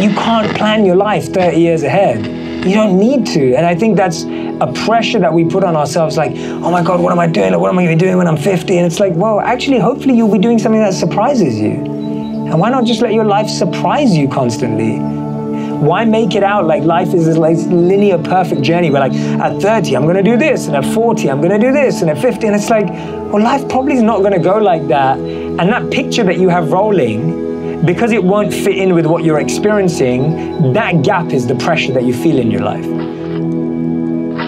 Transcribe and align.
you 0.00 0.10
can't 0.10 0.54
plan 0.56 0.84
your 0.84 0.96
life 0.96 1.32
30 1.32 1.56
years 1.56 1.82
ahead. 1.82 2.26
You 2.66 2.74
don't 2.74 2.98
need 2.98 3.26
to. 3.28 3.54
And 3.54 3.64
I 3.64 3.74
think 3.74 3.96
that's 3.96 4.24
a 4.24 4.72
pressure 4.84 5.18
that 5.20 5.32
we 5.32 5.44
put 5.44 5.64
on 5.64 5.76
ourselves 5.76 6.16
like, 6.16 6.32
oh 6.36 6.70
my 6.70 6.82
God, 6.82 7.00
what 7.00 7.12
am 7.12 7.18
I 7.18 7.26
doing? 7.26 7.58
What 7.58 7.68
am 7.68 7.78
I 7.78 7.84
going 7.84 7.98
to 7.98 8.04
be 8.04 8.06
doing 8.08 8.18
when 8.18 8.26
I'm 8.26 8.36
50? 8.36 8.76
And 8.76 8.86
it's 8.86 9.00
like, 9.00 9.14
well, 9.14 9.40
actually, 9.40 9.78
hopefully 9.78 10.16
you'll 10.16 10.32
be 10.32 10.38
doing 10.38 10.58
something 10.58 10.80
that 10.80 10.94
surprises 10.94 11.58
you. 11.58 11.70
And 11.70 12.58
why 12.60 12.70
not 12.70 12.84
just 12.84 13.00
let 13.00 13.12
your 13.12 13.24
life 13.24 13.48
surprise 13.48 14.16
you 14.16 14.28
constantly? 14.28 14.98
Why 14.98 16.04
make 16.04 16.34
it 16.34 16.42
out 16.42 16.66
like 16.66 16.82
life 16.82 17.14
is 17.14 17.26
this 17.26 17.36
like 17.36 17.56
linear, 17.56 18.18
perfect 18.18 18.62
journey 18.62 18.90
where, 18.90 19.06
like, 19.06 19.12
at 19.12 19.60
30, 19.60 19.96
I'm 19.96 20.06
gonna 20.06 20.22
do 20.22 20.36
this, 20.36 20.66
and 20.68 20.76
at 20.76 20.84
40, 20.94 21.30
I'm 21.30 21.42
gonna 21.42 21.58
do 21.58 21.70
this, 21.70 22.00
and 22.00 22.10
at 22.10 22.18
50, 22.18 22.46
and 22.46 22.56
it's 22.56 22.70
like, 22.70 22.88
well, 22.88 23.42
life 23.42 23.68
probably 23.68 23.94
is 23.94 24.02
not 24.02 24.22
gonna 24.22 24.38
go 24.38 24.56
like 24.58 24.88
that. 24.88 25.18
And 25.18 25.60
that 25.60 25.90
picture 25.90 26.24
that 26.24 26.38
you 26.38 26.48
have 26.48 26.72
rolling, 26.72 27.45
because 27.84 28.12
it 28.12 28.22
won't 28.22 28.52
fit 28.52 28.78
in 28.78 28.94
with 28.94 29.06
what 29.06 29.24
you're 29.24 29.40
experiencing, 29.40 30.72
that 30.72 31.02
gap 31.02 31.32
is 31.32 31.46
the 31.46 31.54
pressure 31.56 31.92
that 31.92 32.04
you 32.04 32.14
feel 32.14 32.38
in 32.38 32.50
your 32.50 32.62
life. 32.62 32.84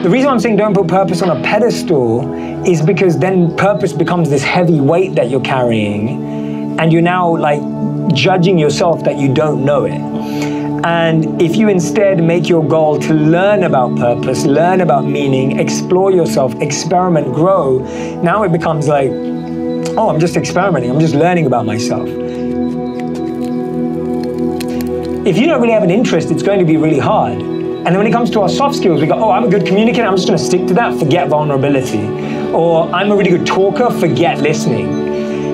The 0.02 0.08
reason 0.08 0.30
I'm 0.30 0.38
saying 0.38 0.56
don't 0.56 0.74
put 0.74 0.86
purpose 0.86 1.22
on 1.22 1.36
a 1.36 1.42
pedestal 1.42 2.32
is 2.64 2.80
because 2.80 3.18
then 3.18 3.56
purpose 3.56 3.92
becomes 3.92 4.30
this 4.30 4.42
heavy 4.42 4.80
weight 4.80 5.14
that 5.16 5.28
you're 5.28 5.40
carrying, 5.40 6.78
and 6.78 6.92
you're 6.92 7.02
now 7.02 7.36
like 7.36 7.60
judging 8.14 8.58
yourself 8.58 9.02
that 9.04 9.18
you 9.18 9.32
don't 9.34 9.64
know 9.64 9.84
it. 9.84 10.00
And 10.84 11.42
if 11.42 11.56
you 11.56 11.68
instead 11.68 12.22
make 12.22 12.48
your 12.48 12.66
goal 12.66 13.00
to 13.00 13.12
learn 13.12 13.64
about 13.64 13.96
purpose, 13.96 14.44
learn 14.44 14.80
about 14.80 15.04
meaning, 15.04 15.58
explore 15.58 16.12
yourself, 16.12 16.54
experiment, 16.60 17.34
grow, 17.34 17.78
now 18.22 18.44
it 18.44 18.52
becomes 18.52 18.86
like, 18.86 19.10
oh, 19.10 20.08
I'm 20.08 20.20
just 20.20 20.36
experimenting, 20.36 20.90
I'm 20.90 21.00
just 21.00 21.14
learning 21.14 21.46
about 21.46 21.66
myself. 21.66 22.08
If 25.28 25.36
you 25.36 25.46
don't 25.46 25.60
really 25.60 25.74
have 25.74 25.82
an 25.82 25.90
interest, 25.90 26.30
it's 26.30 26.42
going 26.42 26.58
to 26.58 26.64
be 26.64 26.78
really 26.78 26.98
hard. 26.98 27.34
And 27.34 27.84
then 27.84 27.98
when 27.98 28.06
it 28.06 28.12
comes 28.12 28.30
to 28.30 28.40
our 28.40 28.48
soft 28.48 28.76
skills, 28.76 29.02
we 29.02 29.06
go, 29.06 29.12
oh, 29.12 29.30
I'm 29.30 29.44
a 29.44 29.50
good 29.50 29.66
communicator, 29.66 30.06
I'm 30.06 30.16
just 30.16 30.26
going 30.26 30.38
to 30.38 30.42
stick 30.42 30.66
to 30.68 30.74
that, 30.74 30.98
forget 30.98 31.28
vulnerability. 31.28 32.02
Or 32.48 32.90
I'm 32.94 33.10
a 33.10 33.14
really 33.14 33.28
good 33.28 33.46
talker, 33.46 33.90
forget 33.90 34.38
listening. 34.38 34.88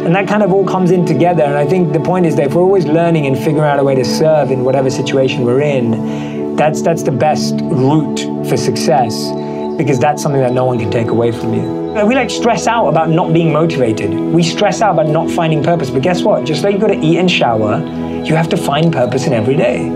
And 0.07 0.15
that 0.15 0.29
kind 0.29 0.45
of 0.45 0.53
all 0.53 0.65
comes 0.65 0.93
in 0.93 1.05
together. 1.05 1.43
And 1.43 1.57
I 1.57 1.67
think 1.67 1.93
the 1.93 1.99
point 1.99 2.25
is 2.25 2.37
that 2.37 2.47
if 2.47 2.55
we're 2.55 2.63
always 2.63 2.85
learning 2.85 3.27
and 3.27 3.37
figuring 3.37 3.65
out 3.65 3.81
a 3.81 3.83
way 3.83 3.97
to 3.97 4.05
serve 4.05 4.53
in 4.53 4.63
whatever 4.63 4.91
situation 4.91 5.43
we're 5.43 5.63
in, 5.63 6.55
that's, 6.55 6.81
that's 6.81 7.03
the 7.03 7.11
best 7.11 7.57
route 7.61 8.21
for 8.49 8.57
success 8.57 9.33
because 9.77 9.99
that's 9.99 10.23
something 10.23 10.41
that 10.41 10.53
no 10.53 10.67
one 10.67 10.79
can 10.79 10.93
take 10.93 11.09
away 11.09 11.33
from 11.33 11.53
you. 11.53 11.84
We 12.03 12.17
like 12.17 12.29
stress 12.29 12.67
out 12.67 12.89
about 12.89 13.09
not 13.09 13.33
being 13.33 13.53
motivated. 13.53 14.11
We 14.11 14.43
stress 14.43 14.83
out 14.83 14.95
about 14.95 15.07
not 15.07 15.31
finding 15.31 15.63
purpose. 15.63 15.91
But 15.91 16.03
guess 16.03 16.23
what? 16.23 16.45
Just 16.45 16.65
like 16.65 16.75
you 16.75 16.81
got 16.81 16.89
to 16.89 16.99
eat 16.99 17.19
and 17.19 17.31
shower, 17.31 17.79
you 18.25 18.35
have 18.35 18.49
to 18.49 18.57
find 18.57 18.93
purpose 18.93 19.29
in 19.29 19.33
every 19.33 19.55
day. 19.55 19.89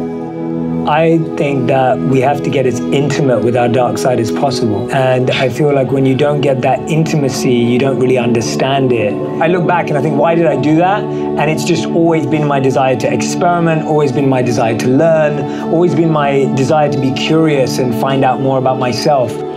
I 0.89 1.19
think 1.37 1.67
that 1.67 1.99
we 1.99 2.21
have 2.21 2.43
to 2.45 2.51
get 2.51 2.67
as 2.67 2.79
intimate 2.81 3.41
with 3.41 3.57
our 3.57 3.69
dark 3.69 3.99
side 3.99 4.21
as 4.21 4.31
possible. 4.31 4.91
And 4.91 5.31
I 5.33 5.49
feel 5.49 5.75
like 5.75 5.91
when 5.91 6.07
you 6.07 6.15
don't 6.15 6.41
get 6.41 6.63
that 6.63 6.79
intimacy, 6.89 7.53
you 7.53 7.79
don't 7.79 7.99
really 7.99 8.17
understand 8.17 8.93
it. 8.93 9.13
I 9.43 9.49
look 9.49 9.67
back 9.67 9.89
and 9.89 9.99
I 9.99 10.01
think, 10.01 10.17
why 10.17 10.35
did 10.35 10.47
I 10.47 10.59
do 10.59 10.77
that? 10.77 11.03
And 11.03 11.51
it's 11.51 11.65
just 11.65 11.85
always 11.85 12.27
been 12.27 12.47
my 12.47 12.61
desire 12.61 12.97
to 12.97 13.13
experiment, 13.13 13.83
always 13.83 14.13
been 14.13 14.29
my 14.29 14.41
desire 14.41 14.79
to 14.79 14.89
learn, 14.89 15.73
always 15.75 15.95
been 15.95 16.11
my 16.11 16.51
desire 16.55 16.91
to 16.91 16.99
be 16.99 17.13
curious 17.13 17.79
and 17.79 17.93
find 18.01 18.25
out 18.25 18.41
more 18.41 18.59
about 18.59 18.79
myself. 18.79 19.48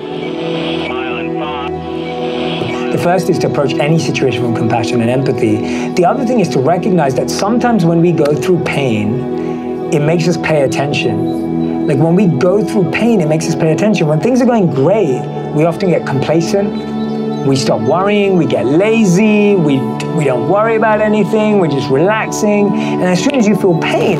First 3.01 3.29
is 3.29 3.39
to 3.39 3.47
approach 3.47 3.73
any 3.73 3.97
situation 3.97 4.43
with 4.43 4.55
compassion 4.55 5.01
and 5.01 5.09
empathy. 5.09 5.91
The 5.93 6.05
other 6.05 6.25
thing 6.25 6.39
is 6.39 6.49
to 6.49 6.59
recognize 6.59 7.15
that 7.15 7.29
sometimes 7.29 7.83
when 7.83 7.99
we 7.99 8.11
go 8.11 8.35
through 8.35 8.63
pain, 8.63 9.91
it 9.91 10.01
makes 10.01 10.27
us 10.27 10.37
pay 10.37 10.61
attention. 10.63 11.87
Like 11.87 11.97
when 11.97 12.15
we 12.15 12.27
go 12.27 12.63
through 12.63 12.91
pain, 12.91 13.19
it 13.19 13.27
makes 13.27 13.47
us 13.47 13.55
pay 13.55 13.71
attention. 13.71 14.07
When 14.07 14.19
things 14.19 14.41
are 14.41 14.45
going 14.45 14.71
great, 14.71 15.19
we 15.55 15.65
often 15.65 15.89
get 15.89 16.05
complacent. 16.05 17.47
We 17.47 17.55
stop 17.55 17.81
worrying, 17.81 18.37
we 18.37 18.45
get 18.45 18.67
lazy, 18.67 19.55
we, 19.55 19.79
we 20.15 20.23
don't 20.23 20.47
worry 20.47 20.75
about 20.75 21.01
anything, 21.01 21.57
we're 21.57 21.71
just 21.71 21.89
relaxing. 21.89 22.67
And 22.67 23.03
as 23.03 23.23
soon 23.23 23.33
as 23.33 23.47
you 23.47 23.55
feel 23.55 23.79
pain, 23.79 24.19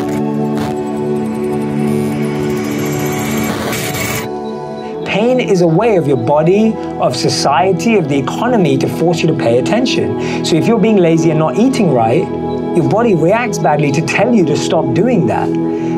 pain 5.05 5.39
is 5.39 5.61
a 5.61 5.67
way 5.67 5.97
of 5.97 6.07
your 6.07 6.17
body, 6.17 6.73
of 7.01 7.15
society, 7.15 7.97
of 7.97 8.07
the 8.07 8.17
economy 8.17 8.77
to 8.77 8.87
force 8.87 9.21
you 9.21 9.27
to 9.27 9.33
pay 9.33 9.59
attention. 9.59 10.45
So 10.45 10.55
if 10.55 10.67
you're 10.67 10.79
being 10.79 10.97
lazy 10.97 11.29
and 11.31 11.39
not 11.39 11.57
eating 11.57 11.91
right, 11.91 12.27
your 12.75 12.89
body 12.89 13.15
reacts 13.15 13.57
badly 13.57 13.91
to 13.91 14.01
tell 14.05 14.33
you 14.33 14.45
to 14.45 14.55
stop 14.55 14.93
doing 14.93 15.27
that. 15.27 15.49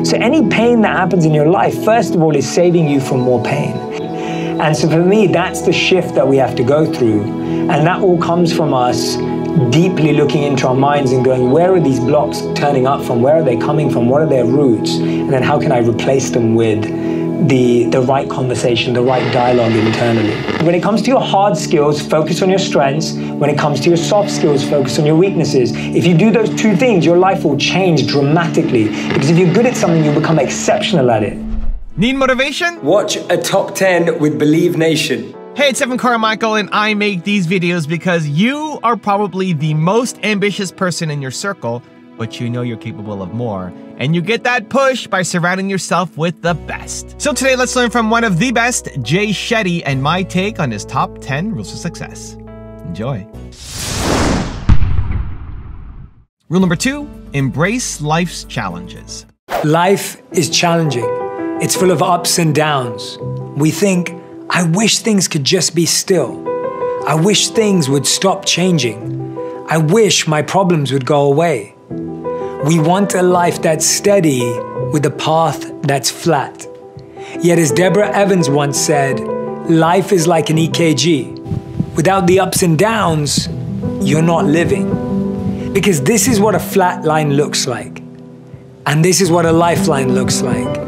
So 0.06 0.16
any 0.16 0.48
pain 0.48 0.80
that 0.82 0.96
happens 0.96 1.24
in 1.24 1.32
your 1.32 1.46
life, 1.46 1.84
first 1.84 2.14
of 2.14 2.22
all, 2.22 2.34
is 2.34 2.48
saving 2.48 2.88
you 2.88 3.00
from 3.00 3.20
more 3.20 3.42
pain. 3.42 3.76
And 4.60 4.76
so 4.76 4.88
for 4.88 5.04
me, 5.04 5.26
that's 5.26 5.62
the 5.62 5.72
shift 5.72 6.14
that 6.14 6.26
we 6.26 6.36
have 6.36 6.54
to 6.56 6.64
go 6.64 6.90
through. 6.92 7.22
And 7.70 7.86
that 7.86 8.00
all 8.00 8.18
comes 8.18 8.52
from 8.52 8.74
us 8.74 9.16
deeply 9.70 10.12
looking 10.12 10.42
into 10.42 10.66
our 10.66 10.74
minds 10.74 11.12
and 11.12 11.24
going, 11.24 11.50
where 11.50 11.72
are 11.72 11.80
these 11.80 12.00
blocks 12.00 12.42
turning 12.54 12.86
up 12.86 13.04
from? 13.04 13.22
Where 13.22 13.36
are 13.36 13.42
they 13.44 13.56
coming 13.56 13.88
from? 13.88 14.08
What 14.08 14.20
are 14.20 14.28
their 14.28 14.44
roots? 14.44 14.96
And 14.96 15.32
then 15.32 15.42
how 15.42 15.60
can 15.60 15.70
I 15.70 15.78
replace 15.78 16.30
them 16.30 16.54
with 16.54 16.84
the, 17.48 17.84
the 17.84 18.00
right 18.00 18.28
conversation, 18.28 18.94
the 18.94 19.02
right 19.02 19.32
dialogue 19.32 19.72
internally. 19.72 20.34
When 20.64 20.74
it 20.74 20.82
comes 20.82 21.02
to 21.02 21.10
your 21.10 21.20
hard 21.20 21.56
skills, 21.56 22.00
focus 22.00 22.42
on 22.42 22.48
your 22.48 22.58
strengths. 22.58 23.12
When 23.12 23.50
it 23.50 23.58
comes 23.58 23.80
to 23.80 23.88
your 23.88 23.96
soft 23.96 24.30
skills, 24.30 24.68
focus 24.68 24.98
on 24.98 25.06
your 25.06 25.16
weaknesses. 25.16 25.72
If 25.74 26.06
you 26.06 26.16
do 26.16 26.30
those 26.30 26.48
two 26.60 26.76
things, 26.76 27.04
your 27.04 27.18
life 27.18 27.44
will 27.44 27.58
change 27.58 28.06
dramatically. 28.06 28.88
Because 29.08 29.30
if 29.30 29.38
you're 29.38 29.52
good 29.52 29.66
at 29.66 29.76
something, 29.76 30.04
you'll 30.04 30.18
become 30.18 30.38
exceptional 30.38 31.10
at 31.10 31.22
it. 31.22 31.38
Need 31.96 32.14
motivation? 32.16 32.82
Watch 32.82 33.16
a 33.16 33.36
top 33.36 33.74
10 33.74 34.18
with 34.18 34.38
Believe 34.38 34.76
Nation. 34.76 35.34
Hey, 35.54 35.68
it's 35.68 35.80
Evan 35.80 35.98
Carmichael, 35.98 36.56
and 36.56 36.68
I 36.72 36.94
make 36.94 37.22
these 37.22 37.46
videos 37.46 37.88
because 37.88 38.26
you 38.26 38.80
are 38.82 38.96
probably 38.96 39.52
the 39.52 39.72
most 39.74 40.18
ambitious 40.24 40.72
person 40.72 41.12
in 41.12 41.22
your 41.22 41.30
circle, 41.30 41.80
but 42.16 42.40
you 42.40 42.48
know 42.48 42.62
you're 42.62 42.76
capable 42.76 43.22
of 43.22 43.32
more 43.32 43.72
and 43.98 44.14
you 44.14 44.20
get 44.20 44.44
that 44.44 44.68
push 44.68 45.06
by 45.06 45.22
surrounding 45.22 45.70
yourself 45.70 46.16
with 46.16 46.42
the 46.42 46.54
best. 46.54 47.20
So 47.20 47.32
today, 47.32 47.56
let's 47.56 47.76
learn 47.76 47.90
from 47.90 48.10
one 48.10 48.24
of 48.24 48.38
the 48.38 48.50
best, 48.52 48.88
Jay 49.02 49.28
Shetty, 49.28 49.82
and 49.84 50.02
my 50.02 50.22
take 50.22 50.58
on 50.58 50.70
his 50.70 50.84
top 50.84 51.18
10 51.20 51.52
rules 51.52 51.72
of 51.72 51.78
success. 51.78 52.34
Enjoy. 52.84 53.26
Rule 56.48 56.60
number 56.60 56.76
two 56.76 57.08
embrace 57.32 58.00
life's 58.00 58.44
challenges. 58.44 59.26
Life 59.64 60.22
is 60.32 60.50
challenging, 60.50 61.06
it's 61.60 61.74
full 61.74 61.90
of 61.90 62.02
ups 62.02 62.38
and 62.38 62.54
downs. 62.54 63.18
We 63.56 63.70
think, 63.70 64.12
I 64.50 64.64
wish 64.64 64.98
things 64.98 65.26
could 65.26 65.44
just 65.44 65.74
be 65.74 65.86
still. 65.86 66.42
I 67.06 67.14
wish 67.14 67.48
things 67.48 67.88
would 67.88 68.06
stop 68.06 68.44
changing. 68.44 69.36
I 69.68 69.78
wish 69.78 70.26
my 70.26 70.42
problems 70.42 70.92
would 70.92 71.06
go 71.06 71.22
away. 71.22 71.73
We 72.64 72.78
want 72.78 73.12
a 73.12 73.20
life 73.20 73.60
that's 73.60 73.84
steady 73.84 74.40
with 74.90 75.04
a 75.04 75.10
path 75.10 75.70
that's 75.82 76.10
flat. 76.10 76.66
Yet, 77.42 77.58
as 77.58 77.70
Deborah 77.70 78.10
Evans 78.10 78.48
once 78.48 78.80
said, 78.80 79.20
life 79.68 80.12
is 80.12 80.26
like 80.26 80.48
an 80.48 80.56
EKG. 80.56 81.94
Without 81.94 82.26
the 82.26 82.40
ups 82.40 82.62
and 82.62 82.78
downs, 82.78 83.50
you're 84.00 84.22
not 84.22 84.46
living. 84.46 85.74
Because 85.74 86.00
this 86.00 86.26
is 86.26 86.40
what 86.40 86.54
a 86.54 86.58
flat 86.58 87.04
line 87.04 87.34
looks 87.34 87.66
like. 87.66 87.98
And 88.86 89.04
this 89.04 89.20
is 89.20 89.30
what 89.30 89.44
a 89.44 89.52
lifeline 89.52 90.14
looks 90.14 90.40
like. 90.40 90.78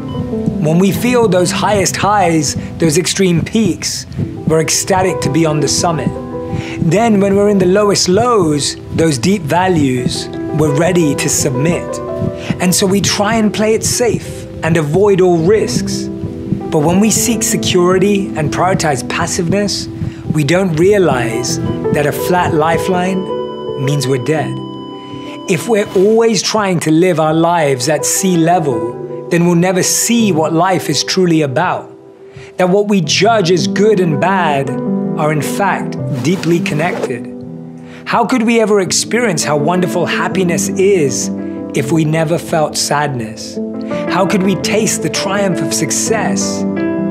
When 0.59 0.79
we 0.79 0.91
feel 0.91 1.27
those 1.27 1.51
highest 1.51 1.95
highs, 1.95 2.55
those 2.79 2.97
extreme 2.97 3.45
peaks, 3.45 4.07
we're 4.47 4.61
ecstatic 4.61 5.21
to 5.21 5.31
be 5.31 5.45
on 5.45 5.59
the 5.59 5.67
summit. 5.67 6.09
Then, 6.79 7.19
when 7.19 7.35
we're 7.35 7.49
in 7.49 7.59
the 7.59 7.67
lowest 7.67 8.09
lows, 8.09 8.77
those 8.95 9.19
deep 9.19 9.43
values, 9.43 10.27
we're 10.59 10.75
ready 10.75 11.15
to 11.15 11.29
submit. 11.29 11.99
And 12.61 12.73
so 12.73 12.87
we 12.87 13.01
try 13.01 13.35
and 13.35 13.53
play 13.53 13.73
it 13.73 13.83
safe 13.83 14.45
and 14.63 14.77
avoid 14.77 15.21
all 15.21 15.37
risks. 15.37 16.03
But 16.03 16.79
when 16.79 16.99
we 16.99 17.11
seek 17.11 17.43
security 17.43 18.27
and 18.35 18.51
prioritize 18.51 19.07
passiveness, 19.07 19.87
we 20.33 20.43
don't 20.43 20.75
realize 20.75 21.59
that 21.93 22.05
a 22.05 22.11
flat 22.11 22.53
lifeline 22.53 23.23
means 23.85 24.07
we're 24.07 24.23
dead. 24.25 24.53
If 25.49 25.69
we're 25.69 25.89
always 25.93 26.41
trying 26.41 26.79
to 26.81 26.91
live 26.91 27.19
our 27.19 27.33
lives 27.33 27.87
at 27.87 28.05
sea 28.05 28.35
level, 28.35 29.27
then 29.29 29.45
we'll 29.45 29.55
never 29.55 29.83
see 29.83 30.31
what 30.31 30.53
life 30.53 30.89
is 30.89 31.03
truly 31.03 31.41
about. 31.41 31.89
That 32.57 32.69
what 32.69 32.87
we 32.87 33.01
judge 33.01 33.51
as 33.51 33.67
good 33.67 33.99
and 33.99 34.19
bad 34.19 34.69
are 34.69 35.31
in 35.31 35.41
fact 35.41 35.97
deeply 36.23 36.59
connected. 36.59 37.36
How 38.07 38.25
could 38.25 38.43
we 38.43 38.61
ever 38.61 38.79
experience 38.79 39.43
how 39.43 39.57
wonderful 39.57 40.05
happiness 40.05 40.69
is 40.69 41.29
if 41.75 41.91
we 41.91 42.05
never 42.05 42.37
felt 42.37 42.77
sadness? 42.77 43.57
How 44.13 44.25
could 44.25 44.43
we 44.43 44.55
taste 44.55 45.03
the 45.03 45.09
triumph 45.09 45.59
of 45.59 45.73
success 45.73 46.63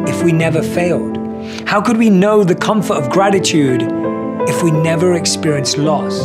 if 0.09 0.25
we 0.25 0.33
never 0.33 0.63
failed? 0.63 1.19
How 1.69 1.83
could 1.83 1.99
we 1.99 2.09
know 2.09 2.45
the 2.45 2.55
comfort 2.55 2.95
of 2.95 3.11
gratitude 3.11 3.83
if 4.49 4.63
we 4.63 4.71
never 4.71 5.13
experienced 5.13 5.77
loss? 5.77 6.17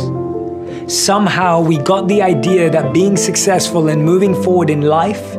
Somehow 0.90 1.60
we 1.60 1.76
got 1.76 2.08
the 2.08 2.22
idea 2.22 2.70
that 2.70 2.94
being 2.94 3.18
successful 3.18 3.88
and 3.88 4.02
moving 4.02 4.34
forward 4.42 4.70
in 4.70 4.80
life 4.80 5.36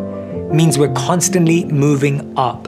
means 0.51 0.77
we're 0.77 0.93
constantly 0.93 1.65
moving 1.65 2.37
up. 2.37 2.67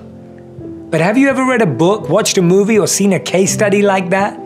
But 0.90 1.00
have 1.00 1.16
you 1.16 1.30
ever 1.30 1.46
read 1.46 1.62
a 1.62 1.68
book, 1.68 2.10
watched 2.10 2.40
a 2.40 2.42
movie, 2.42 2.80
or 2.80 2.88
seen 2.88 3.14
a 3.14 3.20
case 3.20 3.54
study 3.54 3.84
like 3.84 4.10
that? 4.10 4.45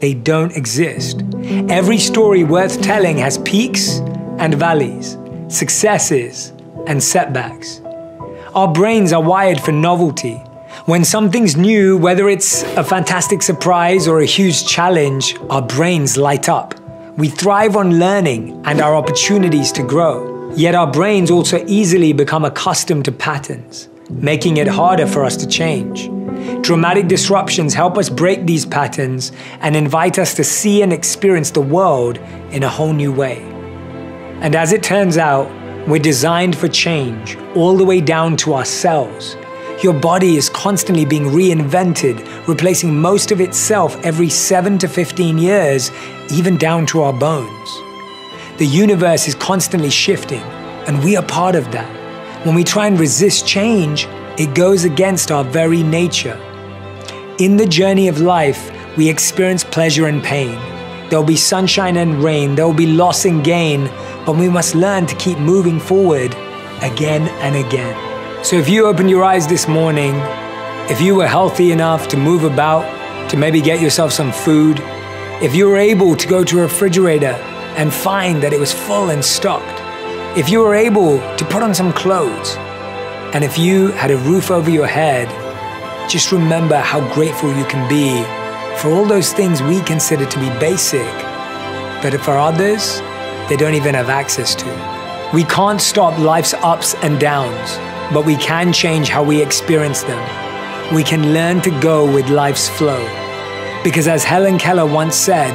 They 0.00 0.12
don't 0.14 0.54
exist. 0.56 1.22
Every 1.68 1.98
story 1.98 2.44
worth 2.44 2.82
telling 2.82 3.16
has 3.18 3.38
peaks 3.38 3.98
and 4.38 4.54
valleys, 4.54 5.16
successes 5.48 6.52
and 6.86 7.02
setbacks. 7.02 7.80
Our 8.54 8.72
brains 8.72 9.12
are 9.12 9.22
wired 9.22 9.60
for 9.60 9.72
novelty. 9.72 10.34
When 10.84 11.04
something's 11.04 11.56
new, 11.56 11.96
whether 11.96 12.28
it's 12.28 12.62
a 12.76 12.84
fantastic 12.84 13.42
surprise 13.42 14.06
or 14.06 14.20
a 14.20 14.26
huge 14.26 14.66
challenge, 14.66 15.36
our 15.48 15.62
brains 15.62 16.16
light 16.16 16.48
up. 16.48 16.74
We 17.16 17.28
thrive 17.28 17.76
on 17.76 17.98
learning 17.98 18.60
and 18.66 18.82
our 18.82 18.94
opportunities 18.94 19.72
to 19.72 19.82
grow. 19.82 20.52
Yet 20.54 20.74
our 20.74 20.90
brains 20.90 21.30
also 21.30 21.64
easily 21.66 22.12
become 22.12 22.44
accustomed 22.44 23.06
to 23.06 23.12
patterns, 23.12 23.88
making 24.10 24.58
it 24.58 24.68
harder 24.68 25.06
for 25.06 25.24
us 25.24 25.36
to 25.38 25.46
change. 25.46 26.10
Dramatic 26.62 27.08
disruptions 27.08 27.74
help 27.74 27.98
us 27.98 28.08
break 28.08 28.46
these 28.46 28.64
patterns 28.64 29.32
and 29.60 29.74
invite 29.74 30.18
us 30.18 30.34
to 30.34 30.44
see 30.44 30.82
and 30.82 30.92
experience 30.92 31.50
the 31.50 31.60
world 31.60 32.18
in 32.50 32.62
a 32.62 32.68
whole 32.68 32.92
new 32.92 33.12
way. 33.12 33.42
And 34.40 34.54
as 34.54 34.72
it 34.72 34.82
turns 34.82 35.18
out, 35.18 35.50
we're 35.88 36.00
designed 36.00 36.56
for 36.56 36.68
change, 36.68 37.36
all 37.54 37.76
the 37.76 37.84
way 37.84 38.00
down 38.00 38.36
to 38.38 38.54
ourselves. 38.54 39.36
Your 39.82 39.94
body 39.94 40.36
is 40.36 40.48
constantly 40.48 41.04
being 41.04 41.26
reinvented, 41.26 42.48
replacing 42.48 43.00
most 43.00 43.30
of 43.30 43.40
itself 43.40 43.96
every 44.04 44.28
7 44.28 44.78
to 44.78 44.88
15 44.88 45.38
years, 45.38 45.90
even 46.32 46.56
down 46.56 46.86
to 46.86 47.02
our 47.02 47.12
bones. 47.12 47.70
The 48.58 48.66
universe 48.66 49.28
is 49.28 49.34
constantly 49.34 49.90
shifting, 49.90 50.42
and 50.86 51.04
we 51.04 51.16
are 51.16 51.22
part 51.22 51.54
of 51.54 51.70
that. 51.72 52.46
When 52.46 52.54
we 52.54 52.64
try 52.64 52.86
and 52.86 52.98
resist 52.98 53.46
change, 53.46 54.06
it 54.38 54.54
goes 54.54 54.84
against 54.84 55.30
our 55.30 55.44
very 55.44 55.82
nature. 55.82 56.38
In 57.38 57.56
the 57.56 57.66
journey 57.66 58.08
of 58.08 58.20
life, 58.20 58.70
we 58.96 59.08
experience 59.08 59.64
pleasure 59.64 60.06
and 60.06 60.22
pain. 60.22 60.58
There 61.08 61.18
will 61.18 61.26
be 61.26 61.36
sunshine 61.36 61.96
and 61.96 62.22
rain, 62.22 62.54
there 62.54 62.66
will 62.66 62.74
be 62.74 62.86
loss 62.86 63.24
and 63.24 63.42
gain, 63.42 63.86
but 64.26 64.36
we 64.36 64.48
must 64.50 64.74
learn 64.74 65.06
to 65.06 65.14
keep 65.16 65.38
moving 65.38 65.80
forward 65.80 66.34
again 66.82 67.28
and 67.40 67.56
again. 67.56 68.44
So 68.44 68.56
if 68.56 68.68
you 68.68 68.86
opened 68.86 69.08
your 69.08 69.24
eyes 69.24 69.46
this 69.46 69.66
morning, 69.66 70.14
if 70.90 71.00
you 71.00 71.14
were 71.14 71.26
healthy 71.26 71.72
enough 71.72 72.06
to 72.08 72.18
move 72.18 72.44
about, 72.44 72.84
to 73.30 73.38
maybe 73.38 73.62
get 73.62 73.80
yourself 73.80 74.12
some 74.12 74.32
food, 74.32 74.80
if 75.42 75.54
you 75.54 75.66
were 75.66 75.78
able 75.78 76.14
to 76.14 76.28
go 76.28 76.44
to 76.44 76.58
a 76.58 76.62
refrigerator 76.62 77.34
and 77.76 77.92
find 77.92 78.42
that 78.42 78.52
it 78.52 78.60
was 78.60 78.72
full 78.72 79.08
and 79.10 79.24
stocked, 79.24 79.80
if 80.36 80.50
you 80.50 80.60
were 80.60 80.74
able 80.74 81.18
to 81.36 81.44
put 81.46 81.62
on 81.62 81.74
some 81.74 81.92
clothes, 81.92 82.56
and 83.34 83.44
if 83.44 83.58
you 83.58 83.88
had 83.88 84.10
a 84.10 84.16
roof 84.16 84.50
over 84.50 84.70
your 84.70 84.86
head, 84.86 85.28
just 86.08 86.32
remember 86.32 86.76
how 86.76 87.00
grateful 87.14 87.54
you 87.56 87.64
can 87.64 87.88
be 87.88 88.22
for 88.78 88.90
all 88.90 89.04
those 89.04 89.32
things 89.32 89.62
we 89.62 89.80
consider 89.82 90.26
to 90.26 90.38
be 90.38 90.48
basic, 90.60 91.12
but 92.02 92.14
for 92.20 92.36
others, 92.36 93.00
they 93.48 93.56
don't 93.56 93.74
even 93.74 93.94
have 93.94 94.08
access 94.08 94.54
to. 94.54 95.30
We 95.34 95.44
can't 95.44 95.80
stop 95.80 96.18
life's 96.18 96.54
ups 96.54 96.94
and 97.02 97.18
downs, 97.18 97.76
but 98.12 98.24
we 98.24 98.36
can 98.36 98.72
change 98.72 99.08
how 99.08 99.24
we 99.24 99.42
experience 99.42 100.02
them. 100.02 100.94
We 100.94 101.02
can 101.02 101.32
learn 101.32 101.60
to 101.62 101.70
go 101.80 102.10
with 102.12 102.28
life's 102.28 102.68
flow. 102.68 103.02
Because 103.82 104.08
as 104.08 104.24
Helen 104.24 104.58
Keller 104.58 104.86
once 104.86 105.16
said, 105.16 105.52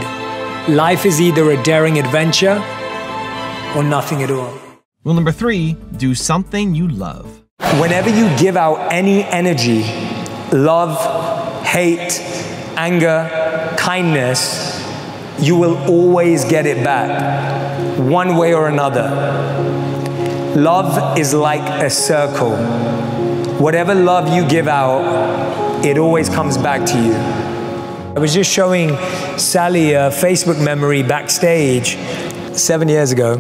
life 0.70 1.06
is 1.06 1.22
either 1.22 1.52
a 1.52 1.64
daring 1.64 2.00
adventure 2.00 2.62
or 3.76 3.84
nothing 3.84 4.24
at 4.24 4.32
all. 4.32 4.58
Rule 5.04 5.16
number 5.16 5.32
three 5.32 5.74
do 5.98 6.14
something 6.14 6.76
you 6.76 6.88
love. 6.88 7.42
Whenever 7.80 8.10
you 8.10 8.28
give 8.38 8.58
out 8.58 8.92
any 8.92 9.24
energy, 9.24 9.84
love, 10.52 11.66
hate, 11.66 12.19
anger, 12.75 13.75
kindness, 13.78 14.86
you 15.40 15.56
will 15.56 15.78
always 15.90 16.44
get 16.46 16.66
it 16.66 16.84
back, 16.84 17.98
one 17.98 18.36
way 18.36 18.54
or 18.54 18.68
another. 18.68 19.10
Love 20.56 21.18
is 21.18 21.34
like 21.34 21.62
a 21.81 21.90
circle. 21.90 22.56
Whatever 23.58 23.96
love 23.96 24.34
you 24.36 24.48
give 24.50 24.68
out, 24.68 25.86
it 25.86 25.98
always 25.98 26.30
comes 26.30 26.58
back 26.58 26.86
to 26.88 26.98
you. 26.98 27.13
I 27.13 28.19
was 28.19 28.34
just 28.34 28.52
showing 28.52 28.90
Sally 29.38 29.94
a 29.94 30.10
Facebook 30.10 30.62
memory 30.62 31.04
backstage 31.04 31.96
seven 32.54 32.90
years 32.90 33.12
ago. 33.13 33.38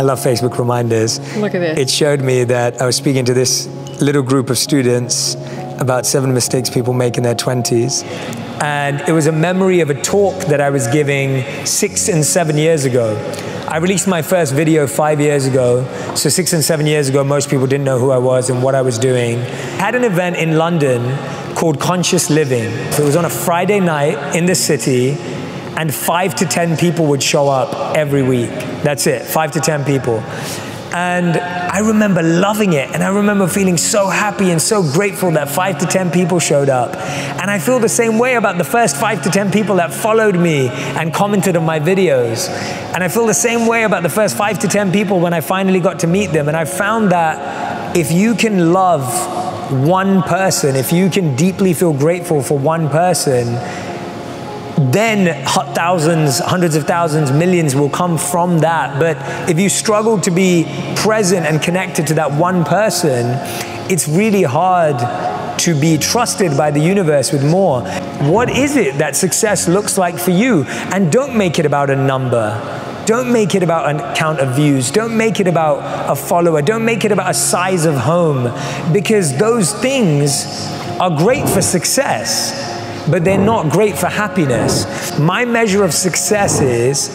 I 0.00 0.02
love 0.02 0.18
Facebook 0.18 0.56
reminders. 0.56 1.18
Look 1.36 1.54
at 1.54 1.58
this. 1.58 1.78
It 1.78 1.90
showed 1.90 2.22
me 2.22 2.44
that 2.44 2.80
I 2.80 2.86
was 2.86 2.96
speaking 2.96 3.26
to 3.26 3.34
this 3.34 3.66
little 4.00 4.22
group 4.22 4.48
of 4.48 4.56
students 4.56 5.34
about 5.78 6.06
seven 6.06 6.32
mistakes 6.32 6.70
people 6.70 6.94
make 6.94 7.18
in 7.18 7.22
their 7.22 7.34
20s. 7.34 8.02
And 8.62 9.02
it 9.06 9.12
was 9.12 9.26
a 9.26 9.32
memory 9.32 9.80
of 9.80 9.90
a 9.90 10.00
talk 10.00 10.46
that 10.46 10.58
I 10.58 10.70
was 10.70 10.86
giving 10.86 11.44
six 11.66 12.08
and 12.08 12.24
seven 12.24 12.56
years 12.56 12.86
ago. 12.86 13.14
I 13.68 13.76
released 13.76 14.08
my 14.08 14.22
first 14.22 14.54
video 14.54 14.86
five 14.86 15.20
years 15.20 15.44
ago. 15.44 15.84
So, 16.14 16.30
six 16.30 16.54
and 16.54 16.64
seven 16.64 16.86
years 16.86 17.10
ago, 17.10 17.22
most 17.22 17.50
people 17.50 17.66
didn't 17.66 17.84
know 17.84 17.98
who 17.98 18.10
I 18.10 18.18
was 18.18 18.48
and 18.48 18.62
what 18.62 18.74
I 18.74 18.80
was 18.80 18.98
doing. 18.98 19.38
I 19.38 19.84
had 19.84 19.94
an 19.94 20.04
event 20.04 20.36
in 20.36 20.56
London 20.56 21.14
called 21.54 21.78
Conscious 21.78 22.30
Living. 22.30 22.70
So, 22.92 23.02
it 23.02 23.06
was 23.06 23.16
on 23.16 23.26
a 23.26 23.30
Friday 23.30 23.80
night 23.80 24.34
in 24.34 24.46
the 24.46 24.54
city, 24.54 25.12
and 25.76 25.94
five 25.94 26.34
to 26.36 26.46
10 26.46 26.76
people 26.76 27.06
would 27.06 27.22
show 27.22 27.48
up 27.48 27.96
every 27.96 28.22
week. 28.22 28.50
That's 28.82 29.06
it, 29.06 29.22
five 29.22 29.52
to 29.52 29.60
10 29.60 29.84
people. 29.84 30.22
And 30.92 31.36
I 31.36 31.78
remember 31.78 32.22
loving 32.22 32.72
it. 32.72 32.90
And 32.90 33.02
I 33.02 33.08
remember 33.08 33.46
feeling 33.46 33.76
so 33.76 34.08
happy 34.08 34.50
and 34.50 34.60
so 34.60 34.82
grateful 34.82 35.30
that 35.32 35.48
five 35.48 35.78
to 35.78 35.86
10 35.86 36.10
people 36.10 36.40
showed 36.40 36.68
up. 36.68 36.96
And 36.96 37.50
I 37.50 37.60
feel 37.60 37.78
the 37.78 37.88
same 37.88 38.18
way 38.18 38.34
about 38.34 38.58
the 38.58 38.64
first 38.64 38.96
five 38.96 39.22
to 39.22 39.30
10 39.30 39.52
people 39.52 39.76
that 39.76 39.92
followed 39.92 40.34
me 40.34 40.68
and 40.68 41.14
commented 41.14 41.56
on 41.56 41.64
my 41.64 41.78
videos. 41.78 42.48
And 42.92 43.04
I 43.04 43.08
feel 43.08 43.26
the 43.26 43.34
same 43.34 43.66
way 43.66 43.84
about 43.84 44.02
the 44.02 44.08
first 44.08 44.36
five 44.36 44.58
to 44.60 44.68
10 44.68 44.90
people 44.90 45.20
when 45.20 45.32
I 45.32 45.40
finally 45.40 45.78
got 45.78 46.00
to 46.00 46.08
meet 46.08 46.32
them. 46.32 46.48
And 46.48 46.56
I 46.56 46.64
found 46.64 47.12
that 47.12 47.96
if 47.96 48.10
you 48.10 48.34
can 48.34 48.72
love 48.72 49.70
one 49.70 50.22
person, 50.22 50.74
if 50.74 50.92
you 50.92 51.08
can 51.08 51.36
deeply 51.36 51.72
feel 51.72 51.92
grateful 51.92 52.42
for 52.42 52.58
one 52.58 52.88
person, 52.88 53.46
then 54.92 55.44
thousands, 55.74 56.38
hundreds 56.38 56.76
of 56.76 56.86
thousands, 56.86 57.30
millions 57.30 57.74
will 57.74 57.90
come 57.90 58.16
from 58.16 58.60
that. 58.60 58.98
But 58.98 59.16
if 59.48 59.58
you 59.58 59.68
struggle 59.68 60.20
to 60.20 60.30
be 60.30 60.64
present 60.96 61.46
and 61.46 61.60
connected 61.60 62.06
to 62.08 62.14
that 62.14 62.32
one 62.32 62.64
person, 62.64 63.26
it's 63.90 64.08
really 64.08 64.42
hard 64.42 64.96
to 65.60 65.78
be 65.78 65.98
trusted 65.98 66.56
by 66.56 66.70
the 66.70 66.80
universe 66.80 67.32
with 67.32 67.44
more. 67.44 67.82
What 68.22 68.48
is 68.48 68.76
it 68.76 68.98
that 68.98 69.16
success 69.16 69.68
looks 69.68 69.98
like 69.98 70.18
for 70.18 70.30
you? 70.30 70.64
And 70.94 71.12
don't 71.12 71.36
make 71.36 71.58
it 71.58 71.66
about 71.66 71.90
a 71.90 71.96
number. 71.96 72.58
Don't 73.04 73.32
make 73.32 73.54
it 73.54 73.62
about 73.62 73.94
a 73.94 74.14
count 74.14 74.40
of 74.40 74.54
views. 74.54 74.90
Don't 74.90 75.16
make 75.16 75.40
it 75.40 75.46
about 75.46 76.10
a 76.10 76.14
follower. 76.14 76.62
Don't 76.62 76.84
make 76.84 77.04
it 77.04 77.12
about 77.12 77.30
a 77.30 77.34
size 77.34 77.84
of 77.84 77.96
home 77.96 78.44
because 78.92 79.36
those 79.36 79.72
things 79.80 80.46
are 81.00 81.10
great 81.10 81.48
for 81.48 81.60
success 81.60 82.79
but 83.08 83.24
they're 83.24 83.38
not 83.38 83.70
great 83.70 83.96
for 83.96 84.06
happiness. 84.06 85.18
My 85.18 85.44
measure 85.44 85.84
of 85.84 85.94
success 85.94 86.60
is 86.60 87.08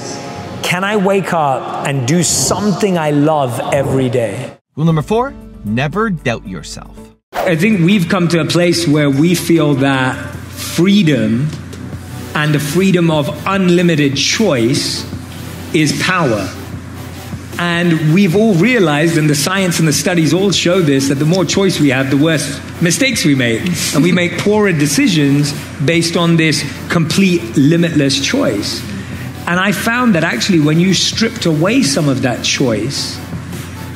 can 0.64 0.84
I 0.84 0.98
wake 0.98 1.34
up 1.34 1.86
and 1.88 2.08
do 2.08 2.24
something 2.24 2.98
I 2.98 3.12
love 3.12 3.60
every 3.74 4.10
day? 4.10 4.58
Rule 4.76 4.86
number 4.86 5.02
four 5.02 5.34
never 5.66 6.10
doubt 6.10 6.48
yourself. 6.48 6.98
I 7.34 7.56
think 7.56 7.82
we've 7.82 8.08
come 8.08 8.28
to 8.30 8.40
a 8.42 8.46
place 8.46 8.88
where 8.88 9.10
we 9.10 9.36
feel 9.36 9.74
that 9.76 10.16
freedom 10.76 11.50
and 12.36 12.54
the 12.54 12.60
freedom 12.60 13.12
of 13.12 13.30
unlimited 13.46 14.16
choice 14.16 15.06
is 15.74 16.02
power. 16.04 16.50
And 17.58 18.14
we've 18.14 18.36
all 18.36 18.54
realized, 18.56 19.18
and 19.18 19.30
the 19.30 19.36
science 19.36 19.80
and 19.80 19.88
the 19.88 19.94
studies 19.94 20.34
all 20.34 20.52
show 20.52 20.82
this, 20.82 21.10
that 21.10 21.16
the 21.16 21.26
more 21.26 21.46
choice 21.46 21.80
we 21.80 21.90
have, 21.90 22.10
the 22.10 22.18
worse 22.18 22.60
mistakes 22.82 23.24
we 23.24 23.36
make. 23.36 23.62
And 23.94 24.04
we 24.04 24.12
make 24.12 24.38
poorer 24.40 24.74
decisions 24.74 25.54
based 25.80 26.18
on 26.18 26.36
this 26.36 26.64
complete, 26.90 27.42
limitless 27.56 28.20
choice. 28.20 28.84
And 29.48 29.60
I 29.60 29.72
found 29.72 30.16
that 30.16 30.24
actually, 30.24 30.60
when 30.60 30.80
you 30.80 30.94
stripped 30.94 31.46
away 31.46 31.84
some 31.84 32.10
of 32.10 32.24
that 32.24 32.44
choice, 32.44 33.20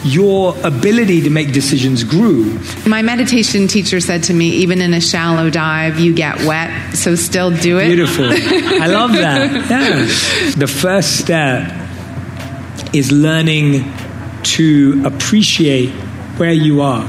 your 0.04 0.56
ability 0.64 1.22
to 1.24 1.30
make 1.30 1.52
decisions 1.52 2.04
grew. 2.04 2.58
My 2.88 3.02
meditation 3.02 3.68
teacher 3.68 4.00
said 4.00 4.24
to 4.24 4.34
me, 4.34 4.50
even 4.50 4.82
in 4.82 4.94
a 4.94 5.02
shallow 5.02 5.50
dive, 5.50 6.00
you 6.00 6.14
get 6.14 6.38
wet, 6.46 6.96
so 6.96 7.16
still 7.16 7.52
do 7.52 7.80
it. 7.80 7.88
Beautiful. 7.88 8.26
I 8.26 8.88
love 8.88 9.12
that. 9.14 9.50
Yeah. 9.70 10.06
The 10.56 10.68
first 10.68 11.20
step 11.20 11.79
is 12.94 13.12
learning 13.12 13.92
to 14.44 15.04
appreciate 15.06 15.90
where 16.38 16.54
you 16.54 16.82
are. 16.82 17.08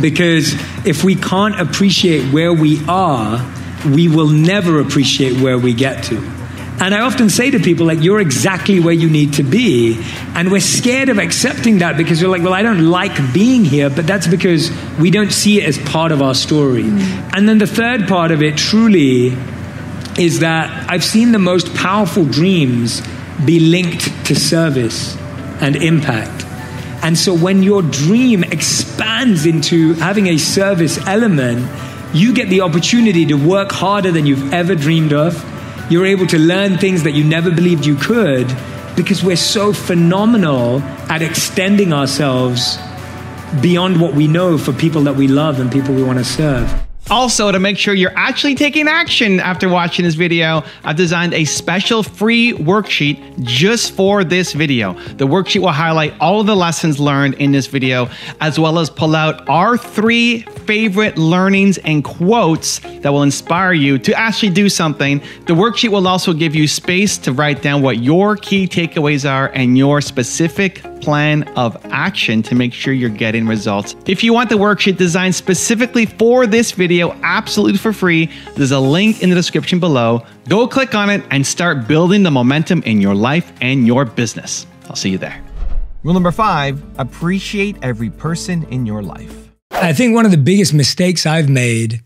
Because 0.00 0.54
if 0.86 1.02
we 1.02 1.16
can't 1.16 1.58
appreciate 1.60 2.32
where 2.32 2.52
we 2.52 2.84
are, 2.86 3.44
we 3.86 4.08
will 4.08 4.28
never 4.28 4.80
appreciate 4.80 5.40
where 5.40 5.58
we 5.58 5.74
get 5.74 6.04
to. 6.04 6.16
And 6.82 6.94
I 6.94 7.00
often 7.00 7.28
say 7.28 7.50
to 7.50 7.58
people, 7.58 7.86
like, 7.86 8.02
you're 8.02 8.20
exactly 8.20 8.80
where 8.80 8.94
you 8.94 9.10
need 9.10 9.34
to 9.34 9.42
be. 9.42 10.02
And 10.34 10.50
we're 10.50 10.62
scared 10.62 11.10
of 11.10 11.18
accepting 11.18 11.78
that 11.78 11.98
because 11.98 12.22
we're 12.22 12.30
like, 12.30 12.42
well, 12.42 12.54
I 12.54 12.62
don't 12.62 12.86
like 12.90 13.34
being 13.34 13.66
here, 13.66 13.90
but 13.90 14.06
that's 14.06 14.26
because 14.26 14.70
we 14.98 15.10
don't 15.10 15.30
see 15.30 15.60
it 15.60 15.64
as 15.64 15.78
part 15.78 16.10
of 16.10 16.22
our 16.22 16.34
story. 16.34 16.84
Mm. 16.84 17.36
And 17.36 17.48
then 17.48 17.58
the 17.58 17.66
third 17.66 18.08
part 18.08 18.30
of 18.30 18.42
it 18.42 18.56
truly 18.56 19.36
is 20.18 20.40
that 20.40 20.90
I've 20.90 21.04
seen 21.04 21.32
the 21.32 21.38
most 21.38 21.74
powerful 21.74 22.24
dreams 22.24 23.02
be 23.44 23.60
linked 23.60 24.26
to 24.26 24.34
service 24.34 25.16
and 25.60 25.76
impact. 25.76 26.44
And 27.02 27.16
so 27.16 27.34
when 27.34 27.62
your 27.62 27.82
dream 27.82 28.44
expands 28.44 29.46
into 29.46 29.94
having 29.94 30.26
a 30.26 30.38
service 30.38 30.98
element, 31.06 31.66
you 32.14 32.34
get 32.34 32.48
the 32.48 32.60
opportunity 32.60 33.24
to 33.26 33.34
work 33.34 33.72
harder 33.72 34.10
than 34.10 34.26
you've 34.26 34.52
ever 34.52 34.74
dreamed 34.74 35.12
of 35.12 35.34
you're 35.90 36.06
able 36.06 36.26
to 36.28 36.38
learn 36.38 36.78
things 36.78 37.02
that 37.02 37.14
you 37.14 37.24
never 37.24 37.50
believed 37.50 37.84
you 37.84 37.96
could 37.96 38.46
because 38.94 39.24
we're 39.24 39.34
so 39.34 39.72
phenomenal 39.72 40.80
at 41.10 41.20
extending 41.20 41.92
ourselves 41.92 42.78
beyond 43.60 44.00
what 44.00 44.14
we 44.14 44.28
know 44.28 44.56
for 44.56 44.72
people 44.72 45.02
that 45.02 45.16
we 45.16 45.26
love 45.26 45.58
and 45.58 45.72
people 45.72 45.92
we 45.92 46.04
want 46.04 46.18
to 46.18 46.24
serve. 46.24 46.89
Also, 47.10 47.50
to 47.50 47.58
make 47.58 47.76
sure 47.76 47.92
you're 47.92 48.16
actually 48.16 48.54
taking 48.54 48.86
action 48.86 49.40
after 49.40 49.68
watching 49.68 50.04
this 50.04 50.14
video, 50.14 50.62
I've 50.84 50.94
designed 50.94 51.34
a 51.34 51.44
special 51.44 52.04
free 52.04 52.52
worksheet 52.52 53.42
just 53.42 53.96
for 53.96 54.22
this 54.22 54.52
video. 54.52 54.92
The 54.92 55.26
worksheet 55.26 55.60
will 55.60 55.72
highlight 55.72 56.14
all 56.20 56.40
of 56.40 56.46
the 56.46 56.54
lessons 56.54 57.00
learned 57.00 57.34
in 57.34 57.50
this 57.50 57.66
video, 57.66 58.08
as 58.40 58.60
well 58.60 58.78
as 58.78 58.88
pull 58.90 59.16
out 59.16 59.48
our 59.48 59.76
three 59.76 60.42
favorite 60.42 61.18
learnings 61.18 61.78
and 61.78 62.04
quotes 62.04 62.78
that 62.78 63.12
will 63.12 63.24
inspire 63.24 63.72
you 63.72 63.98
to 63.98 64.16
actually 64.16 64.50
do 64.50 64.68
something. 64.68 65.18
The 65.46 65.54
worksheet 65.54 65.90
will 65.90 66.06
also 66.06 66.32
give 66.32 66.54
you 66.54 66.68
space 66.68 67.18
to 67.18 67.32
write 67.32 67.60
down 67.60 67.82
what 67.82 67.98
your 67.98 68.36
key 68.36 68.68
takeaways 68.68 69.28
are 69.28 69.48
and 69.48 69.76
your 69.76 70.00
specific 70.00 70.84
plan 71.00 71.42
of 71.56 71.76
action 71.90 72.42
to 72.42 72.54
make 72.54 72.72
sure 72.72 72.92
you're 72.92 73.08
getting 73.08 73.46
results. 73.46 73.96
If 74.06 74.22
you 74.22 74.32
want 74.32 74.50
the 74.50 74.56
worksheet 74.56 74.96
designed 74.96 75.34
specifically 75.34 76.06
for 76.06 76.46
this 76.46 76.72
video, 76.72 76.99
absolutely 77.22 77.78
for 77.78 77.92
free, 77.92 78.30
there's 78.56 78.70
a 78.70 78.80
link 78.80 79.22
in 79.22 79.30
the 79.30 79.36
description 79.36 79.80
below. 79.80 80.24
Go 80.48 80.68
click 80.68 80.94
on 80.94 81.10
it 81.10 81.22
and 81.30 81.46
start 81.46 81.88
building 81.88 82.22
the 82.22 82.30
momentum 82.30 82.82
in 82.84 83.00
your 83.00 83.14
life 83.14 83.52
and 83.60 83.86
your 83.86 84.04
business. 84.04 84.66
I'll 84.88 84.96
see 84.96 85.10
you 85.10 85.18
there. 85.18 85.42
Rule 86.02 86.14
number 86.14 86.32
five 86.32 86.82
appreciate 86.98 87.76
every 87.82 88.10
person 88.10 88.64
in 88.70 88.86
your 88.86 89.02
life. 89.02 89.50
I 89.70 89.92
think 89.92 90.14
one 90.14 90.24
of 90.24 90.30
the 90.30 90.38
biggest 90.38 90.74
mistakes 90.74 91.26
I've 91.26 91.48
made, 91.48 92.02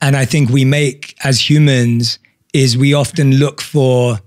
and 0.00 0.16
I 0.16 0.24
think 0.24 0.50
we 0.50 0.64
make 0.64 1.16
as 1.24 1.48
humans, 1.48 2.18
is 2.52 2.76
we 2.76 2.94
often 2.94 3.36
look 3.36 3.60
for 3.60 4.18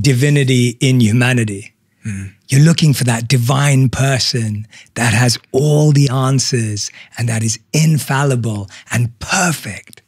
divinity 0.00 0.76
in 0.80 1.00
humanity. 1.00 1.74
Mm. 2.06 2.32
You're 2.54 2.62
looking 2.62 2.94
for 2.94 3.02
that 3.02 3.26
divine 3.26 3.88
person 3.88 4.68
that 4.94 5.12
has 5.12 5.40
all 5.50 5.90
the 5.90 6.08
answers 6.08 6.92
and 7.18 7.28
that 7.28 7.42
is 7.42 7.58
infallible 7.72 8.70
and 8.92 9.18
perfect. 9.18 10.02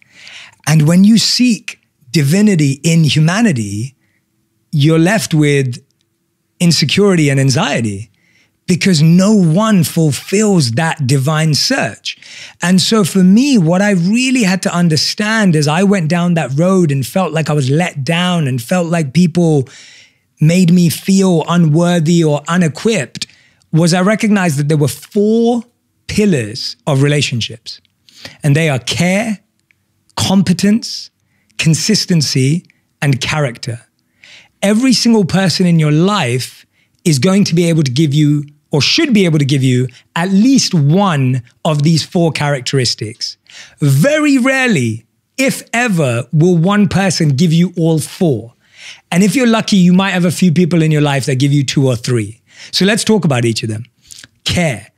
And 0.64 0.86
when 0.86 1.02
you 1.02 1.18
seek 1.18 1.80
divinity 2.12 2.78
in 2.84 3.02
humanity, 3.02 3.96
you're 4.70 5.00
left 5.00 5.34
with 5.34 5.84
insecurity 6.60 7.30
and 7.30 7.40
anxiety 7.40 8.12
because 8.68 9.02
no 9.02 9.32
one 9.32 9.82
fulfills 9.82 10.70
that 10.72 11.04
divine 11.04 11.52
search. 11.52 12.16
And 12.62 12.80
so 12.80 13.02
for 13.02 13.24
me, 13.24 13.58
what 13.58 13.82
I 13.82 13.90
really 13.90 14.44
had 14.44 14.62
to 14.62 14.72
understand 14.72 15.56
as 15.56 15.66
I 15.66 15.82
went 15.82 16.08
down 16.08 16.34
that 16.34 16.56
road 16.56 16.92
and 16.92 17.04
felt 17.04 17.32
like 17.32 17.50
I 17.50 17.54
was 17.54 17.70
let 17.70 18.04
down 18.04 18.46
and 18.46 18.62
felt 18.62 18.86
like 18.86 19.12
people 19.12 19.68
made 20.40 20.72
me 20.72 20.88
feel 20.88 21.44
unworthy 21.48 22.22
or 22.22 22.42
unequipped 22.48 23.26
was 23.72 23.94
I 23.94 24.02
recognized 24.02 24.58
that 24.58 24.68
there 24.68 24.76
were 24.76 24.88
four 24.88 25.64
pillars 26.06 26.76
of 26.86 27.02
relationships. 27.02 27.80
And 28.42 28.56
they 28.56 28.68
are 28.68 28.78
care, 28.78 29.40
competence, 30.16 31.10
consistency, 31.58 32.66
and 33.02 33.20
character. 33.20 33.80
Every 34.62 34.92
single 34.92 35.24
person 35.24 35.66
in 35.66 35.78
your 35.78 35.92
life 35.92 36.66
is 37.04 37.18
going 37.18 37.44
to 37.44 37.54
be 37.54 37.68
able 37.68 37.82
to 37.82 37.90
give 37.90 38.14
you 38.14 38.44
or 38.70 38.82
should 38.82 39.14
be 39.14 39.24
able 39.24 39.38
to 39.38 39.44
give 39.44 39.62
you 39.62 39.88
at 40.16 40.30
least 40.30 40.74
one 40.74 41.42
of 41.64 41.82
these 41.82 42.04
four 42.04 42.32
characteristics. 42.32 43.36
Very 43.78 44.38
rarely, 44.38 45.06
if 45.38 45.62
ever, 45.72 46.24
will 46.32 46.56
one 46.56 46.88
person 46.88 47.28
give 47.30 47.52
you 47.52 47.72
all 47.76 48.00
four. 48.00 48.54
And 49.10 49.22
if 49.22 49.34
you're 49.34 49.46
lucky, 49.46 49.76
you 49.76 49.92
might 49.92 50.10
have 50.10 50.24
a 50.24 50.30
few 50.30 50.52
people 50.52 50.82
in 50.82 50.90
your 50.90 51.02
life 51.02 51.26
that 51.26 51.36
give 51.36 51.52
you 51.52 51.64
two 51.64 51.86
or 51.86 51.96
three. 51.96 52.40
So 52.72 52.84
let's 52.84 53.04
talk 53.04 53.24
about 53.24 53.44
each 53.44 53.62
of 53.62 53.68
them. 53.68 53.84
Care. 54.44 54.88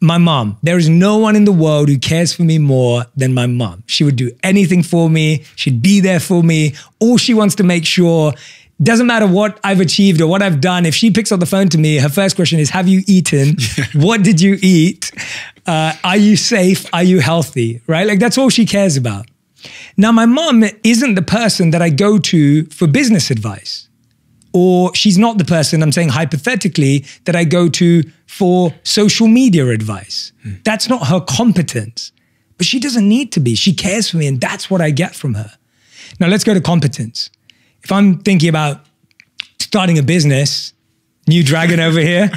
My 0.00 0.18
mom. 0.18 0.58
There 0.62 0.76
is 0.76 0.88
no 0.88 1.18
one 1.18 1.36
in 1.36 1.44
the 1.44 1.52
world 1.52 1.88
who 1.88 1.98
cares 1.98 2.32
for 2.32 2.42
me 2.42 2.58
more 2.58 3.06
than 3.16 3.32
my 3.32 3.46
mom. 3.46 3.84
She 3.86 4.04
would 4.04 4.16
do 4.16 4.30
anything 4.42 4.82
for 4.82 5.08
me. 5.08 5.44
She'd 5.56 5.80
be 5.80 6.00
there 6.00 6.20
for 6.20 6.42
me. 6.42 6.74
All 7.00 7.16
she 7.16 7.32
wants 7.32 7.54
to 7.56 7.62
make 7.62 7.86
sure 7.86 8.32
doesn't 8.82 9.06
matter 9.06 9.26
what 9.26 9.60
I've 9.62 9.80
achieved 9.80 10.20
or 10.20 10.26
what 10.26 10.42
I've 10.42 10.60
done. 10.60 10.84
If 10.84 10.94
she 10.94 11.10
picks 11.10 11.30
up 11.32 11.40
the 11.40 11.46
phone 11.46 11.68
to 11.70 11.78
me, 11.78 11.96
her 11.98 12.08
first 12.08 12.36
question 12.36 12.58
is, 12.58 12.70
Have 12.70 12.88
you 12.88 13.02
eaten? 13.06 13.56
what 13.94 14.22
did 14.22 14.40
you 14.40 14.58
eat? 14.60 15.10
Uh, 15.66 15.94
are 16.02 16.16
you 16.16 16.36
safe? 16.36 16.86
Are 16.92 17.02
you 17.02 17.20
healthy? 17.20 17.80
Right? 17.86 18.06
Like 18.06 18.18
that's 18.18 18.36
all 18.36 18.50
she 18.50 18.66
cares 18.66 18.96
about. 18.96 19.26
Now, 19.96 20.12
my 20.12 20.26
mom 20.26 20.64
isn't 20.82 21.14
the 21.14 21.22
person 21.22 21.70
that 21.70 21.82
I 21.82 21.90
go 21.90 22.18
to 22.18 22.64
for 22.66 22.86
business 22.86 23.30
advice, 23.30 23.88
or 24.52 24.94
she's 24.94 25.18
not 25.18 25.38
the 25.38 25.44
person, 25.44 25.82
I'm 25.82 25.92
saying 25.92 26.10
hypothetically, 26.10 27.04
that 27.24 27.34
I 27.34 27.44
go 27.44 27.68
to 27.70 28.02
for 28.26 28.74
social 28.82 29.26
media 29.26 29.68
advice. 29.68 30.32
Hmm. 30.42 30.54
That's 30.64 30.88
not 30.88 31.08
her 31.08 31.20
competence, 31.20 32.12
but 32.56 32.66
she 32.66 32.78
doesn't 32.78 33.08
need 33.08 33.32
to 33.32 33.40
be. 33.40 33.54
She 33.54 33.72
cares 33.72 34.10
for 34.10 34.16
me, 34.16 34.26
and 34.26 34.40
that's 34.40 34.70
what 34.70 34.80
I 34.80 34.90
get 34.90 35.14
from 35.14 35.34
her. 35.34 35.52
Now, 36.20 36.28
let's 36.28 36.44
go 36.44 36.54
to 36.54 36.60
competence. 36.60 37.30
If 37.82 37.90
I'm 37.90 38.18
thinking 38.18 38.48
about 38.48 38.86
starting 39.58 39.98
a 39.98 40.02
business, 40.02 40.72
new 41.26 41.42
dragon 41.42 41.80
over 41.80 42.00
here, 42.00 42.30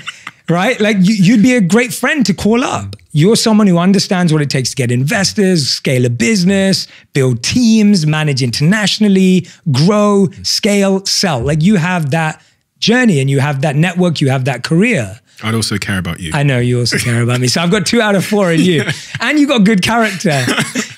right? 0.49 0.79
Like 0.79 0.97
you, 0.99 1.33
would 1.33 1.43
be 1.43 1.55
a 1.55 1.61
great 1.61 1.93
friend 1.93 2.25
to 2.25 2.33
call 2.33 2.63
up. 2.63 2.85
Mm. 2.85 3.01
You're 3.11 3.35
someone 3.35 3.67
who 3.67 3.77
understands 3.77 4.31
what 4.31 4.41
it 4.41 4.49
takes 4.49 4.69
to 4.71 4.75
get 4.75 4.91
investors, 4.91 5.67
scale 5.67 6.05
a 6.05 6.09
business, 6.09 6.87
build 7.13 7.43
teams, 7.43 8.05
manage 8.05 8.43
internationally, 8.43 9.47
grow, 9.71 10.27
mm. 10.29 10.45
scale, 10.45 11.05
sell. 11.05 11.39
Like 11.39 11.61
you 11.61 11.75
have 11.77 12.11
that 12.11 12.41
journey 12.79 13.19
and 13.19 13.29
you 13.29 13.39
have 13.39 13.61
that 13.61 13.75
network, 13.75 14.21
you 14.21 14.29
have 14.29 14.45
that 14.45 14.63
career. 14.63 15.19
I'd 15.43 15.53
also 15.53 15.77
care 15.77 15.99
about 15.99 16.19
you. 16.19 16.31
I 16.33 16.43
know 16.43 16.59
you 16.59 16.79
also 16.79 16.97
care 16.97 17.21
about 17.21 17.39
me. 17.39 17.47
So 17.47 17.61
I've 17.61 17.69
got 17.69 17.85
two 17.85 18.01
out 18.01 18.15
of 18.15 18.25
four 18.25 18.51
in 18.51 18.59
you. 18.59 18.83
And 19.19 19.39
you 19.39 19.47
got 19.47 19.63
good 19.63 19.81
character. 19.81 20.29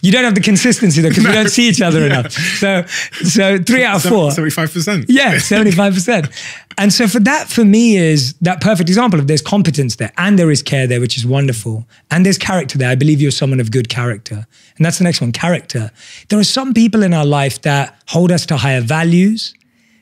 You 0.02 0.12
don't 0.12 0.24
have 0.24 0.36
the 0.36 0.42
consistency 0.42 1.02
though, 1.02 1.10
because 1.10 1.24
no. 1.24 1.30
we 1.30 1.36
don't 1.36 1.50
see 1.50 1.68
each 1.68 1.82
other 1.82 2.00
yeah. 2.06 2.06
enough. 2.06 2.32
So 2.32 2.86
so 2.86 3.58
three 3.58 3.84
out 3.84 4.04
of 4.04 4.10
four. 4.10 4.30
75%. 4.30 5.06
Yeah, 5.08 5.36
75%. 5.36 6.32
and 6.78 6.94
so 6.94 7.08
for 7.08 7.20
that, 7.22 7.50
for 7.50 7.66
me, 7.66 7.98
is 7.98 8.34
that 8.42 8.62
perfect 8.62 8.90
example 8.90 9.20
of 9.20 9.28
there's 9.28 9.42
competence 9.42 9.98
there 9.98 10.12
and 10.18 10.40
there 10.40 10.52
is 10.52 10.62
care 10.64 10.88
there, 10.88 11.00
which 11.00 11.18
is 11.18 11.26
wonderful. 11.26 11.88
And 12.12 12.26
there's 12.26 12.38
character 12.38 12.78
there. 12.78 12.90
I 12.90 12.96
believe 12.96 13.22
you're 13.22 13.32
someone 13.32 13.60
of 13.60 13.72
good 13.72 13.90
character. 13.90 14.48
And 14.78 14.86
that's 14.86 14.98
the 14.98 15.04
next 15.04 15.22
one, 15.22 15.32
character. 15.32 15.92
There 16.30 16.40
are 16.40 16.44
some 16.44 16.74
people 16.74 17.04
in 17.04 17.14
our 17.14 17.26
life 17.26 17.62
that 17.64 18.02
hold 18.08 18.32
us 18.32 18.46
to 18.48 18.58
higher 18.58 18.82
values. 18.82 19.54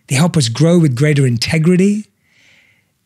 They 0.08 0.16
help 0.16 0.38
us 0.38 0.50
grow 0.50 0.80
with 0.80 0.96
greater 0.96 1.26
integrity. 1.26 2.06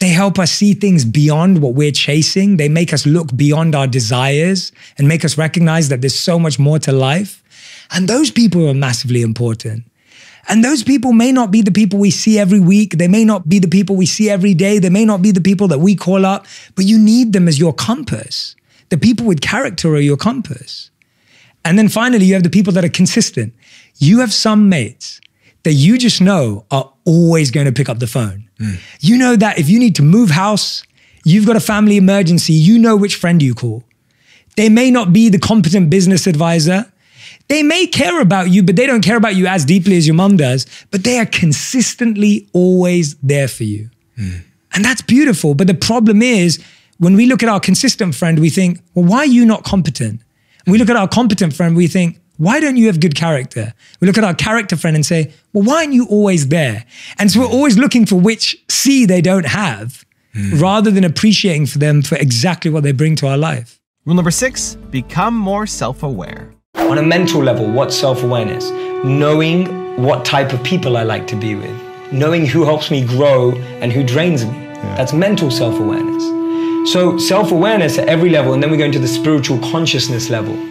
They 0.02 0.10
help 0.10 0.40
us 0.40 0.52
see 0.52 0.74
things 0.74 1.06
beyond 1.06 1.62
what 1.62 1.76
we're 1.76 1.92
chasing. 1.92 2.58
They 2.58 2.70
make 2.70 2.92
us 2.92 3.06
look 3.06 3.38
beyond 3.38 3.76
our 3.76 3.86
desires 3.86 4.72
and 4.98 5.08
make 5.08 5.24
us 5.24 5.38
recognize 5.38 5.90
that 5.90 6.02
there's 6.02 6.18
so 6.18 6.40
much 6.40 6.58
more 6.58 6.80
to 6.80 6.92
life. 6.92 7.44
And 7.92 8.08
those 8.08 8.32
people 8.32 8.68
are 8.68 8.74
massively 8.74 9.22
important. 9.22 9.84
And 10.48 10.64
those 10.64 10.82
people 10.82 11.14
may 11.14 11.32
not 11.32 11.52
be 11.52 11.62
the 11.62 11.72
people 11.72 12.00
we 12.00 12.10
see 12.10 12.40
every 12.40 12.60
week. 12.60 12.98
They 12.98 13.08
may 13.08 13.24
not 13.24 13.48
be 13.48 13.60
the 13.60 13.68
people 13.68 13.96
we 13.96 14.08
see 14.08 14.28
every 14.28 14.56
day. 14.56 14.80
They 14.80 14.90
may 14.90 15.06
not 15.06 15.22
be 15.22 15.30
the 15.30 15.40
people 15.40 15.68
that 15.68 15.78
we 15.78 15.94
call 15.96 16.26
up, 16.26 16.48
but 16.74 16.86
you 16.86 16.98
need 16.98 17.32
them 17.32 17.48
as 17.48 17.60
your 17.60 17.72
compass. 17.72 18.56
The 18.90 18.98
people 18.98 19.28
with 19.28 19.40
character 19.40 19.90
are 19.90 20.00
your 20.00 20.18
compass. 20.18 20.90
And 21.64 21.78
then 21.78 21.90
finally, 21.90 22.26
you 22.26 22.34
have 22.34 22.42
the 22.42 22.50
people 22.50 22.74
that 22.74 22.84
are 22.84 22.90
consistent. 22.90 23.54
You 23.98 24.22
have 24.22 24.34
some 24.34 24.68
mates 24.68 25.22
that 25.62 25.74
you 25.74 26.00
just 26.00 26.22
know 26.22 26.66
are 26.72 26.92
always 27.06 27.52
going 27.52 27.68
to 27.68 27.72
pick 27.72 27.88
up 27.88 28.00
the 28.00 28.08
phone. 28.08 28.50
Mm. 28.62 28.80
You 29.00 29.18
know 29.18 29.36
that 29.36 29.60
if 29.60 29.70
you 29.70 29.80
need 29.80 29.96
to 29.96 30.04
move 30.04 30.30
house, 30.30 30.84
you've 31.26 31.46
got 31.46 31.56
a 31.56 31.62
family 31.62 31.98
emergency, 31.98 32.54
you 32.54 32.78
know 32.80 32.96
which 32.96 33.16
friend 33.16 33.42
you 33.42 33.54
call. 33.54 33.84
They 34.56 34.70
may 34.70 34.92
not 34.92 35.12
be 35.12 35.30
the 35.30 35.40
competent 35.40 35.90
business 35.90 36.28
advisor. 36.28 36.92
They 37.48 37.64
may 37.64 37.88
care 37.88 38.22
about 38.22 38.50
you, 38.50 38.64
but 38.64 38.76
they 38.76 38.86
don't 38.86 39.04
care 39.04 39.18
about 39.18 39.36
you 39.36 39.48
as 39.48 39.66
deeply 39.66 39.98
as 39.98 40.08
your 40.08 40.16
mom 40.16 40.38
does, 40.38 40.66
but 40.92 41.04
they 41.04 41.18
are 41.20 41.26
consistently 41.26 42.48
always 42.54 43.16
there 43.16 43.48
for 43.48 43.64
you. 43.64 43.90
Mm. 44.18 44.44
And 44.74 44.86
that's 44.86 45.02
beautiful. 45.02 45.54
But 45.54 45.68
the 45.68 45.74
problem 45.74 46.22
is, 46.22 46.64
when 47.00 47.16
we 47.16 47.26
look 47.26 47.44
at 47.44 47.50
our 47.50 47.60
consistent 47.60 48.16
friend, 48.16 48.40
we 48.40 48.50
think, 48.50 48.80
well, 48.94 49.06
why 49.06 49.18
are 49.20 49.26
you 49.26 49.46
not 49.46 49.64
competent? 49.64 50.22
And 50.66 50.72
we 50.72 50.78
look 50.78 50.90
at 50.90 50.96
our 50.96 51.08
competent 51.08 51.54
friend, 51.54 51.76
we 51.76 51.88
think, 51.88 52.20
why 52.42 52.60
don't 52.60 52.76
you 52.76 52.88
have 52.88 53.00
good 53.00 53.14
character? 53.14 53.72
We 54.00 54.08
look 54.08 54.18
at 54.18 54.24
our 54.24 54.34
character 54.34 54.76
friend 54.76 54.96
and 54.96 55.06
say, 55.06 55.32
well, 55.54 55.64
why 55.64 55.76
aren't 55.82 55.94
you 55.94 56.08
always 56.08 56.48
there? 56.48 56.86
And 57.20 57.30
so 57.30 57.42
we're 57.42 57.46
hmm. 57.46 57.54
always 57.54 57.78
looking 57.78 58.08
for 58.08 58.16
which 58.16 58.58
C 58.68 59.06
they 59.06 59.22
don't 59.22 59.46
have 59.46 60.04
hmm. 60.34 60.60
rather 60.60 60.90
than 60.90 61.04
appreciating 61.04 61.68
for 61.68 61.78
them 61.78 62.02
for 62.02 62.16
exactly 62.16 62.72
what 62.72 62.82
they 62.82 62.94
bring 62.94 63.16
to 63.18 63.28
our 63.28 63.38
life. 63.38 63.80
Rule 64.06 64.16
number 64.16 64.32
six 64.32 64.74
become 64.90 65.36
more 65.36 65.68
self 65.68 66.02
aware. 66.02 66.52
On 66.78 66.98
a 66.98 67.04
mental 67.04 67.44
level, 67.44 67.72
what's 67.72 67.96
self 67.96 68.24
awareness? 68.24 68.72
Knowing 69.04 70.02
what 70.02 70.26
type 70.26 70.52
of 70.52 70.64
people 70.64 70.98
I 70.98 71.04
like 71.04 71.28
to 71.28 71.36
be 71.36 71.54
with, 71.54 72.12
knowing 72.12 72.48
who 72.48 72.66
helps 72.66 72.90
me 72.90 73.06
grow 73.06 73.52
and 73.82 73.94
who 73.94 74.04
drains 74.04 74.46
me. 74.46 74.58
That's 74.98 75.14
mental 75.14 75.52
self 75.52 75.80
awareness. 75.80 76.24
So, 76.92 77.20
self 77.20 77.52
awareness 77.52 78.00
at 78.00 78.08
every 78.08 78.32
level, 78.32 78.56
and 78.56 78.64
then 78.64 78.72
we 78.72 78.78
go 78.78 78.86
into 78.86 78.98
the 78.98 79.08
spiritual 79.08 79.60
consciousness 79.60 80.32
level. 80.32 80.71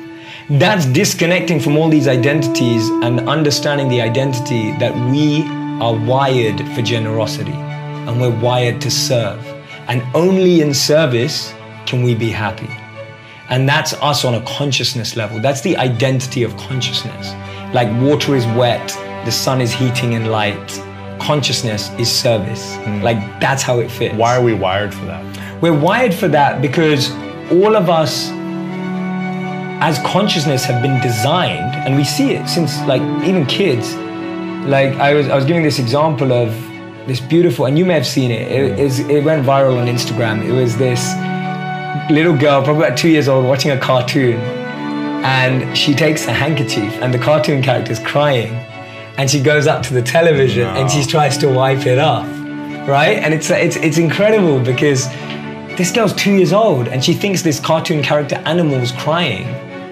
That's 0.55 0.85
disconnecting 0.85 1.61
from 1.61 1.77
all 1.77 1.89
these 1.89 2.09
identities 2.09 2.89
and 2.89 3.21
understanding 3.29 3.89
the 3.89 4.01
identity 4.01 4.73
that 4.79 4.93
we 5.13 5.45
are 5.81 5.95
wired 5.95 6.59
for 6.75 6.83
generosity 6.83 7.53
and 7.53 8.21
we're 8.21 8.37
wired 8.41 8.81
to 8.81 8.91
serve. 8.91 9.47
And 9.87 10.03
only 10.13 10.61
in 10.61 10.75
service 10.75 11.55
can 11.87 12.03
we 12.03 12.17
be 12.17 12.31
happy. 12.31 12.69
And 13.49 13.69
that's 13.69 13.93
us 14.03 14.25
on 14.25 14.35
a 14.35 14.43
consciousness 14.43 15.15
level. 15.15 15.39
That's 15.39 15.61
the 15.61 15.77
identity 15.77 16.43
of 16.43 16.57
consciousness. 16.57 17.33
Like 17.73 17.89
water 18.03 18.35
is 18.35 18.45
wet, 18.47 18.89
the 19.25 19.31
sun 19.31 19.61
is 19.61 19.73
heating 19.73 20.17
and 20.17 20.33
light. 20.33 20.69
Consciousness 21.21 21.91
is 21.91 22.11
service. 22.11 22.75
Hmm. 22.79 23.03
Like 23.03 23.19
that's 23.39 23.63
how 23.63 23.79
it 23.79 23.89
fits. 23.89 24.17
Why 24.17 24.37
are 24.37 24.43
we 24.43 24.55
wired 24.55 24.93
for 24.93 25.05
that? 25.05 25.63
We're 25.63 25.79
wired 25.79 26.13
for 26.13 26.27
that 26.27 26.61
because 26.61 27.13
all 27.53 27.77
of 27.77 27.89
us 27.89 28.31
as 29.81 29.99
consciousness 30.01 30.65
have 30.65 30.83
been 30.83 31.01
designed 31.01 31.75
and 31.75 31.97
we 31.97 32.05
see 32.05 32.33
it 32.33 32.49
since 32.49 32.79
like 32.87 33.03
even 33.25 33.47
kids. 33.47 33.95
Like 34.67 34.95
I 34.97 35.15
was 35.15 35.29
I 35.29 35.37
was 35.37 35.45
giving 35.45 35.63
this 35.63 35.79
example 35.79 36.33
of 36.33 36.51
this 37.07 37.21
beautiful 37.21 37.67
and 37.67 37.79
you 37.79 37.85
may 37.85 37.95
have 37.95 38.07
seen 38.07 38.31
it. 38.31 38.53
It, 38.53 38.79
is, 38.79 39.01
it 39.01 39.25
went 39.25 39.45
viral 39.45 39.79
on 39.79 39.87
Instagram. 39.87 40.45
It 40.45 40.53
was 40.53 40.77
this 40.77 41.03
little 42.11 42.37
girl 42.37 42.63
probably 42.63 42.85
about 42.85 42.99
two 42.99 43.09
years 43.09 43.27
old 43.27 43.47
watching 43.47 43.71
a 43.71 43.79
cartoon. 43.79 44.39
And 45.23 45.77
she 45.77 45.95
takes 45.95 46.27
a 46.27 46.33
handkerchief 46.33 46.93
and 47.03 47.13
the 47.13 47.19
cartoon 47.19 47.63
character 47.63 47.93
is 47.93 47.99
crying. 47.99 48.53
And 49.17 49.31
she 49.31 49.41
goes 49.41 49.67
up 49.67 49.83
to 49.85 49.95
the 49.95 50.03
television 50.03 50.67
and 50.69 50.91
she 50.91 51.05
tries 51.05 51.37
to 51.39 51.49
wipe 51.49 51.87
it 51.87 51.99
off 51.99 52.27
right? 52.87 53.19
And 53.19 53.33
it's 53.33 53.51
it's 53.51 53.77
it's 53.77 53.99
incredible 53.99 54.61
because 54.61 55.09
this 55.77 55.93
girl's 55.93 56.15
two 56.15 56.33
years 56.33 56.53
old 56.53 56.89
and 56.89 57.05
she 57.05 57.15
thinks 57.15 57.43
this 57.43 57.61
cartoon 57.61 58.03
character 58.03 58.37
animal's 58.45 58.93
crying 58.93 59.47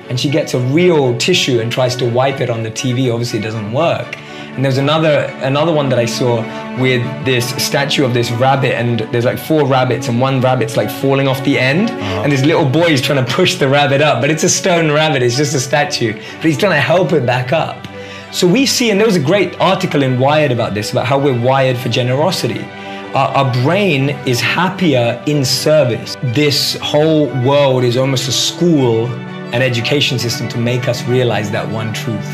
and 0.08 0.18
she 0.18 0.30
gets 0.30 0.54
a 0.54 0.60
real 0.60 1.16
tissue 1.18 1.60
and 1.60 1.70
tries 1.70 1.96
to 1.96 2.08
wipe 2.08 2.40
it 2.40 2.50
on 2.50 2.62
the 2.62 2.70
TV. 2.70 3.12
Obviously, 3.12 3.38
it 3.38 3.42
doesn't 3.42 3.72
work. 3.72 4.16
And 4.58 4.64
there's 4.64 4.78
another 4.78 5.30
another 5.42 5.72
one 5.72 5.88
that 5.90 6.00
I 6.00 6.04
saw 6.04 6.42
with 6.80 7.02
this 7.24 7.50
statue 7.64 8.04
of 8.04 8.12
this 8.12 8.30
rabbit, 8.32 8.74
and 8.74 9.00
there's 9.12 9.24
like 9.24 9.38
four 9.38 9.66
rabbits, 9.66 10.08
and 10.08 10.20
one 10.20 10.40
rabbit's 10.40 10.76
like 10.76 10.90
falling 10.90 11.28
off 11.28 11.44
the 11.44 11.58
end, 11.58 11.90
uh-huh. 11.90 12.22
and 12.22 12.32
this 12.32 12.44
little 12.44 12.68
boy 12.68 12.88
is 12.88 13.00
trying 13.00 13.24
to 13.24 13.32
push 13.32 13.54
the 13.54 13.68
rabbit 13.68 14.00
up, 14.00 14.20
but 14.20 14.30
it's 14.30 14.42
a 14.42 14.48
stone 14.48 14.90
rabbit, 14.90 15.22
it's 15.22 15.36
just 15.36 15.54
a 15.54 15.60
statue, 15.60 16.12
but 16.12 16.44
he's 16.44 16.58
trying 16.58 16.72
to 16.72 16.80
help 16.80 17.12
it 17.12 17.24
back 17.24 17.52
up. 17.52 17.86
So 18.32 18.46
we 18.46 18.66
see, 18.66 18.90
and 18.90 18.98
there 18.98 19.06
was 19.06 19.16
a 19.16 19.20
great 19.20 19.58
article 19.60 20.02
in 20.02 20.18
Wired 20.18 20.50
about 20.50 20.74
this, 20.74 20.90
about 20.90 21.06
how 21.06 21.18
we're 21.18 21.40
wired 21.40 21.78
for 21.78 21.88
generosity. 21.88 22.64
Our, 23.14 23.28
our 23.28 23.52
brain 23.62 24.10
is 24.26 24.40
happier 24.40 25.22
in 25.26 25.44
service. 25.44 26.16
This 26.22 26.76
whole 26.82 27.28
world 27.42 27.84
is 27.84 27.96
almost 27.96 28.28
a 28.28 28.32
school 28.32 29.06
an 29.52 29.62
education 29.62 30.18
system 30.18 30.48
to 30.50 30.58
make 30.58 30.88
us 30.88 31.02
realize 31.04 31.50
that 31.50 31.70
one 31.70 31.92
truth. 31.92 32.28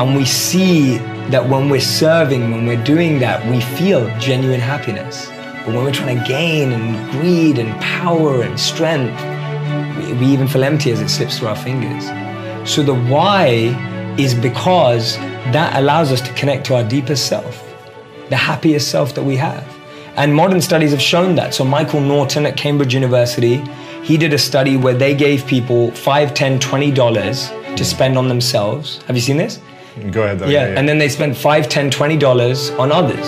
And 0.00 0.16
we 0.16 0.24
see 0.24 0.98
that 1.30 1.48
when 1.48 1.68
we're 1.68 1.80
serving, 1.80 2.50
when 2.50 2.66
we're 2.66 2.82
doing 2.82 3.20
that, 3.20 3.48
we 3.48 3.60
feel 3.60 4.06
genuine 4.18 4.60
happiness. 4.60 5.26
But 5.64 5.68
when 5.68 5.84
we're 5.84 5.92
trying 5.92 6.18
to 6.18 6.24
gain 6.24 6.72
and 6.72 7.10
greed 7.12 7.58
and 7.58 7.80
power 7.80 8.42
and 8.42 8.58
strength, 8.58 9.18
we, 10.20 10.26
even 10.26 10.48
feel 10.48 10.64
empty 10.64 10.90
as 10.90 11.00
it 11.00 11.08
slips 11.08 11.38
through 11.38 11.48
our 11.48 11.56
fingers. 11.56 12.04
So 12.68 12.82
the 12.82 12.94
why 12.94 14.14
is 14.18 14.34
because 14.34 15.16
that 15.52 15.76
allows 15.76 16.10
us 16.10 16.20
to 16.22 16.32
connect 16.34 16.66
to 16.66 16.74
our 16.74 16.84
deepest 16.84 17.26
self, 17.28 17.62
the 18.28 18.36
happiest 18.36 18.90
self 18.90 19.14
that 19.14 19.22
we 19.22 19.36
have. 19.36 19.64
And 20.16 20.34
modern 20.34 20.60
studies 20.60 20.90
have 20.90 21.02
shown 21.02 21.34
that. 21.36 21.54
So 21.54 21.64
Michael 21.64 22.00
Norton 22.00 22.44
at 22.46 22.56
Cambridge 22.56 22.94
University, 22.94 23.62
he 24.04 24.18
did 24.18 24.32
a 24.34 24.38
study 24.38 24.76
where 24.76 24.94
they 24.94 25.14
gave 25.14 25.46
people 25.46 25.90
five, 25.92 26.34
ten, 26.34 26.60
twenty 26.60 26.90
dollars 26.90 27.48
to 27.48 27.54
mm. 27.54 27.84
spend 27.84 28.18
on 28.18 28.28
themselves. 28.28 29.02
Have 29.04 29.16
you 29.16 29.22
seen 29.22 29.38
this? 29.38 29.60
Go 30.10 30.22
ahead. 30.24 30.38
Though. 30.38 30.46
Yeah, 30.46 30.78
and 30.78 30.88
then 30.88 30.98
they 30.98 31.08
spent 31.08 31.36
five, 31.36 31.68
ten, 31.68 31.90
twenty 31.90 32.16
dollars 32.16 32.70
on 32.72 32.92
others. 32.92 33.26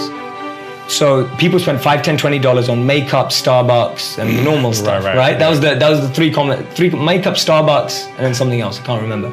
So 0.89 1.29
people 1.37 1.59
spent 1.59 1.81
five, 1.81 2.03
ten, 2.03 2.17
twenty 2.19 2.39
dollars 2.39 2.69
on 2.69 2.87
makeup, 2.87 3.29
Starbucks, 3.29 4.19
and 4.19 4.45
normal 4.45 4.71
mm, 4.71 4.75
stuff. 4.75 5.03
right, 5.03 5.17
Right, 5.17 5.17
right. 5.17 5.39
That 5.39 5.49
was 5.49 5.61
the 5.61 5.75
that 5.75 5.89
was 5.89 6.01
the 6.01 6.11
three 6.11 6.31
common 6.31 6.65
three 6.73 6.91
makeup, 6.91 7.35
Starbucks, 7.35 8.07
and 8.11 8.19
then 8.19 8.35
something 8.35 8.61
else. 8.61 8.79
I 8.81 8.85
can't 8.85 9.03
remember. 9.03 9.33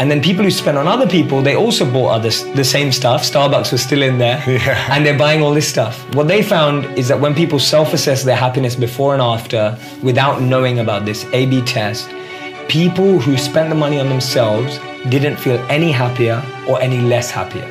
And 0.00 0.10
then 0.10 0.22
people 0.22 0.42
who 0.42 0.50
spent 0.50 0.78
on 0.78 0.88
other 0.88 1.06
people, 1.06 1.42
they 1.42 1.54
also 1.54 1.84
bought 1.84 2.12
other 2.12 2.30
the 2.54 2.64
same 2.64 2.90
stuff. 2.90 3.22
Starbucks 3.22 3.70
was 3.70 3.82
still 3.82 4.00
in 4.00 4.16
there, 4.16 4.42
Yeah. 4.46 4.88
and 4.90 5.04
they're 5.04 5.18
buying 5.18 5.42
all 5.42 5.52
this 5.52 5.68
stuff. 5.68 6.02
What 6.14 6.26
they 6.26 6.42
found 6.42 6.86
is 6.98 7.08
that 7.08 7.20
when 7.20 7.34
people 7.34 7.58
self-assess 7.58 8.24
their 8.24 8.34
happiness 8.36 8.74
before 8.74 9.12
and 9.12 9.20
after, 9.20 9.76
without 10.02 10.40
knowing 10.40 10.78
about 10.78 11.04
this 11.04 11.26
A/B 11.34 11.60
test, 11.66 12.08
people 12.68 13.18
who 13.20 13.36
spent 13.36 13.68
the 13.68 13.74
money 13.74 14.00
on 14.00 14.08
themselves 14.08 14.78
didn't 15.10 15.36
feel 15.36 15.58
any 15.68 15.92
happier 15.92 16.42
or 16.66 16.80
any 16.80 17.00
less 17.02 17.30
happier. 17.30 17.68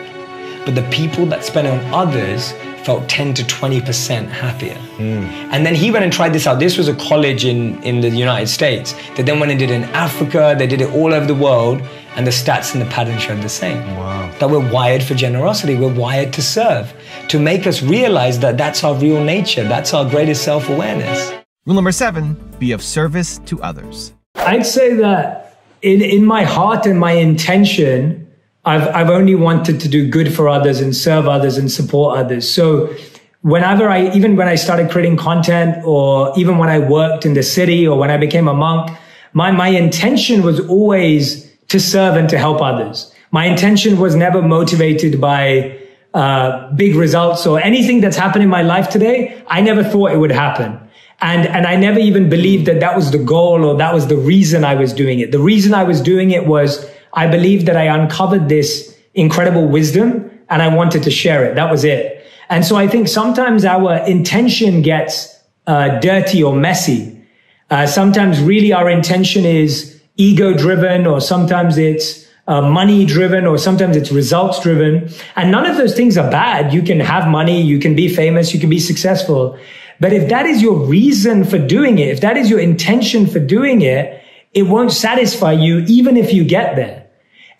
But 0.65 0.75
the 0.75 0.87
people 0.91 1.25
that 1.31 1.43
spent 1.43 1.67
on 1.67 1.79
others 1.91 2.53
felt 2.83 3.09
10 3.09 3.33
to 3.35 3.43
20% 3.43 4.27
happier. 4.29 4.75
Hmm. 4.97 5.23
And 5.53 5.65
then 5.65 5.75
he 5.75 5.91
went 5.91 6.03
and 6.03 6.13
tried 6.13 6.33
this 6.33 6.47
out. 6.47 6.59
This 6.59 6.77
was 6.77 6.87
a 6.87 6.95
college 6.95 7.43
in, 7.45 7.81
in 7.83 8.01
the 8.01 8.09
United 8.09 8.47
States. 8.47 8.93
They 9.15 9.23
then 9.23 9.39
went 9.39 9.51
and 9.51 9.59
did 9.59 9.69
it 9.71 9.75
in 9.75 9.83
Africa, 10.07 10.55
they 10.57 10.67
did 10.67 10.81
it 10.81 10.89
all 10.93 11.13
over 11.13 11.25
the 11.25 11.35
world, 11.35 11.81
and 12.15 12.25
the 12.25 12.31
stats 12.31 12.73
and 12.73 12.81
the 12.81 12.89
pattern 12.89 13.17
showed 13.19 13.41
the 13.41 13.49
same. 13.49 13.85
Wow. 13.95 14.31
That 14.39 14.49
we're 14.49 14.71
wired 14.71 15.03
for 15.03 15.13
generosity, 15.13 15.75
we're 15.75 15.93
wired 15.93 16.33
to 16.33 16.41
serve, 16.41 16.93
to 17.29 17.39
make 17.39 17.67
us 17.67 17.81
realize 17.81 18.39
that 18.39 18.57
that's 18.57 18.83
our 18.83 18.95
real 18.95 19.23
nature, 19.23 19.63
that's 19.63 19.93
our 19.93 20.09
greatest 20.09 20.43
self 20.43 20.69
awareness. 20.69 21.31
Rule 21.65 21.75
number 21.75 21.91
seven 21.91 22.35
be 22.59 22.71
of 22.71 22.81
service 22.81 23.39
to 23.45 23.61
others. 23.61 24.13
I'd 24.35 24.65
say 24.65 24.93
that 24.95 25.61
in, 25.81 26.01
in 26.01 26.25
my 26.25 26.43
heart 26.43 26.85
and 26.85 26.99
my 26.99 27.11
intention, 27.13 28.27
I've, 28.65 28.87
I've 28.89 29.09
only 29.09 29.35
wanted 29.35 29.79
to 29.81 29.87
do 29.87 30.09
good 30.09 30.33
for 30.33 30.49
others 30.49 30.81
and 30.81 30.95
serve 30.95 31.27
others 31.27 31.57
and 31.57 31.71
support 31.71 32.17
others. 32.17 32.49
So 32.49 32.93
whenever 33.41 33.89
I, 33.89 34.09
even 34.11 34.35
when 34.35 34.47
I 34.47 34.55
started 34.55 34.91
creating 34.91 35.17
content 35.17 35.83
or 35.85 36.33
even 36.37 36.57
when 36.57 36.69
I 36.69 36.79
worked 36.79 37.25
in 37.25 37.33
the 37.33 37.43
city 37.43 37.87
or 37.87 37.97
when 37.97 38.11
I 38.11 38.17
became 38.17 38.47
a 38.47 38.53
monk, 38.53 38.97
my, 39.33 39.51
my 39.51 39.69
intention 39.69 40.41
was 40.41 40.59
always 40.67 41.48
to 41.69 41.79
serve 41.79 42.15
and 42.15 42.29
to 42.29 42.37
help 42.37 42.61
others. 42.61 43.13
My 43.31 43.45
intention 43.45 43.99
was 43.99 44.15
never 44.15 44.41
motivated 44.41 45.21
by 45.21 45.77
uh, 46.13 46.71
big 46.73 46.95
results 46.95 47.45
or 47.45 47.59
anything 47.59 48.01
that's 48.01 48.17
happened 48.17 48.43
in 48.43 48.49
my 48.49 48.63
life 48.63 48.89
today. 48.89 49.43
I 49.47 49.61
never 49.61 49.83
thought 49.83 50.11
it 50.11 50.17
would 50.17 50.31
happen. 50.31 50.79
And, 51.21 51.47
and 51.47 51.67
I 51.67 51.75
never 51.75 51.99
even 51.99 52.29
believed 52.29 52.65
that 52.65 52.79
that 52.79 52.95
was 52.95 53.11
the 53.11 53.17
goal 53.17 53.65
or 53.65 53.77
that 53.77 53.93
was 53.93 54.07
the 54.07 54.17
reason 54.17 54.63
I 54.63 54.75
was 54.75 54.93
doing 54.93 55.19
it. 55.19 55.31
The 55.31 55.39
reason 55.39 55.73
I 55.73 55.83
was 55.83 56.01
doing 56.01 56.31
it 56.31 56.47
was 56.47 56.89
I 57.13 57.27
believed 57.27 57.65
that 57.67 57.75
I 57.75 57.83
uncovered 57.83 58.49
this 58.49 58.97
incredible 59.13 59.67
wisdom 59.67 60.31
and 60.49 60.61
I 60.61 60.73
wanted 60.73 61.03
to 61.03 61.11
share 61.11 61.45
it. 61.45 61.55
That 61.55 61.69
was 61.69 61.83
it. 61.83 62.25
And 62.49 62.65
so 62.65 62.75
I 62.75 62.87
think 62.87 63.07
sometimes 63.07 63.63
our 63.63 63.97
intention 64.07 64.81
gets 64.81 65.37
uh, 65.67 65.99
dirty 65.99 66.41
or 66.41 66.55
messy. 66.55 67.21
Uh, 67.69 67.85
sometimes 67.85 68.41
really 68.41 68.73
our 68.73 68.89
intention 68.89 69.45
is 69.45 69.88
ego 70.19 70.53
driven 70.53 71.07
or 71.07 71.21
sometimes 71.21 71.77
it's 71.77 72.27
uh, 72.47 72.61
money 72.61 73.05
driven 73.05 73.45
or 73.45 73.57
sometimes 73.57 73.95
it's 73.95 74.11
results 74.11 74.59
driven. 74.59 75.09
And 75.35 75.49
none 75.49 75.65
of 75.65 75.77
those 75.77 75.95
things 75.95 76.17
are 76.17 76.29
bad. 76.29 76.73
You 76.73 76.81
can 76.81 76.99
have 76.99 77.27
money. 77.27 77.61
You 77.61 77.79
can 77.79 77.95
be 77.95 78.13
famous. 78.13 78.53
You 78.53 78.59
can 78.59 78.69
be 78.69 78.79
successful. 78.79 79.57
But 79.99 80.13
if 80.13 80.29
that 80.29 80.45
is 80.45 80.61
your 80.61 80.75
reason 80.75 81.45
for 81.45 81.57
doing 81.57 81.99
it, 81.99 82.09
if 82.09 82.21
that 82.21 82.37
is 82.37 82.49
your 82.49 82.59
intention 82.59 83.27
for 83.27 83.39
doing 83.39 83.81
it, 83.81 84.21
it 84.53 84.63
won't 84.63 84.91
satisfy 84.91 85.53
you 85.53 85.79
even 85.87 86.17
if 86.17 86.33
you 86.33 86.43
get 86.43 86.75
there. 86.75 87.07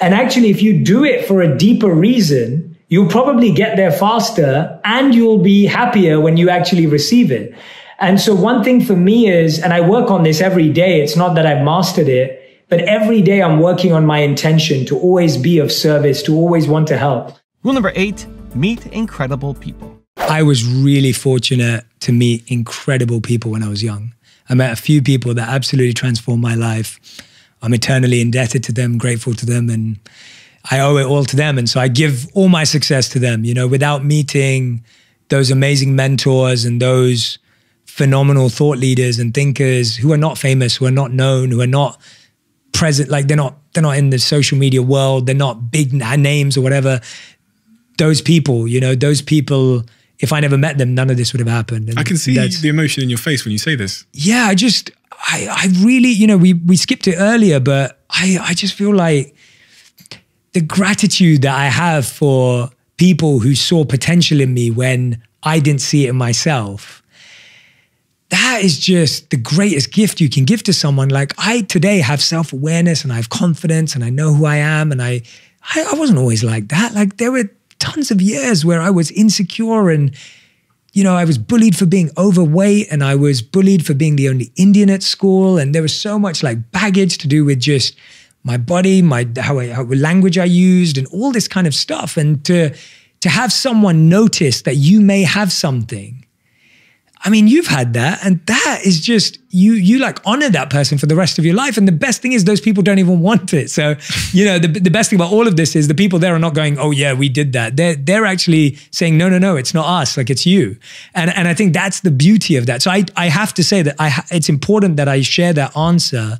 And 0.01 0.13
actually, 0.13 0.49
if 0.49 0.61
you 0.61 0.83
do 0.83 1.03
it 1.03 1.27
for 1.27 1.41
a 1.41 1.57
deeper 1.57 1.93
reason, 1.93 2.77
you'll 2.87 3.09
probably 3.09 3.51
get 3.51 3.77
there 3.77 3.91
faster 3.91 4.79
and 4.83 5.13
you'll 5.13 5.43
be 5.43 5.65
happier 5.65 6.19
when 6.19 6.35
you 6.35 6.49
actually 6.49 6.87
receive 6.87 7.31
it. 7.31 7.53
And 7.99 8.19
so 8.19 8.33
one 8.33 8.63
thing 8.63 8.83
for 8.83 8.95
me 8.95 9.29
is, 9.29 9.59
and 9.59 9.73
I 9.73 9.81
work 9.81 10.09
on 10.09 10.23
this 10.23 10.41
every 10.41 10.69
day. 10.69 11.01
It's 11.01 11.17
not 11.17 11.35
that 11.35 11.45
I've 11.45 11.63
mastered 11.63 12.07
it, 12.07 12.38
but 12.69 12.81
every 12.81 13.21
day 13.21 13.41
I'm 13.41 13.59
working 13.59 13.91
on 13.91 14.05
my 14.05 14.19
intention 14.19 14.85
to 14.85 14.97
always 14.97 15.37
be 15.37 15.59
of 15.59 15.71
service, 15.71 16.23
to 16.23 16.35
always 16.35 16.67
want 16.67 16.87
to 16.89 16.97
help. 16.97 17.35
Rule 17.63 17.73
number 17.73 17.91
eight 17.95 18.25
meet 18.55 18.85
incredible 18.87 19.53
people. 19.53 19.99
I 20.17 20.43
was 20.43 20.65
really 20.65 21.11
fortunate 21.11 21.85
to 22.01 22.11
meet 22.11 22.43
incredible 22.47 23.21
people 23.21 23.51
when 23.51 23.63
I 23.63 23.69
was 23.69 23.83
young. 23.83 24.13
I 24.49 24.53
met 24.53 24.71
a 24.71 24.75
few 24.75 25.01
people 25.01 25.33
that 25.33 25.49
absolutely 25.49 25.93
transformed 25.93 26.41
my 26.41 26.55
life. 26.55 26.99
I'm 27.61 27.73
eternally 27.73 28.21
indebted 28.21 28.63
to 28.65 28.71
them, 28.71 28.97
grateful 28.97 29.33
to 29.33 29.45
them, 29.45 29.69
and 29.69 29.99
I 30.71 30.79
owe 30.79 30.97
it 30.97 31.05
all 31.05 31.25
to 31.25 31.35
them. 31.35 31.57
And 31.57 31.69
so 31.69 31.79
I 31.79 31.87
give 31.87 32.27
all 32.33 32.49
my 32.49 32.63
success 32.63 33.09
to 33.09 33.19
them. 33.19 33.43
You 33.43 33.53
know, 33.53 33.67
without 33.67 34.05
meeting 34.05 34.83
those 35.29 35.51
amazing 35.51 35.95
mentors 35.95 36.65
and 36.65 36.81
those 36.81 37.37
phenomenal 37.85 38.49
thought 38.49 38.77
leaders 38.77 39.19
and 39.19 39.33
thinkers 39.33 39.95
who 39.95 40.11
are 40.11 40.17
not 40.17 40.37
famous, 40.37 40.75
who 40.75 40.85
are 40.85 40.91
not 40.91 41.11
known, 41.11 41.51
who 41.51 41.61
are 41.61 41.67
not 41.67 41.99
present, 42.79 43.09
like 43.09 43.27
they're 43.27 43.37
not 43.37 43.57
they're 43.73 43.83
not 43.83 43.97
in 43.97 44.09
the 44.09 44.17
social 44.17 44.57
media 44.57 44.81
world, 44.81 45.25
they're 45.25 45.35
not 45.35 45.69
big 45.69 45.93
names 45.93 46.57
or 46.57 46.61
whatever. 46.61 47.01
Those 47.97 48.21
people, 48.21 48.67
you 48.67 48.79
know, 48.79 48.95
those 48.95 49.21
people. 49.21 49.83
If 50.19 50.33
I 50.33 50.41
never 50.41 50.57
met 50.57 50.77
them, 50.77 50.93
none 50.95 51.09
of 51.09 51.15
this 51.15 51.31
would 51.31 51.39
have 51.39 51.47
happened. 51.47 51.87
And 51.89 51.97
I 51.97 52.03
can 52.03 52.17
see 52.17 52.35
the 52.35 52.67
emotion 52.67 53.03
in 53.03 53.09
your 53.09 53.17
face 53.17 53.45
when 53.45 53.53
you 53.53 53.57
say 53.57 53.75
this. 53.75 54.05
Yeah, 54.11 54.47
I 54.47 54.55
just, 54.55 54.91
I, 55.13 55.47
I 55.49 55.67
really, 55.81 56.09
you 56.09 56.27
know, 56.27 56.35
we 56.35 56.53
we 56.53 56.75
skipped 56.75 57.07
it 57.07 57.15
earlier, 57.17 57.61
but 57.61 58.01
I, 58.09 58.37
I 58.41 58.53
just 58.53 58.73
feel 58.73 58.93
like 58.93 59.33
the 60.51 60.59
gratitude 60.61 61.43
that 61.43 61.55
I 61.55 61.67
have 61.67 62.05
for 62.05 62.69
people 62.97 63.39
who 63.39 63.55
saw 63.55 63.85
potential 63.85 64.41
in 64.41 64.53
me 64.53 64.71
when 64.71 65.23
I 65.43 65.59
didn't 65.59 65.81
see 65.81 66.05
it 66.05 66.09
in 66.09 66.17
myself. 66.17 66.98
That 68.29 68.61
is 68.63 68.77
just 68.77 69.31
the 69.31 69.37
greatest 69.37 69.91
gift 69.91 70.21
you 70.21 70.29
can 70.29 70.45
give 70.45 70.63
to 70.63 70.73
someone. 70.73 71.09
Like 71.09 71.33
I 71.37 71.61
today 71.61 71.99
have 71.99 72.21
self-awareness 72.21 73.03
and 73.03 73.11
I 73.11 73.15
have 73.15 73.29
confidence 73.29 73.95
and 73.95 74.03
I 74.03 74.09
know 74.09 74.33
who 74.33 74.45
I 74.45 74.57
am. 74.57 74.91
And 74.91 75.01
I, 75.01 75.21
I, 75.75 75.87
I 75.91 75.93
wasn't 75.97 76.19
always 76.19 76.43
like 76.43 76.67
that. 76.69 76.93
Like 76.93 77.17
there 77.17 77.31
were 77.31 77.49
tons 77.79 78.11
of 78.11 78.21
years 78.21 78.63
where 78.63 78.81
I 78.81 78.91
was 78.91 79.09
insecure 79.11 79.89
and 79.89 80.15
you 80.93 81.03
know, 81.03 81.15
I 81.15 81.25
was 81.25 81.37
bullied 81.37 81.77
for 81.77 81.85
being 81.85 82.09
overweight 82.17 82.87
and 82.91 83.03
I 83.03 83.15
was 83.15 83.41
bullied 83.41 83.85
for 83.85 83.93
being 83.93 84.15
the 84.15 84.29
only 84.29 84.51
Indian 84.55 84.89
at 84.89 85.03
school. 85.03 85.57
And 85.57 85.73
there 85.73 85.81
was 85.81 85.99
so 85.99 86.17
much 86.17 86.41
like 86.41 86.71
baggage 86.71 87.19
to 87.19 87.27
do 87.27 87.45
with 87.45 87.59
just 87.59 87.95
my 88.43 88.57
body, 88.57 89.01
my 89.01 89.27
how, 89.37 89.59
I, 89.59 89.67
how 89.69 89.83
language 89.83 90.37
I 90.37 90.45
used, 90.45 90.97
and 90.97 91.07
all 91.07 91.31
this 91.31 91.47
kind 91.47 91.67
of 91.67 91.75
stuff. 91.75 92.17
And 92.17 92.43
to 92.45 92.75
to 93.21 93.29
have 93.29 93.51
someone 93.51 94.07
notice 94.09 94.61
that 94.61 94.75
you 94.75 95.01
may 95.01 95.23
have 95.23 95.51
something. 95.51 96.25
I 97.21 97.29
mean, 97.29 97.49
you've 97.49 97.67
had 97.67 97.93
that, 97.93 98.19
and 98.23 98.45
that 98.45 98.81
is 98.85 99.01
just 99.01 99.39
you. 99.49 99.73
You 99.73 99.99
like 99.99 100.19
honor 100.25 100.49
that 100.49 100.69
person 100.69 100.97
for 100.97 101.05
the 101.05 101.15
rest 101.15 101.37
of 101.37 101.45
your 101.45 101.53
life, 101.53 101.75
and 101.75 101.85
the 101.85 101.91
best 101.91 102.21
thing 102.21 102.31
is 102.31 102.45
those 102.45 102.61
people 102.61 102.81
don't 102.81 102.99
even 102.99 103.19
want 103.19 103.53
it. 103.53 103.69
So, 103.69 103.95
you 104.31 104.45
know, 104.45 104.57
the, 104.57 104.69
the 104.69 104.89
best 104.89 105.09
thing 105.09 105.19
about 105.19 105.33
all 105.33 105.45
of 105.45 105.57
this 105.57 105.75
is 105.75 105.89
the 105.89 105.93
people 105.93 106.17
there 106.19 106.33
are 106.33 106.39
not 106.39 106.53
going, 106.53 106.79
"Oh 106.79 106.91
yeah, 106.91 107.11
we 107.13 107.27
did 107.27 107.51
that." 107.53 107.75
They're 107.75 107.95
they're 107.95 108.25
actually 108.25 108.77
saying, 108.91 109.17
"No, 109.17 109.27
no, 109.27 109.37
no, 109.37 109.57
it's 109.57 109.73
not 109.73 109.85
us. 110.01 110.15
Like 110.15 110.29
it's 110.29 110.45
you." 110.45 110.77
And 111.13 111.29
and 111.35 111.47
I 111.49 111.53
think 111.53 111.73
that's 111.73 111.99
the 111.99 112.11
beauty 112.11 112.55
of 112.55 112.67
that. 112.67 112.81
So 112.81 112.89
I 112.89 113.03
I 113.17 113.27
have 113.27 113.53
to 113.55 113.63
say 113.63 113.81
that 113.81 113.95
I 113.99 114.23
it's 114.31 114.47
important 114.47 114.95
that 114.95 115.09
I 115.09 115.21
share 115.21 115.51
that 115.53 115.75
answer 115.75 116.39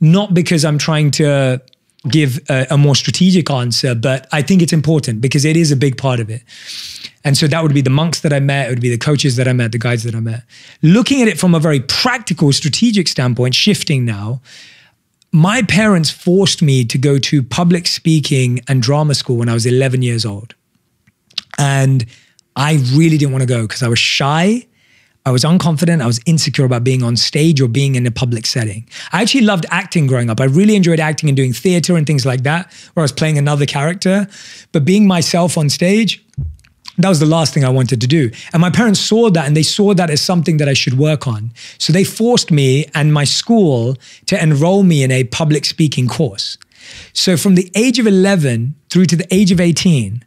not 0.00 0.34
because 0.34 0.64
I'm 0.64 0.78
trying 0.78 1.10
to 1.12 1.60
give 2.08 2.38
a, 2.50 2.66
a, 2.70 2.78
more 2.78 2.94
strategic 2.94 3.50
answer, 3.50 3.94
but 3.94 4.28
I 4.32 4.42
think 4.42 4.62
it's 4.62 4.72
important 4.72 5.20
because 5.20 5.44
it 5.44 5.56
is 5.56 5.72
a 5.72 5.76
big 5.76 5.96
part 5.96 6.20
of 6.20 6.28
it. 6.28 6.42
And 7.24 7.36
so 7.38 7.46
that 7.46 7.62
would 7.62 7.72
be 7.72 7.80
the 7.80 7.90
monks 7.90 8.20
that 8.20 8.32
I 8.32 8.40
met, 8.40 8.66
it 8.66 8.70
would 8.70 8.80
be 8.80 8.90
the 8.90 8.98
coaches 8.98 9.36
that 9.36 9.48
I 9.48 9.52
met, 9.52 9.72
the 9.72 9.78
guides 9.78 10.02
that 10.04 10.14
I 10.14 10.20
met. 10.20 10.42
Looking 10.82 11.22
at 11.22 11.28
it 11.28 11.38
from 11.38 11.54
a 11.54 11.60
very 11.60 11.80
practical, 11.80 12.52
strategic 12.52 13.08
standpoint, 13.08 13.54
shifting 13.54 14.04
now, 14.04 14.42
my 15.32 15.62
parents 15.62 16.10
forced 16.10 16.62
me 16.62 16.84
to 16.84 16.98
go 16.98 17.18
to 17.18 17.42
public 17.42 17.86
speaking 17.86 18.60
and 18.68 18.82
drama 18.82 19.14
school 19.14 19.36
when 19.36 19.48
I 19.48 19.54
was 19.54 19.66
11 19.66 20.02
years 20.02 20.24
old. 20.24 20.54
And 21.58 22.04
I 22.56 22.74
really 22.92 23.16
didn't 23.16 23.32
want 23.32 23.42
to 23.42 23.48
go 23.48 23.62
because 23.62 23.82
I 23.82 23.88
was 23.88 23.98
shy 23.98 24.66
I 25.26 25.30
was 25.30 25.42
unconfident. 25.42 26.02
I 26.02 26.06
was 26.06 26.20
insecure 26.26 26.66
about 26.66 26.84
being 26.84 27.02
on 27.02 27.16
stage 27.16 27.60
or 27.60 27.66
being 27.66 27.94
in 27.94 28.06
a 28.06 28.10
public 28.10 28.44
setting. 28.44 28.86
I 29.10 29.22
actually 29.22 29.40
loved 29.40 29.64
acting 29.70 30.06
growing 30.06 30.28
up. 30.28 30.38
I 30.38 30.44
really 30.44 30.76
enjoyed 30.76 31.00
acting 31.00 31.30
and 31.30 31.36
doing 31.36 31.54
theater 31.54 31.96
and 31.96 32.06
things 32.06 32.26
like 32.26 32.42
that, 32.42 32.70
where 32.92 33.02
I 33.02 33.04
was 33.04 33.12
playing 33.12 33.38
another 33.38 33.64
character. 33.64 34.28
But 34.72 34.84
being 34.84 35.06
myself 35.06 35.56
on 35.56 35.70
stage, 35.70 36.22
that 36.98 37.08
was 37.08 37.20
the 37.20 37.26
last 37.26 37.52
thing 37.54 37.64
I 37.64 37.68
wanted 37.70 38.00
to 38.00 38.06
do. 38.06 38.30
And 38.52 38.60
my 38.60 38.70
parents 38.70 39.00
saw 39.00 39.30
that 39.30 39.46
and 39.46 39.56
they 39.56 39.62
saw 39.62 39.94
that 39.94 40.10
as 40.10 40.20
something 40.22 40.58
that 40.58 40.68
I 40.68 40.74
should 40.74 40.96
work 40.98 41.26
on. 41.26 41.52
So 41.78 41.92
they 41.92 42.04
forced 42.04 42.50
me 42.50 42.86
and 42.94 43.12
my 43.12 43.24
school 43.24 43.96
to 44.26 44.40
enroll 44.42 44.82
me 44.82 45.02
in 45.02 45.10
a 45.10 45.24
public 45.24 45.64
speaking 45.64 46.06
course. 46.06 46.56
So 47.12 47.36
from 47.36 47.54
the 47.54 47.70
age 47.74 47.98
of 47.98 48.06
11 48.06 48.74
through 48.90 49.06
to 49.06 49.16
the 49.16 49.26
age 49.34 49.50
of 49.50 49.60
18, 49.60 50.24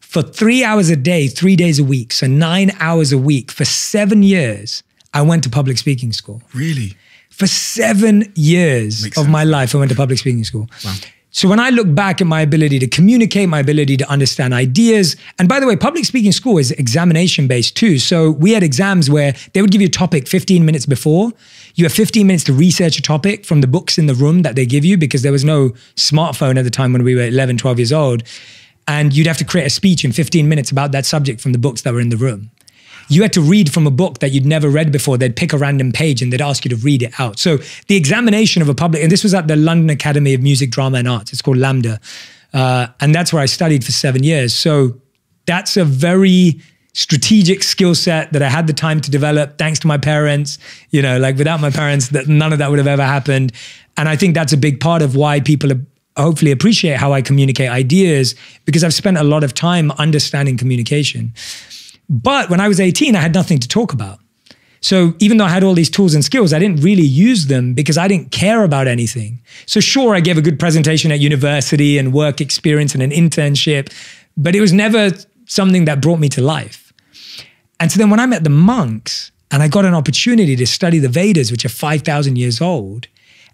for 0.00 0.22
three 0.22 0.64
hours 0.64 0.90
a 0.90 0.96
day, 0.96 1.28
three 1.28 1.54
days 1.56 1.78
a 1.78 1.84
week, 1.84 2.12
so 2.12 2.26
nine 2.26 2.72
hours 2.80 3.12
a 3.12 3.18
week 3.18 3.50
for 3.50 3.64
seven 3.64 4.22
years, 4.22 4.82
I 5.14 5.22
went 5.22 5.44
to 5.44 5.50
public 5.50 5.78
speaking 5.78 6.12
school. 6.12 6.42
Really? 6.52 6.96
For 7.30 7.46
seven 7.46 8.32
years 8.34 9.04
Makes 9.04 9.16
of 9.16 9.22
sense. 9.24 9.32
my 9.32 9.44
life, 9.44 9.74
I 9.74 9.78
went 9.78 9.90
to 9.92 9.96
public 9.96 10.18
speaking 10.18 10.44
school. 10.44 10.68
Wow. 10.84 10.94
So 11.32 11.48
when 11.48 11.60
I 11.60 11.70
look 11.70 11.94
back 11.94 12.20
at 12.20 12.26
my 12.26 12.40
ability 12.40 12.80
to 12.80 12.88
communicate, 12.88 13.48
my 13.48 13.60
ability 13.60 13.96
to 13.98 14.10
understand 14.10 14.52
ideas, 14.52 15.16
and 15.38 15.48
by 15.48 15.60
the 15.60 15.66
way, 15.66 15.76
public 15.76 16.04
speaking 16.04 16.32
school 16.32 16.58
is 16.58 16.72
examination 16.72 17.46
based 17.46 17.76
too. 17.76 17.98
So 18.00 18.30
we 18.30 18.52
had 18.52 18.64
exams 18.64 19.08
where 19.08 19.34
they 19.52 19.62
would 19.62 19.70
give 19.70 19.80
you 19.80 19.86
a 19.86 19.90
topic 19.90 20.26
15 20.26 20.64
minutes 20.64 20.86
before. 20.86 21.30
You 21.76 21.84
have 21.84 21.92
15 21.92 22.26
minutes 22.26 22.44
to 22.44 22.52
research 22.52 22.98
a 22.98 23.02
topic 23.02 23.46
from 23.46 23.60
the 23.60 23.68
books 23.68 23.96
in 23.96 24.06
the 24.06 24.14
room 24.14 24.42
that 24.42 24.56
they 24.56 24.66
give 24.66 24.84
you 24.84 24.96
because 24.96 25.22
there 25.22 25.30
was 25.30 25.44
no 25.44 25.70
smartphone 25.94 26.58
at 26.58 26.64
the 26.64 26.70
time 26.70 26.92
when 26.92 27.04
we 27.04 27.14
were 27.14 27.26
11, 27.26 27.58
12 27.58 27.78
years 27.78 27.92
old 27.92 28.24
and 28.88 29.14
you'd 29.14 29.28
have 29.28 29.38
to 29.38 29.44
create 29.44 29.66
a 29.66 29.70
speech 29.70 30.04
in 30.04 30.10
15 30.10 30.48
minutes 30.48 30.72
about 30.72 30.90
that 30.90 31.06
subject 31.06 31.40
from 31.40 31.52
the 31.52 31.58
books 31.58 31.82
that 31.82 31.94
were 31.94 32.00
in 32.00 32.08
the 32.08 32.16
room. 32.16 32.50
You 33.10 33.22
had 33.22 33.32
to 33.34 33.40
read 33.40 33.72
from 33.72 33.86
a 33.86 33.90
book 33.90 34.20
that 34.20 34.30
you'd 34.30 34.46
never 34.46 34.68
read 34.68 34.92
before. 34.92 35.18
They'd 35.18 35.36
pick 35.36 35.52
a 35.52 35.58
random 35.58 35.92
page 35.92 36.22
and 36.22 36.32
they'd 36.32 36.40
ask 36.40 36.64
you 36.64 36.68
to 36.70 36.76
read 36.76 37.02
it 37.02 37.12
out. 37.18 37.38
So 37.38 37.58
the 37.88 37.96
examination 37.96 38.62
of 38.62 38.68
a 38.68 38.74
public, 38.74 39.02
and 39.02 39.10
this 39.10 39.22
was 39.22 39.34
at 39.34 39.48
the 39.48 39.56
London 39.56 39.90
Academy 39.90 40.32
of 40.32 40.42
Music, 40.42 40.70
Drama 40.70 40.98
and 40.98 41.08
Arts. 41.08 41.32
It's 41.32 41.42
called 41.42 41.58
LAMDA. 41.58 41.98
Uh, 42.54 42.86
and 43.00 43.14
that's 43.14 43.32
where 43.32 43.42
I 43.42 43.46
studied 43.46 43.84
for 43.84 43.92
seven 43.92 44.22
years. 44.22 44.54
So 44.54 45.00
that's 45.46 45.76
a 45.76 45.84
very 45.84 46.60
strategic 46.92 47.62
skill 47.62 47.94
set 47.94 48.32
that 48.32 48.42
I 48.42 48.48
had 48.48 48.66
the 48.66 48.72
time 48.72 49.00
to 49.00 49.10
develop 49.10 49.58
thanks 49.58 49.78
to 49.80 49.86
my 49.86 49.98
parents. 49.98 50.58
You 50.90 51.02
know, 51.02 51.18
like 51.18 51.36
without 51.36 51.60
my 51.60 51.70
parents, 51.70 52.08
that 52.08 52.28
none 52.28 52.52
of 52.52 52.58
that 52.58 52.70
would 52.70 52.78
have 52.78 52.88
ever 52.88 53.04
happened. 53.04 53.52
And 53.96 54.08
I 54.08 54.16
think 54.16 54.34
that's 54.34 54.52
a 54.52 54.56
big 54.56 54.80
part 54.80 55.02
of 55.02 55.16
why 55.16 55.40
people 55.40 55.70
hopefully 56.16 56.50
appreciate 56.50 56.96
how 56.96 57.12
I 57.12 57.22
communicate 57.22 57.70
ideas 57.70 58.34
because 58.64 58.84
I've 58.84 58.94
spent 58.94 59.16
a 59.16 59.24
lot 59.24 59.44
of 59.44 59.54
time 59.54 59.90
understanding 59.92 60.56
communication. 60.56 61.32
But 62.10 62.50
when 62.50 62.60
I 62.60 62.66
was 62.66 62.80
18, 62.80 63.14
I 63.14 63.20
had 63.20 63.32
nothing 63.32 63.60
to 63.60 63.68
talk 63.68 63.92
about. 63.92 64.18
So 64.80 65.14
even 65.20 65.36
though 65.36 65.44
I 65.44 65.50
had 65.50 65.62
all 65.62 65.74
these 65.74 65.90
tools 65.90 66.14
and 66.14 66.24
skills, 66.24 66.52
I 66.52 66.58
didn't 66.58 66.80
really 66.82 67.04
use 67.04 67.46
them 67.46 67.74
because 67.74 67.96
I 67.96 68.08
didn't 68.08 68.32
care 68.32 68.64
about 68.64 68.88
anything. 68.88 69.40
So 69.66 69.78
sure, 69.78 70.14
I 70.14 70.20
gave 70.20 70.36
a 70.36 70.42
good 70.42 70.58
presentation 70.58 71.12
at 71.12 71.20
university 71.20 71.98
and 71.98 72.12
work 72.12 72.40
experience 72.40 72.94
and 72.94 73.02
an 73.02 73.10
internship, 73.10 73.92
but 74.36 74.56
it 74.56 74.60
was 74.60 74.72
never 74.72 75.10
something 75.46 75.84
that 75.84 76.00
brought 76.00 76.18
me 76.18 76.28
to 76.30 76.40
life. 76.40 76.92
And 77.78 77.92
so 77.92 77.98
then 77.98 78.10
when 78.10 78.20
I 78.20 78.26
met 78.26 78.42
the 78.42 78.50
monks 78.50 79.30
and 79.50 79.62
I 79.62 79.68
got 79.68 79.84
an 79.84 79.94
opportunity 79.94 80.56
to 80.56 80.66
study 80.66 80.98
the 80.98 81.08
Vedas, 81.08 81.50
which 81.50 81.64
are 81.64 81.70
5,000 81.70 82.36
years 82.36 82.60
old, 82.60 83.06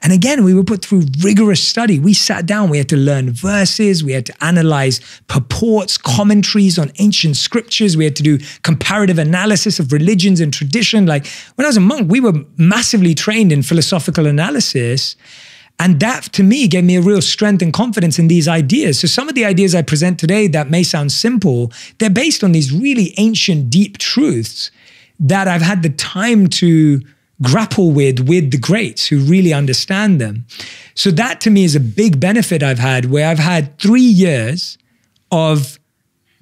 and 0.02 0.12
again, 0.12 0.44
we 0.44 0.54
were 0.54 0.64
put 0.64 0.84
through 0.84 1.04
rigorous 1.20 1.62
study. 1.62 1.98
We 1.98 2.12
sat 2.12 2.46
down, 2.46 2.70
we 2.70 2.78
had 2.78 2.88
to 2.90 2.96
learn 2.96 3.30
verses, 3.30 4.04
we 4.04 4.12
had 4.12 4.26
to 4.26 4.44
analyze 4.44 5.00
purports, 5.28 5.96
commentaries 5.96 6.78
on 6.78 6.92
ancient 6.98 7.36
scriptures, 7.36 7.96
we 7.96 8.04
had 8.04 8.16
to 8.16 8.22
do 8.22 8.38
comparative 8.62 9.18
analysis 9.18 9.78
of 9.78 9.92
religions 9.92 10.40
and 10.40 10.52
tradition. 10.52 11.06
Like 11.06 11.26
when 11.54 11.64
I 11.64 11.68
was 11.68 11.76
a 11.76 11.80
monk, 11.80 12.10
we 12.10 12.20
were 12.20 12.44
massively 12.56 13.14
trained 13.14 13.52
in 13.52 13.62
philosophical 13.62 14.26
analysis. 14.26 15.16
And 15.78 16.00
that 16.00 16.24
to 16.32 16.42
me 16.42 16.68
gave 16.68 16.84
me 16.84 16.96
a 16.96 17.02
real 17.02 17.20
strength 17.20 17.62
and 17.62 17.72
confidence 17.72 18.18
in 18.18 18.28
these 18.28 18.48
ideas. 18.48 19.00
So 19.00 19.06
some 19.06 19.28
of 19.28 19.34
the 19.34 19.44
ideas 19.44 19.74
I 19.74 19.82
present 19.82 20.18
today 20.18 20.46
that 20.48 20.70
may 20.70 20.82
sound 20.82 21.12
simple, 21.12 21.70
they're 21.98 22.08
based 22.08 22.42
on 22.42 22.52
these 22.52 22.72
really 22.72 23.12
ancient, 23.18 23.68
deep 23.68 23.98
truths 23.98 24.70
that 25.20 25.48
I've 25.48 25.62
had 25.62 25.82
the 25.82 25.90
time 25.90 26.48
to 26.48 27.02
grapple 27.42 27.90
with 27.90 28.20
with 28.20 28.50
the 28.50 28.58
greats 28.58 29.06
who 29.06 29.18
really 29.18 29.52
understand 29.52 30.20
them. 30.20 30.46
So 30.94 31.10
that 31.10 31.40
to 31.42 31.50
me 31.50 31.64
is 31.64 31.74
a 31.74 31.80
big 31.80 32.18
benefit 32.18 32.62
I've 32.62 32.78
had 32.78 33.10
where 33.10 33.28
I've 33.28 33.38
had 33.38 33.78
3 33.78 34.00
years 34.00 34.78
of 35.30 35.78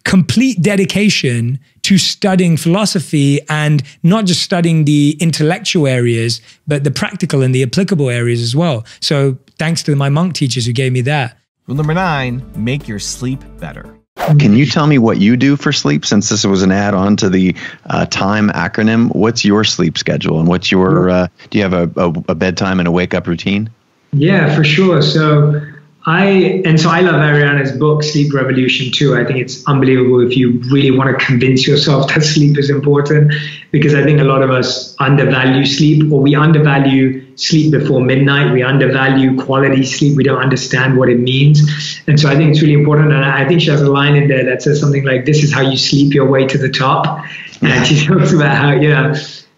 complete 0.05 0.61
dedication 0.61 1.59
to 1.83 1.99
studying 1.99 2.57
philosophy 2.57 3.41
and 3.49 3.83
not 4.03 4.27
just 4.27 4.43
studying 4.43 4.85
the 4.85 5.17
intellectual 5.19 5.87
areas 5.87 6.41
but 6.67 6.85
the 6.85 6.91
practical 6.91 7.43
and 7.43 7.55
the 7.55 7.63
applicable 7.63 8.11
areas 8.11 8.41
as 8.43 8.55
well. 8.55 8.85
So 9.01 9.39
thanks 9.59 9.83
to 9.85 9.97
my 9.97 10.11
monk 10.11 10.35
teachers 10.35 10.67
who 10.67 10.73
gave 10.73 10.93
me 10.93 11.01
that. 11.03 11.39
Rule 11.67 11.77
number 11.77 11.95
9, 11.95 12.43
make 12.57 12.87
your 12.87 12.99
sleep 12.99 13.43
better. 13.59 13.99
Can 14.27 14.57
you 14.57 14.65
tell 14.65 14.87
me 14.87 14.99
what 14.99 15.19
you 15.19 15.37
do 15.37 15.57
for 15.57 15.71
sleep 15.71 16.07
since 16.07 16.31
this 16.31 16.45
was 16.47 16.63
an 16.63 16.73
add 16.73 16.95
on 16.95 17.17
to 17.17 17.29
the 17.29 17.55
uh, 17.87 18.07
time 18.07 18.49
acronym? 18.51 19.15
What's 19.15 19.45
your 19.45 19.65
sleep 19.65 19.99
schedule 19.99 20.41
and 20.41 20.49
what's 20.49 20.71
your, 20.71 21.11
uh, 21.11 21.29
do 21.51 21.59
you 21.59 21.65
have 21.65 21.75
a, 21.75 21.91
a, 22.01 22.09
a, 22.29 22.35
bedtime 22.35 22.79
and 22.79 22.89
a 22.89 22.91
wake 22.91 23.13
up 23.13 23.27
routine? 23.27 23.71
Yeah, 24.13 24.55
for 24.55 24.65
sure. 24.65 25.03
So 25.03 25.61
I, 26.07 26.63
and 26.65 26.81
so 26.81 26.89
I 26.89 27.01
love 27.01 27.17
Arianna's 27.17 27.73
book, 27.73 28.03
Sleep 28.03 28.33
Revolution, 28.33 28.91
too. 28.91 29.15
I 29.15 29.25
think 29.25 29.41
it's 29.41 29.67
unbelievable 29.67 30.21
if 30.21 30.37
you 30.37 30.59
really 30.71 30.91
want 30.91 31.19
to 31.19 31.25
convince 31.25 31.67
yourself 31.67 32.09
that 32.15 32.23
sleep 32.23 32.59
is 32.59 32.71
important 32.71 33.35
because 33.73 33.95
I 33.95 34.03
think 34.03 34.21
a 34.21 34.25
lot 34.25 34.43
of 34.43 34.51
us 34.51 34.97
undervalue 35.01 35.67
sleep 35.67 36.11
or 36.11 36.21
we 36.21 36.35
undervalue 36.35 37.24
sleep 37.37 37.73
before 37.73 38.01
midnight. 38.01 38.53
We 38.53 38.63
undervalue 38.63 39.41
quality 39.43 39.85
sleep. 39.85 40.17
We 40.17 40.25
don't 40.25 40.41
understand 40.41 40.97
what 40.97 41.09
it 41.09 41.19
means. 41.19 41.61
And 42.07 42.19
so 42.19 42.29
I 42.29 42.37
think 42.37 42.51
it's 42.51 42.63
really 42.63 42.75
important. 42.75 43.13
And 43.13 43.25
I 43.25 43.47
think 43.47 43.61
she 43.61 43.71
has 43.71 43.83
a 43.83 43.91
line 43.91 44.17
in 44.17 44.29
there 44.29 44.45
that 44.45 44.63
says 44.63 44.81
something 44.81 45.05
like, 45.05 45.25
This 45.25 45.43
is 45.43 45.53
how 45.53 45.63
you 45.63 45.77
sleep 45.77 46.15
your 46.15 46.29
way 46.29 46.47
to 46.47 46.59
the 46.59 46.69
top. 46.69 47.25
And 47.63 47.87
she 47.87 48.07
talks 48.07 48.33
about 48.33 48.57
how, 48.57 48.73
you 48.73 48.91
know, 48.91 49.15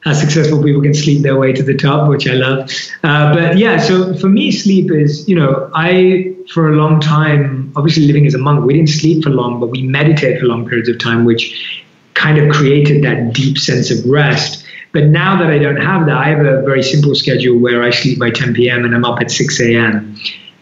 how 0.06 0.12
successful 0.12 0.62
people 0.62 0.80
can 0.80 0.94
sleep 0.94 1.22
their 1.22 1.36
way 1.36 1.52
to 1.52 1.64
the 1.64 1.74
top, 1.74 2.08
which 2.08 2.28
I 2.28 2.34
love. 2.34 2.70
Uh, 3.02 3.34
but 3.34 3.58
yeah, 3.58 3.76
so 3.76 4.14
for 4.14 4.28
me, 4.28 4.52
sleep 4.52 4.92
is, 4.92 5.28
you 5.28 5.34
know, 5.34 5.68
I, 5.74 6.32
for 6.52 6.72
a 6.72 6.76
long 6.76 7.00
time, 7.00 7.72
obviously 7.74 8.06
living 8.06 8.24
as 8.24 8.34
a 8.34 8.38
monk, 8.38 8.64
we 8.64 8.74
didn't 8.74 8.90
sleep 8.90 9.24
for 9.24 9.30
long, 9.30 9.58
but 9.58 9.66
we 9.66 9.82
meditate 9.82 10.38
for 10.38 10.46
long 10.46 10.68
periods 10.68 10.88
of 10.88 11.00
time, 11.00 11.24
which 11.24 11.84
kind 12.14 12.38
of 12.38 12.54
created 12.54 13.02
that 13.02 13.32
deep 13.32 13.58
sense 13.58 13.90
of 13.90 14.04
rest. 14.08 14.64
But 14.96 15.08
now 15.08 15.38
that 15.42 15.50
I 15.50 15.58
don't 15.58 15.76
have 15.76 16.06
that, 16.06 16.16
I 16.16 16.28
have 16.28 16.38
a 16.38 16.62
very 16.62 16.82
simple 16.82 17.14
schedule 17.14 17.58
where 17.58 17.82
I 17.82 17.90
sleep 17.90 18.18
by 18.18 18.30
10 18.30 18.54
p.m. 18.54 18.86
and 18.86 18.94
I'm 18.94 19.04
up 19.04 19.20
at 19.20 19.30
6 19.30 19.60
a.m. 19.60 20.16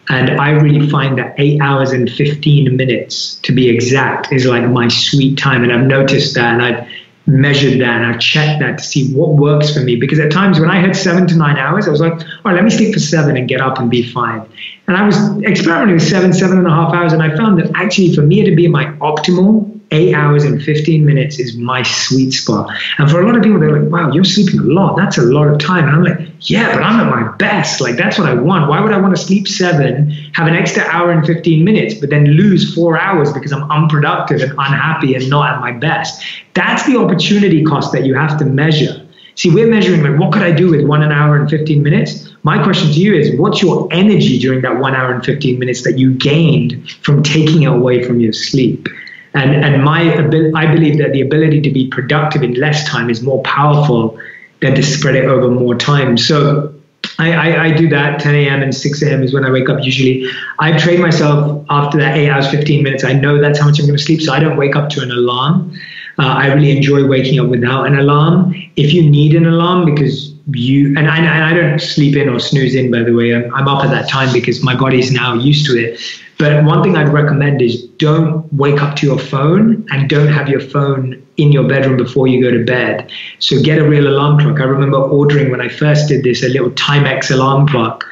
And 0.09 0.29
I 0.29 0.49
really 0.49 0.89
find 0.89 1.17
that 1.19 1.35
eight 1.37 1.61
hours 1.61 1.91
and 1.91 2.09
15 2.09 2.75
minutes, 2.75 3.35
to 3.43 3.53
be 3.53 3.69
exact, 3.69 4.33
is 4.33 4.45
like 4.45 4.69
my 4.69 4.89
sweet 4.89 5.37
time. 5.37 5.63
And 5.63 5.71
I've 5.71 5.87
noticed 5.87 6.35
that. 6.35 6.53
And 6.53 6.61
I've 6.61 6.85
measured 7.27 7.79
that 7.79 8.01
and 8.01 8.05
I've 8.07 8.19
checked 8.19 8.59
that 8.59 8.77
to 8.79 8.83
see 8.83 9.13
what 9.13 9.35
works 9.35 9.73
for 9.73 9.79
me. 9.79 9.95
Because 9.95 10.19
at 10.19 10.33
times 10.33 10.59
when 10.59 10.69
I 10.69 10.81
had 10.81 10.97
seven 10.97 11.25
to 11.27 11.37
nine 11.37 11.57
hours, 11.57 11.87
I 11.87 11.91
was 11.91 12.01
like, 12.01 12.11
all 12.11 12.19
right, 12.43 12.55
let 12.55 12.65
me 12.65 12.71
sleep 12.71 12.93
for 12.93 12.99
seven 12.99 13.37
and 13.37 13.47
get 13.47 13.61
up 13.61 13.79
and 13.79 13.89
be 13.89 14.03
fine. 14.03 14.45
And 14.87 14.97
I 14.97 15.05
was 15.05 15.15
experimenting 15.43 15.95
with 15.95 16.09
seven, 16.09 16.33
seven 16.33 16.57
and 16.57 16.67
a 16.67 16.71
half 16.71 16.93
hours, 16.93 17.13
and 17.13 17.23
I 17.23 17.33
found 17.37 17.57
that 17.59 17.71
actually 17.73 18.13
for 18.13 18.21
me 18.21 18.43
to 18.43 18.53
be 18.53 18.67
my 18.67 18.87
optimal 18.97 19.74
eight 19.95 20.13
hours 20.13 20.43
and 20.43 20.61
15 20.61 21.05
minutes 21.05 21.39
is 21.39 21.55
my 21.55 21.81
sweet 21.83 22.31
spot. 22.31 22.69
And 22.97 23.09
for 23.09 23.21
a 23.21 23.25
lot 23.25 23.35
of 23.35 23.43
people, 23.43 23.59
they're 23.59 23.81
like, 23.81 23.91
wow, 23.91 24.11
you're 24.11 24.23
sleeping 24.23 24.59
a 24.59 24.63
lot. 24.63 24.97
That's 24.97 25.17
a 25.17 25.23
lot 25.23 25.47
of 25.47 25.57
time. 25.57 25.87
And 25.87 25.95
I'm 25.95 26.03
like, 26.03 26.29
yeah, 26.41 26.73
but 26.73 26.83
I'm 26.83 26.99
at 26.99 27.09
my 27.09 27.35
best. 27.37 27.81
Like, 27.81 27.95
that's 27.95 28.19
what 28.19 28.27
I 28.27 28.33
want. 28.33 28.69
Why 28.69 28.81
would 28.81 28.91
I 28.91 28.99
want 28.99 29.15
to 29.15 29.21
sleep 29.21 29.47
seven, 29.47 30.11
have 30.33 30.47
an 30.47 30.55
extra 30.55 30.83
hour 30.83 31.11
and 31.11 31.25
15 31.25 31.63
minutes, 31.63 31.95
but 31.95 32.09
then 32.09 32.25
lose 32.25 32.73
four 32.75 32.99
hours 32.99 33.31
because 33.33 33.51
I'm 33.51 33.69
unproductive 33.71 34.41
and 34.41 34.51
unhappy 34.51 35.15
and 35.15 35.29
not 35.29 35.53
at 35.53 35.59
my 35.61 35.71
best? 35.71 36.23
That's 36.53 36.85
the 36.85 36.97
opportunity 36.97 37.63
cost 37.63 37.91
that 37.93 38.05
you 38.05 38.15
have 38.15 38.37
to 38.39 38.45
measure. 38.45 39.01
See, 39.35 39.49
we're 39.49 39.67
measuring 39.67 40.01
like, 40.01 40.17
what 40.17 40.31
could 40.31 40.43
I 40.43 40.51
do 40.51 40.71
with 40.71 40.85
one 40.85 41.03
an 41.03 41.11
hour 41.11 41.35
and 41.35 41.49
15 41.49 41.83
minutes? 41.83 42.29
My 42.43 42.63
question 42.63 42.87
to 42.87 42.93
you 42.93 43.13
is, 43.13 43.37
what's 43.37 43.61
your 43.61 43.89
energy 43.91 44.39
during 44.39 44.61
that 44.61 44.79
one 44.79 44.95
hour 44.95 45.13
and 45.13 45.25
15 45.25 45.59
minutes 45.59 45.83
that 45.83 45.97
you 45.97 46.13
gained 46.13 46.89
from 47.01 47.21
taking 47.21 47.65
away 47.65 48.03
from 48.03 48.21
your 48.21 48.31
sleep? 48.31 48.87
And, 49.35 49.65
and 49.65 49.83
my 49.83 50.13
I 50.55 50.65
believe 50.73 50.97
that 50.97 51.11
the 51.11 51.21
ability 51.21 51.61
to 51.61 51.71
be 51.71 51.87
productive 51.87 52.41
in 52.41 52.53
less 52.53 52.87
time 52.87 53.09
is 53.09 53.21
more 53.21 53.41
powerful 53.43 54.17
than 54.61 54.75
to 54.75 54.81
spread 54.81 55.15
it 55.15 55.25
over 55.25 55.49
more 55.49 55.75
time. 55.75 56.17
So 56.17 56.73
I, 57.19 57.33
I, 57.33 57.63
I, 57.65 57.71
do 57.73 57.87
that 57.89 58.19
10 58.19 58.35
a.m. 58.35 58.61
and 58.61 58.73
6 58.73 59.01
a.m. 59.03 59.23
is 59.23 59.33
when 59.33 59.45
I 59.45 59.51
wake 59.51 59.69
up 59.69 59.83
usually. 59.83 60.27
I 60.59 60.77
train 60.77 61.01
myself 61.01 61.65
after 61.69 61.97
that 61.99 62.17
eight 62.17 62.29
hours, 62.29 62.49
15 62.49 62.83
minutes. 62.83 63.03
I 63.03 63.13
know 63.13 63.39
that's 63.39 63.59
how 63.59 63.65
much 63.67 63.79
I'm 63.79 63.85
going 63.85 63.97
to 63.97 64.03
sleep, 64.03 64.21
so 64.21 64.33
I 64.33 64.39
don't 64.39 64.57
wake 64.57 64.75
up 64.75 64.89
to 64.91 65.01
an 65.01 65.11
alarm. 65.11 65.77
Uh, 66.17 66.23
I 66.23 66.53
really 66.53 66.75
enjoy 66.75 67.05
waking 67.05 67.39
up 67.39 67.47
without 67.47 67.87
an 67.87 67.97
alarm. 67.97 68.55
If 68.75 68.93
you 68.93 69.09
need 69.09 69.35
an 69.35 69.45
alarm 69.45 69.85
because 69.85 70.33
you 70.53 70.97
and 70.97 71.09
I, 71.09 71.17
and 71.17 71.27
I 71.27 71.53
don't 71.53 71.79
sleep 71.79 72.15
in 72.15 72.29
or 72.29 72.39
snooze 72.39 72.75
in, 72.75 72.91
by 72.91 73.03
the 73.03 73.13
way, 73.13 73.35
I'm, 73.35 73.53
I'm 73.53 73.67
up 73.67 73.83
at 73.83 73.91
that 73.91 74.09
time 74.09 74.31
because 74.31 74.63
my 74.63 74.75
body's 74.75 75.11
now 75.11 75.33
used 75.33 75.65
to 75.67 75.73
it. 75.73 75.99
But 76.37 76.65
one 76.65 76.83
thing 76.83 76.97
I'd 76.97 77.13
recommend 77.13 77.61
is 77.61 77.83
don't 77.97 78.51
wake 78.53 78.81
up 78.81 78.95
to 78.97 79.05
your 79.05 79.19
phone 79.19 79.87
and 79.89 80.09
don't 80.09 80.27
have 80.27 80.49
your 80.49 80.59
phone 80.59 81.25
in 81.37 81.51
your 81.51 81.67
bedroom 81.67 81.97
before 81.97 82.27
you 82.27 82.41
go 82.41 82.51
to 82.51 82.63
bed. 82.63 83.09
So 83.39 83.61
get 83.61 83.79
a 83.79 83.87
real 83.87 84.07
alarm 84.07 84.39
clock. 84.39 84.59
I 84.59 84.63
remember 84.63 84.97
ordering 84.97 85.49
when 85.49 85.61
I 85.61 85.69
first 85.69 86.09
did 86.09 86.23
this 86.23 86.43
a 86.43 86.49
little 86.49 86.71
Timex 86.71 87.31
alarm 87.31 87.67
clock, 87.67 88.03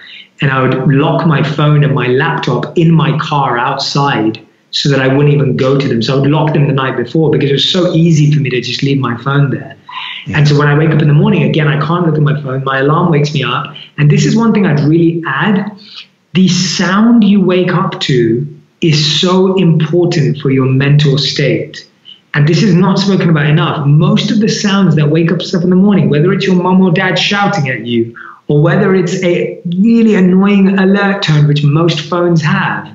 and 0.42 0.52
I 0.52 0.62
would 0.62 0.88
lock 0.94 1.28
my 1.28 1.44
phone 1.44 1.84
and 1.84 1.94
my 1.94 2.08
laptop 2.08 2.78
in 2.78 2.92
my 2.92 3.18
car 3.20 3.58
outside 3.58 4.40
so 4.72 4.90
that 4.90 5.02
I 5.02 5.08
wouldn't 5.08 5.34
even 5.34 5.56
go 5.56 5.78
to 5.78 5.88
them. 5.88 6.02
So 6.02 6.18
I 6.18 6.22
would 6.22 6.30
lock 6.30 6.54
them 6.54 6.68
the 6.68 6.74
night 6.74 6.98
before 6.98 7.30
because 7.30 7.50
it 7.50 7.54
was 7.54 7.72
so 7.72 7.94
easy 7.94 8.32
for 8.32 8.40
me 8.40 8.50
to 8.50 8.62
just 8.62 8.82
leave 8.84 9.00
my 9.00 9.16
phone 9.18 9.52
there. 9.52 9.78
Yeah. 10.26 10.38
And 10.38 10.48
so 10.48 10.58
when 10.58 10.68
I 10.68 10.78
wake 10.78 10.90
up 10.90 11.02
in 11.02 11.08
the 11.08 11.14
morning, 11.14 11.44
again, 11.44 11.68
I 11.68 11.80
can't 11.86 12.06
look 12.06 12.16
at 12.16 12.22
my 12.22 12.42
phone. 12.42 12.64
My 12.64 12.80
alarm 12.80 13.12
wakes 13.12 13.34
me 13.34 13.44
up. 13.44 13.76
And 13.98 14.10
this 14.10 14.26
is 14.26 14.36
one 14.36 14.54
thing 14.54 14.66
I'd 14.66 14.80
really 14.80 15.22
add 15.28 15.78
the 16.34 16.48
sound 16.48 17.24
you 17.24 17.42
wake 17.42 17.74
up 17.74 18.00
to 18.02 18.48
is 18.82 19.22
so 19.22 19.56
important 19.56 20.38
for 20.40 20.50
your 20.50 20.66
mental 20.66 21.18
state. 21.18 21.88
And 22.34 22.48
this 22.48 22.64
is 22.64 22.74
not 22.74 22.98
spoken 22.98 23.30
about 23.30 23.46
enough. 23.46 23.86
Most 23.86 24.32
of 24.32 24.40
the 24.40 24.50
sounds 24.50 24.96
that 24.96 25.10
wake 25.10 25.32
up 25.32 25.42
stuff 25.42 25.64
in 25.64 25.70
the 25.70 25.76
morning, 25.76 26.10
whether 26.10 26.34
it's 26.34 26.46
your 26.46 26.56
mom 26.56 26.82
or 26.82 26.92
dad 26.92 27.20
shouting 27.20 27.70
at 27.70 27.86
you, 27.86 28.18
or 28.48 28.62
whether 28.62 28.96
it's 28.96 29.24
a 29.24 29.62
really 29.78 30.16
annoying 30.16 30.80
alert 30.80 31.22
tone, 31.24 31.48
which 31.48 31.64
most 31.64 32.02
phones 32.02 32.42
have, 32.42 32.92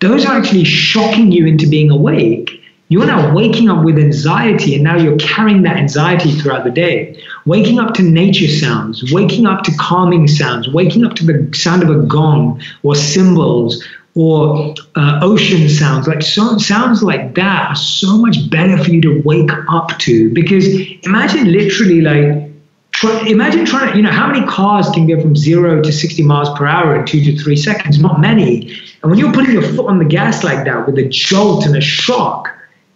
those 0.00 0.26
are 0.26 0.36
actually 0.36 0.64
shocking 0.64 1.32
you 1.32 1.46
into 1.46 1.66
being 1.66 1.90
awake 1.90 2.61
you're 2.92 3.06
now 3.06 3.34
waking 3.34 3.70
up 3.70 3.84
with 3.84 3.98
anxiety, 3.98 4.74
and 4.74 4.84
now 4.84 4.96
you're 4.96 5.16
carrying 5.16 5.62
that 5.62 5.78
anxiety 5.78 6.32
throughout 6.32 6.64
the 6.64 6.70
day. 6.70 7.18
Waking 7.46 7.78
up 7.78 7.94
to 7.94 8.02
nature 8.02 8.48
sounds, 8.48 9.10
waking 9.10 9.46
up 9.46 9.62
to 9.64 9.72
calming 9.80 10.28
sounds, 10.28 10.68
waking 10.68 11.04
up 11.06 11.14
to 11.14 11.24
the 11.24 11.50
sound 11.56 11.82
of 11.82 11.88
a 11.88 12.02
gong 12.06 12.60
or 12.82 12.94
cymbals 12.94 13.82
or 14.14 14.74
uh, 14.94 15.20
ocean 15.22 15.70
sounds, 15.70 16.06
like 16.06 16.20
so, 16.20 16.58
sounds 16.58 17.02
like 17.02 17.34
that 17.34 17.70
are 17.70 17.76
so 17.76 18.18
much 18.18 18.50
better 18.50 18.76
for 18.84 18.90
you 18.90 19.00
to 19.00 19.22
wake 19.22 19.50
up 19.70 19.98
to. 20.00 20.30
Because 20.34 20.68
imagine 21.02 21.50
literally 21.50 22.02
like 22.02 22.52
Try, 22.92 23.26
imagine 23.26 23.64
trying 23.64 23.90
to, 23.90 23.96
you 23.96 24.02
know, 24.02 24.10
how 24.10 24.26
many 24.30 24.46
cars 24.46 24.90
can 24.90 25.06
go 25.06 25.18
from 25.18 25.34
zero 25.34 25.82
to 25.82 25.90
60 25.90 26.22
miles 26.24 26.50
per 26.58 26.66
hour 26.66 26.94
in 26.94 27.06
two 27.06 27.24
to 27.24 27.42
three 27.42 27.56
seconds? 27.56 27.98
Not 27.98 28.20
many. 28.20 28.70
And 29.02 29.10
when 29.10 29.18
you're 29.18 29.32
putting 29.32 29.52
your 29.52 29.62
foot 29.62 29.86
on 29.86 29.98
the 29.98 30.04
gas 30.04 30.44
like 30.44 30.66
that 30.66 30.86
with 30.86 30.98
a 30.98 31.08
jolt 31.08 31.64
and 31.64 31.74
a 31.74 31.80
shock, 31.80 32.50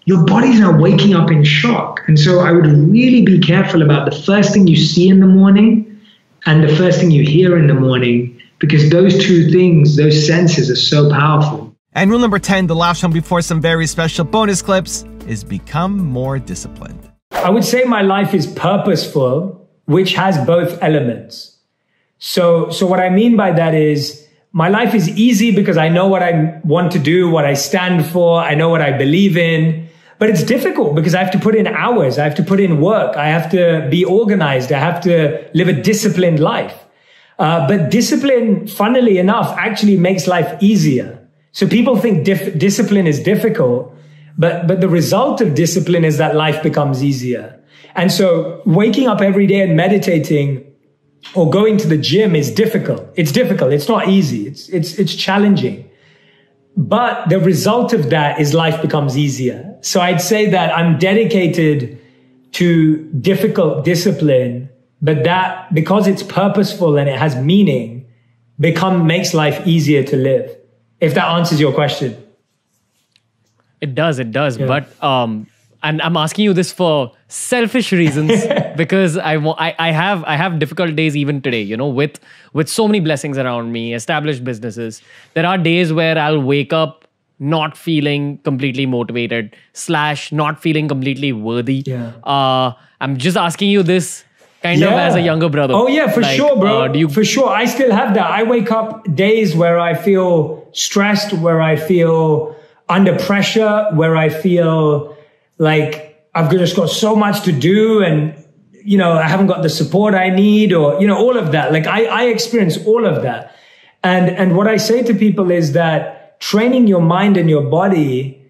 your 0.07 0.25
body's 0.25 0.61
now 0.61 0.79
waking 0.79 1.15
up 1.15 1.33
in 1.33 1.43
shock. 1.43 2.01
And 2.07 2.19
so 2.19 2.39
I 2.39 2.53
would 2.53 2.67
really 2.67 3.23
be 3.23 3.41
careful 3.41 3.83
about 3.83 4.09
the 4.09 4.17
first 4.17 4.53
thing 4.53 4.69
you 4.69 4.77
see 4.77 5.09
in 5.09 5.19
the 5.19 5.27
morning 5.27 6.01
and 6.47 6.63
the 6.63 6.75
first 6.77 7.01
thing 7.01 7.11
you 7.11 7.25
hear 7.25 7.59
in 7.59 7.67
the 7.67 7.75
morning, 7.75 8.41
because 8.61 8.89
those 8.91 9.19
two 9.23 9.51
things, 9.51 9.97
those 9.97 10.25
senses 10.25 10.71
are 10.71 10.77
so 10.77 11.11
powerful. 11.11 11.75
And 11.93 12.09
rule 12.09 12.21
number 12.21 12.39
10, 12.39 12.69
the 12.69 12.77
last 12.77 13.03
one 13.03 13.13
before 13.13 13.43
some 13.43 13.61
very 13.61 13.89
special 13.89 14.25
bonus 14.25 14.63
clips, 14.63 15.05
is 15.27 15.43
become 15.43 15.99
more 15.99 16.39
disciplined. 16.39 17.11
I 17.33 17.51
would 17.51 17.65
say 17.65 17.83
my 17.83 18.03
life 18.03 18.33
is 18.33 18.47
purposeful, 18.47 19.69
which 19.87 20.15
has 20.15 20.39
both 20.47 20.81
elements. 20.83 21.57
So, 22.19 22.71
so 22.71 22.87
what 22.87 23.01
I 23.01 23.09
mean 23.09 23.37
by 23.37 23.51
that 23.51 23.75
is, 23.75 24.25
my 24.53 24.69
life 24.69 24.95
is 24.95 25.09
easy 25.19 25.51
because 25.51 25.77
I 25.77 25.89
know 25.89 26.07
what 26.07 26.23
I 26.23 26.61
want 26.63 26.93
to 26.93 27.01
do, 27.01 27.29
what 27.29 27.45
I 27.45 27.55
stand 27.55 28.07
for, 28.07 28.41
I 28.41 28.55
know 28.55 28.69
what 28.69 28.81
I 28.81 28.97
believe 28.97 29.37
in. 29.37 29.86
But 30.19 30.31
it's 30.31 30.43
difficult 30.43 30.95
because 30.95 31.15
I 31.15 31.23
have 31.23 31.33
to 31.33 31.39
put 31.39 31.55
in 31.55 31.67
hours. 31.67 32.19
I 32.19 32.25
have 32.25 32.35
to 32.37 32.43
put 32.43 32.61
in 32.61 32.81
work. 32.81 33.17
I 33.17 33.29
have 33.29 33.51
to 33.51 33.87
be 33.91 34.05
organized. 34.05 34.73
I 34.73 34.79
have 34.79 35.01
to 35.03 35.49
live 35.53 35.69
a 35.69 35.75
disciplined 35.75 36.41
life. 36.41 36.85
Uh, 37.39 37.69
but 37.69 37.91
discipline, 37.91 38.67
funnily 38.67 39.19
enough, 39.19 39.55
actually 39.59 39.97
makes 39.97 40.27
life 40.27 40.57
easier. 40.63 41.19
So 41.53 41.67
people 41.67 41.97
think 41.97 42.25
dif- 42.25 42.59
discipline 42.59 43.07
is 43.07 43.23
difficult, 43.23 43.95
but, 44.39 44.67
but 44.67 44.81
the 44.81 44.89
result 44.89 45.41
of 45.41 45.55
discipline 45.55 46.05
is 46.05 46.17
that 46.19 46.35
life 46.35 46.63
becomes 46.63 47.05
easier. 47.05 47.63
And 47.95 48.11
so 48.11 48.63
waking 48.65 49.07
up 49.09 49.21
every 49.21 49.47
day 49.47 49.61
and 49.61 49.77
meditating 49.77 50.65
or 51.35 51.51
going 51.51 51.77
to 51.79 51.87
the 51.87 51.97
gym 51.97 52.37
is 52.37 52.51
difficult. 52.51 53.07
It's 53.17 53.33
difficult. 53.33 53.73
It's 53.73 53.89
not 53.89 54.09
easy. 54.09 54.47
It's, 54.47 54.69
it's, 54.69 54.95
it's 54.99 55.15
challenging. 55.15 55.91
But 56.77 57.29
the 57.29 57.39
result 57.41 57.93
of 57.93 58.11
that 58.11 58.39
is 58.39 58.53
life 58.53 58.83
becomes 58.83 59.17
easier. 59.17 59.77
So 59.81 60.01
I'd 60.01 60.21
say 60.21 60.51
that 60.51 60.77
I'm 60.77 60.99
dedicated 60.99 61.99
to 62.53 63.05
difficult 63.21 63.85
discipline, 63.85 64.69
but 65.01 65.25
that 65.25 65.73
because 65.75 66.07
it's 66.07 66.23
purposeful 66.23 66.97
and 66.99 67.09
it 67.09 67.19
has 67.19 67.35
meaning, 67.37 68.07
become 68.61 69.07
makes 69.07 69.33
life 69.33 69.67
easier 69.67 70.03
to 70.05 70.17
live. 70.17 70.55
If 71.01 71.15
that 71.15 71.29
answers 71.29 71.61
your 71.61 71.73
question. 71.73 72.17
It 73.81 73.95
does, 73.95 74.19
it 74.19 74.31
does. 74.31 74.59
Yeah. 74.59 74.67
But 74.67 75.03
um 75.03 75.47
and 75.87 76.03
I'm 76.03 76.17
asking 76.17 76.45
you 76.45 76.53
this 76.53 76.73
for 76.73 77.13
selfish 77.29 77.93
reasons 77.93 78.45
because 78.77 79.17
I, 79.17 79.37
I 79.37 79.75
I 79.79 79.91
have 79.93 80.25
I 80.25 80.37
have 80.37 80.59
difficult 80.59 80.97
days 80.97 81.17
even 81.17 81.41
today. 81.41 81.63
You 81.63 81.77
know, 81.77 81.89
with 81.89 82.19
with 82.53 82.69
so 82.69 82.87
many 82.89 83.01
blessings 83.09 83.39
around 83.39 83.73
me, 83.73 83.95
established 83.95 84.45
businesses. 84.45 85.01
There 85.35 85.47
are 85.47 85.57
days 85.57 85.93
where 85.93 86.19
I'll 86.19 86.43
wake 86.43 86.73
up 86.73 87.07
not 87.39 87.77
feeling 87.77 88.39
completely 88.39 88.87
motivated 88.87 89.57
slash 89.75 90.33
not 90.33 90.61
feeling 90.61 90.89
completely 90.89 91.33
worthy. 91.33 91.83
Yeah. 91.87 92.13
Uh, 92.25 92.73
I'm 93.01 93.17
just 93.17 93.37
asking 93.37 93.71
you 93.71 93.83
this 93.83 94.25
kind 94.63 94.81
yeah. 94.81 94.89
of 94.89 94.99
as 94.99 95.15
a 95.15 95.21
younger 95.21 95.49
brother. 95.49 95.75
Oh 95.75 95.87
yeah, 95.87 96.11
for 96.11 96.23
like, 96.23 96.37
sure, 96.37 96.57
bro. 96.59 96.83
Uh, 96.83 96.89
do 96.89 96.99
you 96.99 97.09
for 97.09 97.25
sure? 97.25 97.49
I 97.49 97.67
still 97.67 97.93
have 97.93 98.15
that. 98.15 98.31
I 98.31 98.43
wake 98.43 98.73
up 98.73 99.15
days 99.15 99.55
where 99.55 99.79
I 99.79 99.95
feel 99.95 100.69
stressed, 100.73 101.35
where 101.35 101.61
I 101.61 101.77
feel 101.77 102.57
under 102.89 103.19
pressure, 103.19 103.89
where 103.93 104.17
I 104.17 104.29
feel 104.29 105.16
like 105.59 106.29
I've 106.35 106.51
just 106.51 106.77
got 106.77 106.91
so 106.91 107.17
much 107.17 107.43
to 107.45 107.53
do 107.53 108.03
and 108.03 108.43
you 108.87 108.97
know, 108.97 109.15
I 109.15 109.27
haven't 109.27 109.49
got 109.49 109.63
the 109.63 109.69
support 109.69 110.15
I 110.15 110.31
need 110.31 110.73
or, 110.73 111.01
you 111.01 111.09
know, 111.09 111.19
all 111.19 111.37
of 111.37 111.51
that. 111.51 111.73
Like 111.73 111.89
I, 111.89 112.05
I 112.05 112.23
experience 112.27 112.79
all 112.87 113.05
of 113.05 113.23
that. 113.23 113.57
And, 114.05 114.31
and 114.31 114.57
what 114.57 114.69
I 114.69 114.77
say 114.77 115.03
to 115.03 115.13
people 115.13 115.51
is 115.51 115.73
that 115.73 116.39
training 116.39 116.87
your 116.87 117.01
mind 117.01 117.37
and 117.37 117.51
your 117.51 117.69
body 117.69 118.41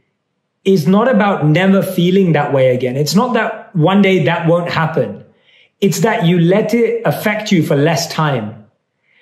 is 0.67 0.87
not 0.87 1.09
about 1.09 1.47
never 1.47 1.83
feeling 1.83 2.33
that 2.33 2.53
way 2.53 2.75
again. 2.75 2.97
It's 2.97 3.15
not 3.15 3.33
that 3.33 3.75
one 3.75 4.03
day 4.03 4.25
that 4.25 4.47
won't 4.47 4.71
happen. 4.71 5.25
It's 5.81 6.01
that 6.01 6.27
you 6.27 6.39
let 6.39 6.75
it 6.75 7.01
affect 7.07 7.51
you 7.51 7.63
for 7.63 7.75
less 7.75 8.13
time. 8.13 8.67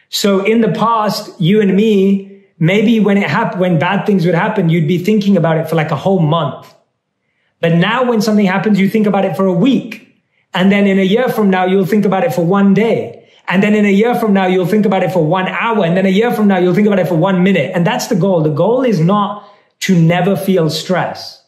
So 0.08 0.44
in 0.44 0.62
the 0.62 0.72
past, 0.72 1.40
you 1.40 1.60
and 1.60 1.76
me, 1.76 2.42
maybe 2.58 2.98
when 2.98 3.18
it 3.18 3.30
happened, 3.30 3.60
when 3.60 3.78
bad 3.78 4.04
things 4.04 4.26
would 4.26 4.34
happen, 4.34 4.68
you'd 4.68 4.88
be 4.88 4.98
thinking 4.98 5.36
about 5.36 5.58
it 5.58 5.68
for 5.68 5.76
like 5.76 5.92
a 5.92 5.96
whole 5.96 6.20
month. 6.20 6.74
But 7.60 7.74
now 7.74 8.04
when 8.04 8.20
something 8.20 8.46
happens, 8.46 8.78
you 8.78 8.88
think 8.88 9.06
about 9.06 9.24
it 9.24 9.36
for 9.36 9.46
a 9.46 9.52
week. 9.52 10.22
And 10.52 10.70
then 10.70 10.86
in 10.86 10.98
a 10.98 11.04
year 11.04 11.28
from 11.28 11.50
now, 11.50 11.64
you'll 11.64 11.86
think 11.86 12.04
about 12.04 12.24
it 12.24 12.32
for 12.32 12.44
one 12.44 12.74
day. 12.74 13.28
And 13.48 13.62
then 13.62 13.74
in 13.74 13.84
a 13.84 13.90
year 13.90 14.14
from 14.14 14.32
now, 14.32 14.46
you'll 14.46 14.66
think 14.66 14.86
about 14.86 15.02
it 15.02 15.12
for 15.12 15.24
one 15.24 15.48
hour. 15.48 15.84
And 15.84 15.96
then 15.96 16.06
a 16.06 16.10
year 16.10 16.32
from 16.32 16.48
now, 16.48 16.58
you'll 16.58 16.74
think 16.74 16.86
about 16.86 16.98
it 16.98 17.08
for 17.08 17.16
one 17.16 17.42
minute. 17.42 17.72
And 17.74 17.86
that's 17.86 18.06
the 18.06 18.14
goal. 18.14 18.42
The 18.42 18.50
goal 18.50 18.82
is 18.82 19.00
not 19.00 19.48
to 19.80 20.00
never 20.00 20.36
feel 20.36 20.70
stress. 20.70 21.44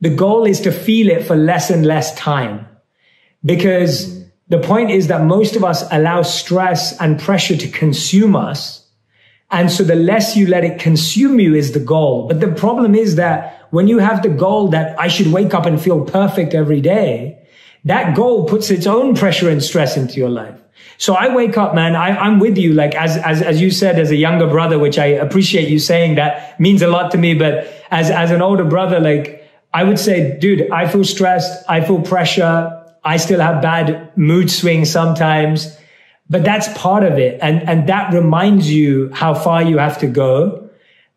The 0.00 0.14
goal 0.14 0.44
is 0.44 0.60
to 0.60 0.72
feel 0.72 1.08
it 1.08 1.26
for 1.26 1.36
less 1.36 1.70
and 1.70 1.84
less 1.84 2.14
time. 2.14 2.66
Because 3.44 4.24
the 4.48 4.58
point 4.58 4.90
is 4.90 5.08
that 5.08 5.24
most 5.24 5.56
of 5.56 5.64
us 5.64 5.84
allow 5.90 6.22
stress 6.22 6.98
and 7.00 7.18
pressure 7.18 7.56
to 7.56 7.68
consume 7.68 8.36
us. 8.36 8.79
And 9.50 9.70
so 9.70 9.82
the 9.82 9.96
less 9.96 10.36
you 10.36 10.46
let 10.46 10.64
it 10.64 10.78
consume 10.78 11.40
you 11.40 11.54
is 11.54 11.72
the 11.72 11.80
goal. 11.80 12.28
But 12.28 12.40
the 12.40 12.52
problem 12.52 12.94
is 12.94 13.16
that 13.16 13.66
when 13.70 13.88
you 13.88 13.98
have 13.98 14.22
the 14.22 14.28
goal 14.28 14.68
that 14.68 14.98
I 14.98 15.08
should 15.08 15.32
wake 15.32 15.54
up 15.54 15.66
and 15.66 15.80
feel 15.80 16.04
perfect 16.04 16.54
every 16.54 16.80
day, 16.80 17.38
that 17.84 18.14
goal 18.14 18.44
puts 18.44 18.70
its 18.70 18.86
own 18.86 19.16
pressure 19.16 19.48
and 19.48 19.62
stress 19.62 19.96
into 19.96 20.18
your 20.18 20.28
life. 20.28 20.60
So 20.98 21.14
I 21.14 21.34
wake 21.34 21.56
up, 21.56 21.74
man, 21.74 21.96
I, 21.96 22.26
am 22.26 22.38
with 22.38 22.58
you. 22.58 22.74
Like, 22.74 22.94
as, 22.94 23.16
as, 23.16 23.40
as 23.40 23.60
you 23.60 23.70
said, 23.70 23.98
as 23.98 24.10
a 24.10 24.16
younger 24.16 24.46
brother, 24.46 24.78
which 24.78 24.98
I 24.98 25.06
appreciate 25.06 25.68
you 25.68 25.78
saying 25.78 26.16
that 26.16 26.60
means 26.60 26.82
a 26.82 26.88
lot 26.88 27.10
to 27.12 27.18
me. 27.18 27.34
But 27.34 27.66
as, 27.90 28.10
as 28.10 28.30
an 28.30 28.42
older 28.42 28.64
brother, 28.64 29.00
like, 29.00 29.48
I 29.72 29.84
would 29.84 29.98
say, 29.98 30.38
dude, 30.38 30.70
I 30.70 30.86
feel 30.86 31.04
stressed. 31.04 31.64
I 31.68 31.80
feel 31.80 32.02
pressure. 32.02 32.76
I 33.02 33.16
still 33.16 33.40
have 33.40 33.62
bad 33.62 34.16
mood 34.16 34.50
swings 34.50 34.90
sometimes, 34.90 35.74
but 36.30 36.44
that's 36.44 36.68
part 36.78 37.02
of 37.02 37.18
it. 37.18 37.38
And, 37.42 37.68
and 37.68 37.88
that 37.88 38.14
reminds 38.14 38.70
you 38.70 39.10
how 39.12 39.34
far 39.34 39.62
you 39.62 39.78
have 39.78 39.98
to 39.98 40.06
go. 40.06 40.70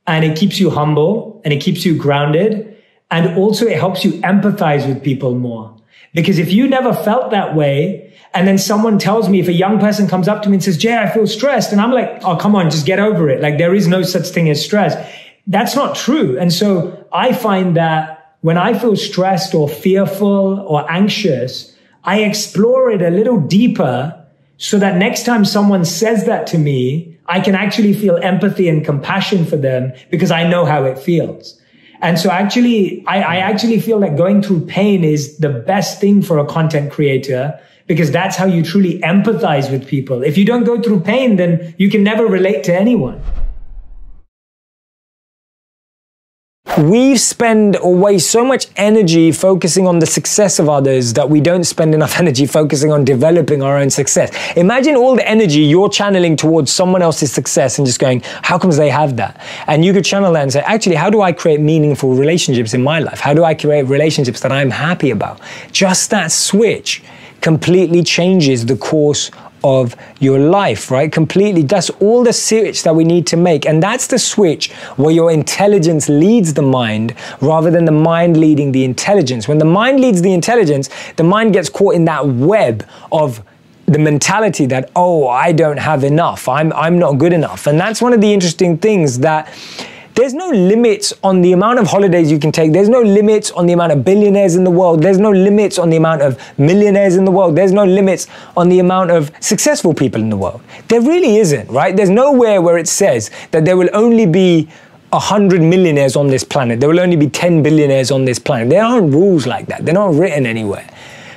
And 0.08 0.26
it 0.26 0.36
keeps 0.36 0.60
you 0.60 0.72
humble 0.72 1.40
and 1.46 1.54
it 1.54 1.62
keeps 1.62 1.86
you 1.86 1.96
grounded. 1.96 2.76
And 3.12 3.38
also 3.38 3.68
it 3.68 3.78
helps 3.78 4.04
you 4.04 4.14
empathize 4.22 4.88
with 4.88 5.04
people 5.04 5.36
more. 5.36 5.78
Because 6.16 6.40
if 6.40 6.52
you 6.52 6.68
never 6.68 6.94
felt 6.94 7.32
that 7.32 7.56
way, 7.56 8.12
and 8.34 8.48
then 8.48 8.58
someone 8.58 8.98
tells 8.98 9.30
me, 9.30 9.40
if 9.40 9.48
a 9.48 9.54
young 9.54 9.80
person 9.80 10.08
comes 10.08 10.28
up 10.28 10.42
to 10.44 10.50
me 10.50 10.56
and 10.56 10.64
says, 10.64 10.78
Jay, 10.78 10.98
I 10.98 11.10
feel 11.12 11.28
stressed. 11.28 11.72
And 11.72 11.80
I'm 11.80 11.92
like, 11.92 12.24
oh, 12.24 12.36
come 12.36 12.56
on, 12.56 12.72
just 12.72 12.86
get 12.86 13.00
over 13.00 13.30
it. 13.30 13.42
Like 13.42 13.60
there 13.60 13.76
is 13.76 13.88
no 13.88 14.02
such 14.02 14.28
thing 14.28 14.50
as 14.50 14.64
stress. 14.64 14.96
That's 15.46 15.76
not 15.76 15.96
true. 15.96 16.40
And 16.40 16.52
so 16.52 17.08
I 17.12 17.34
find 17.34 17.78
that 17.78 18.36
when 18.42 18.58
I 18.58 18.78
feel 18.78 18.96
stressed 18.96 19.54
or 19.54 19.70
fearful 19.70 20.60
or 20.60 20.90
anxious, 20.92 21.76
I 22.04 22.22
explore 22.24 22.92
it 22.92 23.04
a 23.04 23.12
little 23.12 23.40
deeper 23.40 24.23
so 24.58 24.80
that 24.80 24.98
next 24.98 25.26
time 25.26 25.46
someone 25.46 25.86
says 25.86 26.26
that 26.26 26.48
to 26.48 26.58
me, 26.58 27.18
I 27.26 27.40
can 27.40 27.56
actually 27.56 27.94
feel 27.94 28.18
empathy 28.18 28.70
and 28.70 28.84
compassion 28.86 29.46
for 29.46 29.58
them 29.58 29.94
because 30.12 30.32
I 30.32 30.48
know 30.48 30.66
how 30.66 30.84
it 30.84 31.00
feels. 31.00 31.60
And 32.02 32.20
so 32.20 32.30
actually, 32.30 33.04
I, 33.08 33.22
I 33.22 33.36
actually 33.38 33.80
feel 33.80 34.00
that 34.02 34.18
going 34.18 34.42
through 34.42 34.66
pain 34.66 35.04
is 35.04 35.38
the 35.38 35.50
best 35.50 36.02
thing 36.02 36.22
for 36.22 36.38
a 36.38 36.46
content 36.46 36.92
creator 36.92 37.58
because 37.88 38.12
that's 38.12 38.36
how 38.36 38.46
you 38.46 38.64
truly 38.64 39.00
empathize 39.00 39.72
with 39.72 39.88
people. 39.88 40.22
If 40.22 40.38
you 40.38 40.46
don't 40.46 40.64
go 40.64 40.82
through 40.82 41.02
pain, 41.02 41.38
then 41.38 41.74
you 41.78 41.90
can 41.90 42.04
never 42.04 42.26
relate 42.26 42.64
to 42.66 42.76
anyone. 42.76 43.22
We 46.78 47.16
spend 47.16 47.78
or 47.78 47.94
waste 47.94 48.32
so 48.32 48.44
much 48.44 48.66
energy 48.78 49.32
focusing 49.32 49.86
on 49.86 50.00
the 50.00 50.08
success 50.08 50.58
of 50.58 50.68
others 50.68 51.14
that 51.14 51.30
we 51.30 51.40
don't 51.40 51.66
spend 51.66 51.94
enough 51.94 52.20
energy 52.20 52.48
focusing 52.48 52.92
on 52.92 53.06
developing 53.06 53.62
our 53.62 53.78
own 53.78 53.92
success. 53.92 54.36
Imagine 54.58 54.96
all 54.96 55.16
the 55.16 55.28
energy 55.28 55.60
you're 55.60 55.90
channeling 55.90 56.36
towards 56.36 56.72
someone 56.72 57.04
else's 57.04 57.32
success 57.32 57.78
and 57.78 57.86
just 57.86 58.00
going, 58.00 58.22
how 58.42 58.58
comes 58.58 58.76
they 58.76 58.90
have 58.90 59.16
that? 59.18 59.40
And 59.68 59.86
you 59.86 59.94
could 59.94 60.04
channel 60.04 60.34
that 60.34 60.42
and 60.42 60.52
say, 60.52 60.62
actually, 60.62 60.96
how 60.96 61.12
do 61.12 61.22
I 61.22 61.32
create 61.32 61.60
meaningful 61.60 62.16
relationships 62.16 62.74
in 62.74 62.82
my 62.82 63.00
life? 63.00 63.20
How 63.20 63.36
do 63.36 63.44
I 63.44 63.54
create 63.54 63.84
relationships 63.84 64.40
that 64.40 64.52
I'm 64.52 64.72
happy 64.72 65.12
about? 65.12 65.42
Just 65.72 66.10
that 66.10 66.32
switch 66.32 67.04
completely 67.42 68.02
changes 68.02 68.66
the 68.66 68.78
course 68.78 69.30
of 69.64 69.96
your 70.20 70.40
life, 70.40 70.92
right? 70.92 71.12
Completely. 71.12 71.64
That's 71.64 71.90
all 72.02 72.24
the 72.24 72.34
switch 72.34 72.84
that 72.84 72.96
we 72.96 73.04
need 73.04 73.26
to 73.28 73.38
make. 73.38 73.66
And 73.66 73.82
that's 73.82 74.08
the 74.08 74.20
switch 74.20 74.72
where 74.98 75.14
your 75.14 75.32
intelligence 75.32 76.10
leads 76.10 76.54
the 76.54 76.62
mind 76.62 77.16
rather 77.42 77.72
than 77.72 77.86
the 77.86 77.92
mind 77.92 78.38
leading 78.38 78.72
the 78.72 78.84
intelligence. 78.84 79.48
When 79.48 79.58
the 79.58 79.66
mind 79.66 80.00
leads 80.00 80.22
the 80.22 80.34
intelligence, 80.34 80.90
the 81.16 81.24
mind 81.24 81.54
gets 81.54 81.70
caught 81.70 81.96
in 81.96 82.06
that 82.06 82.28
web 82.28 82.86
of 83.12 83.44
the 83.86 84.00
mentality 84.00 84.66
that, 84.68 84.90
oh, 84.96 85.28
I 85.28 85.52
don't 85.52 85.78
have 85.78 86.04
enough. 86.04 86.48
I'm, 86.48 86.72
I'm 86.74 86.98
not 86.98 87.14
good 87.14 87.34
enough. 87.34 87.68
And 87.68 87.80
that's 87.80 88.02
one 88.02 88.14
of 88.14 88.22
the 88.22 88.34
interesting 88.34 88.78
things 88.78 89.20
that 89.20 89.54
there's 90.16 90.34
no 90.34 90.50
limits 90.50 91.14
on 91.24 91.42
the 91.42 91.54
amount 91.54 91.80
of 91.80 91.88
holidays 91.88 92.32
you 92.32 92.38
can 92.38 92.52
take. 92.52 92.72
There's 92.72 92.90
no 92.90 93.02
limits 93.02 93.52
on 93.52 93.66
the 93.66 93.74
amount 93.74 93.92
of 93.92 94.06
billionaires 94.06 94.56
in 94.56 94.64
the 94.64 94.72
world. 94.72 95.02
There's 95.02 95.18
no 95.18 95.32
limits 95.32 95.80
on 95.80 95.90
the 95.90 95.98
amount 95.98 96.22
of 96.22 96.40
millionaires 96.58 97.16
in 97.16 97.26
the 97.26 97.32
world. 97.32 97.56
There's 97.56 97.72
no 97.72 97.84
limits 97.84 98.28
on 98.56 98.70
the 98.70 98.80
amount 98.80 99.12
of 99.12 99.32
successful 99.40 99.94
people 99.94 100.22
in 100.22 100.30
the 100.30 100.38
world. 100.38 100.62
There 100.88 101.02
really 101.02 101.38
isn't, 101.38 101.70
right? 101.70 101.96
There's 101.96 102.12
nowhere 102.12 102.62
where 102.62 102.78
it 102.78 102.88
says 102.88 103.32
that 103.52 103.66
there 103.66 103.76
will 103.76 103.90
only 103.94 104.26
be 104.26 104.70
100 105.10 105.62
millionaires 105.62 106.16
on 106.16 106.28
this 106.28 106.44
planet. 106.44 106.80
There 106.80 106.90
will 106.90 107.00
only 107.00 107.16
be 107.16 107.30
10 107.30 107.64
billionaires 107.64 108.12
on 108.12 108.26
this 108.26 108.40
planet. 108.40 108.70
There 108.70 108.84
aren't 108.84 109.14
rules 109.14 109.46
like 109.48 109.68
that. 109.68 109.86
They're 109.86 109.94
not 109.94 110.14
written 110.14 110.46
anywhere. 110.46 110.88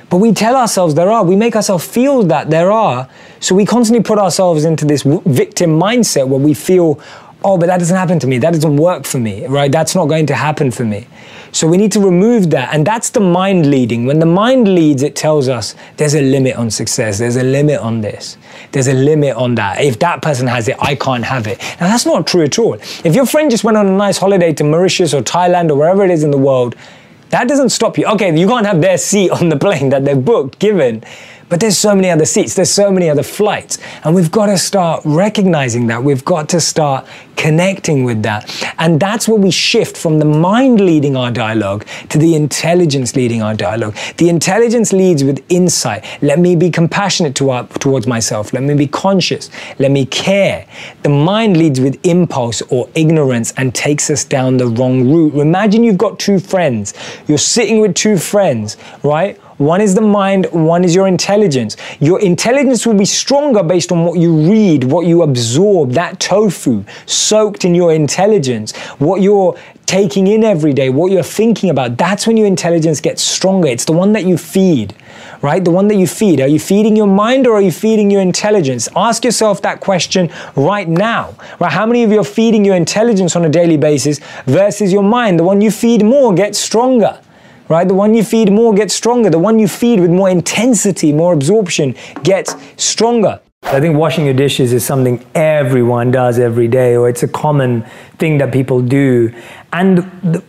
But 0.09 0.17
we 0.17 0.31
tell 0.31 0.55
ourselves 0.55 0.95
there 0.95 1.11
are. 1.11 1.23
We 1.23 1.35
make 1.35 1.55
ourselves 1.55 1.85
feel 1.85 2.23
that 2.23 2.49
there 2.49 2.71
are. 2.71 3.09
So 3.39 3.55
we 3.55 3.65
constantly 3.65 4.03
put 4.03 4.17
ourselves 4.17 4.65
into 4.65 4.85
this 4.85 5.03
victim 5.03 5.71
mindset 5.79 6.27
where 6.27 6.39
we 6.39 6.53
feel, 6.53 6.99
oh, 7.47 7.57
but 7.57 7.67
that 7.67 7.77
doesn't 7.77 7.95
happen 7.95 8.19
to 8.19 8.27
me. 8.27 8.37
That 8.39 8.53
doesn't 8.53 8.75
work 8.75 9.05
for 9.05 9.19
me, 9.19 9.45
right? 9.47 9.71
That's 9.71 9.95
not 9.95 10.07
going 10.09 10.25
to 10.25 10.35
happen 10.35 10.69
for 10.69 10.83
me. 10.83 11.07
So 11.53 11.65
we 11.65 11.77
need 11.77 11.93
to 11.93 12.01
remove 12.01 12.49
that. 12.49 12.73
And 12.73 12.85
that's 12.85 13.09
the 13.09 13.21
mind 13.21 13.71
leading. 13.71 14.05
When 14.05 14.19
the 14.19 14.25
mind 14.25 14.67
leads, 14.67 15.01
it 15.01 15.15
tells 15.15 15.47
us 15.47 15.73
there's 15.95 16.13
a 16.13 16.21
limit 16.21 16.57
on 16.57 16.69
success. 16.69 17.19
There's 17.19 17.37
a 17.37 17.43
limit 17.43 17.79
on 17.79 18.01
this. 18.01 18.37
There's 18.73 18.87
a 18.87 18.93
limit 18.93 19.35
on 19.37 19.55
that. 19.55 19.81
If 19.81 19.97
that 19.99 20.21
person 20.21 20.45
has 20.47 20.67
it, 20.67 20.75
I 20.79 20.95
can't 20.95 21.23
have 21.23 21.47
it. 21.47 21.59
Now, 21.79 21.87
that's 21.87 22.05
not 22.05 22.27
true 22.27 22.43
at 22.43 22.59
all. 22.59 22.73
If 22.73 23.15
your 23.15 23.25
friend 23.25 23.49
just 23.49 23.63
went 23.63 23.77
on 23.77 23.87
a 23.87 23.97
nice 23.97 24.17
holiday 24.17 24.51
to 24.53 24.63
Mauritius 24.65 25.13
or 25.13 25.21
Thailand 25.21 25.69
or 25.69 25.75
wherever 25.75 26.03
it 26.03 26.11
is 26.11 26.23
in 26.23 26.31
the 26.31 26.37
world, 26.37 26.75
that 27.29 27.47
doesn't 27.47 27.69
stop 27.69 27.97
you. 27.97 28.05
Okay, 28.07 28.37
you 28.37 28.47
can't 28.47 28.65
have 28.65 28.81
their 28.81 28.97
seat 28.97 29.29
on 29.31 29.49
the 29.49 29.57
plane 29.65 29.89
that 29.89 30.03
they've 30.03 30.23
booked, 30.23 30.59
given. 30.59 31.03
But 31.49 31.61
there's 31.61 31.77
so 31.77 31.95
many 31.95 32.09
other 32.09 32.25
seats, 32.25 32.55
there's 32.55 32.71
so 32.71 32.91
many 32.91 33.09
other 33.09 33.23
flights. 33.23 33.77
And 34.03 34.13
we've 34.13 34.31
got 34.31 34.47
to 34.47 34.57
start 34.57 35.01
recognizing 35.05 35.87
that. 35.87 36.03
We've 36.03 36.25
got 36.25 36.49
to 36.49 36.59
start 36.59 37.07
connecting 37.37 38.03
with 38.03 38.23
that. 38.23 38.51
And 38.79 38.99
that's 38.99 39.27
where 39.27 39.39
we 39.39 39.51
shift 39.51 39.95
from 39.95 40.19
the 40.19 40.25
mind 40.25 40.81
leading 40.81 41.15
our 41.15 41.31
dialogue 41.31 41.85
to 42.09 42.17
the 42.17 42.35
intelligence 42.35 43.15
leading 43.15 43.41
our 43.41 43.53
dialogue. 43.53 43.95
The 44.17 44.27
intelligence 44.27 44.91
leads 44.91 45.23
with 45.23 45.43
insight. 45.49 46.03
Let 46.21 46.39
me 46.39 46.55
be 46.55 46.69
compassionate 46.69 47.35
to 47.35 47.51
our, 47.51 47.67
towards 47.67 48.07
myself. 48.07 48.51
Let 48.51 48.63
me 48.63 48.73
be 48.73 48.87
conscious. 48.87 49.49
Let 49.79 49.91
me 49.91 50.05
care. 50.05 50.67
The 51.03 51.09
mind 51.09 51.55
leads 51.57 51.79
with 51.79 51.97
impulse 52.05 52.61
or 52.63 52.89
ignorance 52.95 53.53
and 53.55 53.73
takes 53.73 54.09
us 54.09 54.25
down 54.25 54.57
the 54.57 54.67
wrong 54.67 55.09
route. 55.09 55.35
Imagine 55.35 55.83
you've 55.83 55.97
got 55.97 56.19
two 56.19 56.39
friends. 56.39 56.93
You're 57.27 57.37
sitting 57.37 57.79
with 57.79 57.95
two 57.95 58.17
friends, 58.17 58.75
right? 59.03 59.39
One 59.57 59.81
is 59.81 59.95
the 59.95 60.01
mind, 60.01 60.45
one 60.51 60.83
is 60.83 60.93
your 60.93 61.07
intelligence. 61.07 61.77
Your 61.99 62.21
intelligence 62.21 62.85
will 62.85 62.93
be 62.93 63.05
stronger 63.05 63.63
based 63.63 63.91
on 63.91 64.05
what 64.05 64.19
you 64.19 64.35
read, 64.35 64.83
what 64.83 65.07
you 65.07 65.23
absorb, 65.23 65.93
that 65.93 66.19
tofu 66.19 66.83
soaked 67.07 67.65
in 67.65 67.73
your 67.73 67.91
intelligence, 67.91 68.75
what 68.99 69.21
you're 69.21 69.57
taking 69.87 70.27
in 70.27 70.43
every 70.43 70.73
day, 70.73 70.89
what 70.89 71.11
you're 71.11 71.23
thinking 71.23 71.71
about. 71.71 71.97
That's 71.97 72.27
when 72.27 72.37
your 72.37 72.45
intelligence 72.45 73.01
gets 73.01 73.23
stronger. 73.23 73.69
It's 73.69 73.85
the 73.85 73.93
one 73.93 74.13
that 74.13 74.25
you 74.25 74.37
feed, 74.37 74.93
right? 75.41 75.63
The 75.63 75.71
one 75.71 75.87
that 75.87 75.95
you 75.95 76.05
feed. 76.05 76.39
Are 76.39 76.47
you 76.47 76.59
feeding 76.59 76.95
your 76.95 77.07
mind 77.07 77.47
or 77.47 77.53
are 77.53 77.61
you 77.61 77.71
feeding 77.71 78.11
your 78.11 78.21
intelligence? 78.21 78.87
Ask 78.95 79.25
yourself 79.25 79.63
that 79.63 79.79
question 79.79 80.31
right 80.55 80.87
now, 80.87 81.33
right? 81.59 81.71
How 81.71 81.87
many 81.87 82.03
of 82.03 82.11
you 82.11 82.19
are 82.19 82.25
feeding 82.25 82.63
your 82.63 82.75
intelligence 82.75 83.35
on 83.35 83.43
a 83.43 83.49
daily 83.49 83.77
basis 83.77 84.19
versus 84.45 84.93
your 84.93 85.03
mind? 85.03 85.39
The 85.39 85.43
one 85.43 85.61
you 85.61 85.71
feed 85.71 86.03
more 86.03 86.31
gets 86.35 86.59
stronger 86.59 87.19
right? 87.69 87.87
The 87.87 87.93
one 87.93 88.13
you 88.13 88.23
feed 88.23 88.51
more 88.51 88.73
gets 88.73 88.93
stronger. 88.93 89.29
The 89.29 89.39
one 89.39 89.59
you 89.59 89.67
feed 89.67 89.99
with 89.99 90.11
more 90.11 90.29
intensity, 90.29 91.11
more 91.11 91.33
absorption 91.33 91.95
gets 92.23 92.55
stronger. 92.75 93.39
I 93.63 93.81
think 93.81 93.97
washing 93.97 94.25
your 94.25 94.33
dishes 94.33 94.71
is 94.71 94.85
something 94.85 95.25
everyone 95.35 96.11
does 96.11 96.39
every 96.39 96.67
day, 96.67 96.95
or 96.95 97.09
it's 97.09 97.23
a 97.23 97.27
common 97.27 97.83
thing 98.17 98.37
that 98.37 98.53
people 98.53 98.81
do. 98.81 99.33
And 99.73 99.97
the, 100.23 100.43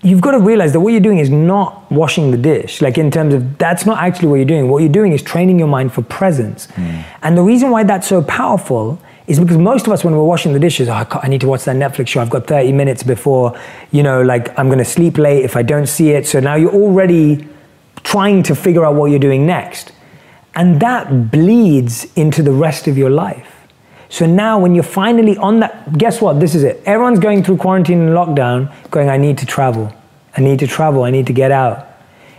you've 0.00 0.20
got 0.20 0.32
to 0.32 0.38
realize 0.38 0.72
that 0.72 0.80
what 0.80 0.92
you're 0.92 1.00
doing 1.00 1.18
is 1.18 1.30
not 1.30 1.90
washing 1.90 2.30
the 2.30 2.36
dish. 2.36 2.80
Like 2.80 2.96
in 2.96 3.10
terms 3.10 3.34
of 3.34 3.58
that's 3.58 3.84
not 3.84 3.98
actually 3.98 4.28
what 4.28 4.36
you're 4.36 4.44
doing. 4.44 4.68
What 4.68 4.78
you're 4.78 4.92
doing 4.92 5.12
is 5.12 5.22
training 5.22 5.58
your 5.58 5.68
mind 5.68 5.92
for 5.92 6.02
presence. 6.02 6.68
Mm. 6.68 7.04
And 7.22 7.36
the 7.36 7.42
reason 7.42 7.70
why 7.70 7.84
that's 7.84 8.06
so 8.06 8.22
powerful 8.22 8.98
is 9.26 9.40
because 9.40 9.56
most 9.56 9.86
of 9.86 9.92
us, 9.92 10.04
when 10.04 10.14
we're 10.14 10.24
washing 10.24 10.52
the 10.52 10.58
dishes, 10.58 10.88
oh, 10.88 11.06
I 11.10 11.28
need 11.28 11.40
to 11.40 11.48
watch 11.48 11.64
that 11.64 11.76
Netflix 11.76 12.08
show. 12.08 12.20
I've 12.20 12.30
got 12.30 12.46
30 12.46 12.72
minutes 12.72 13.02
before, 13.02 13.58
you 13.90 14.02
know, 14.02 14.20
like 14.22 14.56
I'm 14.58 14.66
going 14.66 14.78
to 14.78 14.84
sleep 14.84 15.16
late 15.16 15.44
if 15.44 15.56
I 15.56 15.62
don't 15.62 15.86
see 15.86 16.10
it. 16.10 16.26
So 16.26 16.40
now 16.40 16.56
you're 16.56 16.74
already 16.74 17.48
trying 18.02 18.42
to 18.44 18.54
figure 18.54 18.84
out 18.84 18.94
what 18.94 19.06
you're 19.10 19.18
doing 19.18 19.46
next. 19.46 19.92
And 20.54 20.78
that 20.80 21.30
bleeds 21.30 22.06
into 22.16 22.42
the 22.42 22.52
rest 22.52 22.86
of 22.86 22.98
your 22.98 23.10
life. 23.10 23.50
So 24.10 24.26
now 24.26 24.58
when 24.58 24.74
you're 24.74 24.84
finally 24.84 25.36
on 25.38 25.60
that, 25.60 25.96
guess 25.98 26.20
what? 26.20 26.38
This 26.38 26.54
is 26.54 26.62
it. 26.62 26.82
Everyone's 26.84 27.18
going 27.18 27.42
through 27.42 27.56
quarantine 27.56 28.00
and 28.00 28.10
lockdown, 28.10 28.72
going, 28.90 29.08
I 29.08 29.16
need 29.16 29.38
to 29.38 29.46
travel. 29.46 29.92
I 30.36 30.42
need 30.42 30.58
to 30.60 30.66
travel. 30.66 31.02
I 31.02 31.10
need 31.10 31.26
to 31.28 31.32
get 31.32 31.50
out. 31.50 31.88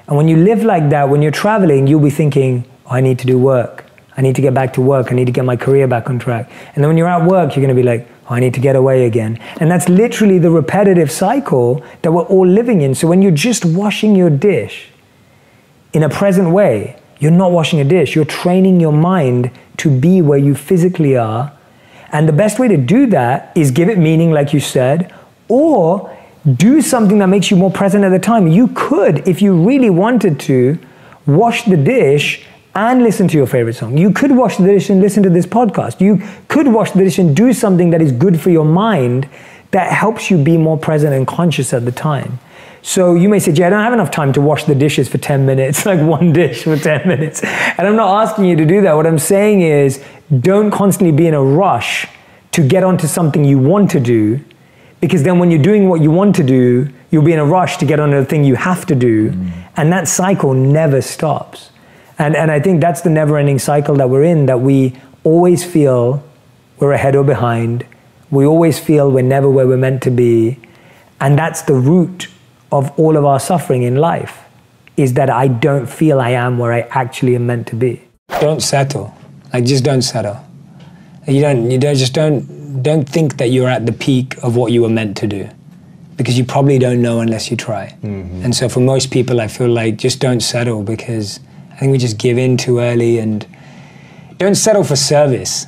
And 0.07 0.15
when 0.15 0.27
you 0.27 0.37
live 0.37 0.63
like 0.63 0.89
that, 0.91 1.09
when 1.09 1.21
you're 1.21 1.31
traveling, 1.31 1.87
you'll 1.87 1.99
be 1.99 2.11
thinking, 2.11 2.63
oh, 2.85 2.91
I 2.91 3.01
need 3.01 3.17
to 3.19 3.27
do 3.27 3.39
work. 3.39 3.84
I 4.17 4.21
need 4.21 4.35
to 4.35 4.41
get 4.41 4.53
back 4.53 4.73
to 4.73 4.81
work. 4.81 5.11
I 5.11 5.15
need 5.15 5.25
to 5.25 5.31
get 5.31 5.45
my 5.45 5.55
career 5.55 5.87
back 5.87 6.09
on 6.09 6.19
track. 6.19 6.49
And 6.73 6.83
then 6.83 6.87
when 6.87 6.97
you're 6.97 7.07
at 7.07 7.25
work, 7.27 7.55
you're 7.55 7.65
going 7.65 7.75
to 7.75 7.81
be 7.81 7.83
like, 7.83 8.07
oh, 8.29 8.35
I 8.35 8.39
need 8.39 8.53
to 8.53 8.59
get 8.59 8.75
away 8.75 9.05
again. 9.05 9.37
And 9.59 9.69
that's 9.69 9.89
literally 9.89 10.39
the 10.39 10.51
repetitive 10.51 11.11
cycle 11.11 11.83
that 12.01 12.11
we're 12.11 12.23
all 12.23 12.47
living 12.47 12.81
in. 12.81 12.95
So 12.95 13.07
when 13.07 13.21
you're 13.21 13.31
just 13.31 13.65
washing 13.65 14.15
your 14.15 14.29
dish 14.29 14.87
in 15.93 16.03
a 16.03 16.09
present 16.09 16.51
way, 16.51 16.99
you're 17.19 17.31
not 17.31 17.51
washing 17.51 17.79
a 17.79 17.83
dish. 17.83 18.15
You're 18.15 18.25
training 18.25 18.79
your 18.79 18.93
mind 18.93 19.51
to 19.77 19.89
be 19.89 20.21
where 20.21 20.39
you 20.39 20.55
physically 20.55 21.17
are 21.17 21.55
and 22.15 22.29
the 22.29 22.33
best 22.33 22.59
way 22.59 22.69
to 22.69 22.77
do 22.77 23.07
that 23.07 23.51
is 23.55 23.71
give 23.71 23.89
it 23.89 23.97
meaning, 23.97 24.31
like 24.31 24.53
you 24.53 24.61
said, 24.61 25.13
or 25.49 26.15
do 26.55 26.81
something 26.81 27.17
that 27.17 27.27
makes 27.27 27.51
you 27.51 27.57
more 27.57 27.69
present 27.69 28.05
at 28.05 28.09
the 28.09 28.19
time. 28.19 28.47
You 28.47 28.69
could, 28.69 29.27
if 29.27 29.41
you 29.41 29.53
really 29.53 29.89
wanted 29.89 30.39
to, 30.41 30.79
wash 31.25 31.65
the 31.65 31.75
dish 31.75 32.45
and 32.75 33.01
listen 33.01 33.27
to 33.29 33.37
your 33.37 33.47
favorite 33.47 33.75
song. 33.75 33.97
You 33.97 34.11
could 34.11 34.31
wash 34.31 34.57
the 34.57 34.65
dish 34.65 34.89
and 34.89 35.01
listen 35.01 35.23
to 35.23 35.29
this 35.29 35.45
podcast. 35.45 36.01
You 36.01 36.21
could 36.49 36.67
wash 36.67 36.91
the 36.91 37.03
dish 37.03 37.17
and 37.17 37.35
do 37.35 37.53
something 37.53 37.89
that 37.91 38.01
is 38.01 38.11
good 38.11 38.39
for 38.39 38.49
your 38.49 38.65
mind 38.65 39.29
that 39.71 39.91
helps 39.91 40.29
you 40.29 40.37
be 40.37 40.57
more 40.57 40.77
present 40.77 41.13
and 41.13 41.25
conscious 41.25 41.73
at 41.73 41.85
the 41.85 41.91
time. 41.91 42.39
So 42.81 43.15
you 43.15 43.29
may 43.29 43.39
say, 43.39 43.51
Jay, 43.51 43.63
I 43.63 43.69
don't 43.69 43.81
have 43.81 43.93
enough 43.93 44.11
time 44.11 44.31
to 44.33 44.41
wash 44.41 44.65
the 44.65 44.75
dishes 44.75 45.07
for 45.07 45.17
10 45.17 45.45
minutes, 45.45 45.85
like 45.87 45.99
one 45.99 46.33
dish 46.33 46.63
for 46.63 46.77
10 46.77 47.07
minutes. 47.07 47.41
And 47.43 47.87
I'm 47.87 47.95
not 47.95 48.23
asking 48.23 48.45
you 48.45 48.55
to 48.57 48.65
do 48.65 48.81
that. 48.81 48.93
What 48.93 49.07
I'm 49.07 49.19
saying 49.19 49.61
is, 49.61 50.03
don't 50.39 50.69
constantly 50.69 51.15
be 51.15 51.27
in 51.27 51.33
a 51.33 51.43
rush 51.43 52.07
to 52.51 52.65
get 52.65 52.83
onto 52.83 53.07
something 53.07 53.43
you 53.43 53.57
want 53.57 53.89
to 53.91 53.99
do, 53.99 54.39
because 55.01 55.23
then 55.23 55.39
when 55.39 55.49
you're 55.49 55.61
doing 55.61 55.89
what 55.89 56.01
you 56.01 56.11
want 56.11 56.35
to 56.35 56.43
do, 56.43 56.89
you'll 57.09 57.23
be 57.23 57.33
in 57.33 57.39
a 57.39 57.45
rush 57.45 57.77
to 57.77 57.85
get 57.85 57.99
onto 57.99 58.17
the 58.17 58.25
thing 58.25 58.43
you 58.43 58.55
have 58.55 58.85
to 58.85 58.95
do. 58.95 59.31
Mm. 59.31 59.51
And 59.77 59.91
that 59.91 60.07
cycle 60.07 60.53
never 60.53 61.01
stops. 61.01 61.71
And, 62.17 62.35
and 62.35 62.49
I 62.49 62.59
think 62.59 62.81
that's 62.81 63.01
the 63.01 63.09
never 63.09 63.37
ending 63.37 63.59
cycle 63.59 63.95
that 63.95 64.09
we're 64.09 64.23
in, 64.23 64.45
that 64.45 64.61
we 64.61 64.95
always 65.23 65.63
feel 65.63 66.23
we're 66.79 66.93
ahead 66.93 67.15
or 67.15 67.23
behind. 67.23 67.85
We 68.31 68.45
always 68.45 68.79
feel 68.79 69.11
we're 69.11 69.23
never 69.23 69.49
where 69.49 69.67
we're 69.67 69.77
meant 69.77 70.03
to 70.03 70.11
be. 70.11 70.59
And 71.19 71.37
that's 71.37 71.61
the 71.63 71.73
root 71.73 72.27
of 72.71 72.97
all 72.99 73.17
of 73.17 73.25
our 73.25 73.39
suffering 73.39 73.83
in 73.83 73.95
life 73.95 74.43
is 74.97 75.13
that 75.13 75.29
I 75.29 75.47
don't 75.47 75.87
feel 75.87 76.19
I 76.19 76.31
am 76.31 76.57
where 76.57 76.71
I 76.71 76.81
actually 76.91 77.35
am 77.35 77.45
meant 77.47 77.67
to 77.67 77.75
be. 77.75 78.01
Don't 78.39 78.61
settle. 78.61 79.13
Like 79.53 79.65
just 79.65 79.83
don't 79.83 80.01
settle. 80.01 80.39
You 81.27 81.41
don't 81.41 81.71
you 81.71 81.77
don't 81.77 81.95
just 81.95 82.13
don't 82.13 82.81
don't 82.81 83.07
think 83.07 83.37
that 83.37 83.47
you're 83.47 83.69
at 83.69 83.85
the 83.85 83.93
peak 83.93 84.37
of 84.43 84.55
what 84.55 84.71
you 84.71 84.81
were 84.81 84.89
meant 84.89 85.17
to 85.17 85.27
do. 85.27 85.49
Because 86.17 86.37
you 86.37 86.45
probably 86.45 86.79
don't 86.79 87.01
know 87.01 87.19
unless 87.19 87.51
you 87.51 87.57
try. 87.57 87.97
Mm-hmm. 88.03 88.43
And 88.43 88.55
so 88.55 88.69
for 88.69 88.79
most 88.79 89.11
people 89.11 89.41
I 89.41 89.47
feel 89.47 89.69
like 89.69 89.97
just 89.97 90.19
don't 90.19 90.41
settle 90.41 90.83
because 90.83 91.39
I 91.75 91.79
think 91.79 91.91
we 91.91 91.97
just 91.97 92.17
give 92.17 92.37
in 92.37 92.55
too 92.55 92.79
early 92.79 93.19
and 93.19 93.45
don't 94.37 94.55
settle 94.55 94.83
for 94.83 94.95
service. 94.95 95.67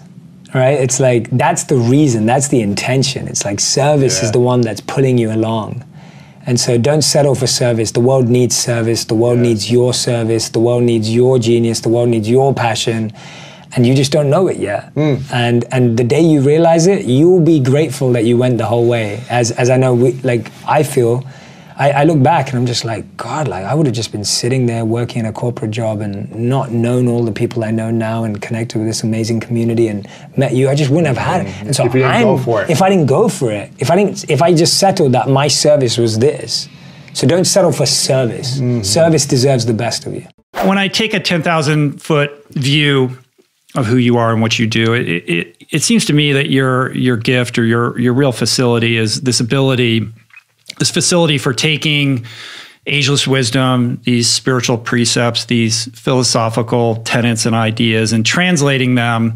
Right? 0.54 0.80
It's 0.80 1.00
like 1.02 1.30
that's 1.32 1.66
the 1.66 1.76
reason, 1.76 2.26
that's 2.26 2.48
the 2.48 2.62
intention. 2.62 3.28
It's 3.28 3.44
like 3.44 3.60
service 3.60 4.20
yeah. 4.20 4.26
is 4.26 4.32
the 4.32 4.40
one 4.40 4.62
that's 4.62 4.80
pulling 4.80 5.18
you 5.18 5.32
along. 5.32 5.84
And 6.46 6.58
so 6.58 6.78
don't 6.78 7.02
settle 7.02 7.36
for 7.36 7.46
service. 7.46 7.92
The 7.92 8.00
world 8.00 8.30
needs 8.30 8.56
service. 8.56 9.04
The 9.04 9.16
world 9.16 9.38
yeah. 9.40 9.44
needs 9.44 9.70
your 9.70 9.94
service. 9.94 10.48
The 10.48 10.62
world 10.62 10.84
needs 10.84 11.14
your 11.14 11.38
genius. 11.40 11.82
The 11.82 11.90
world 11.90 12.08
needs 12.08 12.30
your 12.30 12.54
passion. 12.54 13.12
And 13.76 13.86
you 13.86 13.94
just 13.94 14.14
don't 14.14 14.30
know 14.30 14.48
it 14.48 14.56
yet. 14.56 14.96
Mm. 14.96 15.34
And 15.34 15.66
and 15.74 15.98
the 15.98 16.06
day 16.06 16.22
you 16.22 16.40
realize 16.40 16.88
it, 16.88 17.04
you'll 17.04 17.42
be 17.42 17.60
grateful 17.60 18.14
that 18.14 18.24
you 18.24 18.38
went 18.38 18.58
the 18.58 18.66
whole 18.66 18.88
way. 18.88 19.22
As 19.30 19.52
as 19.52 19.70
I 19.70 19.76
know, 19.76 19.94
we, 19.94 20.14
like 20.24 20.50
I 20.66 20.84
feel 20.84 21.26
I, 21.78 21.92
I, 21.92 22.04
look 22.06 22.24
back 22.24 22.50
and 22.50 22.58
I'm 22.58 22.66
just 22.66 22.84
like, 22.86 23.18
God, 23.18 23.48
like 23.48 23.64
I 23.64 23.76
would 23.76 23.86
have 23.86 23.94
just 23.94 24.12
been 24.12 24.24
sitting 24.24 24.66
there 24.66 24.84
working 24.84 25.20
in 25.20 25.26
a 25.28 25.32
corporate 25.32 25.70
job 25.70 26.02
and 26.02 26.34
not 26.34 26.72
known 26.72 27.08
all 27.08 27.24
the 27.24 27.32
people 27.32 27.64
I 27.64 27.70
know 27.70 27.92
now 27.92 28.24
and 28.24 28.42
connected 28.42 28.80
with 28.80 28.88
this 28.88 29.04
amazing 29.04 29.42
community 29.42 29.88
and 29.88 30.08
met 30.36 30.54
you. 30.54 30.70
I 30.70 30.76
just 30.76 30.90
wouldn't 30.90 31.08
have 31.08 31.18
had 31.18 31.46
it. 31.46 31.54
And 31.62 31.76
so 31.76 31.86
if 31.86 31.94
you 31.94 32.00
didn't 32.00 32.16
I'm, 32.16 32.24
go 32.24 32.38
for 32.40 32.64
it. 32.64 32.72
If 32.72 32.82
I 32.82 32.90
didn't 32.90 33.06
go 33.06 33.30
for 33.30 33.52
it, 33.52 33.72
if 33.78 33.92
I 33.92 33.96
didn't, 33.96 34.28
if 34.28 34.42
I 34.42 34.56
just 34.56 34.80
settled 34.80 35.12
that 35.12 35.30
my 35.30 35.48
service 35.48 35.98
was 35.98 36.18
this. 36.18 36.68
So 37.14 37.28
don't 37.28 37.46
settle 37.46 37.72
for 37.72 37.86
service. 37.86 38.58
Mm-hmm. 38.58 38.82
Service 38.82 39.26
deserves 39.26 39.66
the 39.66 39.74
best 39.74 40.06
of 40.08 40.16
you. 40.16 40.28
When 40.64 40.80
I 40.80 40.88
take 40.88 41.14
a 41.14 41.20
10,000 41.20 42.02
foot 42.02 42.44
view 42.50 43.18
of 43.76 43.86
who 43.86 43.98
you 43.98 44.18
are 44.18 44.32
and 44.32 44.42
what 44.42 44.58
you 44.58 44.66
do, 44.66 44.94
it, 44.94 45.08
it, 45.08 45.58
it 45.70 45.84
seems 45.84 46.06
to 46.06 46.14
me 46.14 46.34
that 46.34 46.50
your, 46.50 46.92
your 46.96 47.18
gift 47.18 47.60
or 47.60 47.66
your, 47.66 48.00
your 48.00 48.14
real 48.14 48.32
facility 48.32 48.98
is 48.98 49.22
this 49.22 49.40
ability 49.40 50.12
this 50.80 50.92
facility 50.92 51.38
for 51.38 51.54
taking 51.54 52.26
ageless 52.86 53.28
wisdom, 53.28 54.00
these 54.04 54.30
spiritual 54.30 54.78
precepts, 54.78 55.46
these 55.46 55.86
philosophical 55.98 56.98
tenets 56.98 57.46
and 57.46 57.56
ideas, 57.56 58.14
and 58.14 58.26
translating 58.26 58.96
them 58.96 59.36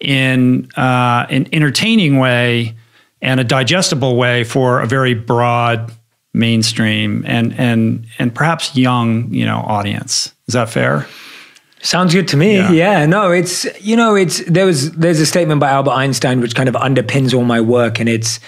in 0.00 0.68
uh, 0.76 1.26
an 1.28 1.48
entertaining 1.52 2.18
way 2.18 2.74
and 3.20 3.40
a 3.40 3.44
digestible 3.44 4.16
way 4.16 4.44
for 4.44 4.80
a 4.80 4.86
very 4.86 5.14
broad 5.14 5.92
mainstream 6.36 7.22
and 7.26 7.58
and 7.58 8.06
and 8.18 8.34
perhaps 8.34 8.76
young 8.76 9.32
you 9.32 9.46
know 9.46 9.58
audience. 9.58 10.34
Is 10.46 10.54
that 10.54 10.68
fair? 10.68 11.06
Sounds 11.80 12.14
good 12.14 12.28
to 12.28 12.38
me. 12.38 12.56
Yeah. 12.56 12.70
yeah. 12.72 13.06
no, 13.06 13.30
it's 13.30 13.66
you 13.84 13.94
know, 13.94 14.14
it's 14.14 14.42
there 14.46 14.64
was 14.64 14.92
there's 14.92 15.20
a 15.20 15.26
statement 15.26 15.60
by 15.60 15.68
Albert 15.68 15.92
Einstein 15.92 16.40
which 16.40 16.54
kind 16.54 16.68
of 16.68 16.74
underpins 16.74 17.34
all 17.34 17.44
my 17.44 17.60
work, 17.60 18.00
and 18.00 18.08
it's 18.08 18.40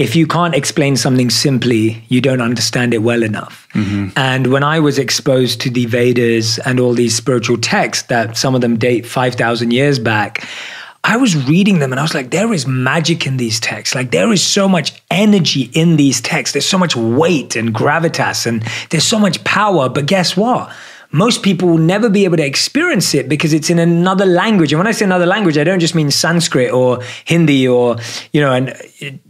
if 0.00 0.16
you 0.16 0.26
can't 0.26 0.54
explain 0.54 0.96
something 0.96 1.28
simply, 1.28 2.02
you 2.08 2.22
don't 2.22 2.40
understand 2.40 2.94
it 2.94 3.02
well 3.02 3.22
enough. 3.22 3.68
Mm-hmm. 3.74 4.08
And 4.16 4.46
when 4.46 4.64
I 4.64 4.80
was 4.80 4.98
exposed 4.98 5.60
to 5.60 5.70
the 5.70 5.84
Vedas 5.84 6.58
and 6.60 6.80
all 6.80 6.94
these 6.94 7.14
spiritual 7.14 7.58
texts 7.58 8.08
that 8.08 8.38
some 8.38 8.54
of 8.54 8.62
them 8.62 8.78
date 8.78 9.04
5,000 9.04 9.72
years 9.72 9.98
back, 9.98 10.48
I 11.04 11.18
was 11.18 11.36
reading 11.46 11.80
them 11.80 11.92
and 11.92 12.00
I 12.00 12.02
was 12.02 12.14
like, 12.14 12.30
there 12.30 12.50
is 12.50 12.66
magic 12.66 13.26
in 13.26 13.36
these 13.36 13.60
texts. 13.60 13.94
Like, 13.94 14.10
there 14.10 14.32
is 14.32 14.42
so 14.42 14.66
much 14.66 15.02
energy 15.10 15.70
in 15.74 15.96
these 15.96 16.22
texts. 16.22 16.54
There's 16.54 16.64
so 16.64 16.78
much 16.78 16.96
weight 16.96 17.54
and 17.54 17.74
gravitas 17.74 18.46
and 18.46 18.62
there's 18.88 19.04
so 19.04 19.18
much 19.18 19.44
power. 19.44 19.90
But 19.90 20.06
guess 20.06 20.34
what? 20.34 20.72
Most 21.12 21.42
people 21.42 21.68
will 21.68 21.78
never 21.78 22.08
be 22.08 22.24
able 22.24 22.36
to 22.36 22.46
experience 22.46 23.14
it 23.14 23.28
because 23.28 23.52
it's 23.52 23.70
in 23.70 23.78
another 23.78 24.26
language. 24.26 24.72
And 24.72 24.78
when 24.78 24.86
I 24.86 24.92
say 24.92 25.04
another 25.04 25.26
language, 25.26 25.58
I 25.58 25.64
don't 25.64 25.80
just 25.80 25.94
mean 25.94 26.10
Sanskrit 26.10 26.72
or 26.72 27.02
Hindi 27.24 27.66
or 27.66 27.96
you 28.32 28.40
know 28.40 28.52
and 28.52 28.74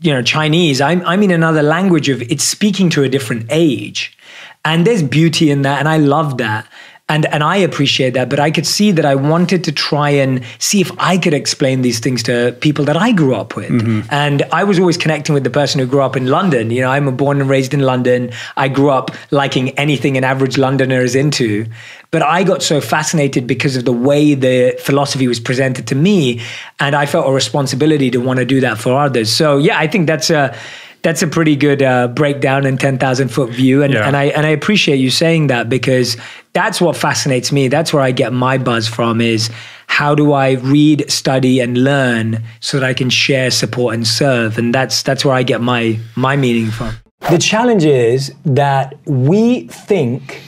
you 0.01 0.13
know 0.13 0.23
Chinese. 0.23 0.81
I, 0.81 0.93
I 0.93 1.17
mean 1.17 1.31
another 1.31 1.63
language 1.63 2.09
of 2.09 2.23
it's 2.23 2.45
speaking 2.45 2.91
to 2.91 3.03
a 3.03 3.09
different 3.09 3.47
age, 3.51 4.17
and 4.65 4.87
there's 4.87 5.03
beauty 5.03 5.51
in 5.51 5.63
that, 5.63 5.79
and 5.79 5.89
I 5.89 5.97
love 5.97 6.39
that 6.39 6.67
and 7.11 7.27
and 7.27 7.43
I 7.43 7.57
appreciate 7.57 8.15
that. 8.15 8.31
But 8.31 8.39
I 8.41 8.51
could 8.51 8.67
see 8.67 8.93
that 8.93 9.05
I 9.05 9.17
wanted 9.17 9.65
to 9.65 9.73
try 9.73 10.11
and 10.11 10.43
see 10.59 10.81
if 10.81 10.91
I 10.99 11.19
could 11.19 11.35
explain 11.35 11.83
these 11.83 11.99
things 11.99 12.23
to 12.23 12.57
people 12.61 12.85
that 12.87 12.97
I 12.97 13.13
grew 13.13 13.35
up 13.35 13.57
with. 13.57 13.71
Mm-hmm. 13.71 14.09
And 14.11 14.45
I 14.53 14.65
was 14.65 14.79
always 14.79 14.97
connecting 14.97 15.35
with 15.35 15.45
the 15.45 15.51
person 15.51 15.81
who 15.81 15.87
grew 15.87 16.03
up 16.03 16.17
in 16.17 16.27
London. 16.27 16.71
You 16.71 16.83
know, 16.83 16.91
I'm 16.91 17.15
born 17.17 17.41
and 17.41 17.51
raised 17.51 17.75
in 17.75 17.81
London. 17.81 18.31
I 18.57 18.69
grew 18.69 18.91
up 18.91 19.11
liking 19.33 19.71
anything 19.71 20.17
an 20.17 20.25
average 20.25 20.57
Londoner 20.57 21.01
is 21.01 21.15
into. 21.15 21.67
But 22.13 22.23
I 22.23 22.45
got 22.45 22.63
so 22.63 22.81
fascinated 22.81 23.47
because 23.47 23.77
of 23.77 23.85
the 23.85 23.93
way 23.93 24.35
the 24.35 24.77
philosophy 24.81 25.29
was 25.29 25.41
presented 25.41 25.87
to 25.89 25.95
me, 25.95 26.41
and 26.79 26.97
I 26.97 27.07
felt 27.07 27.29
a 27.29 27.33
responsibility 27.33 28.11
to 28.11 28.19
want 28.19 28.39
to 28.39 28.45
do 28.45 28.61
that 28.61 28.79
for 28.79 28.99
others. 28.99 29.31
So 29.33 29.59
yeah, 29.59 29.79
I 29.79 29.87
think 29.87 30.07
that's 30.07 30.31
a 30.31 30.57
that's 31.03 31.23
a 31.23 31.27
pretty 31.27 31.57
good 31.57 31.83
uh, 31.83 32.09
breakdown 32.09 32.67
and 32.67 32.79
10,000 32.79 33.29
foot 33.29 33.51
view. 33.51 33.83
And, 33.83 33.95
yeah. 33.95 34.07
and 34.07 34.17
I, 34.17 34.25
and 34.25 34.47
I 34.47 34.51
appreciate 34.51 34.97
you 34.97 35.11
saying 35.11 35.47
that 35.47 35.69
because 35.69 36.17
that's 36.53 36.81
what 36.81 36.97
fascinates 36.97 37.53
me. 37.53 37.69
That's 37.69 37.93
where 37.93 38.03
I 38.03 38.11
get 38.11 38.33
my 38.33 38.59
buzz 38.59 38.87
from 38.87 39.21
is 39.21 39.51
how 39.87 40.15
do 40.15 40.33
I 40.33 40.53
read, 40.53 41.11
study 41.11 41.61
and 41.61 41.79
learn 41.79 42.43
so 42.61 42.79
that 42.79 42.87
I 42.87 42.95
can 42.95 43.11
share, 43.11 43.51
support 43.51 43.95
and 43.95 44.07
serve. 44.07 44.59
And 44.59 44.75
that's, 44.75 45.03
that's 45.03 45.25
where 45.25 45.35
I 45.35 45.43
get 45.43 45.61
my, 45.61 45.99
my 46.17 46.37
meaning 46.37 46.71
from. 46.71 46.95
The 47.31 47.39
challenge 47.39 47.85
is 47.85 48.33
that 48.45 48.95
we 49.07 49.69
think 49.69 50.43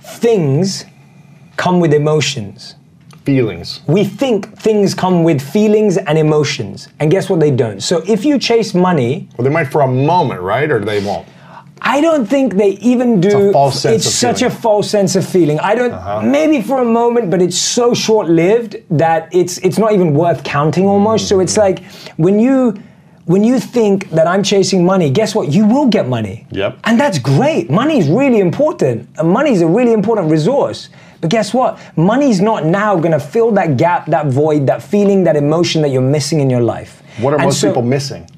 things 0.00 0.84
come 1.56 1.80
with 1.80 1.92
emotions 1.92 2.74
feelings. 3.26 3.80
We 3.88 4.04
think 4.04 4.56
things 4.56 4.94
come 4.94 5.24
with 5.24 5.42
feelings 5.42 5.98
and 5.98 6.16
emotions, 6.16 6.88
and 7.00 7.10
guess 7.10 7.28
what? 7.28 7.40
They 7.40 7.50
don't. 7.50 7.80
So 7.82 8.02
if 8.06 8.24
you 8.24 8.38
chase 8.38 8.72
money, 8.72 9.28
well, 9.36 9.44
they 9.44 9.50
might 9.58 9.70
for 9.74 9.82
a 9.82 9.88
moment, 9.88 10.40
right? 10.40 10.70
Or 10.70 10.78
they 10.92 11.04
won't. 11.04 11.26
I 11.82 12.00
don't 12.00 12.26
think 12.26 12.54
they 12.54 12.70
even 12.92 13.20
do. 13.20 13.28
It's 13.28 13.50
a 13.50 13.52
false 13.52 13.80
sense 13.82 13.96
It's 13.96 14.06
of 14.06 14.12
such 14.12 14.38
feeling. 14.38 14.52
a 14.52 14.60
false 14.66 14.90
sense 14.90 15.14
of 15.14 15.28
feeling. 15.28 15.58
I 15.60 15.74
don't. 15.74 15.92
Uh-huh. 15.92 16.22
Maybe 16.22 16.62
for 16.62 16.78
a 16.80 16.84
moment, 16.84 17.30
but 17.30 17.42
it's 17.42 17.58
so 17.58 17.92
short-lived 17.94 18.76
that 19.02 19.28
it's 19.40 19.58
it's 19.58 19.78
not 19.78 19.92
even 19.92 20.14
worth 20.14 20.42
counting 20.42 20.86
almost. 20.86 21.28
So 21.28 21.40
it's 21.40 21.56
like 21.56 21.84
when 22.16 22.38
you 22.40 22.74
when 23.26 23.42
you 23.44 23.58
think 23.60 24.08
that 24.10 24.26
I'm 24.26 24.42
chasing 24.42 24.84
money, 24.86 25.10
guess 25.10 25.34
what? 25.34 25.52
You 25.52 25.66
will 25.66 25.88
get 25.88 26.08
money. 26.08 26.46
Yep. 26.52 26.78
And 26.84 26.98
that's 26.98 27.18
great. 27.18 27.70
Money 27.70 27.98
is 27.98 28.08
really 28.08 28.38
important. 28.38 29.08
And 29.18 29.28
Money 29.28 29.52
is 29.52 29.62
a 29.62 29.66
really 29.66 29.92
important 29.92 30.30
resource. 30.30 30.88
But 31.20 31.30
guess 31.30 31.54
what? 31.54 31.78
Money's 31.96 32.40
not 32.40 32.64
now 32.64 32.96
going 32.96 33.12
to 33.12 33.20
fill 33.20 33.50
that 33.52 33.76
gap, 33.76 34.06
that 34.06 34.26
void, 34.26 34.66
that 34.66 34.82
feeling, 34.82 35.24
that 35.24 35.36
emotion 35.36 35.82
that 35.82 35.88
you're 35.88 36.02
missing 36.02 36.40
in 36.40 36.50
your 36.50 36.60
life. 36.60 37.02
What 37.18 37.32
are 37.32 37.36
And 37.36 37.44
most 37.46 37.60
so- 37.60 37.68
people 37.68 37.82
missing? 37.82 38.28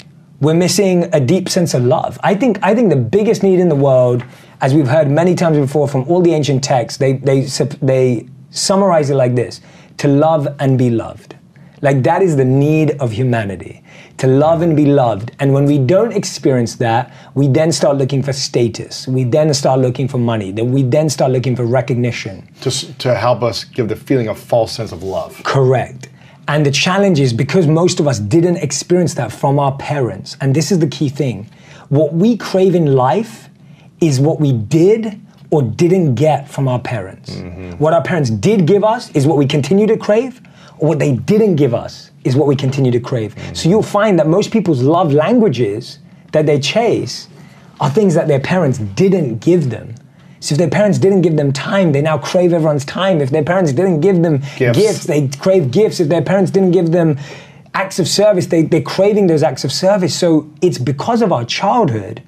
we're 0.40 0.54
missing 0.54 1.08
a 1.12 1.18
deep 1.18 1.48
sense 1.48 1.74
of 1.74 1.84
love. 1.84 2.16
I 2.22 2.32
think 2.36 2.60
I 2.62 2.72
think 2.72 2.90
the 2.90 2.96
biggest 3.18 3.42
need 3.42 3.58
in 3.58 3.68
the 3.68 3.74
world, 3.74 4.22
as 4.60 4.72
we've 4.72 4.86
heard 4.86 5.10
many 5.10 5.34
times 5.34 5.58
before 5.58 5.88
from 5.88 6.04
all 6.08 6.20
the 6.22 6.32
ancient 6.32 6.62
texts, 6.62 6.96
they 6.98 7.14
they 7.14 7.40
they 7.82 8.28
summarize 8.50 9.10
it 9.10 9.16
like 9.16 9.34
this: 9.34 9.60
to 9.96 10.06
love 10.06 10.46
and 10.60 10.78
be 10.78 10.90
loved. 10.90 11.34
Like 11.80 12.02
that 12.02 12.22
is 12.22 12.36
the 12.36 12.44
need 12.44 12.92
of 13.00 13.12
humanity, 13.12 13.82
to 14.18 14.26
love 14.26 14.62
and 14.62 14.76
be 14.76 14.86
loved. 14.86 15.32
And 15.38 15.52
when 15.52 15.64
we 15.64 15.78
don't 15.78 16.12
experience 16.12 16.76
that, 16.76 17.12
we 17.34 17.48
then 17.48 17.70
start 17.72 17.96
looking 17.96 18.22
for 18.22 18.32
status. 18.32 19.06
We 19.06 19.24
then 19.24 19.54
start 19.54 19.80
looking 19.80 20.08
for 20.08 20.18
money. 20.18 20.50
Then 20.50 20.72
we 20.72 20.82
then 20.82 21.08
start 21.08 21.30
looking 21.30 21.54
for 21.54 21.64
recognition. 21.64 22.48
To, 22.62 22.70
to 22.98 23.14
help 23.14 23.42
us 23.42 23.64
give 23.64 23.88
the 23.88 23.96
feeling 23.96 24.28
of 24.28 24.38
false 24.38 24.72
sense 24.72 24.92
of 24.92 25.02
love. 25.02 25.40
Correct. 25.44 26.08
And 26.48 26.64
the 26.64 26.70
challenge 26.70 27.20
is 27.20 27.32
because 27.32 27.66
most 27.66 28.00
of 28.00 28.08
us 28.08 28.18
didn't 28.18 28.56
experience 28.56 29.14
that 29.14 29.30
from 29.30 29.58
our 29.58 29.76
parents, 29.76 30.36
and 30.40 30.56
this 30.56 30.72
is 30.72 30.78
the 30.78 30.88
key 30.88 31.08
thing 31.08 31.48
what 31.88 32.12
we 32.12 32.36
crave 32.36 32.74
in 32.74 32.94
life 32.94 33.48
is 34.00 34.20
what 34.20 34.40
we 34.40 34.52
did 34.52 35.20
or 35.50 35.62
didn't 35.62 36.14
get 36.14 36.48
from 36.48 36.68
our 36.68 36.78
parents. 36.78 37.30
Mm-hmm. 37.30 37.72
What 37.78 37.94
our 37.94 38.02
parents 38.02 38.30
did 38.30 38.66
give 38.66 38.84
us 38.84 39.10
is 39.12 39.26
what 39.26 39.38
we 39.38 39.46
continue 39.46 39.86
to 39.86 39.96
crave, 39.96 40.42
or 40.78 40.88
what 40.88 40.98
they 40.98 41.12
didn't 41.12 41.56
give 41.56 41.74
us 41.74 42.10
is 42.24 42.36
what 42.36 42.46
we 42.46 42.56
continue 42.56 42.90
to 42.92 43.00
crave. 43.00 43.34
So 43.54 43.68
you'll 43.68 43.82
find 43.82 44.18
that 44.18 44.26
most 44.26 44.50
people's 44.50 44.82
love 44.82 45.12
languages 45.12 45.98
that 46.32 46.46
they 46.46 46.58
chase 46.58 47.28
are 47.80 47.90
things 47.90 48.14
that 48.14 48.28
their 48.28 48.40
parents 48.40 48.78
didn't 48.78 49.38
give 49.38 49.70
them. 49.70 49.94
So 50.40 50.52
if 50.54 50.58
their 50.58 50.70
parents 50.70 50.98
didn't 50.98 51.22
give 51.22 51.36
them 51.36 51.52
time, 51.52 51.92
they 51.92 52.02
now 52.02 52.18
crave 52.18 52.52
everyone's 52.52 52.84
time. 52.84 53.20
If 53.20 53.30
their 53.30 53.42
parents 53.42 53.72
didn't 53.72 54.00
give 54.00 54.22
them 54.22 54.38
Gifts. 54.56 54.78
gifts, 54.78 55.04
they 55.04 55.28
crave 55.28 55.70
gifts. 55.70 56.00
If 56.00 56.08
their 56.08 56.22
parents 56.22 56.50
didn't 56.50 56.70
give 56.70 56.92
them 56.92 57.18
acts 57.74 57.98
of 57.98 58.06
service, 58.06 58.46
they, 58.46 58.62
they're 58.62 58.80
craving 58.80 59.26
those 59.26 59.42
acts 59.42 59.64
of 59.64 59.72
service. 59.72 60.16
So 60.16 60.50
it's 60.60 60.78
because 60.78 61.22
of 61.22 61.32
our 61.32 61.44
childhood. 61.44 62.22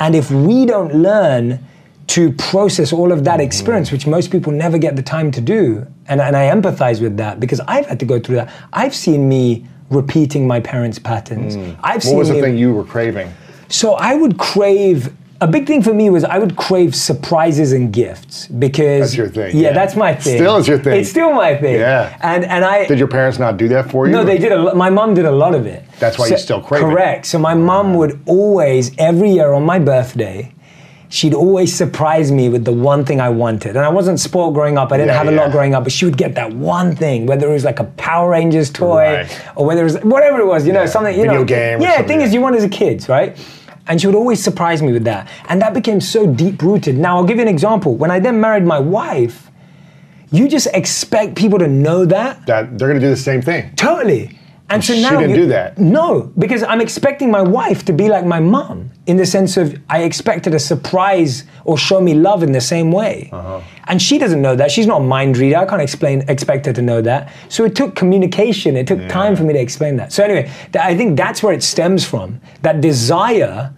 And 0.00 0.14
if 0.14 0.30
we 0.30 0.66
don't 0.66 0.94
learn 0.94 1.60
to 2.08 2.32
process 2.32 2.92
all 2.92 3.12
of 3.12 3.24
that 3.24 3.40
experience, 3.40 3.90
which 3.92 4.06
most 4.06 4.30
people 4.30 4.52
never 4.52 4.76
get 4.78 4.96
the 4.96 5.02
time 5.02 5.30
to 5.30 5.40
do, 5.40 5.86
and, 6.06 6.20
and 6.20 6.36
I 6.36 6.50
empathize 6.50 7.00
with 7.00 7.16
that 7.16 7.40
because 7.40 7.60
I've 7.60 7.86
had 7.86 7.98
to 8.00 8.06
go 8.06 8.18
through 8.20 8.36
that. 8.36 8.52
I've 8.72 8.94
seen 8.94 9.28
me 9.28 9.66
repeating 9.90 10.46
my 10.46 10.60
parents' 10.60 10.98
patterns. 10.98 11.56
Mm. 11.56 11.76
I've 11.82 11.96
What 11.96 12.02
seen 12.02 12.18
was 12.18 12.28
the 12.28 12.34
me 12.34 12.40
thing 12.40 12.58
you 12.58 12.72
were 12.74 12.84
craving? 12.84 13.32
so 13.68 13.94
I 13.94 14.14
would 14.14 14.38
crave. 14.38 15.12
A 15.40 15.46
big 15.48 15.66
thing 15.66 15.82
for 15.82 15.92
me 15.92 16.08
was 16.08 16.22
I 16.22 16.38
would 16.38 16.54
crave 16.56 16.94
surprises 16.94 17.72
and 17.72 17.92
gifts 17.92 18.46
because 18.46 19.00
That's 19.00 19.16
your 19.16 19.28
thing, 19.28 19.56
Yeah, 19.56 19.68
yeah. 19.68 19.72
that's 19.72 19.96
my 19.96 20.14
thing. 20.14 20.36
Still 20.38 20.56
is 20.58 20.68
your 20.68 20.78
thing. 20.78 21.00
It's 21.00 21.10
still 21.10 21.32
my 21.32 21.56
thing. 21.56 21.80
Yeah. 21.80 22.16
And 22.22 22.44
and 22.44 22.64
I 22.64 22.86
Did 22.86 23.00
your 23.00 23.08
parents 23.08 23.40
not 23.40 23.56
do 23.56 23.66
that 23.68 23.90
for 23.90 24.06
you? 24.06 24.12
no, 24.12 24.22
they 24.22 24.38
did. 24.38 24.52
A, 24.52 24.72
my 24.76 24.88
mom 24.88 25.14
did 25.14 25.24
a 25.24 25.32
lot 25.32 25.56
of 25.56 25.66
it. 25.66 25.82
That's 25.98 26.16
why 26.16 26.28
you 26.28 26.38
still 26.38 26.60
crave 26.60 26.82
it. 26.82 26.84
Correct. 26.86 27.26
So 27.26 27.40
my 27.40 27.54
mom 27.54 27.94
would 27.94 28.20
always, 28.26 28.92
every 28.98 29.30
year 29.32 29.52
on 29.52 29.64
my 29.64 29.80
birthday, 29.80 30.54
she'd 31.12 31.34
always 31.34 31.70
surprise 31.74 32.32
me 32.32 32.48
with 32.48 32.64
the 32.64 32.72
one 32.72 33.04
thing 33.04 33.20
I 33.20 33.28
wanted. 33.28 33.76
And 33.76 33.84
I 33.84 33.90
wasn't 33.90 34.18
spoiled 34.18 34.54
growing 34.54 34.78
up. 34.78 34.90
I 34.92 34.96
didn't 34.96 35.08
Yeah, 35.10 35.18
have 35.18 35.28
a 35.28 35.32
lot 35.32 35.50
growing 35.50 35.74
up, 35.74 35.82
but 35.84 35.92
she 35.92 36.06
would 36.06 36.16
get 36.16 36.34
that 36.36 36.54
one 36.54 36.96
thing, 36.96 37.26
whether 37.26 37.50
it 37.50 37.52
was 37.52 37.64
like 37.64 37.80
a 37.80 37.84
Power 37.84 38.30
Rangers 38.30 38.70
toy 38.70 39.04
Right. 39.16 39.42
or 39.54 39.66
whether 39.66 39.82
it 39.82 39.84
was 39.84 39.98
whatever 40.02 40.40
it 40.40 40.46
was, 40.46 40.66
you 40.66 40.72
know, 40.72 40.86
something, 40.86 41.14
you 41.14 41.22
video 41.24 41.40
know. 41.40 41.44
game 41.44 41.82
Yeah, 41.82 42.00
thing 42.02 42.22
is 42.22 42.32
you 42.32 42.40
want 42.40 42.56
as 42.56 42.64
a 42.64 42.68
kid, 42.68 43.06
right? 43.10 43.36
And 43.88 44.00
she 44.00 44.06
would 44.06 44.16
always 44.16 44.42
surprise 44.42 44.80
me 44.80 44.90
with 44.92 45.04
that. 45.04 45.28
And 45.50 45.60
that 45.60 45.74
became 45.74 46.00
so 46.00 46.26
deep 46.26 46.62
rooted. 46.62 46.96
Now, 46.96 47.16
I'll 47.18 47.24
give 47.24 47.36
you 47.36 47.42
an 47.42 47.48
example. 47.48 47.94
When 47.94 48.10
I 48.10 48.18
then 48.18 48.40
married 48.40 48.64
my 48.64 48.78
wife, 48.78 49.50
you 50.30 50.48
just 50.48 50.68
expect 50.72 51.34
people 51.34 51.58
to 51.58 51.68
know 51.68 52.06
that 52.06 52.46
That 52.46 52.78
they're 52.78 52.88
gonna 52.88 53.00
do 53.00 53.10
the 53.10 53.16
same 53.16 53.42
thing. 53.42 53.70
Totally. 53.76 54.38
And 54.70 54.82
so 54.82 54.94
She 54.94 55.02
now 55.02 55.18
didn't 55.20 55.36
do 55.36 55.46
that. 55.48 55.76
No, 55.76 56.32
because 56.38 56.62
I'm 56.62 56.80
expecting 56.80 57.30
my 57.30 57.42
wife 57.42 57.84
to 57.84 57.92
be 57.92 58.08
like 58.08 58.24
my 58.24 58.40
mom 58.40 58.90
in 59.06 59.18
the 59.18 59.26
sense 59.26 59.56
of 59.56 59.78
I 59.90 60.04
expected 60.04 60.54
a 60.54 60.58
surprise 60.58 61.44
or 61.64 61.76
show 61.76 62.00
me 62.00 62.14
love 62.14 62.42
in 62.42 62.52
the 62.52 62.60
same 62.60 62.90
way. 62.90 63.28
Uh-huh. 63.32 63.60
And 63.88 64.00
she 64.00 64.18
doesn't 64.18 64.40
know 64.40 64.56
that. 64.56 64.70
She's 64.70 64.86
not 64.86 65.02
a 65.02 65.04
mind 65.04 65.36
reader. 65.36 65.56
I 65.58 65.66
can't 65.66 65.82
explain 65.82 66.24
expect 66.28 66.64
her 66.66 66.72
to 66.72 66.82
know 66.82 67.02
that. 67.02 67.30
So 67.50 67.64
it 67.64 67.74
took 67.74 67.94
communication. 67.94 68.76
It 68.76 68.86
took 68.86 69.06
time 69.08 69.36
for 69.36 69.42
me 69.42 69.52
to 69.52 69.60
explain 69.60 69.96
that. 69.96 70.12
So 70.12 70.24
anyway, 70.24 70.44
th- 70.72 70.76
I 70.76 70.96
think 70.96 71.16
that's 71.18 71.42
where 71.42 71.52
it 71.52 71.62
stems 71.62 72.04
from. 72.04 72.40
That 72.62 72.80
desire. 72.80 73.74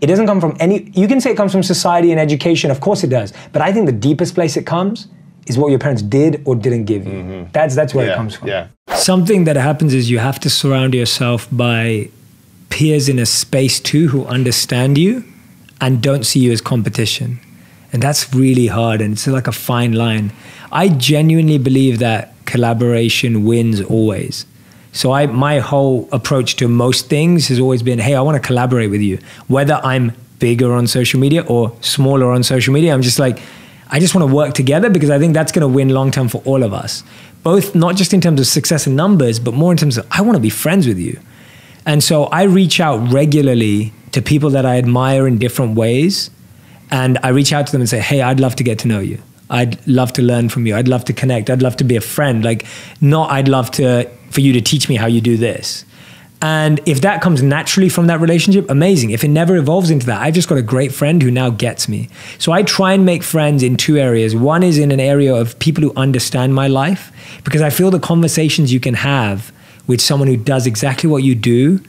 It 0.00 0.08
doesn't 0.08 0.26
come 0.26 0.40
from 0.40 0.56
any. 0.60 0.90
You 0.92 1.08
can 1.08 1.20
say 1.20 1.30
it 1.30 1.36
comes 1.36 1.52
from 1.52 1.62
society 1.62 2.10
and 2.10 2.20
education. 2.20 2.70
Of 2.70 2.80
course 2.80 3.02
it 3.02 3.08
does. 3.08 3.32
But 3.52 3.62
I 3.62 3.72
think 3.72 3.86
the 3.86 3.92
deepest 3.92 4.34
place 4.34 4.58
it 4.58 4.66
comes 4.66 5.08
is 5.46 5.58
what 5.58 5.68
your 5.70 5.78
parents 5.78 6.02
did 6.02 6.42
or 6.44 6.54
didn't 6.56 6.84
give 6.84 7.06
you. 7.06 7.48
That's 7.52 7.74
that's 7.74 7.94
where 7.94 8.06
it 8.06 8.10
Mm-hmm. 8.10 8.16
Comes 8.18 8.36
from. 8.36 8.48
yeah. 8.48 8.66
Something 8.96 9.44
that 9.44 9.56
happens 9.56 9.92
is 9.94 10.10
you 10.10 10.18
have 10.18 10.38
to 10.40 10.50
surround 10.50 10.94
yourself 10.94 11.48
by 11.50 12.08
peers 12.70 13.08
in 13.08 13.18
a 13.18 13.26
space 13.26 13.80
too 13.80 14.08
who 14.08 14.24
understand 14.26 14.98
you 14.98 15.24
and 15.80 16.02
don't 16.02 16.24
see 16.24 16.40
you 16.40 16.52
as 16.52 16.60
competition. 16.60 17.38
And 17.92 18.02
that's 18.02 18.32
really 18.34 18.66
hard 18.66 19.00
and 19.00 19.12
it's 19.14 19.26
like 19.26 19.46
a 19.46 19.52
fine 19.52 19.92
line. 19.92 20.32
I 20.72 20.88
genuinely 20.88 21.58
believe 21.58 21.98
that 22.00 22.32
collaboration 22.46 23.44
wins 23.44 23.80
always. 23.80 24.46
So 24.92 25.12
I 25.12 25.26
my 25.26 25.58
whole 25.60 26.08
approach 26.12 26.56
to 26.56 26.68
most 26.68 27.08
things 27.08 27.48
has 27.48 27.58
always 27.60 27.82
been, 27.82 27.98
hey, 27.98 28.14
I 28.14 28.20
want 28.20 28.40
to 28.40 28.46
collaborate 28.46 28.90
with 28.90 29.00
you. 29.00 29.18
Whether 29.48 29.80
I'm 29.84 30.12
bigger 30.38 30.72
on 30.72 30.86
social 30.86 31.20
media 31.20 31.42
or 31.46 31.72
smaller 31.80 32.30
on 32.30 32.42
social 32.42 32.72
media, 32.74 32.92
I'm 32.94 33.02
just 33.02 33.18
like, 33.18 33.38
I 33.94 34.00
just 34.00 34.12
want 34.12 34.28
to 34.28 34.34
work 34.34 34.54
together 34.54 34.90
because 34.90 35.08
I 35.08 35.20
think 35.20 35.34
that's 35.34 35.52
going 35.52 35.60
to 35.60 35.72
win 35.72 35.90
long 35.90 36.10
term 36.10 36.28
for 36.28 36.42
all 36.44 36.64
of 36.64 36.74
us. 36.74 37.04
Both 37.44 37.76
not 37.76 37.94
just 37.94 38.12
in 38.12 38.20
terms 38.20 38.40
of 38.40 38.48
success 38.48 38.88
and 38.88 38.96
numbers, 38.96 39.38
but 39.38 39.54
more 39.54 39.70
in 39.70 39.78
terms 39.78 39.96
of 39.96 40.04
I 40.10 40.20
want 40.20 40.34
to 40.34 40.40
be 40.40 40.50
friends 40.50 40.88
with 40.88 40.98
you. 40.98 41.20
And 41.86 42.02
so 42.02 42.24
I 42.24 42.42
reach 42.42 42.80
out 42.80 43.12
regularly 43.12 43.92
to 44.10 44.20
people 44.20 44.50
that 44.50 44.66
I 44.66 44.78
admire 44.78 45.28
in 45.28 45.38
different 45.38 45.76
ways. 45.76 46.30
And 46.90 47.18
I 47.22 47.28
reach 47.28 47.52
out 47.52 47.66
to 47.66 47.72
them 47.72 47.82
and 47.82 47.88
say, 47.88 48.00
hey, 48.00 48.20
I'd 48.20 48.40
love 48.40 48.56
to 48.56 48.64
get 48.64 48.80
to 48.80 48.88
know 48.88 48.98
you. 48.98 49.22
I'd 49.48 49.86
love 49.86 50.12
to 50.14 50.22
learn 50.22 50.48
from 50.48 50.66
you. 50.66 50.74
I'd 50.74 50.88
love 50.88 51.04
to 51.04 51.12
connect. 51.12 51.48
I'd 51.48 51.62
love 51.62 51.76
to 51.76 51.84
be 51.84 51.94
a 51.94 52.00
friend. 52.00 52.42
Like, 52.42 52.66
not 53.00 53.30
I'd 53.30 53.46
love 53.46 53.70
to 53.72 54.10
for 54.30 54.40
you 54.40 54.52
to 54.54 54.60
teach 54.60 54.88
me 54.88 54.96
how 54.96 55.06
you 55.06 55.20
do 55.20 55.36
this. 55.36 55.84
And 56.44 56.78
if 56.84 57.00
that 57.00 57.22
comes 57.22 57.42
naturally 57.42 57.88
from 57.88 58.06
that 58.08 58.20
relationship, 58.20 58.68
amazing. 58.68 59.12
If 59.12 59.24
it 59.24 59.28
never 59.28 59.56
evolves 59.56 59.88
into 59.88 60.04
that, 60.04 60.20
I've 60.20 60.34
just 60.34 60.46
got 60.46 60.58
a 60.58 60.62
great 60.62 60.92
friend 60.92 61.22
who 61.22 61.30
now 61.30 61.48
gets 61.48 61.88
me. 61.88 62.10
So 62.38 62.52
I 62.52 62.62
try 62.62 62.92
and 62.92 63.06
make 63.06 63.22
friends 63.22 63.62
in 63.62 63.78
two 63.78 63.96
areas. 63.96 64.36
One 64.36 64.62
is 64.62 64.76
in 64.76 64.92
an 64.92 65.00
area 65.00 65.34
of 65.34 65.58
people 65.58 65.82
who 65.82 65.94
understand 65.96 66.54
my 66.54 66.68
life, 66.68 67.10
because 67.44 67.62
I 67.62 67.70
feel 67.70 67.90
the 67.90 67.98
conversations 67.98 68.74
you 68.74 68.78
can 68.78 68.92
have 68.92 69.54
with 69.86 70.02
someone 70.02 70.28
who 70.28 70.36
does 70.36 70.66
exactly 70.66 71.08
what 71.08 71.22
you 71.22 71.34
do 71.34 71.80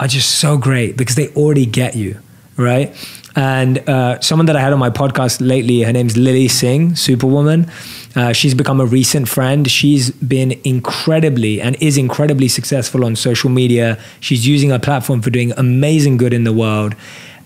are 0.00 0.08
just 0.08 0.40
so 0.40 0.58
great 0.58 0.96
because 0.96 1.14
they 1.14 1.28
already 1.34 1.64
get 1.64 1.94
you, 1.94 2.18
right? 2.56 2.92
And 3.36 3.88
uh, 3.88 4.20
someone 4.20 4.46
that 4.46 4.56
I 4.56 4.60
had 4.60 4.72
on 4.72 4.78
my 4.78 4.90
podcast 4.90 5.46
lately, 5.46 5.82
her 5.82 5.92
name's 5.92 6.16
Lilly 6.16 6.48
Singh, 6.48 6.94
Superwoman. 6.94 7.70
Uh, 8.14 8.32
she's 8.32 8.54
become 8.54 8.80
a 8.80 8.86
recent 8.86 9.28
friend. 9.28 9.68
She's 9.68 10.10
been 10.12 10.52
incredibly 10.62 11.60
and 11.60 11.76
is 11.82 11.98
incredibly 11.98 12.46
successful 12.46 13.04
on 13.04 13.16
social 13.16 13.50
media. 13.50 13.98
She's 14.20 14.46
using 14.46 14.70
her 14.70 14.78
platform 14.78 15.20
for 15.20 15.30
doing 15.30 15.52
amazing 15.56 16.16
good 16.16 16.32
in 16.32 16.44
the 16.44 16.52
world. 16.52 16.94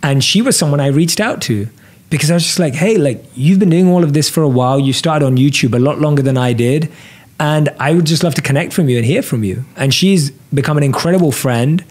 And 0.03 0.23
she 0.23 0.43
was 0.43 0.59
someone 0.59 0.81
I 0.81 0.89
reached 0.89 1.21
out 1.21 1.41
to 1.43 1.69
because 2.11 2.31
I 2.31 2.35
was 2.35 2.45
just 2.45 2.59
like, 2.59 2.75
hey, 2.75 2.97
like 2.99 3.25
you've 3.35 3.59
been 3.59 3.71
doing 3.71 3.89
all 3.89 4.05
of 4.05 4.13
this 4.13 4.29
for 4.29 4.43
a 4.43 4.49
while. 4.49 4.79
You 4.79 4.93
started 4.93 5.25
on 5.25 5.37
YouTube 5.37 5.75
a 5.75 5.79
lot 5.79 5.99
longer 6.01 6.23
than 6.23 6.37
I 6.37 6.53
did. 6.53 6.93
And 7.41 7.69
I 7.79 7.95
would 7.95 8.05
just 8.05 8.23
love 8.23 8.35
to 8.35 8.43
connect 8.43 8.73
from 8.73 8.89
you 8.89 8.97
and 8.97 9.07
hear 9.07 9.23
from 9.23 9.45
you. 9.45 9.65
And 9.77 9.95
she's 9.95 10.31
become 10.53 10.77
an 10.77 10.83
incredible 10.83 11.33
friend. 11.33 11.85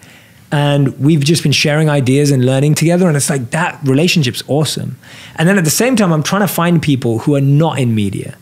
And 0.52 0.98
we've 1.00 1.24
just 1.24 1.44
been 1.44 1.52
sharing 1.52 1.90
ideas 1.90 2.32
and 2.32 2.46
learning 2.46 2.76
together. 2.76 3.08
And 3.08 3.18
it's 3.18 3.30
like 3.30 3.52
that 3.52 3.80
relationship's 3.84 4.44
awesome. 4.48 4.98
And 5.36 5.48
then 5.48 5.58
at 5.58 5.66
the 5.66 5.70
same 5.70 5.96
time, 5.96 6.14
I'm 6.14 6.24
trying 6.24 6.42
to 6.42 6.48
find 6.48 6.82
people 6.82 7.20
who 7.20 7.36
are 7.36 7.42
not 7.42 7.80
in 7.80 7.94
media. 7.94 8.38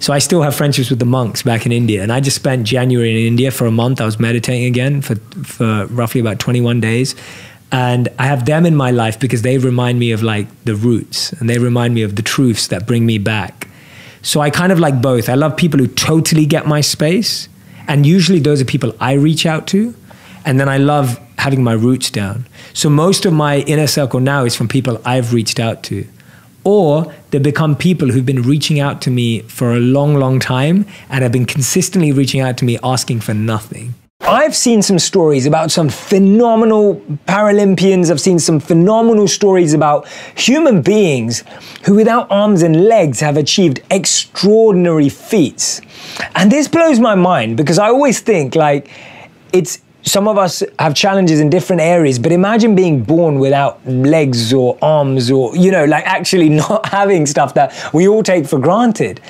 So 0.00 0.14
I 0.14 0.18
still 0.18 0.40
have 0.40 0.54
friendships 0.54 0.88
with 0.88 0.98
the 0.98 1.04
monks 1.04 1.42
back 1.42 1.66
in 1.66 1.72
India. 1.72 2.02
And 2.02 2.10
I 2.10 2.20
just 2.20 2.36
spent 2.36 2.66
January 2.66 3.10
in 3.10 3.26
India 3.26 3.50
for 3.50 3.66
a 3.66 3.70
month. 3.70 4.00
I 4.00 4.06
was 4.06 4.18
meditating 4.18 4.64
again 4.64 5.02
for, 5.02 5.16
for 5.44 5.86
roughly 5.86 6.22
about 6.22 6.38
21 6.38 6.80
days. 6.80 7.14
And 7.70 8.08
I 8.18 8.24
have 8.24 8.46
them 8.46 8.64
in 8.64 8.74
my 8.74 8.90
life 8.90 9.20
because 9.20 9.42
they 9.42 9.58
remind 9.58 9.98
me 9.98 10.10
of 10.12 10.22
like 10.22 10.48
the 10.64 10.74
roots 10.74 11.32
and 11.34 11.48
they 11.48 11.58
remind 11.58 11.94
me 11.94 12.02
of 12.02 12.16
the 12.16 12.22
truths 12.22 12.68
that 12.68 12.86
bring 12.86 13.04
me 13.04 13.18
back. 13.18 13.68
So 14.22 14.40
I 14.40 14.50
kind 14.50 14.72
of 14.72 14.80
like 14.80 15.00
both. 15.00 15.28
I 15.28 15.34
love 15.34 15.56
people 15.56 15.78
who 15.78 15.86
totally 15.86 16.46
get 16.46 16.66
my 16.66 16.80
space. 16.80 17.48
And 17.86 18.06
usually 18.06 18.40
those 18.40 18.60
are 18.60 18.64
people 18.64 18.94
I 19.00 19.12
reach 19.12 19.46
out 19.46 19.66
to. 19.68 19.94
And 20.44 20.58
then 20.58 20.68
I 20.68 20.78
love 20.78 21.20
having 21.40 21.64
my 21.64 21.72
roots 21.72 22.10
down. 22.10 22.46
So 22.72 22.88
most 22.88 23.26
of 23.26 23.32
my 23.32 23.58
inner 23.60 23.86
circle 23.86 24.20
now 24.20 24.44
is 24.44 24.54
from 24.54 24.68
people 24.68 25.00
I've 25.04 25.32
reached 25.32 25.58
out 25.58 25.82
to. 25.84 26.06
Or 26.62 27.12
they 27.30 27.38
become 27.38 27.74
people 27.74 28.08
who've 28.08 28.26
been 28.26 28.42
reaching 28.42 28.80
out 28.80 29.00
to 29.02 29.10
me 29.10 29.40
for 29.42 29.72
a 29.72 29.80
long, 29.80 30.14
long 30.14 30.40
time 30.40 30.86
and 31.08 31.22
have 31.22 31.32
been 31.32 31.46
consistently 31.46 32.12
reaching 32.12 32.40
out 32.40 32.58
to 32.58 32.64
me 32.64 32.78
asking 32.82 33.20
for 33.20 33.34
nothing. 33.34 33.94
I've 34.22 34.54
seen 34.54 34.82
some 34.82 34.98
stories 34.98 35.46
about 35.46 35.70
some 35.70 35.88
phenomenal 35.88 36.96
Paralympians. 37.26 38.10
I've 38.10 38.20
seen 38.20 38.38
some 38.38 38.60
phenomenal 38.60 39.26
stories 39.26 39.72
about 39.72 40.06
human 40.36 40.82
beings 40.82 41.42
who, 41.86 41.94
without 41.94 42.30
arms 42.30 42.62
and 42.62 42.84
legs, 42.84 43.20
have 43.20 43.38
achieved 43.38 43.80
extraordinary 43.90 45.08
feats. 45.08 45.80
And 46.34 46.52
this 46.52 46.68
blows 46.68 47.00
my 47.00 47.14
mind 47.14 47.56
because 47.56 47.78
I 47.78 47.88
always 47.88 48.20
think 48.20 48.54
like 48.54 48.90
it's 49.54 49.80
some 50.02 50.26
of 50.26 50.38
us 50.38 50.62
have 50.78 50.94
challenges 50.94 51.40
in 51.40 51.50
different 51.50 51.82
areas, 51.82 52.18
but 52.18 52.32
imagine 52.32 52.74
being 52.74 53.02
born 53.02 53.38
without 53.38 53.86
legs 53.86 54.52
or 54.52 54.78
arms 54.80 55.30
or, 55.30 55.54
you 55.56 55.70
know, 55.70 55.84
like 55.84 56.06
actually 56.06 56.48
not 56.64 56.86
having 56.86 57.26
stuff 57.26 57.54
that 57.54 57.74
we 57.92 58.08
all 58.08 58.22
take 58.22 58.46
for 58.46 58.58
granted. 58.58 59.20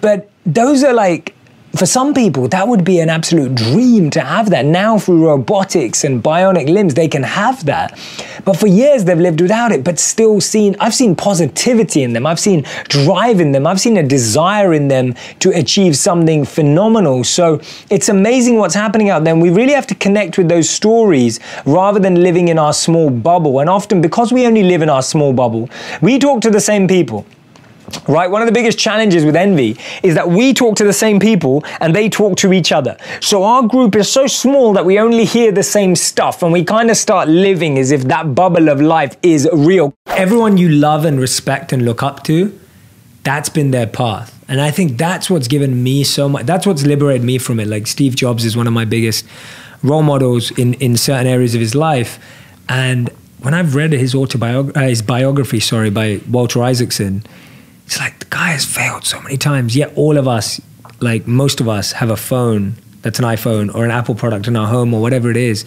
But 0.00 0.30
those 0.44 0.82
are 0.82 0.92
like 0.92 1.35
for 1.78 1.86
some 1.86 2.14
people, 2.14 2.48
that 2.48 2.68
would 2.68 2.84
be 2.84 3.00
an 3.00 3.08
absolute 3.08 3.54
dream 3.54 4.10
to 4.10 4.20
have 4.20 4.50
that. 4.50 4.64
Now, 4.64 4.98
through 4.98 5.26
robotics 5.26 6.04
and 6.04 6.22
bionic 6.22 6.68
limbs, 6.68 6.94
they 6.94 7.08
can 7.08 7.22
have 7.22 7.64
that. 7.66 7.98
But 8.44 8.56
for 8.56 8.66
years, 8.66 9.04
they've 9.04 9.18
lived 9.18 9.40
without 9.40 9.72
it, 9.72 9.82
but 9.82 9.98
still 9.98 10.40
seen, 10.40 10.76
I've 10.80 10.94
seen 10.94 11.16
positivity 11.16 12.02
in 12.02 12.12
them. 12.12 12.26
I've 12.26 12.40
seen 12.40 12.64
drive 12.88 13.40
in 13.40 13.52
them. 13.52 13.66
I've 13.66 13.80
seen 13.80 13.96
a 13.96 14.02
desire 14.02 14.74
in 14.74 14.88
them 14.88 15.14
to 15.40 15.50
achieve 15.50 15.96
something 15.96 16.44
phenomenal. 16.44 17.24
So 17.24 17.60
it's 17.90 18.08
amazing 18.08 18.56
what's 18.56 18.74
happening 18.74 19.10
out 19.10 19.24
there. 19.24 19.32
And 19.32 19.42
we 19.42 19.50
really 19.50 19.72
have 19.72 19.86
to 19.88 19.94
connect 19.94 20.38
with 20.38 20.48
those 20.48 20.70
stories 20.70 21.40
rather 21.64 21.98
than 21.98 22.22
living 22.22 22.48
in 22.48 22.58
our 22.58 22.72
small 22.72 23.10
bubble. 23.10 23.60
And 23.60 23.68
often, 23.68 24.00
because 24.00 24.32
we 24.32 24.46
only 24.46 24.62
live 24.62 24.82
in 24.82 24.88
our 24.88 25.02
small 25.02 25.32
bubble, 25.32 25.68
we 26.00 26.18
talk 26.18 26.40
to 26.42 26.50
the 26.50 26.60
same 26.60 26.86
people 26.86 27.26
right? 28.08 28.30
One 28.30 28.42
of 28.42 28.46
the 28.46 28.52
biggest 28.52 28.78
challenges 28.78 29.24
with 29.24 29.36
envy 29.36 29.76
is 30.02 30.14
that 30.14 30.28
we 30.28 30.54
talk 30.54 30.76
to 30.76 30.84
the 30.84 30.92
same 30.92 31.18
people 31.20 31.64
and 31.80 31.94
they 31.94 32.08
talk 32.08 32.36
to 32.38 32.52
each 32.52 32.72
other. 32.72 32.96
So 33.20 33.44
our 33.44 33.66
group 33.66 33.96
is 33.96 34.10
so 34.10 34.26
small 34.26 34.72
that 34.74 34.84
we 34.84 34.98
only 34.98 35.24
hear 35.24 35.52
the 35.52 35.62
same 35.62 35.96
stuff 35.96 36.42
and 36.42 36.52
we 36.52 36.64
kind 36.64 36.90
of 36.90 36.96
start 36.96 37.28
living 37.28 37.78
as 37.78 37.90
if 37.90 38.02
that 38.04 38.34
bubble 38.34 38.68
of 38.68 38.80
life 38.80 39.16
is 39.22 39.48
real. 39.52 39.94
Everyone 40.08 40.56
you 40.56 40.68
love 40.68 41.04
and 41.04 41.20
respect 41.20 41.72
and 41.72 41.84
look 41.84 42.02
up 42.02 42.24
to, 42.24 42.58
that's 43.22 43.48
been 43.48 43.70
their 43.70 43.86
path. 43.86 44.32
And 44.48 44.60
I 44.60 44.70
think 44.70 44.96
that's 44.96 45.28
what's 45.28 45.48
given 45.48 45.82
me 45.82 46.04
so 46.04 46.28
much. 46.28 46.46
That's 46.46 46.66
what's 46.66 46.86
liberated 46.86 47.24
me 47.24 47.38
from 47.38 47.58
it. 47.58 47.66
Like 47.66 47.86
Steve 47.86 48.14
Jobs 48.14 48.44
is 48.44 48.56
one 48.56 48.66
of 48.66 48.72
my 48.72 48.84
biggest 48.84 49.26
role 49.82 50.02
models 50.02 50.56
in, 50.56 50.74
in 50.74 50.96
certain 50.96 51.26
areas 51.26 51.54
of 51.54 51.60
his 51.60 51.74
life. 51.74 52.18
And 52.68 53.10
when 53.40 53.54
I've 53.54 53.74
read 53.74 53.92
his 53.92 54.14
autobiography, 54.14 54.78
uh, 54.78 54.88
his 54.88 55.02
biography, 55.02 55.60
sorry, 55.60 55.90
by 55.90 56.20
Walter 56.30 56.62
Isaacson, 56.62 57.24
it's 57.86 58.00
like 58.00 58.18
the 58.18 58.26
guy 58.26 58.48
has 58.48 58.64
failed 58.64 59.04
so 59.04 59.20
many 59.22 59.36
times. 59.36 59.76
Yet 59.76 59.92
all 59.96 60.18
of 60.18 60.26
us, 60.26 60.60
like 61.00 61.26
most 61.26 61.60
of 61.60 61.68
us, 61.68 61.92
have 61.92 62.10
a 62.10 62.16
phone 62.16 62.74
that's 63.02 63.20
an 63.20 63.24
iPhone 63.24 63.72
or 63.74 63.84
an 63.84 63.92
Apple 63.92 64.16
product 64.16 64.48
in 64.48 64.56
our 64.56 64.66
home 64.66 64.92
or 64.92 65.00
whatever 65.00 65.30
it 65.30 65.36
is. 65.36 65.64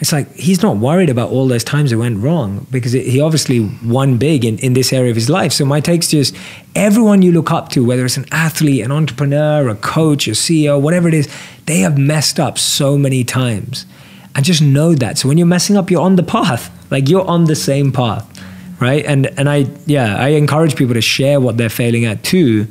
It's 0.00 0.12
like 0.12 0.32
he's 0.34 0.62
not 0.62 0.76
worried 0.78 1.10
about 1.10 1.30
all 1.30 1.46
those 1.46 1.64
times 1.64 1.92
it 1.92 1.96
went 1.96 2.22
wrong 2.22 2.66
because 2.70 2.94
it, 2.94 3.04
he 3.04 3.20
obviously 3.20 3.68
won 3.84 4.16
big 4.16 4.44
in, 4.44 4.58
in 4.60 4.72
this 4.72 4.92
area 4.92 5.10
of 5.10 5.16
his 5.16 5.28
life. 5.28 5.52
So 5.52 5.64
my 5.66 5.80
take's 5.80 6.08
just 6.08 6.34
everyone 6.74 7.20
you 7.20 7.32
look 7.32 7.50
up 7.50 7.68
to, 7.70 7.84
whether 7.84 8.06
it's 8.06 8.16
an 8.16 8.26
athlete, 8.30 8.82
an 8.84 8.92
entrepreneur, 8.92 9.68
a 9.68 9.74
coach, 9.74 10.26
a 10.26 10.30
CEO, 10.30 10.80
whatever 10.80 11.08
it 11.08 11.14
is, 11.14 11.28
they 11.66 11.80
have 11.80 11.98
messed 11.98 12.40
up 12.40 12.58
so 12.58 12.96
many 12.96 13.24
times. 13.24 13.84
And 14.34 14.44
just 14.44 14.62
know 14.62 14.94
that. 14.94 15.18
So 15.18 15.28
when 15.28 15.36
you're 15.36 15.48
messing 15.48 15.76
up, 15.76 15.90
you're 15.90 16.00
on 16.00 16.14
the 16.16 16.22
path. 16.22 16.70
Like 16.92 17.08
you're 17.08 17.26
on 17.26 17.44
the 17.44 17.56
same 17.56 17.90
path 17.92 18.37
right? 18.80 19.04
And 19.04 19.26
and 19.38 19.48
I 19.48 19.66
yeah, 19.86 20.16
I 20.16 20.28
encourage 20.28 20.76
people 20.76 20.94
to 20.94 21.00
share 21.00 21.40
what 21.40 21.56
they're 21.56 21.68
failing 21.68 22.04
at 22.04 22.22
too, 22.22 22.66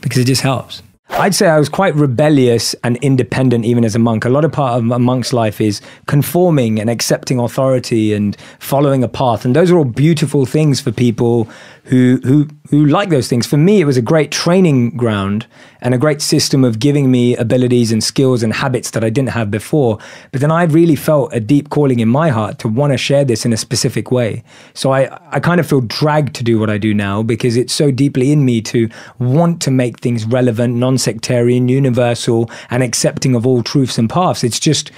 because 0.00 0.18
it 0.18 0.26
just 0.26 0.42
helps. 0.42 0.82
I'd 1.10 1.34
say 1.34 1.46
I 1.46 1.58
was 1.58 1.68
quite 1.68 1.94
rebellious 1.94 2.74
and 2.82 2.96
independent 2.96 3.64
even 3.64 3.84
as 3.84 3.94
a 3.94 3.98
monk. 3.98 4.24
A 4.24 4.28
lot 4.28 4.44
of 4.44 4.52
part 4.52 4.78
of 4.78 4.90
a 4.90 4.98
monk's 4.98 5.32
life 5.32 5.60
is 5.60 5.80
conforming 6.06 6.80
and 6.80 6.90
accepting 6.90 7.38
authority 7.38 8.12
and 8.12 8.36
following 8.58 9.04
a 9.04 9.08
path. 9.08 9.44
And 9.44 9.54
those 9.54 9.70
are 9.70 9.78
all 9.78 9.84
beautiful 9.84 10.44
things 10.44 10.80
for 10.80 10.90
people 10.90 11.48
who 11.84 12.18
who 12.24 12.48
who 12.70 12.86
like 12.86 13.10
those 13.10 13.28
things. 13.28 13.46
For 13.46 13.58
me, 13.58 13.80
it 13.80 13.84
was 13.84 13.96
a 13.96 14.02
great 14.02 14.30
training 14.30 14.96
ground 14.96 15.46
and 15.82 15.94
a 15.94 15.98
great 15.98 16.22
system 16.22 16.64
of 16.64 16.78
giving 16.78 17.10
me 17.10 17.36
abilities 17.36 17.92
and 17.92 18.02
skills 18.02 18.42
and 18.42 18.54
habits 18.54 18.90
that 18.92 19.04
I 19.04 19.10
didn't 19.10 19.30
have 19.30 19.50
before. 19.50 19.98
But 20.32 20.40
then 20.40 20.50
I 20.50 20.64
really 20.64 20.96
felt 20.96 21.34
a 21.34 21.40
deep 21.40 21.68
calling 21.68 22.00
in 22.00 22.08
my 22.08 22.30
heart 22.30 22.58
to 22.60 22.68
want 22.68 22.94
to 22.94 22.96
share 22.96 23.24
this 23.24 23.44
in 23.44 23.52
a 23.52 23.58
specific 23.58 24.10
way. 24.10 24.42
So 24.72 24.92
I, 24.92 25.18
I 25.30 25.40
kind 25.40 25.60
of 25.60 25.68
feel 25.68 25.82
dragged 25.82 26.34
to 26.36 26.44
do 26.44 26.58
what 26.58 26.70
I 26.70 26.78
do 26.78 26.94
now 26.94 27.22
because 27.22 27.54
it's 27.54 27.74
so 27.74 27.90
deeply 27.90 28.32
in 28.32 28.46
me 28.46 28.62
to 28.62 28.88
want 29.18 29.60
to 29.62 29.70
make 29.70 30.00
things 30.00 30.24
relevant, 30.24 30.76
non-sectarian, 30.76 31.68
universal, 31.68 32.50
and 32.70 32.82
accepting 32.82 33.34
of 33.34 33.46
all 33.46 33.62
truths 33.62 33.98
and 33.98 34.08
paths. 34.08 34.42
It's 34.42 34.58
just 34.58 34.90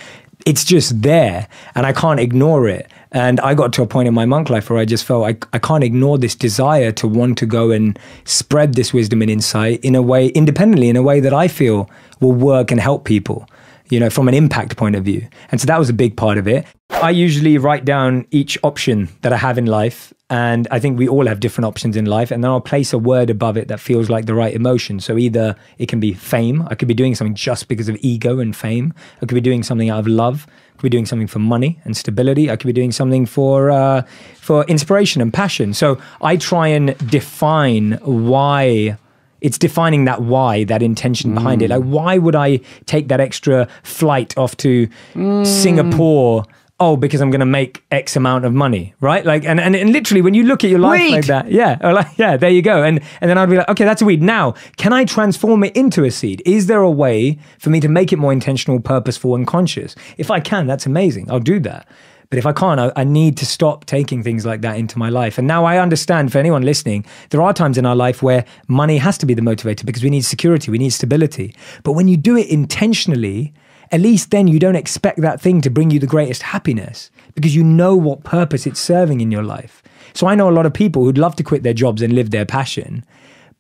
it's 0.47 0.65
just 0.65 1.03
there 1.03 1.49
and 1.75 1.85
I 1.85 1.93
can't 1.93 2.21
ignore 2.21 2.69
it. 2.69 2.91
And 3.13 3.41
I 3.41 3.55
got 3.55 3.73
to 3.75 3.83
a 3.83 3.87
point 3.87 4.09
in 4.09 4.15
my 4.15 4.27
monk 4.27 4.49
life 4.49 4.71
where 4.71 4.79
I 4.79 4.85
just 4.85 5.05
felt 5.05 5.27
I, 5.27 5.37
I 5.53 5.59
can't 5.59 5.83
ignore 5.83 6.19
this 6.19 6.35
desire 6.35 6.93
to 6.93 7.09
want 7.09 7.37
to 7.39 7.47
go 7.47 7.71
and 7.71 7.99
spread 8.25 8.75
this 8.75 8.95
wisdom 8.95 9.23
and 9.23 9.31
insight 9.31 9.81
in 9.85 9.95
a 9.95 10.03
way, 10.03 10.29
independently, 10.29 10.89
in 10.89 10.97
a 10.97 11.03
way 11.03 11.21
that 11.21 11.35
I 11.35 11.49
feel 11.49 11.91
will 12.21 12.33
work 12.33 12.71
and 12.71 12.81
help 12.81 13.05
people, 13.05 13.49
you 13.89 14.01
know, 14.01 14.11
from 14.11 14.29
an 14.29 14.35
impact 14.35 14.77
point 14.77 14.97
of 14.97 15.05
view. 15.05 15.27
And 15.51 15.61
so 15.61 15.67
that 15.67 15.79
was 15.79 15.89
a 15.89 15.93
big 15.93 16.17
part 16.17 16.39
of 16.39 16.49
it. 16.49 16.67
I 16.91 17.11
usually 17.11 17.59
write 17.59 17.85
down 17.85 18.27
each 18.31 18.59
option 18.63 19.09
that 19.23 19.33
I 19.33 19.37
have 19.37 19.59
in 19.59 19.67
life. 19.67 20.13
And 20.29 20.67
I 20.73 20.81
think 20.81 20.99
we 20.99 21.09
all 21.09 21.27
have 21.27 21.39
different 21.39 21.67
options 21.67 21.97
in 21.97 22.07
life. 22.07 22.33
And 22.33 22.43
then 22.43 22.51
I'll 22.51 22.61
place 22.61 22.93
a 22.93 22.99
word 22.99 23.31
above 23.31 23.57
it 23.57 23.69
that 23.69 23.79
feels 23.79 24.11
like 24.11 24.27
the 24.27 24.35
right 24.35 24.53
emotion. 24.53 24.99
So 24.99 25.17
either 25.17 25.55
it 25.79 25.87
can 25.89 26.01
be 26.01 26.15
fame, 26.15 26.67
I 26.69 26.75
could 26.75 26.89
be 26.89 26.95
doing 26.95 27.15
something 27.15 27.35
just 27.35 27.69
because 27.69 27.89
of 27.89 27.97
ego 28.01 28.41
and 28.41 28.55
fame, 28.55 28.93
I 29.23 29.27
could 29.27 29.37
be 29.37 29.41
doing 29.41 29.63
something 29.63 29.89
out 29.89 30.01
of 30.01 30.09
love 30.09 30.47
I 30.77 30.79
could 30.79 30.91
be 30.91 30.91
doing 30.91 31.07
something 31.07 31.27
for 31.27 31.39
money 31.39 31.81
and 31.85 31.97
stability. 31.97 32.51
I 32.51 32.57
could 32.57 32.67
be 32.67 32.73
doing 32.75 32.93
something 32.93 33.25
for 33.25 33.71
uh, 33.71 34.03
for 34.35 34.65
inspiration 34.65 35.23
and 35.23 35.33
passion. 35.33 35.73
So 35.73 35.99
I 36.21 36.37
try 36.37 36.69
and 36.69 36.97
define 37.09 37.93
why 38.03 38.99
it's 39.41 39.59
defining 39.59 40.05
that 40.07 40.23
why, 40.23 40.65
that 40.65 40.83
intention 40.83 41.35
behind 41.35 41.61
mm. 41.61 41.65
it. 41.65 41.71
Like, 41.71 41.83
why 41.83 42.19
would 42.19 42.35
I 42.35 42.61
take 42.87 43.09
that 43.09 43.21
extra 43.21 43.69
flight 43.83 44.37
off 44.37 44.57
to 44.59 44.89
mm. 45.15 45.47
Singapore 45.47 46.45
oh, 46.79 46.97
because 46.97 47.21
I'm 47.21 47.31
going 47.31 47.41
to 47.41 47.47
make 47.47 47.85
X 47.91 48.17
amount 48.17 48.45
of 48.45 48.53
money, 48.53 48.95
right? 49.01 49.25
Like, 49.25 49.45
and, 49.45 49.59
and, 49.59 49.75
and 49.75 49.93
literally 49.93 50.21
when 50.21 50.35
you 50.35 50.43
look 50.43 50.63
at 50.63 50.71
your 50.71 50.79
life 50.79 51.01
weed. 51.01 51.13
like 51.13 51.27
that, 51.27 51.51
yeah, 51.51 51.79
or 51.83 51.93
like, 51.93 52.19
yeah, 52.19 52.37
there 52.37 52.51
you 52.51 52.63
go. 52.63 52.83
And, 52.83 53.01
and 53.21 53.31
then 53.31 53.39
I'd 53.39 53.49
be 53.49 53.57
like, 53.57 53.69
okay, 53.71 53.85
that's 53.85 54.03
a 54.03 54.05
weed. 54.05 54.23
Now, 54.23 54.53
can 54.77 54.93
I 54.93 55.05
transform 55.05 55.65
it 55.65 55.75
into 55.77 56.05
a 56.05 56.11
seed? 56.11 56.43
Is 56.45 56.67
there 56.67 56.83
a 56.83 56.91
way 56.91 57.39
for 57.59 57.71
me 57.71 57.81
to 57.81 57.89
make 57.89 58.13
it 58.13 58.19
more 58.19 58.33
intentional, 58.33 58.81
purposeful, 58.81 59.35
and 59.35 59.47
conscious? 59.47 59.95
If 60.19 60.31
I 60.31 60.41
can, 60.41 60.67
that's 60.67 60.87
amazing. 60.87 61.31
I'll 61.31 61.41
do 61.41 61.61
that. 61.61 61.89
But 62.29 62.39
if 62.39 62.47
I 62.47 62.53
can't, 62.53 62.81
I, 62.81 62.93
I, 62.97 63.05
need 63.05 63.37
to 63.39 63.47
stop 63.47 63.85
taking 63.85 64.23
things 64.23 64.45
like 64.45 64.61
that 64.63 64.77
into 64.77 64.99
my 64.99 65.09
life. 65.09 65.39
And 65.39 65.47
now 65.47 65.65
I 65.65 65.79
understand 65.79 66.33
for 66.33 66.39
anyone 66.39 66.63
listening, 66.63 67.05
there 67.31 67.41
are 67.41 67.53
times 67.53 67.79
in 67.79 67.87
our 67.87 67.95
life 67.95 68.23
where 68.23 68.45
money 68.69 68.99
has 68.99 69.17
to 69.19 69.27
be 69.27 69.35
the 69.35 69.43
motivator 69.43 69.87
because 69.87 70.03
we 70.03 70.11
need 70.11 70.25
security, 70.25 70.71
we 70.71 70.79
need 70.79 70.91
stability. 70.91 71.55
But 71.85 71.93
when 71.93 72.09
you 72.09 72.17
do 72.17 72.37
it 72.37 72.49
intentionally, 72.49 73.55
at 73.93 74.01
least 74.01 74.31
then 74.31 74.49
you 74.49 74.59
don't 74.59 74.77
expect 74.77 75.21
that 75.21 75.41
thing 75.41 75.61
to 75.61 75.71
bring 75.71 75.91
you 75.91 75.99
the 76.01 76.07
greatest 76.07 76.43
happiness 76.43 77.11
because 77.35 77.55
you 77.55 77.63
know 77.63 77.95
what 77.95 78.25
purpose 78.25 78.67
it's 78.67 78.81
serving 78.81 79.21
in 79.21 79.31
your 79.31 79.45
life. 79.45 79.83
So 80.15 80.27
I 80.27 80.35
know 80.35 80.49
a 80.49 80.51
lot 80.51 80.67
of 80.67 80.73
people 80.73 81.05
who'd 81.05 81.19
love 81.19 81.37
to 81.37 81.45
quit 81.45 81.63
their 81.63 81.75
jobs 81.75 82.03
and 82.03 82.15
live 82.15 82.31
their 82.31 82.47
passion. 82.47 83.05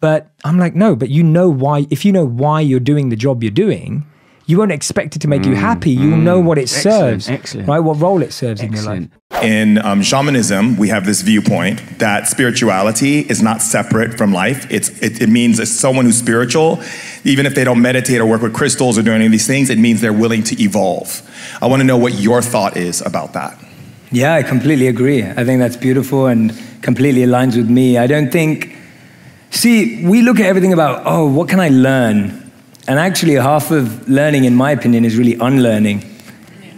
But 0.01 0.31
I'm 0.45 0.59
like, 0.59 0.75
no, 0.75 0.97
but 0.97 1.11
you 1.11 1.23
know 1.23 1.49
why, 1.49 1.87
if 1.91 2.05
you 2.05 2.13
know 2.13 2.27
why 2.27 2.61
you're 2.61 2.81
doing 2.81 3.09
the 3.09 3.17
job 3.17 3.43
you're 3.43 3.51
doing, 3.51 4.07
you 4.47 4.59
won't 4.59 4.71
expect 4.71 5.17
it 5.17 5.19
to 5.21 5.29
make 5.29 5.43
mm, 5.43 5.47
you 5.47 5.55
happy. 5.57 5.91
You'll 5.91 6.19
mm, 6.19 6.23
know 6.23 6.41
what 6.41 6.57
it 6.57 6.63
excellent, 6.63 7.23
serves, 7.23 7.29
excellent. 7.29 7.69
right? 7.69 7.81
What 7.81 8.01
role 8.01 8.23
it 8.23 8.33
serves 8.33 8.61
excellent. 8.63 8.77
in 8.77 9.11
your 9.33 9.41
life. 9.41 9.45
In 9.45 9.79
um, 9.79 10.03
shamanism, 10.03 10.77
we 10.77 10.89
have 10.89 11.05
this 11.05 11.23
viewpoint 11.23 11.99
that 11.99 12.29
spirituality 12.29 13.21
is 13.21 13.43
not 13.43 13.61
separate 13.61 14.17
from 14.17 14.33
life. 14.33 14.71
It's, 14.71 14.89
it, 15.03 15.21
it 15.21 15.29
means 15.29 15.59
that 15.59 15.67
someone 15.67 16.05
who's 16.05 16.17
spiritual, 16.17 16.81
even 17.25 17.45
if 17.45 17.57
they 17.57 17.65
don't 17.65 17.83
meditate 17.83 18.21
or 18.21 18.27
work 18.27 18.41
with 18.41 18.55
crystals 18.55 18.97
or 18.97 19.03
do 19.03 19.13
any 19.13 19.27
of 19.27 19.33
these 19.33 19.49
things, 19.49 19.69
it 19.69 19.79
means 19.79 20.01
they're 20.01 20.13
willing 20.13 20.45
to 20.45 20.63
evolve. 20.63 21.29
I 21.61 21.67
want 21.67 21.81
to 21.81 21.85
know 21.85 21.97
what 21.97 22.15
your 22.15 22.41
thought 22.41 22.77
is 22.77 23.03
about 23.03 23.33
that. 23.33 23.59
Yeah, 24.13 24.35
I 24.35 24.45
completely 24.45 24.87
agree. 24.87 25.25
I 25.25 25.45
think 25.45 25.59
that's 25.59 25.77
beautiful 25.77 26.27
and 26.27 26.53
completely 26.83 27.23
aligns 27.23 27.57
with 27.57 27.69
me. 27.69 27.99
I 27.99 28.07
don't 28.07 28.31
think, 28.31 28.77
see, 29.51 30.07
we 30.07 30.23
look 30.23 30.39
at 30.39 30.47
everything 30.47 30.73
about, 30.73 31.03
oh, 31.05 31.27
what 31.29 31.49
can 31.49 31.59
I 31.59 31.69
learn? 31.69 32.46
And 32.89 33.01
actually, 33.01 33.35
half 33.35 33.73
of 33.73 34.09
learning, 34.09 34.45
in 34.45 34.55
my 34.55 34.71
opinion, 34.71 35.05
is 35.05 35.17
really 35.17 35.35
unlearning. 35.35 36.05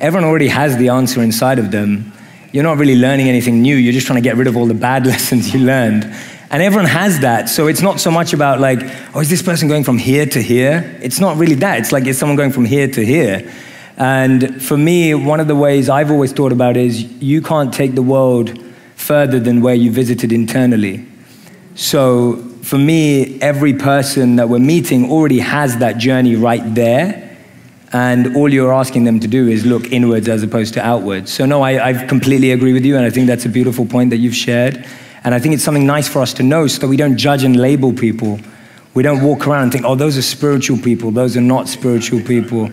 Everyone 0.00 0.28
already 0.28 0.48
has 0.48 0.76
the 0.78 0.88
answer 0.88 1.22
inside 1.22 1.59
of 1.59 1.70
them. 1.70 2.12
You're 2.50 2.64
not 2.64 2.78
really 2.78 2.96
learning 2.96 3.28
anything 3.28 3.61
new, 3.61 3.76
you're 3.76 3.92
just 3.92 4.06
trying 4.06 4.22
to 4.22 4.26
get 4.26 4.36
rid 4.36 4.46
of 4.46 4.56
all 4.56 4.66
the 4.66 4.72
bad 4.72 5.06
lessons 5.12 5.52
you 5.52 5.61
learned. 5.61 6.04
And 6.50 6.62
everyone 6.62 6.86
has 6.86 7.20
that. 7.20 7.50
So 7.50 7.66
it's 7.66 7.82
not 7.82 8.00
so 8.00 8.11
much 8.11 8.32
about, 8.32 8.59
like, 8.59 8.80
oh, 9.14 9.20
is 9.20 9.28
this 9.28 9.42
person 9.42 9.68
going 9.68 9.84
from 9.84 9.98
here 9.98 10.24
to 10.24 10.42
here? 10.42 10.98
It's 11.02 11.20
not 11.20 11.36
really 11.36 11.56
that. 11.56 11.80
It's 11.80 11.92
like, 11.92 12.06
is 12.06 12.16
someone 12.16 12.36
going 12.36 12.52
from 12.52 12.64
here 12.64 12.88
to 12.88 13.04
here? 13.04 13.52
And 13.98 14.62
for 14.62 14.78
me, 14.78 15.14
one 15.14 15.40
of 15.40 15.48
the 15.48 15.56
ways 15.56 15.90
I've 15.90 16.11
always 16.11 16.32
thought 16.32 16.52
about 16.52 16.78
is 16.78 17.02
you 17.20 17.42
can't 17.42 17.74
take 17.74 17.94
the 17.94 18.02
world 18.02 18.59
further 18.94 19.38
than 19.38 19.61
where 19.61 19.74
you 19.74 19.90
visited 19.90 20.32
internally. 20.32 21.06
So 21.74 22.47
for 22.68 22.76
me, 22.76 23.40
every 23.40 23.72
person 23.72 24.36
that 24.36 24.50
we're 24.50 24.58
meeting 24.58 25.10
already 25.10 25.38
has 25.38 25.78
that 25.78 25.96
journey 25.96 26.36
right 26.36 26.74
there. 26.74 27.34
And 27.94 28.36
all 28.36 28.52
you're 28.52 28.74
asking 28.74 29.04
them 29.04 29.20
to 29.20 29.26
do 29.26 29.48
is 29.48 29.64
look 29.64 29.90
inwards 29.90 30.28
as 30.28 30.42
opposed 30.42 30.74
to 30.74 30.84
outwards. 30.84 31.32
So, 31.32 31.46
no, 31.46 31.62
I, 31.62 31.88
I 31.88 32.06
completely 32.06 32.52
agree 32.52 32.74
with 32.74 32.84
you. 32.84 32.98
And 32.98 33.06
I 33.06 33.10
think 33.10 33.26
that's 33.26 33.46
a 33.46 33.48
beautiful 33.48 33.86
point 33.86 34.10
that 34.10 34.18
you've 34.18 34.34
shared. 34.34 34.84
And 35.24 35.34
I 35.34 35.38
think 35.38 35.54
it's 35.54 35.64
something 35.64 35.86
nice 35.86 36.08
for 36.08 36.20
us 36.20 36.34
to 36.34 36.42
know 36.42 36.66
so 36.66 36.80
that 36.80 36.88
we 36.88 36.98
don't 36.98 37.16
judge 37.16 37.42
and 37.42 37.56
label 37.56 37.94
people. 37.94 38.38
We 38.92 39.02
don't 39.02 39.22
walk 39.22 39.46
around 39.46 39.62
and 39.62 39.72
think, 39.72 39.86
oh, 39.86 39.94
those 39.94 40.18
are 40.18 40.22
spiritual 40.22 40.76
people, 40.76 41.10
those 41.10 41.38
are 41.38 41.40
not 41.40 41.68
spiritual 41.68 42.20
people. 42.20 42.70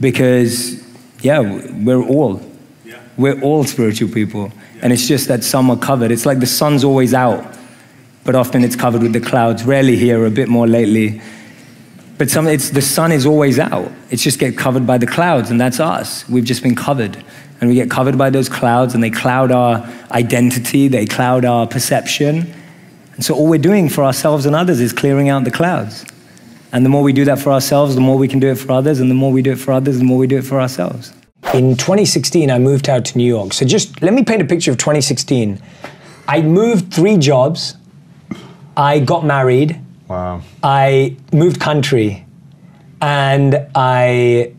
Because, 0.00 0.84
yeah, 1.20 1.38
we're 1.38 2.02
all. 2.02 2.42
We're 3.16 3.40
all 3.40 3.62
spiritual 3.62 4.08
people. 4.08 4.50
And 4.82 4.92
it's 4.92 5.06
just 5.06 5.28
that 5.28 5.44
some 5.44 5.70
are 5.70 5.78
covered. 5.78 6.10
It's 6.10 6.26
like 6.26 6.40
the 6.40 6.46
sun's 6.46 6.82
always 6.82 7.14
out, 7.14 7.56
but 8.24 8.34
often 8.34 8.64
it's 8.64 8.76
covered 8.76 9.02
with 9.02 9.12
the 9.12 9.20
clouds. 9.20 9.64
Rarely 9.64 9.96
here, 9.96 10.24
a 10.24 10.30
bit 10.30 10.48
more 10.48 10.66
lately. 10.66 11.20
But 12.18 12.30
some, 12.30 12.46
it's, 12.46 12.70
the 12.70 12.82
sun 12.82 13.12
is 13.12 13.26
always 13.26 13.58
out. 13.58 13.90
It's 14.10 14.22
just 14.22 14.38
get 14.38 14.56
covered 14.56 14.86
by 14.86 14.98
the 14.98 15.06
clouds, 15.06 15.50
and 15.50 15.60
that's 15.60 15.80
us. 15.80 16.28
We've 16.28 16.44
just 16.44 16.62
been 16.62 16.74
covered. 16.74 17.22
And 17.60 17.70
we 17.70 17.74
get 17.74 17.90
covered 17.90 18.18
by 18.18 18.30
those 18.30 18.48
clouds, 18.48 18.94
and 18.94 19.02
they 19.02 19.10
cloud 19.10 19.50
our 19.52 19.88
identity, 20.10 20.88
they 20.88 21.06
cloud 21.06 21.44
our 21.44 21.66
perception. 21.66 22.52
And 23.14 23.24
so 23.24 23.34
all 23.34 23.48
we're 23.48 23.58
doing 23.58 23.88
for 23.88 24.04
ourselves 24.04 24.46
and 24.46 24.54
others 24.54 24.80
is 24.80 24.92
clearing 24.92 25.28
out 25.28 25.42
the 25.42 25.50
clouds. 25.50 26.04
And 26.72 26.84
the 26.84 26.88
more 26.88 27.02
we 27.02 27.12
do 27.12 27.24
that 27.24 27.38
for 27.38 27.50
ourselves, 27.50 27.94
the 27.94 28.00
more 28.00 28.16
we 28.16 28.28
can 28.28 28.38
do 28.38 28.48
it 28.48 28.58
for 28.58 28.70
others. 28.72 29.00
And 29.00 29.10
the 29.10 29.14
more 29.14 29.32
we 29.32 29.42
do 29.42 29.52
it 29.52 29.58
for 29.58 29.72
others, 29.72 29.98
the 29.98 30.04
more 30.04 30.18
we 30.18 30.26
do 30.26 30.38
it 30.38 30.44
for 30.44 30.60
ourselves. 30.60 31.12
In 31.54 31.76
2016, 31.76 32.50
I 32.50 32.58
moved 32.58 32.88
out 32.88 33.04
to 33.06 33.18
New 33.18 33.24
York. 33.24 33.54
So 33.54 33.64
just 33.64 34.02
let 34.02 34.12
me 34.12 34.22
paint 34.22 34.42
a 34.42 34.44
picture 34.44 34.70
of 34.70 34.76
2016. 34.76 35.60
I 36.28 36.42
moved 36.42 36.92
three 36.92 37.16
jobs. 37.16 37.74
I 38.78 39.00
got 39.00 39.24
married. 39.26 39.78
Wow. 40.08 40.40
I 40.62 41.16
moved 41.32 41.60
country. 41.60 42.24
And 43.00 43.66
I 43.74 44.52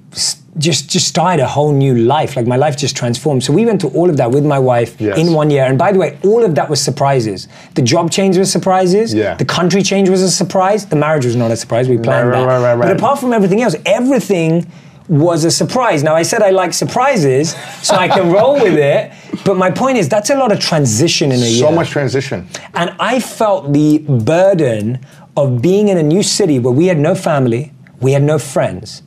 just 0.58 0.90
just 0.90 1.08
started 1.08 1.42
a 1.42 1.48
whole 1.48 1.72
new 1.72 1.96
life. 1.96 2.36
Like 2.36 2.46
my 2.48 2.58
life 2.58 2.76
just 2.78 2.96
transformed. 2.96 3.44
So 3.44 3.54
we 3.54 3.66
went 3.66 3.82
through 3.82 3.92
all 3.92 4.10
of 4.10 4.18
that 4.18 4.32
with 4.32 4.46
my 4.46 4.60
wife 4.60 5.00
Yes. 5.00 5.18
in 5.18 5.34
one 5.34 5.50
year. 5.50 5.64
And 5.64 5.78
by 5.78 5.92
the 5.94 6.00
way, 6.00 6.18
all 6.24 6.44
of 6.44 6.56
that 6.56 6.70
was 6.70 6.82
surprises. 6.82 7.48
The 7.76 7.82
job 7.82 8.12
change 8.12 8.38
was 8.38 8.52
surprises. 8.52 9.14
Yeah. 9.14 9.36
The 9.36 9.46
country 9.46 9.82
change 9.84 10.10
was 10.10 10.22
a 10.22 10.30
surprise. 10.30 10.86
The 10.86 10.96
marriage 10.98 11.26
was 11.26 11.36
not 11.36 11.52
a 11.52 11.56
surprise. 11.56 11.88
We 11.88 11.98
planned 11.98 12.30
right, 12.30 12.40
that. 12.46 12.46
right, 12.62 12.76
right, 12.76 12.88
But 12.88 12.98
apart 12.98 13.20
from 13.20 13.32
everything 13.34 13.62
else, 13.62 13.76
everything 13.86 14.66
was 15.10 15.44
a 15.44 15.52
surprise. 15.52 16.04
Now 16.04 16.16
I 16.16 16.22
said 16.22 16.42
I 16.42 16.52
like 16.52 16.72
surprises, 16.72 17.56
so 17.82 17.96
I 17.96 18.08
can 18.08 18.32
roll 18.32 18.54
with 18.54 18.78
it. 18.78 19.12
But 19.44 19.58
my 19.58 19.72
point 19.72 19.98
is 19.98 20.08
that's 20.08 20.30
a 20.30 20.36
lot 20.36 20.52
of 20.52 20.60
transition 20.60 21.32
in 21.32 21.40
a 21.40 21.46
year. 21.46 21.66
So 21.66 21.72
much 21.72 21.90
transition. 21.90 22.48
And 22.76 22.96
I 23.00 23.20
felt 23.20 23.74
the 23.74 24.00
burden 24.00 25.06
of 25.36 25.62
being 25.62 25.90
in 25.90 25.98
a 25.98 26.04
new 26.04 26.24
city 26.24 26.60
where 26.60 26.74
we 26.74 26.88
had 26.88 27.00
no 27.00 27.16
family, 27.16 27.74
we 28.00 28.12
had 28.14 28.24
no 28.24 28.38
friends. 28.38 29.02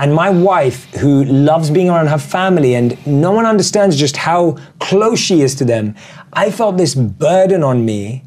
And 0.00 0.14
my 0.14 0.30
wife, 0.30 0.84
who 0.94 1.24
loves 1.24 1.70
being 1.70 1.90
around 1.90 2.06
her 2.06 2.18
family, 2.18 2.74
and 2.74 3.04
no 3.04 3.32
one 3.32 3.46
understands 3.46 3.96
just 3.96 4.16
how 4.16 4.56
close 4.78 5.18
she 5.18 5.40
is 5.40 5.56
to 5.56 5.64
them, 5.64 5.96
I 6.32 6.52
felt 6.52 6.76
this 6.76 6.94
burden 6.94 7.64
on 7.64 7.84
me 7.84 8.22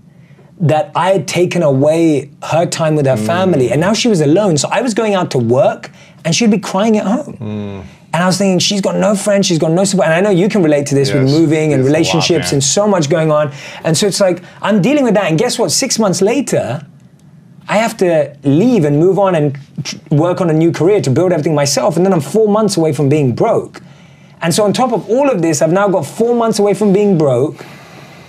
that 0.60 0.92
I 0.96 1.12
had 1.12 1.28
taken 1.28 1.64
away 1.64 2.30
her 2.44 2.66
time 2.66 2.96
with 2.96 3.06
her 3.06 3.16
mm. 3.16 3.26
family. 3.26 3.72
And 3.72 3.80
now 3.80 3.94
she 3.94 4.10
was 4.10 4.22
alone. 4.22 4.58
So 4.58 4.68
I 4.70 4.82
was 4.82 4.94
going 4.94 5.16
out 5.16 5.32
to 5.32 5.38
work 5.38 5.92
and 6.26 6.36
she'd 6.36 6.52
be 6.52 6.60
crying 6.60 6.98
at 6.98 7.06
home. 7.06 7.36
Hmm. 7.36 7.82
And 8.14 8.22
I 8.22 8.26
was 8.26 8.38
thinking, 8.38 8.60
she's 8.60 8.82
got 8.82 8.98
no 8.98 9.16
friends, 9.16 9.48
she's 9.48 9.60
got 9.60 9.72
no 9.72 9.86
support. 9.86 10.08
And 10.08 10.14
I 10.14 10.20
know 10.20 10.32
you 10.32 10.50
can 10.50 10.62
relate 10.62 10.86
to 10.88 10.96
this 10.96 11.14
with 11.14 11.24
moving 11.24 11.72
and 11.72 11.82
a 11.82 11.86
lot, 11.86 11.92
relationships 11.92 12.52
and 12.52 12.62
so 12.62 12.86
much 12.86 13.10
going 13.10 13.32
on. 13.32 13.54
And 13.86 13.98
so 13.98 14.06
it's 14.06 14.20
like, 14.20 14.44
I'm 14.62 14.82
dealing 14.82 15.06
with 15.06 15.14
that. 15.14 15.26
And 15.26 15.40
guess 15.40 15.58
what? 15.58 15.72
Six 15.72 15.98
months 15.98 16.22
later, 16.22 16.86
I 17.70 17.78
have 17.78 17.96
to 17.98 18.36
leave 18.44 18.84
and 18.84 19.00
move 19.00 19.18
on 19.18 19.36
and 19.36 19.58
tr- 19.84 19.96
work 20.12 20.42
on 20.42 20.50
a 20.50 20.54
new 20.54 20.74
career 20.74 21.00
to 21.02 21.10
build 21.10 21.32
everything 21.32 21.56
myself. 21.56 21.96
And 21.96 22.06
then 22.06 22.12
I'm 22.12 22.20
four 22.20 22.50
months 22.50 22.76
away 22.76 22.92
from 22.92 23.08
being 23.08 23.34
broke. 23.34 23.82
And 24.42 24.54
so 24.54 24.66
on 24.66 24.74
top 24.74 24.92
of 24.92 25.10
all 25.10 25.30
of 25.30 25.42
this, 25.42 25.62
I've 25.62 25.72
now 25.72 25.88
got 25.88 26.06
four 26.06 26.36
months 26.36 26.60
away 26.60 26.74
from 26.74 26.92
being 26.92 27.18
broke. 27.18 27.66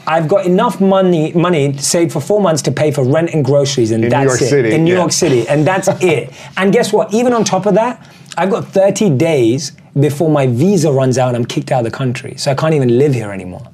I've 0.06 0.28
got 0.28 0.46
enough 0.46 0.80
money 0.80 1.32
money 1.32 1.76
saved 1.78 2.12
for 2.12 2.20
four 2.20 2.40
months 2.40 2.62
to 2.62 2.72
pay 2.72 2.90
for 2.90 3.04
rent 3.04 3.30
and 3.34 3.44
groceries, 3.44 3.90
and 3.90 4.02
In 4.04 4.10
New 4.10 4.16
that's 4.16 4.24
York 4.24 4.42
it. 4.42 4.48
City, 4.48 4.74
in 4.74 4.84
New 4.84 4.92
yeah. 4.92 4.98
York 4.98 5.12
City, 5.12 5.48
and 5.48 5.66
that's 5.66 5.88
it. 6.02 6.32
And 6.56 6.72
guess 6.72 6.92
what? 6.92 7.12
Even 7.14 7.32
on 7.32 7.44
top 7.44 7.66
of 7.66 7.74
that, 7.74 8.08
I've 8.36 8.50
got 8.50 8.66
30 8.66 9.10
days 9.16 9.72
before 9.98 10.30
my 10.30 10.46
visa 10.46 10.90
runs 10.90 11.18
out 11.18 11.28
and 11.28 11.36
I'm 11.36 11.44
kicked 11.44 11.70
out 11.70 11.84
of 11.84 11.92
the 11.92 11.96
country, 11.96 12.34
so 12.36 12.50
I 12.50 12.54
can't 12.54 12.74
even 12.74 12.98
live 12.98 13.14
here 13.14 13.30
anymore. 13.30 13.66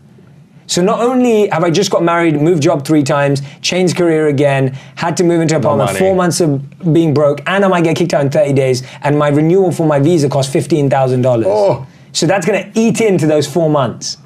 So 0.66 0.82
not 0.82 1.00
only 1.00 1.48
have 1.48 1.64
I 1.64 1.70
just 1.70 1.90
got 1.90 2.02
married, 2.02 2.34
moved 2.42 2.62
job 2.62 2.84
three 2.84 3.02
times, 3.02 3.40
changed 3.62 3.96
career 3.96 4.28
again, 4.28 4.74
had 4.96 5.16
to 5.16 5.24
move 5.24 5.40
into 5.40 5.54
an 5.54 5.62
apartment, 5.62 5.88
money. 5.88 5.98
four 5.98 6.14
months 6.14 6.40
of 6.42 6.92
being 6.92 7.14
broke, 7.14 7.40
and 7.46 7.64
I 7.64 7.68
might 7.68 7.84
get 7.84 7.96
kicked 7.96 8.12
out 8.12 8.20
in 8.20 8.30
30 8.30 8.52
days, 8.52 8.82
and 9.02 9.18
my 9.18 9.28
renewal 9.28 9.72
for 9.72 9.86
my 9.86 9.98
visa 9.98 10.28
costs 10.28 10.54
$15,000. 10.54 11.44
Oh. 11.46 11.86
So 12.12 12.26
that's 12.26 12.44
gonna 12.44 12.70
eat 12.74 13.00
into 13.00 13.26
those 13.26 13.46
four 13.50 13.70
months. 13.70 14.18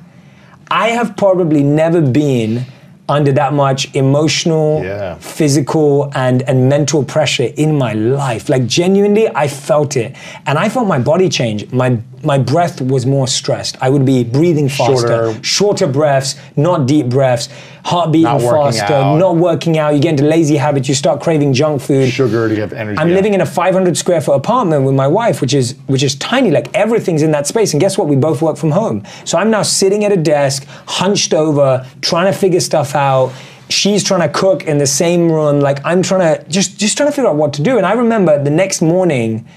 I 0.73 0.89
have 0.89 1.16
probably 1.18 1.62
never 1.62 2.01
been 2.01 2.64
under 3.07 3.31
that 3.33 3.53
much 3.53 3.95
emotional, 3.95 4.83
Yeah. 4.83 5.16
physical, 5.20 6.11
and, 6.14 6.41
and 6.49 6.68
mental 6.68 7.05
pressure 7.05 7.51
in 7.57 7.77
my 7.77 7.93
life. 7.93 8.49
Like 8.49 8.66
genuinely, 8.66 9.29
I 9.29 9.49
felt 9.49 9.97
it. 9.97 10.16
And 10.47 10.59
I 10.59 10.70
felt 10.70 10.87
my 10.89 10.99
body 10.99 11.29
change. 11.29 11.70
My 11.73 11.99
my 12.25 12.39
breath 12.39 12.81
was 12.81 13.05
more 13.07 13.27
stressed. 13.27 13.77
I 13.81 13.91
would 13.91 14.05
be 14.05 14.25
breathing 14.25 14.68
faster, 14.68 15.09
Shorter. 15.09 15.45
shorter 15.45 15.87
breaths, 15.87 16.37
not 16.57 16.87
deep 16.87 17.09
breaths, 17.09 17.49
heart 17.85 18.12
beating 18.12 18.39
faster, 18.39 18.93
out. 18.93 19.18
not 19.18 19.37
working 19.37 19.79
out. 19.79 19.95
You 19.95 20.01
get 20.01 20.11
into 20.11 20.25
lazy 20.25 20.57
habits, 20.57 20.89
you 20.89 20.95
start 20.95 21.20
craving 21.20 21.53
junk 21.53 21.83
food. 21.83 22.11
Sugar 22.11 22.49
to 22.49 22.55
get 22.55 22.73
energy. 22.73 22.99
I'm 22.99 23.09
yeah. 23.09 23.14
living 23.14 23.35
in 23.35 23.41
a 23.41 23.47
500 23.47 23.97
square 23.97 24.20
foot 24.20 24.35
apartment 24.35 24.85
with 24.85 24.95
my 24.95 25.09
wife, 25.09 25.41
which 25.41 25.55
is 25.55 25.75
which 25.87 26.03
is 26.03 26.14
tiny. 26.16 26.51
Like 26.51 26.73
everything's 26.75 27.23
in 27.23 27.33
that 27.33 27.47
space. 27.47 27.73
And 27.73 27.81
guess 27.81 27.99
what? 27.99 28.09
We 28.09 28.16
both 28.16 28.41
work 28.43 28.57
from 28.57 28.70
home. 28.70 29.05
So 29.25 29.39
I'm 29.39 29.51
now 29.51 29.62
sitting 29.62 30.05
at 30.05 30.12
a 30.12 30.16
desk, 30.16 30.66
hunched 30.87 31.35
over, 31.35 31.87
trying 32.01 32.33
to 32.33 32.39
figure 32.39 32.61
stuff 32.61 32.95
out. 32.95 33.33
She's 33.68 34.05
trying 34.05 34.20
to 34.20 34.29
cook 34.29 34.64
in 34.64 34.79
the 34.79 34.87
same 34.87 35.31
room. 35.31 35.61
Like 35.61 35.79
I'm 35.85 36.03
trying 36.03 36.37
to 36.37 36.49
just 36.49 36.79
just 36.79 36.97
trying 36.97 37.09
to 37.09 37.14
figure 37.14 37.31
out 37.31 37.37
what 37.37 37.53
to 37.55 37.62
do. 37.62 37.79
And 37.79 37.87
I 37.87 37.93
remember 37.93 38.43
the 38.43 38.51
next 38.51 38.81
morning 38.81 39.49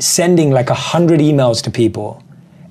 sending 0.00 0.50
like 0.50 0.70
a 0.70 0.74
hundred 0.74 1.20
emails 1.20 1.62
to 1.62 1.70
people 1.70 2.22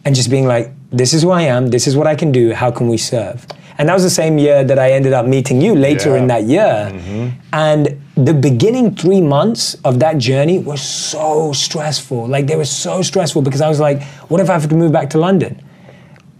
and 0.06 0.16
just 0.16 0.30
being 0.30 0.46
like, 0.48 0.72
this 0.92 1.14
is 1.14 1.22
who 1.22 1.30
I 1.32 1.44
am, 1.44 1.68
this 1.68 1.88
is 1.88 1.96
what 1.96 2.08
I 2.08 2.16
can 2.16 2.32
do, 2.32 2.54
how 2.54 2.72
can 2.72 2.88
we 2.88 2.98
serve? 2.98 3.46
And 3.78 3.88
that 3.88 3.94
was 3.94 4.04
the 4.04 4.10
same 4.10 4.38
year 4.38 4.64
that 4.66 4.78
I 4.78 4.92
ended 4.92 5.14
up 5.14 5.26
meeting 5.26 5.62
you 5.62 5.74
later 5.76 6.10
Yeah. 6.10 6.18
in 6.22 6.28
that 6.28 6.44
year. 6.44 7.32
And 7.54 8.02
the 8.16 8.34
beginning 8.34 8.96
three 8.96 9.22
months 9.22 9.76
of 9.86 10.00
that 10.00 10.18
journey 10.18 10.60
were 10.60 10.76
so 10.78 11.54
stressful. 11.54 12.28
Like 12.28 12.48
they 12.48 12.58
were 12.58 12.66
so 12.66 13.02
stressful 13.02 13.42
because 13.44 13.62
I 13.62 13.70
was 13.70 13.80
like, 13.80 14.04
what 14.30 14.42
if 14.42 14.50
I 14.50 14.54
have 14.54 14.68
to 14.68 14.76
move 14.76 14.92
back 14.92 15.10
to 15.12 15.18
London? 15.18 15.62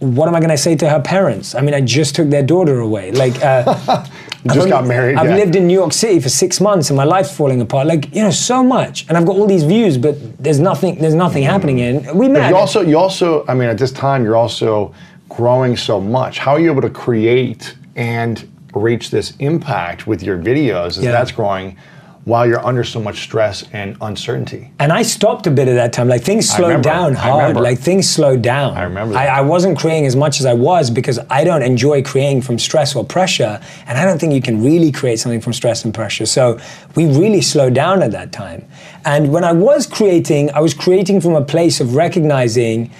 What 0.00 0.28
am 0.28 0.34
I 0.34 0.40
going 0.40 0.50
to 0.50 0.58
say 0.58 0.76
to 0.76 0.88
her 0.90 1.00
parents? 1.00 1.54
I 1.54 1.60
mean, 1.62 1.74
I 1.74 1.80
just 1.80 2.14
took 2.14 2.28
their 2.28 2.42
daughter 2.42 2.80
away. 2.80 3.12
Like, 3.12 3.42
uh, 3.42 4.04
I've 4.48 4.54
Just 4.54 4.68
got 4.68 4.86
married, 4.86 5.16
I've 5.16 5.28
yeah. 5.30 5.36
lived 5.36 5.54
in 5.54 5.66
New 5.66 5.74
York 5.74 5.92
City 5.92 6.18
for 6.18 6.30
six 6.30 6.60
months, 6.60 6.88
and 6.90 6.96
my 6.96 7.04
life's 7.04 7.34
falling 7.36 7.60
apart. 7.60 7.86
Like, 7.86 8.14
you 8.14 8.22
know, 8.22 8.30
so 8.30 8.62
much, 8.64 9.06
and 9.08 9.18
I've 9.18 9.26
got 9.26 9.36
all 9.36 9.46
these 9.46 9.64
views, 9.64 9.98
but 9.98 10.16
there's 10.42 10.58
nothing. 10.58 10.94
There's 10.96 11.14
nothing 11.14 11.42
happening. 11.42 11.80
And 11.82 12.18
we 12.18 12.26
But 12.28 12.32
met. 12.32 12.50
you 12.50 12.56
also, 12.56 12.80
you 12.80 12.96
also, 12.98 13.44
I 13.48 13.54
mean, 13.54 13.68
at 13.68 13.76
this 13.76 13.92
time, 13.92 14.24
you're 14.24 14.36
also 14.36 14.94
growing 15.28 15.76
so 15.76 16.00
much. 16.00 16.38
How 16.38 16.52
are 16.52 16.60
you 16.60 16.70
able 16.70 16.82
to 16.82 16.90
create 16.90 17.74
and 17.96 18.48
reach 18.74 19.10
this 19.10 19.34
impact 19.40 20.06
with 20.06 20.22
your 20.22 20.38
videos 20.38 20.96
as 20.98 21.00
Yeah. 21.00 21.12
that's 21.12 21.32
growing 21.32 21.76
while 22.24 22.46
you're 22.46 22.64
under 22.64 22.84
so 22.84 23.00
much 23.00 23.22
stress 23.22 23.64
and 23.72 23.96
uncertainty? 24.00 24.70
And 24.78 24.92
I 24.92 25.02
stopped 25.02 25.46
a 25.46 25.50
bit 25.50 25.68
at 25.68 25.74
that 25.74 25.92
time. 25.92 26.08
Like 26.08 26.22
things 26.22 26.48
slowed 26.48 26.82
down 26.82 27.14
hard. 27.14 27.56
Like 27.56 27.78
things 27.78 28.08
slowed 28.08 28.42
down. 28.42 28.76
I 28.76 28.82
remember 28.82 29.16
I. 29.16 29.26
I 29.26 29.40
wasn't 29.40 29.78
creating 29.78 30.06
as 30.06 30.16
much 30.16 30.40
as 30.40 30.46
I 30.46 30.52
was 30.52 30.90
because 30.90 31.18
I 31.30 31.44
don't 31.44 31.62
enjoy 31.62 32.02
creating 32.02 32.42
from 32.42 32.58
stress 32.58 32.94
or 32.94 33.04
pressure. 33.04 33.60
And 33.86 33.98
I 33.98 34.04
don't 34.04 34.18
think 34.18 34.32
you 34.32 34.42
can 34.42 34.62
really 34.62 34.92
create 34.92 35.18
something 35.18 35.40
from 35.40 35.52
stress 35.52 35.84
and 35.84 35.94
pressure. 35.94 36.26
So 36.26 36.58
we 36.94 37.06
really 37.06 37.40
slowed 37.40 37.74
down 37.74 38.02
at 38.02 38.12
that 38.12 38.32
time. 38.32 38.66
And 39.04 39.32
when 39.32 39.44
I 39.44 39.52
was 39.52 39.86
creating, 39.86 40.50
I 40.52 40.60
was 40.60 40.74
creating 40.74 41.20
from 41.20 41.34
a 41.34 41.44
place 41.44 41.80
of 41.80 41.94
recognizing 41.94 42.90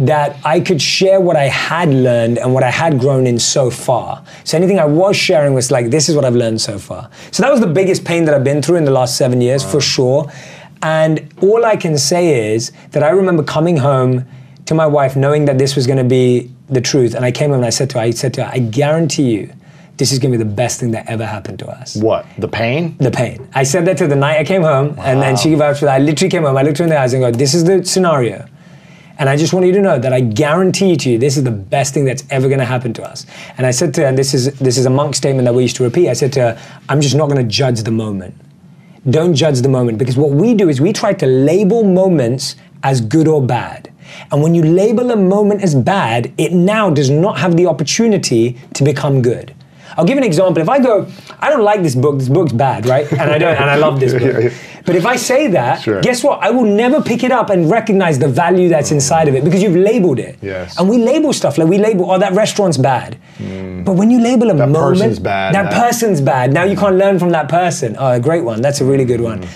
that 0.00 0.38
I 0.46 0.60
could 0.60 0.80
share 0.80 1.20
what 1.20 1.36
I 1.36 1.44
had 1.44 1.90
learned 1.90 2.38
and 2.38 2.54
what 2.54 2.62
I 2.62 2.70
had 2.70 2.98
grown 2.98 3.26
in 3.26 3.38
so 3.38 3.70
far. 3.70 4.24
So 4.44 4.56
anything 4.56 4.78
I 4.78 4.86
was 4.86 5.14
sharing 5.14 5.52
was 5.52 5.70
like, 5.70 5.90
this 5.90 6.08
is 6.08 6.16
what 6.16 6.24
I've 6.24 6.34
learned 6.34 6.60
so 6.62 6.78
far. 6.78 7.10
So 7.32 7.42
that 7.42 7.52
was 7.52 7.60
the 7.60 7.66
biggest 7.66 8.02
pain 8.04 8.24
that 8.24 8.34
I've 8.34 8.42
been 8.42 8.62
through 8.62 8.76
in 8.76 8.86
the 8.86 8.90
last 8.90 9.18
seven 9.18 9.42
years, 9.42 9.62
for 9.62 9.78
sure. 9.80 10.32
And 10.82 11.28
all 11.42 11.66
I 11.66 11.76
can 11.76 11.98
say 11.98 12.54
is 12.54 12.72
that 12.92 13.02
I 13.02 13.10
remember 13.10 13.42
coming 13.42 13.76
home 13.76 14.24
to 14.64 14.74
my 14.74 14.86
wife 14.86 15.16
knowing 15.16 15.44
that 15.44 15.58
this 15.58 15.76
was 15.76 15.86
going 15.86 15.98
to 15.98 16.04
be 16.04 16.50
the 16.70 16.80
truth. 16.80 17.14
And 17.14 17.22
I 17.22 17.30
came 17.30 17.50
home 17.50 17.58
and 17.58 17.66
I 17.66 17.70
said 17.70 17.90
to 17.90 17.98
her, 17.98 18.04
I 18.04 18.10
said 18.12 18.32
to 18.34 18.44
her, 18.44 18.50
I 18.50 18.58
guarantee 18.58 19.30
you, 19.32 19.52
this 19.98 20.12
is 20.12 20.18
going 20.18 20.32
to 20.32 20.38
be 20.38 20.42
the 20.42 20.50
best 20.50 20.80
thing 20.80 20.92
that 20.92 21.06
ever 21.10 21.26
happened 21.26 21.58
to 21.58 21.68
us 21.68 21.94
What? 21.94 22.24
The 22.38 22.48
pain? 22.48 22.96
the 22.96 23.10
pain. 23.10 23.46
I 23.54 23.64
said 23.64 23.84
that 23.84 23.98
to 23.98 24.06
the 24.06 24.16
night 24.16 24.38
I 24.38 24.44
came 24.44 24.62
home, 24.62 24.94
and 24.98 25.20
then 25.20 25.36
she 25.36 25.54
vouched 25.54 25.80
for 25.80 25.84
that. 25.84 25.96
I 25.96 25.98
literally 25.98 26.30
came 26.30 26.44
home, 26.44 26.56
I 26.56 26.62
looked 26.62 26.78
her 26.78 26.84
in 26.84 26.88
the 26.90 26.98
eyes 26.98 27.12
and 27.12 27.22
go, 27.22 27.30
This 27.30 27.52
is 27.52 27.64
the 27.64 27.84
scenario. 27.84 28.46
And 29.20 29.28
I 29.28 29.36
just 29.36 29.52
want 29.52 29.66
you 29.66 29.72
to 29.72 29.82
know 29.82 29.98
that 29.98 30.14
I 30.14 30.20
guarantee 30.20 30.96
to 30.96 31.10
you 31.10 31.18
this 31.18 31.36
is 31.36 31.44
the 31.44 31.50
best 31.50 31.92
thing 31.92 32.06
that's 32.06 32.24
ever 32.30 32.48
going 32.48 32.58
to 32.58 32.64
happen 32.64 32.94
to 32.94 33.02
us. 33.02 33.26
And 33.58 33.66
I 33.66 33.70
said 33.70 33.92
to 33.94 34.00
her, 34.00 34.06
and 34.06 34.16
this 34.16 34.32
is 34.32 34.58
this 34.58 34.78
is 34.78 34.86
a 34.86 34.90
monk 34.90 35.14
statement 35.14 35.44
that 35.44 35.52
we 35.52 35.62
used 35.62 35.76
to 35.76 35.82
repeat. 35.82 36.08
I 36.08 36.14
said 36.14 36.32
to 36.32 36.40
her, 36.40 36.62
I'm 36.88 37.02
just 37.02 37.14
not 37.14 37.28
going 37.28 37.36
to 37.36 37.46
judge 37.46 37.82
the 37.82 37.90
moment. 37.90 38.34
Don't 39.10 39.34
judge 39.34 39.60
the 39.60 39.68
moment 39.68 39.98
because 39.98 40.16
what 40.16 40.30
we 40.30 40.54
do 40.54 40.70
is 40.70 40.80
we 40.80 40.94
try 40.94 41.12
to 41.12 41.26
label 41.26 41.84
moments 41.84 42.56
as 42.82 43.02
good 43.02 43.28
or 43.28 43.42
bad. 43.42 43.92
And 44.32 44.42
when 44.42 44.54
you 44.54 44.62
label 44.62 45.10
a 45.10 45.16
moment 45.16 45.62
as 45.62 45.74
bad, 45.74 46.32
it 46.38 46.52
now 46.52 46.88
does 46.88 47.10
not 47.10 47.38
have 47.38 47.58
the 47.58 47.66
opportunity 47.66 48.58
to 48.72 48.82
become 48.82 49.20
good. 49.20 49.54
I'll 49.96 50.04
give 50.04 50.18
an 50.18 50.24
example. 50.24 50.62
If 50.62 50.68
I 50.68 50.78
go, 50.78 51.06
I 51.40 51.50
don't 51.50 51.62
like 51.64 51.82
this 51.82 51.94
book, 51.94 52.18
this 52.18 52.28
book's 52.28 52.52
bad, 52.52 52.86
right? 52.86 53.10
And 53.12 53.30
I 53.30 53.38
don't, 53.38 53.54
and 53.56 53.68
I 53.70 53.76
love 53.76 54.00
this 54.00 54.12
book. 54.22 54.52
But 54.86 54.96
if 54.96 55.04
I 55.04 55.16
say 55.16 55.48
that, 55.48 55.82
Sure. 55.82 56.00
guess 56.00 56.22
what? 56.24 56.42
I 56.42 56.50
will 56.50 56.64
never 56.64 57.02
pick 57.02 57.22
it 57.22 57.30
up 57.30 57.50
and 57.50 57.70
recognize 57.70 58.18
the 58.18 58.28
value 58.28 58.68
that's 58.68 58.90
inside 58.92 59.28
of 59.28 59.34
it 59.34 59.44
because 59.44 59.62
you've 59.62 59.76
labeled 59.76 60.18
it. 60.18 60.38
Yes. 60.42 60.78
And 60.78 60.88
we 60.88 60.98
label 60.98 61.32
stuff 61.32 61.58
like 61.58 61.68
we 61.68 61.78
label, 61.78 62.10
oh, 62.10 62.18
that 62.18 62.32
restaurant's 62.32 62.78
bad. 62.78 63.16
Hmm. 63.38 63.84
But 63.84 63.92
when 63.92 64.10
you 64.10 64.20
label 64.20 64.50
a 64.50 64.54
That 64.54 64.68
moment, 64.68 64.98
person's 65.00 65.18
bad, 65.18 65.54
that 65.54 65.70
that- 65.70 65.82
person's 65.82 66.20
bad. 66.20 66.52
Now 66.52 66.64
you 66.64 66.76
can't 66.76 66.96
learn 66.96 67.18
from 67.18 67.30
that 67.30 67.48
person. 67.48 67.96
Oh, 67.98 68.12
a 68.12 68.20
great 68.20 68.44
one. 68.44 68.62
That's 68.62 68.80
a 68.80 68.84
really 68.84 69.04
good 69.04 69.20
one. 69.20 69.42
Hmm. 69.42 69.48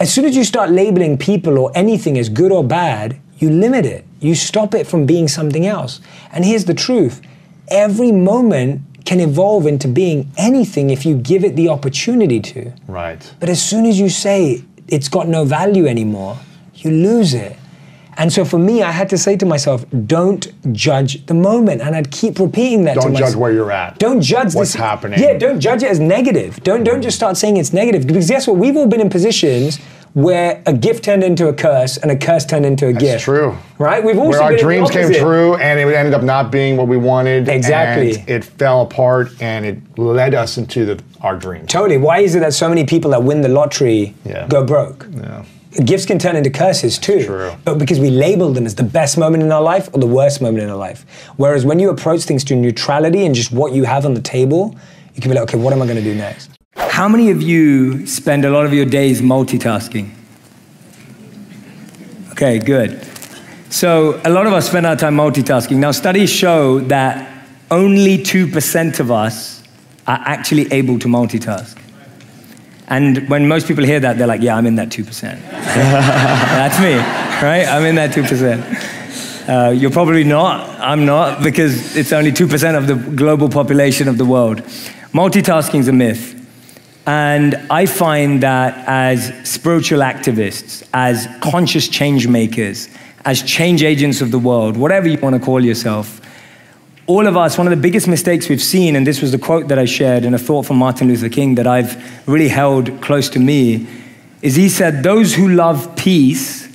As 0.00 0.12
soon 0.12 0.24
as 0.24 0.36
you 0.36 0.44
start 0.44 0.70
labeling 0.70 1.16
people 1.18 1.58
or 1.58 1.70
anything 1.74 2.18
as 2.18 2.28
good 2.28 2.52
or 2.52 2.64
bad, 2.64 3.18
you 3.38 3.50
limit 3.50 3.84
it. 3.86 4.04
You 4.20 4.34
stop 4.34 4.74
it 4.74 4.86
from 4.86 5.06
being 5.06 5.28
something 5.28 5.66
else. 5.66 6.00
And 6.32 6.44
here's 6.44 6.64
the 6.64 6.74
truth 6.74 7.20
every 7.68 8.12
moment 8.12 8.80
can 9.04 9.20
evolve 9.20 9.66
into 9.66 9.88
being 9.88 10.30
anything 10.36 10.90
if 10.90 11.04
you 11.04 11.16
give 11.16 11.44
it 11.44 11.56
the 11.56 11.68
opportunity 11.68 12.40
to. 12.40 12.72
Right. 12.88 13.32
But 13.40 13.48
as 13.48 13.62
soon 13.62 13.84
as 13.86 14.00
you 14.00 14.08
say 14.08 14.64
it's 14.88 15.08
got 15.08 15.28
no 15.28 15.44
value 15.44 15.86
anymore, 15.86 16.38
you 16.74 16.90
lose 16.90 17.34
it. 17.34 17.56
And 18.16 18.32
so 18.32 18.44
for 18.44 18.58
me, 18.58 18.80
I 18.82 18.92
had 18.92 19.08
to 19.08 19.18
say 19.18 19.36
to 19.36 19.44
myself, 19.46 19.84
don't 20.06 20.46
judge 20.72 21.26
the 21.26 21.34
moment. 21.34 21.80
And 21.82 21.96
I'd 21.96 22.12
keep 22.12 22.38
repeating 22.38 22.84
that 22.84 22.94
to 22.94 23.00
Don't 23.00 23.12
myself. 23.12 23.30
judge 23.32 23.36
where 23.36 23.52
you're 23.52 23.72
at. 23.72 23.98
Don't 23.98 24.20
judge 24.20 24.54
What's 24.54 24.72
this. 24.72 24.74
happening. 24.74 25.18
Yeah, 25.20 25.36
don't 25.36 25.58
judge 25.58 25.82
it 25.82 25.90
as 25.90 25.98
negative. 25.98 26.62
Don't 26.62 26.84
don't 26.84 27.02
just 27.02 27.16
start 27.16 27.36
saying 27.36 27.56
it's 27.56 27.72
negative. 27.72 28.06
Because 28.06 28.28
guess 28.28 28.46
what? 28.46 28.56
We've 28.56 28.76
all 28.76 28.86
been 28.86 29.00
in 29.00 29.10
positions 29.10 29.80
where 30.14 30.62
a 30.64 30.72
gift 30.72 31.04
turned 31.04 31.24
into 31.24 31.48
a 31.48 31.52
curse 31.52 31.96
and 31.96 32.10
a 32.10 32.16
curse 32.16 32.46
turned 32.46 32.64
into 32.64 32.86
a 32.86 32.92
gift. 32.92 33.00
That's 33.02 33.12
gift. 33.14 33.24
true. 33.24 33.56
Right? 33.78 34.02
We've 34.02 34.16
also 34.16 34.30
Where 34.30 34.42
our 34.42 34.56
dreams 34.56 34.90
came 34.90 35.12
true 35.12 35.56
and 35.56 35.78
it 35.78 35.92
ended 35.92 36.14
up 36.14 36.22
not 36.22 36.52
being 36.52 36.76
what 36.76 36.86
we 36.86 36.96
wanted. 36.96 37.48
Exactly. 37.48 38.16
And 38.20 38.28
it 38.28 38.44
fell 38.44 38.82
apart 38.82 39.30
and 39.42 39.66
it 39.66 39.98
led 39.98 40.34
us 40.34 40.56
into 40.56 40.84
the, 40.86 41.02
our 41.20 41.36
dreams. 41.36 41.68
Totally. 41.68 41.98
Why 41.98 42.20
is 42.20 42.36
it 42.36 42.40
that 42.40 42.54
so 42.54 42.68
many 42.68 42.84
people 42.84 43.10
that 43.10 43.24
win 43.24 43.40
the 43.42 43.48
lottery 43.48 44.14
Yeah. 44.24 44.46
go 44.46 44.64
broke? 44.64 45.08
Yeah. 45.12 45.44
Gifts 45.84 46.06
can 46.06 46.20
turn 46.20 46.36
into 46.36 46.50
curses 46.50 46.96
too. 46.96 47.24
True. 47.24 47.52
But 47.64 47.78
because 47.78 47.98
we 47.98 48.10
label 48.10 48.52
them 48.52 48.66
as 48.66 48.76
the 48.76 48.84
best 48.84 49.18
moment 49.18 49.42
in 49.42 49.50
our 49.50 49.62
life 49.62 49.88
or 49.92 49.98
the 49.98 50.06
worst 50.06 50.40
moment 50.40 50.62
in 50.62 50.70
our 50.70 50.76
life. 50.76 51.04
Whereas 51.36 51.64
when 51.66 51.80
you 51.80 51.90
approach 51.90 52.22
things 52.22 52.44
to 52.44 52.54
neutrality 52.54 53.26
and 53.26 53.34
just 53.34 53.50
what 53.50 53.72
you 53.72 53.82
have 53.82 54.06
on 54.06 54.14
the 54.14 54.22
table, 54.22 54.76
you 55.16 55.20
can 55.20 55.32
be 55.32 55.34
like, 55.34 55.42
okay, 55.48 55.58
what 55.58 55.72
am 55.72 55.82
I 55.82 55.86
going 55.86 55.96
to 55.98 56.02
do 56.04 56.14
next? 56.14 56.50
How 56.90 57.08
many 57.08 57.30
of 57.30 57.42
you 57.42 58.06
spend 58.06 58.44
a 58.44 58.50
lot 58.50 58.66
of 58.66 58.72
your 58.72 58.86
days 58.86 59.20
multitasking? 59.20 60.10
Okay, 62.32 62.58
good. 62.58 63.04
So 63.70 64.20
a 64.24 64.30
lot 64.30 64.46
of 64.46 64.52
us 64.52 64.68
spend 64.68 64.86
our 64.86 64.96
time 64.96 65.16
multitasking. 65.16 65.76
Now, 65.76 65.90
studies 65.90 66.30
show 66.30 66.80
that 66.80 67.30
only 67.70 68.18
2% 68.18 69.00
of 69.00 69.10
us 69.10 69.62
are 70.06 70.20
actually 70.24 70.72
able 70.72 70.98
to 71.00 71.08
multitask. 71.08 71.76
And 72.86 73.28
when 73.28 73.48
most 73.48 73.66
people 73.66 73.84
hear 73.84 74.00
that, 74.00 74.18
they're 74.18 74.26
like, 74.26 74.42
yeah, 74.42 74.56
I'm 74.56 74.66
in 74.66 74.76
that 74.76 74.90
2%. 74.90 75.20
That's 75.50 76.78
me, 76.78 76.94
right? 76.94 77.66
I'm 77.66 77.84
in 77.84 77.94
that 77.96 78.10
2%. 78.10 79.48
Uh, 79.48 79.70
you're 79.70 79.90
probably 79.90 80.24
not. 80.24 80.68
I'm 80.80 81.04
not 81.04 81.42
because 81.42 81.96
it's 81.96 82.12
only 82.12 82.32
2% 82.32 82.76
of 82.76 82.86
the 82.86 82.94
global 82.94 83.48
population 83.48 84.08
of 84.08 84.18
the 84.18 84.24
world. 84.24 84.58
Multitasking 85.12 85.80
is 85.80 85.88
a 85.88 85.92
myth. 85.92 86.43
And 87.06 87.54
I 87.70 87.86
find 87.86 88.42
that 88.42 88.88
as 88.88 89.32
spiritual 89.48 90.00
activists, 90.00 90.86
as 90.94 91.28
conscious 91.40 91.86
change 91.88 92.26
makers, 92.26 92.88
as 93.24 93.42
change 93.42 93.82
agents 93.82 94.20
of 94.20 94.30
the 94.30 94.38
world, 94.38 94.76
whatever 94.76 95.08
you 95.08 95.18
want 95.18 95.36
to 95.36 95.40
call 95.40 95.62
yourself, 95.62 96.20
all 97.06 97.26
of 97.26 97.36
us, 97.36 97.58
one 97.58 97.66
of 97.66 97.70
the 97.70 97.76
biggest 97.76 98.08
mistakes 98.08 98.48
we've 98.48 98.62
seen, 98.62 98.96
and 98.96 99.06
this 99.06 99.20
was 99.20 99.32
the 99.32 99.38
quote 99.38 99.68
that 99.68 99.78
I 99.78 99.84
shared 99.84 100.24
and 100.24 100.34
a 100.34 100.38
thought 100.38 100.64
from 100.64 100.78
Martin 100.78 101.08
Luther 101.08 101.28
King 101.28 101.56
that 101.56 101.66
I've 101.66 102.26
really 102.26 102.48
held 102.48 103.02
close 103.02 103.28
to 103.30 103.38
me, 103.38 103.86
is 104.40 104.56
he 104.56 104.70
said, 104.70 105.02
Those 105.02 105.34
who 105.34 105.48
love 105.48 105.94
peace 105.96 106.74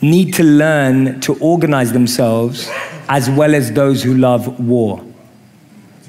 need 0.00 0.34
to 0.34 0.44
learn 0.44 1.20
to 1.22 1.34
organize 1.38 1.92
themselves 1.92 2.68
as 3.08 3.28
well 3.28 3.54
as 3.54 3.72
those 3.72 4.02
who 4.02 4.14
love 4.14 4.60
war. 4.60 4.98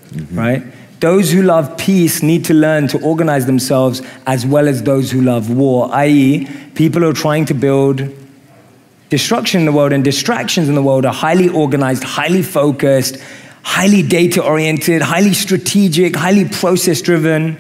Mm-hmm. 0.10 0.38
Right? 0.38 0.64
Those 1.00 1.32
who 1.32 1.44
love 1.44 1.78
peace 1.78 2.24
need 2.24 2.46
to 2.46 2.54
learn 2.54 2.88
to 2.88 3.02
organize 3.02 3.46
themselves 3.46 4.02
as 4.26 4.46
well 4.46 4.68
as 4.68 4.82
those 4.84 5.12
who 5.12 5.22
love 5.22 5.50
war, 5.50 5.90
i.e., 5.94 6.48
people 6.74 7.02
who 7.02 7.10
are 7.10 7.14
trying 7.14 7.46
to 7.46 7.54
build 7.54 8.02
destruction 9.10 9.60
in 9.60 9.66
the 9.66 9.72
world 9.72 9.94
and 9.94 10.04
distractions 10.04 10.68
in 10.68 10.76
the 10.76 10.82
world 10.82 11.06
are 11.06 11.14
highly 11.14 11.50
organized, 11.50 12.04
highly 12.04 12.42
focused, 12.42 13.18
highly 13.64 14.02
data 14.02 14.44
oriented, 14.44 15.02
highly 15.02 15.34
strategic, 15.34 16.16
highly 16.16 16.46
process 16.46 17.02
driven. 17.02 17.58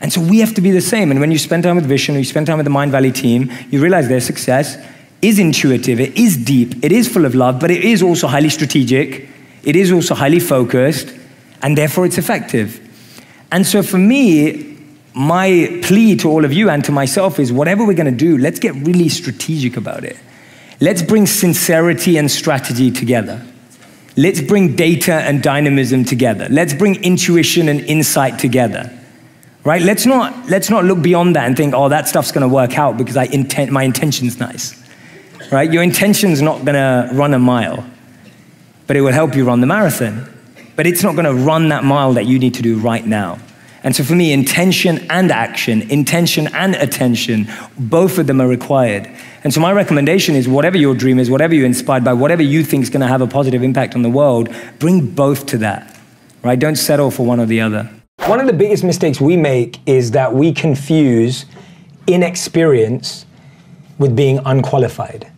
And 0.00 0.12
so 0.12 0.20
we 0.20 0.40
have 0.40 0.54
to 0.54 0.60
be 0.60 0.70
the 0.70 0.80
same. 0.80 1.10
And 1.10 1.20
when 1.20 1.30
you 1.30 1.38
spend 1.38 1.62
time 1.62 1.76
with 1.76 1.88
Vishen 1.88 2.14
or 2.14 2.18
you 2.18 2.24
spend 2.24 2.46
time 2.46 2.58
with 2.58 2.66
the 2.66 2.72
Mindvalley 2.72 3.14
team, 3.14 3.50
you 3.70 3.80
realize 3.80 4.08
their 4.08 4.20
success 4.20 4.76
is 5.22 5.38
intuitive, 5.38 6.00
it 6.00 6.16
is 6.16 6.36
deep, 6.36 6.82
it 6.82 6.92
is 6.92 7.06
full 7.06 7.26
of 7.26 7.34
love, 7.34 7.60
but 7.60 7.70
it 7.70 7.84
is 7.84 8.02
also 8.02 8.26
highly 8.26 8.48
strategic, 8.48 9.28
it 9.62 9.76
is 9.76 9.92
also 9.92 10.14
highly 10.14 10.40
focused, 10.40 11.14
and 11.62 11.76
therefore 11.76 12.06
it's 12.06 12.18
effective. 12.18 12.80
And 13.52 13.66
so 13.66 13.82
for 13.82 13.98
me, 13.98 14.78
my 15.14 15.80
plea 15.82 16.16
to 16.16 16.28
all 16.30 16.44
of 16.44 16.52
you 16.52 16.70
and 16.70 16.84
to 16.84 16.92
myself 16.92 17.38
is 17.38 17.52
whatever 17.52 17.84
we're 17.84 17.94
going 17.94 18.12
to 18.12 18.24
do, 18.24 18.38
let's 18.38 18.60
get 18.60 18.74
really 18.74 19.08
strategic 19.08 19.76
about 19.76 20.04
it. 20.04 20.16
Let's 20.80 21.02
bring 21.02 21.26
sincerity 21.26 22.16
and 22.16 22.30
strategy 22.30 22.90
together. 22.90 23.44
Let's 24.16 24.40
bring 24.40 24.76
data 24.76 25.14
and 25.14 25.42
dynamism 25.42 26.04
together. 26.04 26.48
Let's 26.50 26.74
bring 26.74 27.02
intuition 27.02 27.68
and 27.68 27.80
insight 27.80 28.38
together. 28.38 28.96
Right? 29.62 29.82
Let's 29.82 30.06
not, 30.06 30.48
let's 30.48 30.70
not 30.70 30.84
look 30.84 31.02
beyond 31.02 31.36
that 31.36 31.46
and 31.46 31.56
think, 31.56 31.74
oh, 31.74 31.90
that 31.90 32.08
stuff's 32.08 32.32
going 32.32 32.48
to 32.48 32.54
work 32.54 32.78
out 32.78 32.96
because 32.96 33.16
I 33.16 33.24
intent, 33.24 33.70
my 33.70 33.82
intention's 33.82 34.38
nice. 34.38 34.74
Right? 35.52 35.70
Your 35.70 35.82
intention's 35.82 36.40
not 36.40 36.64
going 36.64 36.74
to 36.74 37.10
run 37.12 37.34
a 37.34 37.38
mile, 37.38 37.84
but 38.86 38.96
it 38.96 39.02
will 39.02 39.12
help 39.12 39.34
you 39.34 39.44
run 39.44 39.60
the 39.60 39.66
marathon. 39.66 40.39
But 40.80 40.86
it's 40.86 41.02
not 41.02 41.14
going 41.14 41.26
to 41.26 41.34
run 41.34 41.68
that 41.68 41.84
mile 41.84 42.14
that 42.14 42.24
you 42.24 42.38
need 42.38 42.54
to 42.54 42.62
do 42.62 42.78
right 42.78 43.06
now. 43.06 43.38
And 43.82 43.94
so 43.94 44.02
for 44.02 44.14
me, 44.14 44.32
intention 44.32 45.06
and 45.10 45.30
action, 45.30 45.82
intention 45.90 46.48
and 46.54 46.74
attention, 46.74 47.48
both 47.78 48.16
of 48.16 48.26
them 48.26 48.40
are 48.40 48.48
required. 48.48 49.06
And 49.44 49.52
so 49.52 49.60
my 49.60 49.72
recommendation 49.72 50.34
is 50.34 50.48
whatever 50.48 50.78
your 50.78 50.94
dream 50.94 51.18
is, 51.18 51.28
whatever 51.28 51.54
you're 51.54 51.66
inspired 51.66 52.02
by, 52.02 52.14
whatever 52.14 52.42
you 52.42 52.64
think 52.64 52.82
is 52.82 52.88
going 52.88 53.02
to 53.02 53.08
have 53.08 53.20
a 53.20 53.26
positive 53.26 53.62
impact 53.62 53.94
on 53.94 54.00
the 54.00 54.08
world, 54.08 54.48
bring 54.78 55.06
both 55.06 55.44
to 55.48 55.58
that. 55.58 56.00
Right? 56.42 56.58
Don't 56.58 56.76
settle 56.76 57.10
for 57.10 57.26
one 57.26 57.40
or 57.40 57.44
the 57.44 57.60
other. 57.60 57.90
One 58.20 58.40
of 58.40 58.46
the 58.46 58.54
biggest 58.54 58.82
mistakes 58.82 59.20
we 59.20 59.36
make 59.36 59.86
is 59.86 60.12
that 60.12 60.32
we 60.32 60.50
confuse 60.50 61.44
inexperience 62.06 63.26
with 63.98 64.16
being 64.16 64.40
unqualified. 64.46 65.29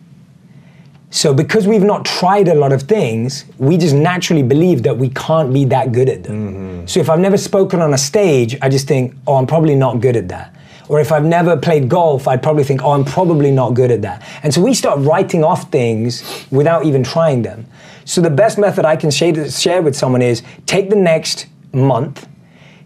So, 1.13 1.31
because 1.31 1.67
we've 1.67 1.83
not 1.83 2.05
tried 2.05 2.47
a 2.47 2.55
lot 2.55 2.73
of 2.73 2.81
things, 2.81 3.45
we 3.59 3.77
just 3.77 3.93
naturally 3.93 4.41
believe 4.41 4.81
that 4.81 4.97
we 4.97 5.09
can't 5.09 5.53
be 5.53 5.63
that 5.65 5.91
good 5.91 6.09
at 6.09 6.23
them. 6.23 6.53
Mm-hmm. 6.53 6.87
So, 6.87 6.99
if 7.01 7.07
I've 7.07 7.19
never 7.19 7.37
spoken 7.37 7.81
on 7.81 7.93
a 7.93 7.99
stage, 7.99 8.57
I 8.63 8.67
just 8.67 8.87
think, 8.87 9.13
oh, 9.27 9.35
I'm 9.35 9.45
probably 9.45 9.75
not 9.75 10.01
good 10.01 10.15
at 10.15 10.27
that. 10.29 10.55
Or 10.89 10.99
if 10.99 11.11
I've 11.11 11.23
never 11.23 11.55
played 11.55 11.87
golf, 11.87 12.27
I'd 12.27 12.41
probably 12.41 12.63
think, 12.63 12.81
oh, 12.81 12.93
I'm 12.93 13.05
probably 13.05 13.51
not 13.51 13.75
good 13.75 13.91
at 13.91 14.01
that. 14.01 14.27
And 14.41 14.51
so 14.51 14.59
we 14.59 14.73
start 14.73 15.01
writing 15.01 15.43
off 15.43 15.69
things 15.69 16.47
without 16.49 16.83
even 16.83 17.03
trying 17.03 17.43
them. 17.43 17.67
So, 18.05 18.19
the 18.19 18.31
best 18.31 18.57
method 18.57 18.83
I 18.83 18.95
can 18.95 19.11
share, 19.11 19.51
share 19.51 19.83
with 19.83 19.95
someone 19.95 20.23
is 20.23 20.41
take 20.65 20.89
the 20.89 20.95
next 20.95 21.45
month, 21.73 22.27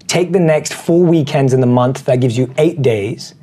take 0.07 0.33
the 0.33 0.41
next 0.41 0.73
four 0.73 1.01
weekends 1.01 1.53
in 1.53 1.61
the 1.61 1.65
month, 1.81 2.03
that 2.03 2.19
gives 2.19 2.37
you 2.37 2.53
eight 2.57 2.81
days, 2.81 3.35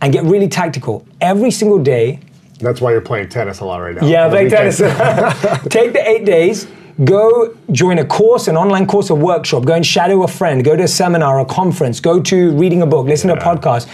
and 0.00 0.12
get 0.12 0.24
really 0.24 0.48
tactical. 0.48 1.06
Every 1.20 1.52
single 1.52 1.78
day, 1.78 2.18
That's 2.62 2.80
why 2.80 2.92
you're 2.92 3.00
playing 3.00 3.28
tennis 3.28 3.60
a 3.60 3.64
lot 3.64 3.78
right 3.78 3.94
now. 3.94 4.06
yeah, 4.06 4.24
On 4.24 4.30
the 4.30 4.36
play 4.36 4.48
tennis. 4.48 4.78
Take 5.68 5.92
the 5.92 6.02
eight 6.06 6.24
days, 6.24 6.66
go 7.04 7.56
join 7.72 7.98
a 7.98 8.04
course, 8.04 8.48
an 8.48 8.56
online 8.56 8.86
course, 8.86 9.10
a 9.10 9.14
workshop, 9.14 9.64
go 9.64 9.74
and 9.74 9.84
shadow 9.84 10.22
a 10.22 10.28
friend, 10.28 10.64
go 10.64 10.76
to 10.76 10.84
a 10.84 10.88
seminar, 10.88 11.40
a 11.40 11.44
conference, 11.44 12.00
go 12.00 12.20
to 12.22 12.52
reading 12.56 12.82
a 12.82 12.86
book, 12.86 13.06
listen 13.06 13.28
to 13.28 13.34
a 13.34 13.40
podcast. 13.40 13.88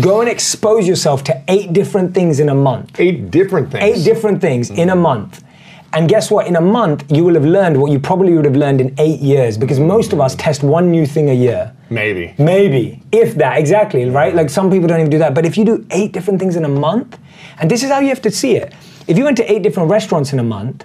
Go 0.00 0.20
and 0.20 0.28
expose 0.28 0.88
yourself 0.88 1.22
to 1.24 1.44
eight 1.48 1.72
different 1.72 2.14
things 2.14 2.40
in 2.40 2.48
a 2.48 2.54
month. 2.54 2.98
Eight 2.98 3.30
different 3.30 3.70
things. 3.70 3.84
Eight 3.84 4.04
different 4.04 4.40
things 4.40 4.70
in 4.70 4.88
a 4.88 4.92
mm-hmm. 4.92 5.02
month. 5.02 5.44
And 5.92 6.08
guess 6.08 6.30
what? 6.30 6.46
In 6.46 6.56
a 6.56 6.60
month, 6.60 7.04
you 7.12 7.24
will 7.24 7.34
have 7.34 7.44
learned 7.44 7.80
what 7.80 7.92
you 7.92 8.00
probably 8.00 8.34
would 8.34 8.46
have 8.46 8.56
learned 8.56 8.80
in 8.80 8.94
eight 8.98 9.20
years 9.20 9.56
because 9.56 9.78
most 9.78 10.12
of 10.12 10.20
us 10.20 10.34
test 10.34 10.62
one 10.62 10.90
new 10.90 11.06
thing 11.06 11.30
a 11.30 11.34
year. 11.34 11.73
Maybe. 11.90 12.34
Maybe, 12.38 13.02
if 13.12 13.34
that, 13.36 13.58
exactly, 13.58 14.08
right? 14.08 14.34
Like 14.34 14.50
some 14.50 14.70
people 14.70 14.88
don't 14.88 15.00
even 15.00 15.10
do 15.10 15.18
that. 15.18 15.34
But 15.34 15.44
if 15.46 15.56
you 15.58 15.64
do 15.64 15.86
eight 15.90 16.12
different 16.12 16.40
things 16.40 16.56
in 16.56 16.64
a 16.64 16.68
month, 16.68 17.18
and 17.58 17.70
this 17.70 17.82
is 17.82 17.90
how 17.90 18.00
you 18.00 18.08
have 18.08 18.22
to 18.22 18.30
see 18.30 18.56
it. 18.56 18.72
If 19.06 19.18
you 19.18 19.24
went 19.24 19.36
to 19.36 19.52
eight 19.52 19.62
different 19.62 19.90
restaurants 19.90 20.32
in 20.32 20.38
a 20.38 20.42
month, 20.42 20.84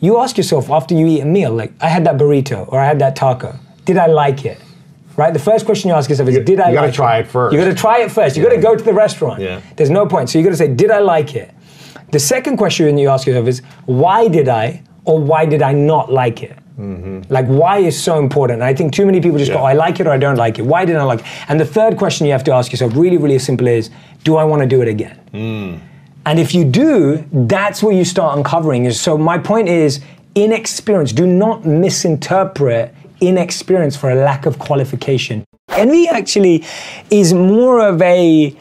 you 0.00 0.18
ask 0.18 0.36
yourself 0.36 0.70
after 0.70 0.94
you 0.94 1.06
eat 1.06 1.20
a 1.22 1.24
meal, 1.24 1.52
like, 1.52 1.72
I 1.80 1.88
had 1.88 2.04
that 2.04 2.16
burrito 2.18 2.70
or 2.70 2.78
I 2.78 2.86
had 2.86 2.98
that 2.98 3.16
taco. 3.16 3.58
Did 3.86 3.96
I 3.96 4.06
like 4.06 4.44
it? 4.44 4.58
Right? 5.16 5.32
The 5.32 5.38
first 5.40 5.64
question 5.64 5.88
you 5.88 5.94
ask 5.96 6.10
yourself 6.10 6.28
is, 6.28 6.34
You- 6.36 6.44
did 6.44 6.60
I 6.60 6.68
you 6.68 6.74
gotta 6.74 6.88
like 6.88 6.94
try 6.94 7.18
it 7.18 7.26
first. 7.26 7.54
You 7.54 7.58
gotta 7.58 7.74
try 7.74 8.00
it 8.00 8.10
first. 8.12 8.36
You 8.36 8.42
gotta 8.42 8.58
go 8.60 8.76
to 8.76 8.84
the 8.84 8.92
restaurant. 8.92 9.40
Yeah. 9.40 9.60
There's 9.76 9.88
no 9.88 10.04
point. 10.06 10.28
So 10.28 10.38
you 10.38 10.44
gotta 10.44 10.56
say, 10.56 10.68
did 10.68 10.90
I 10.90 10.98
like 10.98 11.34
it? 11.34 11.50
The 12.12 12.18
second 12.18 12.58
question 12.58 12.98
you 12.98 13.08
ask 13.08 13.26
yourself 13.26 13.48
is, 13.48 13.62
why 13.86 14.28
did 14.28 14.48
I 14.48 14.82
or 15.06 15.18
why 15.18 15.46
did 15.46 15.62
I 15.62 15.72
not 15.72 16.12
like 16.12 16.42
it? 16.42 16.58
Mm-hmm. 16.78 17.32
Like, 17.32 17.46
why 17.46 17.78
is 17.78 18.00
so 18.00 18.18
important? 18.18 18.60
And 18.60 18.64
I 18.64 18.74
think 18.74 18.92
too 18.92 19.06
many 19.06 19.20
people 19.20 19.38
just 19.38 19.52
go, 19.52 19.64
I 19.64 19.72
like 19.72 19.98
it 20.00 20.06
or 20.06 20.10
I 20.10 20.18
don't 20.18 20.36
like 20.36 20.58
it. 20.58 20.62
Why 20.62 20.84
didn't 20.84 21.00
I 21.00 21.04
like 21.04 21.20
it? 21.20 21.26
And 21.48 21.58
the 21.58 21.64
third 21.64 21.96
question 21.96 22.26
you 22.26 22.32
have 22.32 22.44
to 22.44 22.52
ask 22.52 22.70
yourself, 22.70 22.94
really, 22.94 23.16
really 23.16 23.38
simple, 23.38 23.66
is 23.66 23.90
do 24.24 24.36
I 24.36 24.44
want 24.44 24.62
to 24.62 24.68
do 24.68 24.82
it 24.82 24.88
again? 24.88 25.18
Mm. 25.32 25.80
And 26.26 26.38
if 26.38 26.54
you 26.54 26.64
do, 26.64 27.24
that's 27.32 27.82
where 27.82 27.94
you 27.94 28.04
start 28.04 28.36
uncovering. 28.36 28.84
Is 28.84 29.00
So 29.00 29.16
my 29.16 29.38
point 29.38 29.68
is, 29.68 30.00
inexperience. 30.36 31.12
Do 31.12 31.26
not 31.26 31.64
misinterpret 31.64 32.94
inexperience 33.20 33.96
for 33.96 34.10
a 34.10 34.14
lack 34.14 34.46
of 34.46 34.58
qualification. 34.58 35.44
Envy 35.70 36.06
actually 36.08 36.64
is 37.10 37.32
more 37.32 37.80
of 37.80 38.00
a 38.02 38.54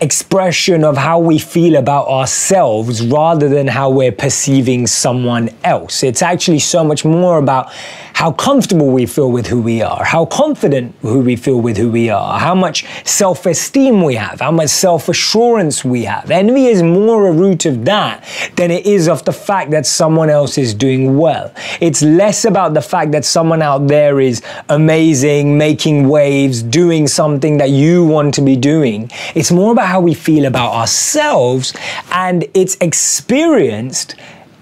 expression 0.00 0.84
of 0.84 0.96
how 0.96 1.18
we 1.18 1.38
feel 1.38 1.76
about 1.76 2.08
ourselves 2.08 3.04
rather 3.06 3.48
than 3.48 3.66
how 3.66 3.88
we're 3.90 4.12
perceiving 4.12 4.86
someone 4.86 5.48
else. 5.62 6.02
It's 6.02 6.22
actually 6.22 6.58
so 6.58 6.84
much 6.84 7.04
more 7.04 7.38
about 7.38 7.72
how 8.14 8.30
comfortable 8.30 8.90
we 8.90 9.06
feel 9.06 9.30
with 9.30 9.46
who 9.46 9.60
we 9.60 9.82
are, 9.82 10.04
how 10.04 10.24
confident 10.26 10.94
who 11.02 11.20
we 11.20 11.34
feel 11.34 11.60
with 11.60 11.76
who 11.76 11.90
we 11.90 12.10
are, 12.10 12.38
how 12.38 12.54
much 12.54 12.84
self-esteem 13.04 14.02
we 14.02 14.14
have, 14.14 14.40
how 14.40 14.52
much 14.52 14.70
self-assurance 14.70 15.84
we 15.84 16.04
have. 16.04 16.30
Envy 16.30 16.66
is 16.66 16.82
more 16.82 17.26
a 17.26 17.32
root 17.32 17.66
of 17.66 17.84
that 17.84 18.24
than 18.54 18.70
it 18.70 18.86
is 18.86 19.08
of 19.08 19.24
the 19.24 19.32
fact 19.32 19.72
that 19.72 19.84
someone 19.84 20.30
else 20.30 20.58
is 20.58 20.74
doing 20.74 21.18
well. 21.18 21.52
It's 21.80 22.02
less 22.02 22.44
about 22.44 22.74
the 22.74 22.82
fact 22.82 23.10
that 23.12 23.24
someone 23.24 23.62
out 23.62 23.88
there 23.88 24.20
is 24.20 24.42
amazing, 24.68 25.58
making 25.58 26.08
waves, 26.08 26.62
doing 26.62 27.08
something 27.08 27.56
that 27.56 27.70
you 27.70 28.04
want 28.04 28.34
to 28.34 28.42
be 28.42 28.54
doing. 28.54 29.10
It's 29.34 29.50
more 29.50 29.72
about 29.72 29.83
how 29.86 30.00
we 30.00 30.14
feel 30.14 30.44
about 30.44 30.72
ourselves 30.72 31.72
and 32.12 32.44
it's 32.54 32.76
experienced 32.80 34.14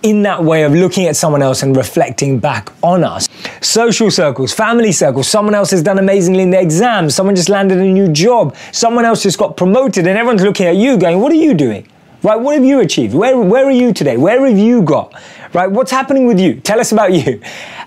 in 0.03 0.23
that 0.23 0.43
way 0.43 0.65
of 0.65 0.73
looking 0.73 1.07
at 1.07 1.17
someone 1.17 1.43
else 1.43 1.63
and 1.63 1.77
reflecting 1.77 2.39
back 2.39 2.73
on 2.83 3.05
us. 3.05 3.29
Social 3.61 4.11
circles, 4.11 4.53
family 4.53 4.93
circles, 4.93 5.29
someone 5.29 5.55
else 5.55 5.71
has 5.71 5.83
done 5.83 5.99
amazingly 5.99 6.43
in 6.43 6.51
their 6.51 6.63
exams, 6.63 7.15
someone 7.15 7.37
just 7.37 7.49
landed 7.49 7.79
a 7.79 7.85
new 7.85 8.09
job, 8.13 8.57
someone 8.73 9.05
else 9.05 9.23
just 9.23 9.39
got 9.39 9.57
promoted, 9.57 10.07
and 10.07 10.19
everyone's 10.19 10.43
looking 10.43 10.67
at 10.67 10.77
you 10.77 10.97
going, 10.99 11.21
What 11.21 11.33
are 11.33 11.37
you 11.37 11.55
doing? 11.55 11.87
Right? 12.23 12.37
What 12.37 12.55
have 12.55 12.65
you 12.65 12.81
achieved? 12.81 13.15
Where, 13.15 13.37
where 13.37 13.65
are 13.65 13.73
you 13.73 13.93
today? 13.93 14.17
Where 14.17 14.47
have 14.47 14.57
you 14.57 14.83
got? 14.83 15.13
Right? 15.53 15.69
What's 15.69 15.91
happening 15.91 16.27
with 16.27 16.39
you? 16.39 16.61
Tell 16.61 16.79
us 16.79 16.93
about 16.93 17.13
you. 17.13 17.41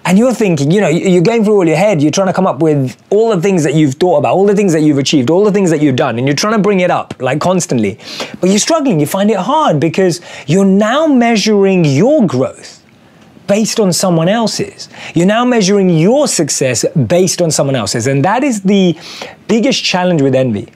And 0.07 0.19
you're 0.19 0.33
thinking, 0.35 0.69
you 0.69 0.81
know, 0.81 0.87
you- 0.87 1.09
you're 1.09 1.23
going 1.23 1.43
through 1.43 1.55
all 1.55 1.67
your 1.67 1.77
head, 1.77 1.99
you're 1.99 2.11
trying 2.11 2.27
to 2.27 2.33
come 2.33 2.45
up 2.45 2.61
with 2.61 2.95
all 3.09 3.29
the 3.35 3.41
things 3.41 3.63
that 3.63 3.73
you've 3.73 3.95
thought 3.95 4.17
about, 4.17 4.35
all 4.35 4.45
the 4.45 4.55
things 4.55 4.71
that 4.73 4.81
you've 4.81 4.99
achieved, 4.99 5.31
all 5.31 5.43
the 5.43 5.51
things 5.51 5.71
that 5.71 5.81
you've 5.81 5.95
done, 5.95 6.19
and 6.19 6.27
you're 6.27 6.35
trying 6.35 6.53
to 6.53 6.59
bring 6.59 6.81
it 6.81 6.91
up 6.91 7.15
like 7.19 7.39
constantly. 7.39 7.97
But 8.39 8.51
you're 8.51 8.59
struggling, 8.59 8.99
you 8.99 9.07
find 9.07 9.31
it 9.31 9.37
hard 9.37 9.79
because 9.79 10.21
you're 10.45 10.63
now 10.63 11.07
measuring 11.07 11.85
your 11.85 12.23
growth 12.27 12.81
based 13.47 13.79
on 13.79 13.91
someone 13.93 14.29
else's. 14.29 14.89
You're 15.15 15.25
now 15.25 15.43
measuring 15.43 15.89
your 15.89 16.27
success 16.27 16.85
based 17.07 17.41
on 17.41 17.49
someone 17.49 17.75
else's. 17.75 18.05
And 18.07 18.23
that 18.25 18.43
is 18.43 18.61
the 18.61 18.95
biggest 19.47 19.83
challenge 19.83 20.21
with 20.21 20.35
envy. 20.35 20.67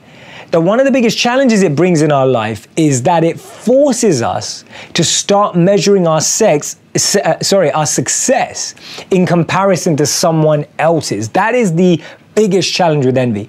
That 0.50 0.62
one 0.62 0.80
of 0.80 0.86
the 0.86 0.90
biggest 0.90 1.16
challenges 1.16 1.62
it 1.62 1.76
brings 1.76 2.02
in 2.02 2.10
our 2.10 2.26
life 2.26 2.66
is 2.76 3.04
that 3.04 3.22
it 3.22 3.38
forces 3.38 4.20
us 4.20 4.64
to 4.94 5.04
start 5.04 5.54
measuring 5.54 6.08
our 6.08 6.20
sex, 6.20 6.76
uh, 6.96 7.38
sorry, 7.40 7.70
our 7.70 7.86
success 7.86 8.74
in 9.12 9.26
comparison 9.26 9.96
to 9.98 10.06
someone 10.06 10.66
else's. 10.78 11.28
That 11.28 11.54
is 11.54 11.74
the 11.74 12.02
biggest 12.34 12.72
challenge 12.72 13.06
with 13.06 13.16
envy. 13.16 13.48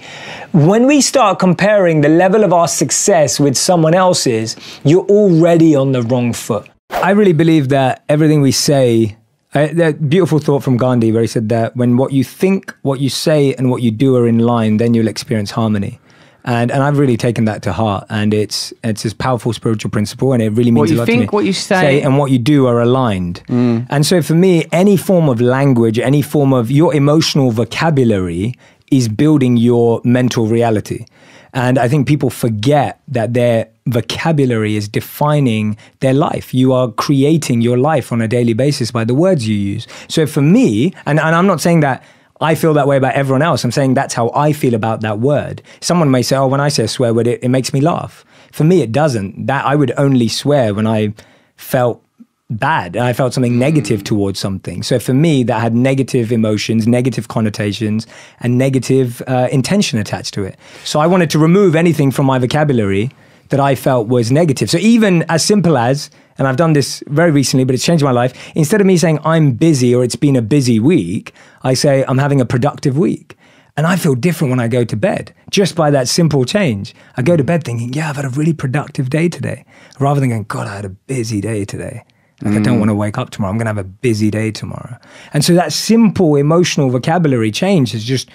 When 0.52 0.86
we 0.86 1.02
start 1.02 1.40
comparing 1.40 2.02
the 2.02 2.10
level 2.10 2.44
of 2.44 2.54
our 2.54 2.68
success 2.68 3.40
with 3.40 3.58
someone 3.58 3.96
else's, 3.96 4.56
you're 4.84 5.06
already 5.06 5.76
on 5.76 5.94
the 5.94 6.04
wrong 6.04 6.34
foot. 6.34 6.70
I 6.92 7.12
really 7.12 7.34
believe 7.34 7.70
that 7.70 8.04
everything 8.10 8.42
we 8.42 8.52
say, 8.52 9.18
uh, 9.56 9.70
that 9.74 10.08
beautiful 10.08 10.38
thought 10.38 10.62
from 10.62 10.78
Gandhi 10.78 11.12
where 11.12 11.22
he 11.22 11.28
said 11.28 11.50
that 11.50 11.76
when 11.76 11.98
what 11.98 12.12
you 12.12 12.24
think, 12.24 12.76
what 12.84 13.00
you 13.00 13.10
say, 13.10 13.56
and 13.56 13.72
what 13.72 13.82
you 13.82 13.90
do 13.90 14.16
are 14.18 14.28
in 14.28 14.38
line, 14.38 14.78
then 14.78 14.94
you'll 14.94 15.08
experience 15.08 15.52
harmony. 15.52 16.00
And, 16.44 16.72
and 16.72 16.82
I've 16.82 16.98
really 16.98 17.18
taken 17.18 17.46
that 17.46 17.62
to 17.64 17.72
heart, 17.72 18.06
and 18.10 18.34
it's 18.34 18.74
it's 18.84 19.04
this 19.04 19.14
powerful 19.14 19.54
spiritual 19.54 19.92
principle, 19.92 20.34
and 20.34 20.42
it 20.42 20.50
really 20.50 20.72
means 20.72 20.80
What 20.80 20.90
a 20.90 20.94
you 20.94 20.98
lot 21.00 21.06
think, 21.06 21.18
to 21.18 21.22
me. 21.22 21.36
what 21.36 21.46
you 21.46 21.54
think, 21.54 21.72
what 21.72 21.86
you 21.86 21.98
say- 22.00 22.02
and 22.02 22.18
what 22.18 22.32
you 22.32 22.40
do 22.40 22.66
are 22.66 22.82
aligned. 22.82 23.44
Mm. 23.48 23.86
And 23.90 24.06
so 24.06 24.22
for 24.22 24.34
me, 24.34 24.66
any 24.72 24.98
form 24.98 25.30
of 25.30 25.40
language, 25.40 26.00
any 26.00 26.22
form 26.24 26.52
of 26.52 26.72
your 26.72 26.96
emotional 26.96 27.52
vocabulary 27.52 28.56
is 28.90 29.08
building 29.08 29.56
your 29.58 30.02
mental 30.04 30.48
reality. 30.48 31.06
And 31.54 31.78
I 31.78 31.88
think 31.88 32.08
people 32.08 32.30
forget 32.30 33.02
that 33.10 33.34
their 33.34 33.68
vocabulary 33.88 34.76
is 34.76 34.88
defining 34.88 35.76
their 36.00 36.14
life. 36.14 36.54
You 36.54 36.72
are 36.74 36.90
creating 36.92 37.62
your 37.62 37.78
life 37.78 38.12
on 38.12 38.22
a 38.22 38.28
daily 38.28 38.54
basis 38.54 38.90
by 38.92 39.04
the 39.04 39.14
words 39.14 39.48
you 39.48 39.56
use. 39.56 39.86
So 40.08 40.26
for 40.26 40.42
me, 40.42 40.94
and, 41.06 41.20
and 41.20 41.36
I'm 41.36 41.48
not 41.48 41.60
saying 41.62 41.82
that 41.82 42.04
I 42.42 42.56
feel 42.56 42.74
that 42.74 42.88
way 42.88 42.98
about 42.98 43.14
everyone 43.14 43.42
else. 43.42 43.64
I'm 43.64 43.72
saying 43.72 43.94
that's 43.94 44.14
how 44.14 44.32
I 44.34 44.52
feel 44.52 44.74
about 44.74 45.02
that 45.02 45.20
word. 45.20 45.62
Someone 45.80 46.10
may 46.10 46.24
say, 46.24 46.36
oh, 46.36 46.48
when 46.48 46.60
I 46.60 46.70
say 46.70 46.84
a 46.84 46.88
swear 46.88 47.14
word, 47.14 47.28
it, 47.28 47.44
it 47.44 47.50
makes 47.50 47.72
me 47.74 47.82
laugh. 47.82 48.26
For 48.52 48.64
me, 48.64 48.82
it 48.82 48.92
doesn't. 48.92 49.46
That 49.46 49.66
I 49.66 49.76
would 49.76 49.94
only 49.98 50.28
swear 50.28 50.74
when 50.74 50.88
I 50.88 51.14
felt 51.56 52.04
bad 52.50 52.96
and 52.96 53.06
I 53.06 53.14
felt 53.14 53.34
something 53.34 53.58
negative 53.58 54.04
towards 54.04 54.40
something. 54.40 54.84
So 54.84 55.00
for 55.00 55.14
me, 55.14 55.44
that 55.44 55.62
had 55.62 55.74
negative 55.74 56.32
emotions, 56.32 56.88
negative 56.88 57.28
connotations, 57.28 58.08
and 58.42 58.58
negative 58.58 59.22
uh, 59.28 59.48
intention 59.52 60.00
attached 60.00 60.34
to 60.34 60.44
it. 60.44 60.60
So 60.84 61.00
I 61.00 61.08
wanted 61.08 61.30
to 61.30 61.40
remove 61.40 61.76
anything 61.76 62.12
from 62.12 62.26
my 62.26 62.40
vocabulary 62.40 63.12
that 63.52 63.60
I 63.60 63.76
felt 63.76 64.08
was 64.08 64.32
negative. 64.32 64.70
So 64.70 64.80
even 64.80 65.24
as 65.30 65.46
simple 65.46 65.78
as, 65.78 66.10
and 66.38 66.48
I've 66.48 66.58
done 66.58 66.74
this 66.74 67.04
very 67.08 67.32
recently, 67.32 67.64
but 67.64 67.76
it's 67.76 67.86
changed 67.86 68.04
my 68.04 68.12
life, 68.12 68.34
instead 68.56 68.82
of 68.82 68.88
me 68.88 68.98
saying 68.98 69.20
I'm 69.24 69.52
busy 69.52 69.94
or 69.94 70.04
it's 70.04 70.16
been 70.16 70.36
a 70.36 70.42
busy 70.42 70.80
week, 70.80 71.34
I 71.62 71.74
say 71.76 72.04
I'm 72.08 72.18
having 72.18 72.42
a 72.42 72.46
productive 72.46 72.98
week. 72.98 73.38
And 73.78 73.88
I 73.88 73.96
feel 73.96 74.16
different 74.16 74.52
when 74.52 74.60
I 74.60 74.68
go 74.68 74.84
to 74.84 74.96
bed 74.98 75.34
just 75.50 75.76
by 75.76 75.92
that 75.92 76.08
simple 76.08 76.44
change. 76.44 76.94
I 77.16 77.22
go 77.22 77.38
to 77.38 77.44
bed 77.44 77.64
thinking, 77.64 77.94
yeah, 77.94 78.10
I've 78.10 78.18
had 78.18 78.26
a 78.26 78.30
really 78.30 78.54
productive 78.54 79.10
day 79.10 79.30
today, 79.30 79.66
rather 80.00 80.20
than 80.20 80.30
going, 80.30 80.44
God, 80.44 80.68
I 80.68 80.76
had 80.76 80.86
a 80.86 80.90
busy 80.90 81.40
day 81.40 81.64
today. 81.64 82.04
Like, 82.42 82.56
I 82.56 82.60
don't 82.60 82.78
mm. 82.78 82.80
want 82.80 82.90
to 82.90 82.96
wake 82.96 83.18
up 83.18 83.30
tomorrow. 83.30 83.52
I'm 83.52 83.58
going 83.58 83.68
to 83.68 83.70
have 83.70 83.78
a 83.78 83.84
busy 83.84 84.32
day 84.32 84.52
tomorrow. 84.52 84.98
And 85.34 85.46
so 85.46 85.54
that 85.54 85.72
simple 85.72 86.36
emotional 86.36 86.90
vocabulary 86.90 87.52
change 87.52 87.92
has 87.92 88.04
just 88.04 88.30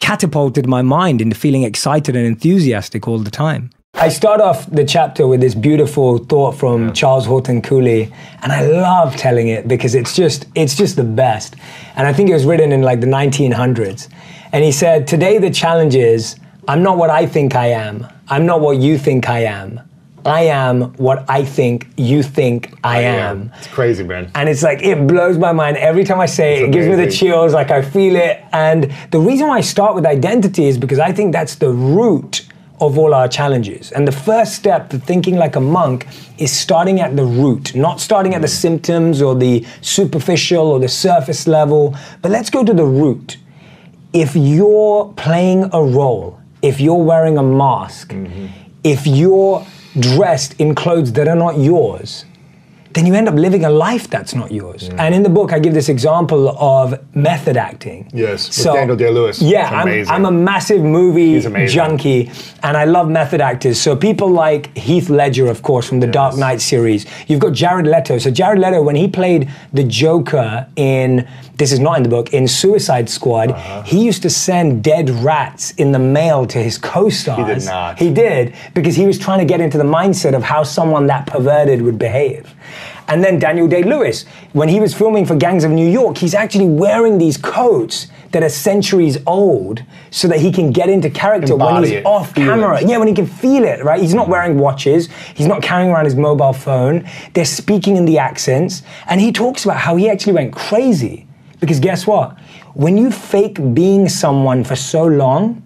catapulted 0.00 0.66
my 0.66 0.82
mind 0.82 1.20
into 1.20 1.36
feeling 1.36 1.62
excited 1.62 2.16
and 2.16 2.26
enthusiastic 2.26 3.06
all 3.06 3.18
the 3.18 3.30
time. 3.30 3.70
I 4.00 4.08
start 4.08 4.40
off 4.40 4.64
the 4.70 4.82
chapter 4.82 5.26
with 5.26 5.42
this 5.42 5.54
beautiful 5.54 6.16
thought 6.16 6.52
from 6.52 6.94
Charles 6.94 7.26
Horton 7.26 7.60
Cooley, 7.60 8.10
and 8.40 8.50
I 8.50 8.62
love 8.66 9.14
telling 9.14 9.48
it 9.48 9.68
because 9.68 9.94
it's 9.94 10.16
just 10.16 10.46
it's 10.54 10.74
just 10.74 10.96
the 10.96 11.04
best. 11.04 11.54
And 11.96 12.06
I 12.06 12.12
think 12.14 12.30
it 12.30 12.32
was 12.32 12.46
written 12.46 12.72
in 12.72 12.80
like 12.80 13.02
the 13.02 13.06
1900s. 13.06 14.08
And 14.52 14.64
he 14.64 14.72
said, 14.72 15.06
"Today 15.06 15.36
the 15.36 15.50
challenge 15.50 15.96
is 15.96 16.36
I'm 16.66 16.82
not 16.82 16.96
what 16.96 17.10
I 17.10 17.26
think 17.26 17.54
I 17.54 17.66
am. 17.66 18.06
I'm 18.28 18.46
not 18.46 18.62
what 18.62 18.78
you 18.78 18.96
think 18.96 19.28
I 19.28 19.40
am. 19.40 19.82
I 20.24 20.44
am 20.44 20.94
what 20.94 21.28
I 21.28 21.44
think 21.44 21.88
you 21.98 22.22
think 22.22 22.72
I 22.82 23.04
oh, 23.04 23.08
am." 23.08 23.52
It's 23.58 23.66
crazy, 23.66 24.02
man. 24.02 24.30
And 24.34 24.48
it's 24.48 24.62
like, 24.62 24.82
it 24.82 25.06
blows 25.06 25.36
my 25.36 25.52
mind 25.52 25.76
every 25.76 26.04
time 26.04 26.20
I 26.20 26.26
say 26.26 26.62
it. 26.62 26.68
It 26.70 26.72
gives 26.72 26.86
me 26.86 26.94
the 26.94 27.10
chills, 27.10 27.52
like 27.52 27.70
I 27.70 27.82
feel 27.82 28.16
it. 28.16 28.42
And 28.52 28.90
the 29.10 29.20
reason 29.20 29.48
why 29.48 29.58
I 29.58 29.60
start 29.60 29.94
with 29.94 30.06
identity 30.06 30.68
is 30.68 30.78
because 30.78 30.98
I 30.98 31.12
think 31.12 31.34
that's 31.34 31.56
the 31.56 31.70
root 31.70 32.46
of 32.80 32.98
all 32.98 33.14
our 33.14 33.28
challenges. 33.28 33.92
And 33.92 34.08
the 34.08 34.12
first 34.12 34.54
step 34.54 34.88
to 34.90 34.98
thinking 34.98 35.36
like 35.36 35.56
a 35.56 35.60
monk 35.60 36.06
is 36.38 36.50
starting 36.50 37.00
at 37.00 37.16
the 37.16 37.24
root, 37.24 37.74
not 37.74 38.00
starting 38.00 38.34
at 38.34 38.42
the 38.42 38.48
symptoms 38.48 39.20
or 39.20 39.34
the 39.34 39.66
superficial 39.82 40.66
or 40.66 40.80
the 40.80 40.88
surface 40.88 41.46
level, 41.46 41.94
but 42.22 42.30
let's 42.30 42.50
go 42.50 42.64
to 42.64 42.72
the 42.72 42.84
root. 42.84 43.36
If 44.12 44.34
you're 44.34 45.12
playing 45.16 45.70
a 45.72 45.82
role, 45.82 46.40
if 46.62 46.80
you're 46.80 47.02
wearing 47.02 47.38
a 47.38 47.42
mask, 47.42 48.12
mm-hmm. 48.12 48.46
if 48.82 49.06
you're 49.06 49.64
dressed 49.98 50.54
in 50.60 50.74
clothes 50.74 51.12
that 51.12 51.28
are 51.28 51.36
not 51.36 51.58
yours, 51.58 52.24
then 52.92 53.06
you 53.06 53.14
end 53.14 53.28
up 53.28 53.34
living 53.34 53.64
a 53.64 53.70
life 53.70 54.10
that's 54.10 54.34
not 54.34 54.50
yours. 54.50 54.88
And 54.98 55.14
in 55.14 55.22
the 55.22 55.28
book, 55.28 55.52
I 55.52 55.58
give 55.60 55.74
this 55.74 55.88
example 55.88 56.48
of 56.58 56.98
method 57.14 57.56
acting. 57.56 58.10
Yes, 58.12 58.48
with 58.48 58.74
Daniel 58.74 58.96
Day-Lewis. 58.96 59.40
Yeah, 59.40 59.68
I'm. 59.70 60.08
I'm 60.08 60.24
a 60.24 60.30
massive 60.32 60.82
movie 60.82 61.40
junkie, 61.66 62.30
and 62.62 62.76
I 62.76 62.84
love 62.84 63.08
method 63.08 63.40
actors. 63.40 63.80
So 63.80 63.94
people 63.94 64.28
like 64.28 64.76
Heath 64.76 65.08
Ledger, 65.08 65.46
of 65.48 65.62
course, 65.62 65.88
from 65.88 66.00
the 66.00 66.06
Dark 66.08 66.36
Knight 66.36 66.60
series. 66.60 67.06
You've 67.28 67.40
got 67.40 67.52
Jared 67.52 67.86
Leto. 67.86 68.18
So 68.18 68.30
Jared 68.30 68.58
Leto, 68.58 68.82
when 68.82 68.96
he 68.96 69.06
played 69.08 69.48
the 69.72 69.84
Joker 69.84 70.66
in 70.76 71.28
this 71.56 71.72
is 71.72 71.78
not 71.78 71.98
in 71.98 72.02
the 72.02 72.08
book 72.08 72.32
in 72.32 72.48
Suicide 72.48 73.08
Squad, 73.10 73.50
Uh-huh. 73.52 73.82
he 73.82 74.04
used 74.04 74.22
to 74.22 74.30
send 74.30 74.82
dead 74.82 75.10
rats 75.10 75.72
in 75.72 75.92
the 75.92 75.98
mail 75.98 76.46
to 76.46 76.58
his 76.58 76.78
co-stars. 76.78 77.38
He 77.46 77.54
did 77.54 77.64
not. 77.66 77.98
He 77.98 78.10
did 78.10 78.54
because 78.74 78.96
he 78.96 79.06
was 79.06 79.18
trying 79.18 79.40
to 79.40 79.44
get 79.44 79.60
into 79.60 79.76
the 79.76 79.84
mindset 79.84 80.34
of 80.34 80.42
how 80.42 80.62
someone 80.64 81.06
that 81.08 81.26
perverted 81.26 81.82
would 81.82 81.98
behave. 81.98 82.54
And 83.10 83.24
then 83.24 83.40
Daniel 83.40 83.66
Day 83.66 83.82
Lewis, 83.82 84.24
when 84.52 84.68
he 84.68 84.78
was 84.78 84.94
filming 84.94 85.26
for 85.26 85.34
Gangs 85.34 85.64
of 85.64 85.72
New 85.72 85.88
York, 85.88 86.16
he's 86.16 86.32
actually 86.32 86.66
wearing 86.66 87.18
these 87.18 87.36
coats 87.36 88.06
that 88.30 88.44
are 88.44 88.48
centuries 88.48 89.18
old 89.26 89.82
so 90.12 90.28
that 90.28 90.38
he 90.38 90.52
can 90.52 90.70
get 90.70 90.88
into 90.88 91.10
character 91.10 91.56
when 91.56 91.82
he's 91.82 91.92
it, 91.92 92.06
off 92.06 92.32
camera. 92.32 92.80
it. 92.80 92.88
Yeah, 92.88 92.98
when 92.98 93.08
he 93.08 93.14
can 93.14 93.26
feel 93.26 93.64
it, 93.64 93.82
right? 93.82 94.00
He's 94.00 94.14
not 94.14 94.28
wearing 94.28 94.58
watches, 94.58 95.08
he's 95.34 95.48
not 95.48 95.60
carrying 95.60 95.90
around 95.90 96.04
his 96.04 96.14
mobile 96.14 96.52
phone, 96.52 97.04
they're 97.34 97.44
speaking 97.44 97.96
in 97.96 98.04
the 98.04 98.18
accents. 98.18 98.82
And 99.06 99.20
he 99.20 99.32
talks 99.32 99.64
about 99.64 99.78
how 99.78 99.96
he 99.96 100.08
actually 100.08 100.34
went 100.34 100.54
crazy. 100.54 101.26
Because 101.58 101.80
guess 101.80 102.06
what? 102.06 102.38
When 102.74 102.96
you 102.96 103.10
fake 103.10 103.74
being 103.74 104.08
someone 104.08 104.62
for 104.62 104.76
so 104.76 105.04
long, 105.04 105.62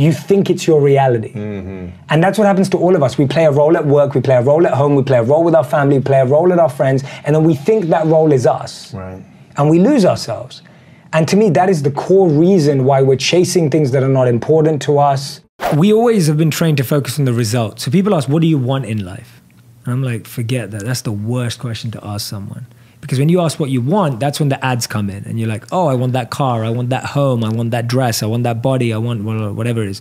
you 0.00 0.12
think 0.12 0.48
it's 0.48 0.66
your 0.66 0.80
reality. 0.80 1.32
Mm-hmm. 1.32 1.88
And 2.08 2.22
that's 2.22 2.38
what 2.38 2.46
happens 2.46 2.68
to 2.70 2.78
all 2.78 2.96
of 2.96 3.02
us. 3.02 3.18
We 3.18 3.26
play 3.26 3.44
a 3.44 3.50
role 3.50 3.76
at 3.76 3.86
work, 3.86 4.14
we 4.14 4.20
play 4.20 4.36
a 4.36 4.42
role 4.42 4.66
at 4.66 4.72
home, 4.72 4.94
we 4.94 5.02
play 5.02 5.18
a 5.18 5.22
role 5.22 5.44
with 5.44 5.54
our 5.54 5.64
family, 5.64 5.98
we 5.98 6.04
play 6.04 6.20
a 6.20 6.24
role 6.24 6.48
with 6.48 6.58
our 6.58 6.70
friends, 6.70 7.04
and 7.24 7.36
then 7.36 7.44
we 7.44 7.54
think 7.54 7.86
that 7.86 8.06
role 8.06 8.32
is 8.32 8.46
us. 8.46 8.94
Right. 8.94 9.22
And 9.56 9.68
we 9.68 9.78
lose 9.78 10.04
ourselves. 10.04 10.62
And 11.12 11.28
to 11.28 11.36
me, 11.36 11.50
that 11.50 11.68
is 11.68 11.82
the 11.82 11.90
core 11.90 12.28
reason 12.28 12.84
why 12.84 13.02
we're 13.02 13.16
chasing 13.16 13.70
things 13.70 13.90
that 13.90 14.02
are 14.02 14.08
not 14.08 14.28
important 14.28 14.80
to 14.82 14.98
us. 14.98 15.40
We 15.76 15.92
always 15.92 16.28
have 16.28 16.38
been 16.38 16.50
trained 16.50 16.78
to 16.78 16.84
focus 16.84 17.18
on 17.18 17.24
the 17.24 17.34
result. 17.34 17.80
So 17.80 17.90
people 17.90 18.14
ask, 18.14 18.28
what 18.28 18.40
do 18.40 18.48
you 18.48 18.58
want 18.58 18.86
in 18.86 19.04
life? 19.04 19.42
And 19.84 19.92
I'm 19.92 20.02
like, 20.02 20.26
forget 20.26 20.70
that. 20.70 20.84
That's 20.84 21.02
the 21.02 21.12
worst 21.12 21.58
question 21.58 21.90
to 21.90 22.06
ask 22.06 22.26
someone. 22.26 22.66
Because 23.10 23.18
when 23.18 23.28
you 23.28 23.40
ask 23.40 23.58
what 23.58 23.70
you 23.70 23.80
want, 23.80 24.20
that's 24.20 24.38
when 24.38 24.50
the 24.50 24.64
ads 24.64 24.86
come 24.86 25.10
in. 25.10 25.24
And 25.24 25.40
you're 25.40 25.48
like, 25.48 25.64
oh, 25.72 25.88
I 25.88 25.94
want 25.96 26.12
that 26.12 26.30
car, 26.30 26.64
I 26.64 26.70
want 26.70 26.90
that 26.90 27.04
home, 27.06 27.42
I 27.42 27.48
want 27.48 27.72
that 27.72 27.88
dress, 27.88 28.22
I 28.22 28.26
want 28.26 28.44
that 28.44 28.62
body, 28.62 28.92
I 28.92 28.98
want 28.98 29.24
whatever 29.24 29.82
it 29.82 29.88
is. 29.88 30.00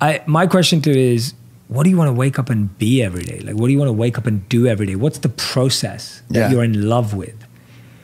I, 0.00 0.20
my 0.26 0.48
question 0.48 0.82
to 0.82 0.90
you 0.90 1.12
is, 1.14 1.34
what 1.68 1.84
do 1.84 1.90
you 1.90 1.96
want 1.96 2.08
to 2.08 2.12
wake 2.12 2.36
up 2.36 2.50
and 2.50 2.76
be 2.78 3.00
every 3.00 3.22
day? 3.22 3.38
Like, 3.38 3.54
what 3.54 3.68
do 3.68 3.72
you 3.72 3.78
want 3.78 3.90
to 3.90 3.92
wake 3.92 4.18
up 4.18 4.26
and 4.26 4.48
do 4.48 4.66
every 4.66 4.86
day? 4.86 4.96
What's 4.96 5.18
the 5.18 5.28
process 5.28 6.20
that 6.30 6.36
Yeah. 6.40 6.50
you're 6.50 6.64
in 6.64 6.88
love 6.88 7.14
with? 7.14 7.36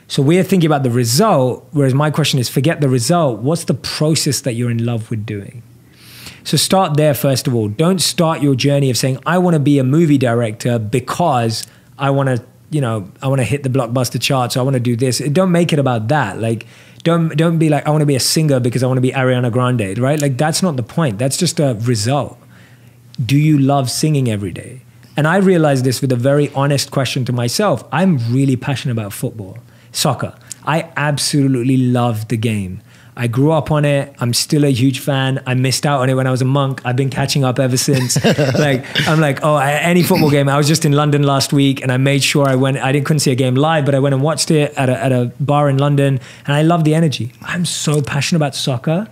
So 0.07 0.21
we're 0.21 0.41
thinking 0.41 0.67
about 0.67 0.83
the 0.83 0.89
result, 0.89 1.67
whereas 1.71 1.93
my 1.93 2.09
question 2.09 2.39
is 2.39 2.47
forget 2.47 2.79
the 2.79 2.87
result. 2.87 3.41
What's 3.41 3.65
the 3.65 3.73
process 3.73 4.39
that 4.39 4.53
you're 4.53 4.71
in 4.71 4.85
love 4.85 5.09
with 5.11 5.25
doing? 5.25 5.63
So 6.45 6.55
start 6.55 6.95
there 6.95 7.13
first 7.13 7.45
of 7.45 7.53
all. 7.53 7.67
Don't 7.67 7.99
start 7.99 8.41
your 8.41 8.55
journey 8.55 8.89
of 8.89 8.97
saying 8.97 9.19
I 9.25 9.37
want 9.37 9.55
to 9.55 9.59
be 9.59 9.79
a 9.79 9.83
movie 9.83 10.17
director 10.17 10.79
because 10.79 11.67
I 11.97 12.09
want 12.11 12.29
to, 12.29 12.45
you 12.69 12.81
know, 12.81 13.09
I 13.21 13.27
want 13.27 13.39
to 13.39 13.45
hit 13.45 13.63
the 13.63 13.69
blockbuster 13.69 14.21
charts. 14.21 14.57
I 14.57 14.61
want 14.61 14.73
to 14.73 14.79
do 14.79 14.95
this. 14.95 15.19
Don't 15.19 15.51
make 15.51 15.71
it 15.71 15.79
about 15.79 16.09
that. 16.09 16.39
Like 16.39 16.65
don't 17.03 17.35
don't 17.37 17.57
be 17.57 17.69
like 17.69 17.87
I 17.87 17.89
want 17.89 18.01
to 18.01 18.05
be 18.05 18.15
a 18.15 18.19
singer 18.19 18.59
because 18.59 18.83
I 18.83 18.87
want 18.87 18.97
to 18.97 19.01
be 19.01 19.11
Ariana 19.11 19.51
Grande, 19.51 19.97
right? 19.97 20.19
Like 20.19 20.37
that's 20.37 20.61
not 20.61 20.75
the 20.75 20.83
point. 20.83 21.17
That's 21.17 21.37
just 21.37 21.59
a 21.59 21.77
result. 21.81 22.37
Do 23.23 23.37
you 23.37 23.57
love 23.57 23.89
singing 23.89 24.29
every 24.29 24.51
day? 24.51 24.81
And 25.15 25.27
I 25.27 25.37
realized 25.37 25.83
this 25.83 26.01
with 26.01 26.11
a 26.11 26.15
very 26.15 26.51
honest 26.53 26.91
question 26.91 27.25
to 27.25 27.33
myself. 27.33 27.83
I'm 27.91 28.17
really 28.31 28.55
passionate 28.55 28.91
about 28.91 29.13
football, 29.13 29.57
soccer. 29.91 30.35
I 30.65 30.91
absolutely 30.95 31.77
love 31.77 32.27
the 32.27 32.37
game. 32.37 32.81
I 33.19 33.25
grew 33.25 33.51
up 33.51 33.71
on 33.71 33.83
it. 33.83 34.13
I'm 34.19 34.31
still 34.31 34.63
a 34.63 34.71
huge 34.71 34.99
fan. 34.99 35.41
I 35.47 35.55
missed 35.55 35.87
out 35.87 36.01
on 36.01 36.09
it 36.09 36.13
when 36.13 36.27
I 36.27 36.31
was 36.31 36.43
a 36.43 36.45
monk. 36.45 36.81
I've 36.85 36.95
been 36.95 37.09
catching 37.09 37.43
up 37.43 37.57
ever 37.57 37.75
since. 37.75 38.23
like 38.59 38.85
I'm 39.07 39.19
like, 39.19 39.39
oh, 39.41 39.57
any 39.57 40.03
football 40.03 40.29
game. 40.29 40.47
I 40.47 40.55
was 40.55 40.67
just 40.67 40.85
in 40.85 40.91
London 40.91 41.23
last 41.23 41.51
week, 41.51 41.81
and 41.81 41.91
I 41.91 41.97
made 41.97 42.23
sure 42.23 42.47
I 42.47 42.53
went. 42.53 42.77
I 42.77 42.91
didn't 42.91 43.07
couldn't 43.07 43.21
see 43.21 43.31
a 43.31 43.35
game 43.35 43.55
live, 43.55 43.85
but 43.85 43.95
I 43.95 43.99
went 43.99 44.13
and 44.13 44.21
watched 44.21 44.51
it 44.51 44.71
at 44.75 44.87
a, 44.87 45.03
at 45.03 45.11
a 45.11 45.31
bar 45.39 45.67
in 45.67 45.79
London, 45.79 46.19
and 46.45 46.55
I 46.55 46.61
love 46.61 46.83
the 46.83 46.93
energy. 46.93 47.33
I'm 47.41 47.65
so 47.65 48.03
passionate 48.03 48.37
about 48.37 48.53
soccer. 48.53 49.07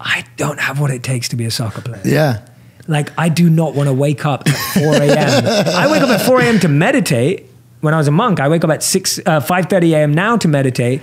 I 0.00 0.24
don't 0.36 0.58
have 0.58 0.80
what 0.80 0.90
it 0.90 1.04
takes 1.04 1.28
to 1.28 1.36
be 1.36 1.44
a 1.44 1.50
soccer 1.52 1.82
player. 1.82 2.02
Yeah. 2.04 2.44
Like 2.88 3.12
I 3.16 3.28
do 3.28 3.48
not 3.48 3.76
want 3.76 3.88
to 3.88 3.92
wake 3.92 4.26
up 4.26 4.48
at 4.48 4.56
4 4.74 4.82
a.m. 4.94 5.46
I 5.46 5.88
wake 5.92 6.02
up 6.02 6.08
at 6.08 6.26
4 6.26 6.40
a.m. 6.40 6.58
to 6.58 6.68
meditate. 6.68 7.46
When 7.82 7.94
I 7.94 7.98
was 7.98 8.08
a 8.08 8.10
monk, 8.10 8.40
I 8.40 8.48
wake 8.48 8.64
up 8.64 8.70
at 8.70 8.82
6, 8.82 9.20
uh, 9.20 9.40
5.30 9.40 9.92
a.m. 9.92 10.12
now 10.12 10.36
to 10.36 10.48
meditate. 10.48 11.02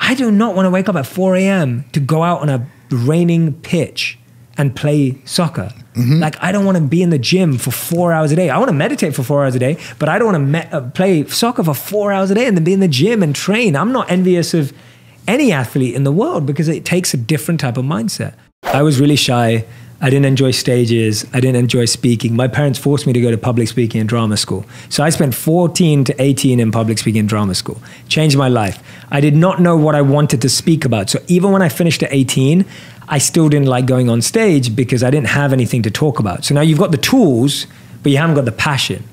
I 0.00 0.14
do 0.14 0.30
not 0.30 0.56
want 0.56 0.66
to 0.66 0.70
wake 0.70 0.88
up 0.88 0.96
at 0.96 1.06
4 1.06 1.36
a.m. 1.36 1.84
to 1.92 2.00
go 2.00 2.22
out 2.22 2.40
on 2.40 2.48
a 2.48 2.66
raining 2.90 3.52
pitch 3.60 4.18
and 4.58 4.74
play 4.74 5.18
soccer. 5.24 5.72
Like 6.20 6.42
I 6.42 6.50
don't 6.52 6.64
want 6.64 6.78
to 6.78 6.82
be 6.82 7.02
in 7.02 7.10
the 7.10 7.18
gym 7.18 7.58
for 7.58 7.70
four 7.70 8.12
hours 8.12 8.32
a 8.32 8.36
day. 8.36 8.48
I 8.48 8.56
want 8.58 8.68
to 8.70 8.74
meditate 8.74 9.14
for 9.14 9.22
four 9.22 9.44
hours 9.44 9.54
a 9.54 9.58
day, 9.58 9.76
but 9.98 10.08
I 10.08 10.18
don't 10.18 10.32
want 10.32 10.36
to 10.36 10.38
me- 10.38 10.68
uh, 10.72 10.90
play 10.92 11.24
soccer 11.26 11.62
for 11.62 11.74
four 11.74 12.10
hours 12.12 12.30
a 12.30 12.34
day 12.34 12.46
and 12.46 12.56
then 12.56 12.64
be 12.64 12.72
in 12.72 12.80
the 12.80 12.88
gym 12.88 13.22
and 13.22 13.34
train. 13.34 13.76
I'm 13.76 13.92
not 13.92 14.10
envious 14.10 14.54
of 14.54 14.72
any 15.28 15.52
athlete 15.52 15.94
in 15.94 16.04
the 16.04 16.12
world 16.12 16.46
because 16.46 16.68
it 16.68 16.84
takes 16.84 17.12
a 17.12 17.16
different 17.18 17.60
type 17.60 17.76
of 17.76 17.84
mindset. 17.84 18.34
I 18.62 18.82
was 18.82 18.98
really 19.00 19.16
shy. 19.16 19.64
I 20.02 20.08
didn't 20.08 20.24
enjoy 20.24 20.52
stages. 20.52 21.26
I 21.34 21.40
didn't 21.40 21.56
enjoy 21.56 21.84
speaking. 21.84 22.34
My 22.34 22.48
parents 22.48 22.78
forced 22.78 23.06
me 23.06 23.12
to 23.12 23.20
go 23.20 23.30
to 23.30 23.36
public 23.36 23.68
speaking 23.68 24.00
and 24.00 24.08
drama 24.08 24.38
school. 24.38 24.64
So 24.88 25.04
I 25.04 25.10
spent 25.10 25.34
14 25.34 26.04
to 26.04 26.22
18 26.22 26.58
in 26.58 26.72
public 26.72 26.98
speaking 26.98 27.20
and 27.20 27.28
drama 27.28 27.54
school. 27.54 27.82
Changed 28.08 28.36
my 28.38 28.48
life. 28.48 28.82
I 29.10 29.20
did 29.20 29.36
not 29.36 29.60
know 29.60 29.76
what 29.76 29.94
I 29.94 30.00
wanted 30.00 30.40
to 30.42 30.48
speak 30.48 30.86
about. 30.86 31.10
So 31.10 31.18
even 31.28 31.52
when 31.52 31.60
I 31.60 31.68
finished 31.68 32.02
at 32.02 32.12
18, 32.12 32.64
I 33.08 33.18
still 33.18 33.50
didn't 33.50 33.68
like 33.68 33.84
going 33.84 34.08
on 34.08 34.22
stage 34.22 34.74
because 34.74 35.02
I 35.02 35.10
didn't 35.10 35.28
have 35.28 35.52
anything 35.52 35.82
to 35.82 35.90
talk 35.90 36.18
about. 36.18 36.44
So 36.44 36.54
now 36.54 36.62
you've 36.62 36.78
got 36.78 36.92
the 36.92 36.98
tools, 36.98 37.66
but 38.02 38.10
you 38.10 38.18
haven't 38.18 38.36
got 38.36 38.46
the 38.46 38.52
passion. 38.52 39.04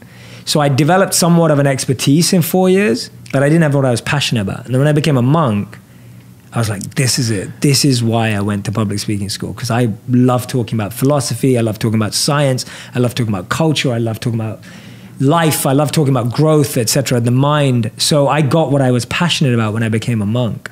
So 0.45 0.61
I 0.61 0.69
developed 0.69 1.13
somewhat 1.13 1.51
of 1.51 1.59
an 1.59 1.67
expertise 1.67 2.31
in 2.31 2.41
four 2.41 2.69
years, 2.69 3.09
but 3.33 3.43
I 3.43 3.49
didn't 3.49 3.63
have 3.63 3.75
what 3.75 3.83
I 3.83 3.91
was 3.91 3.99
passionate 3.99 4.41
about. 4.41 4.65
And 4.65 4.73
then 4.73 4.79
when 4.79 4.87
I 4.87 4.93
became 4.93 5.17
a 5.17 5.21
monk, 5.21 5.77
I 6.53 6.59
was 6.59 6.69
like, 6.69 6.95
this 6.95 7.19
is 7.19 7.29
it. 7.29 7.61
This 7.61 7.83
is 7.83 8.01
why 8.01 8.31
I 8.31 8.41
went 8.41 8.65
to 8.65 8.71
public 8.71 8.99
speaking 8.99 9.29
school 9.29 9.53
because 9.53 9.69
I 9.69 9.93
love 10.07 10.47
talking 10.47 10.77
about 10.77 10.93
philosophy. 10.93 11.57
I 11.57 11.61
love 11.61 11.77
talking 11.77 11.99
about 11.99 12.13
science. 12.13 12.65
I 12.95 12.99
love 12.99 13.15
talking 13.15 13.33
about 13.33 13.49
culture. 13.49 13.91
I 13.91 13.97
love 13.97 14.19
talking 14.19 14.39
about 14.39 14.61
life. 15.19 15.65
I 15.65 15.73
love 15.73 15.91
talking 15.91 16.15
about 16.15 16.33
growth, 16.33 16.77
etc. 16.77 17.19
The 17.19 17.31
mind. 17.31 17.91
So 17.97 18.27
I 18.27 18.41
got 18.41 18.71
what 18.71 18.81
I 18.81 18.91
was 18.91 19.05
passionate 19.05 19.53
about 19.53 19.73
when 19.73 19.83
I 19.83 19.89
became 19.89 20.21
a 20.21 20.25
monk. 20.25 20.71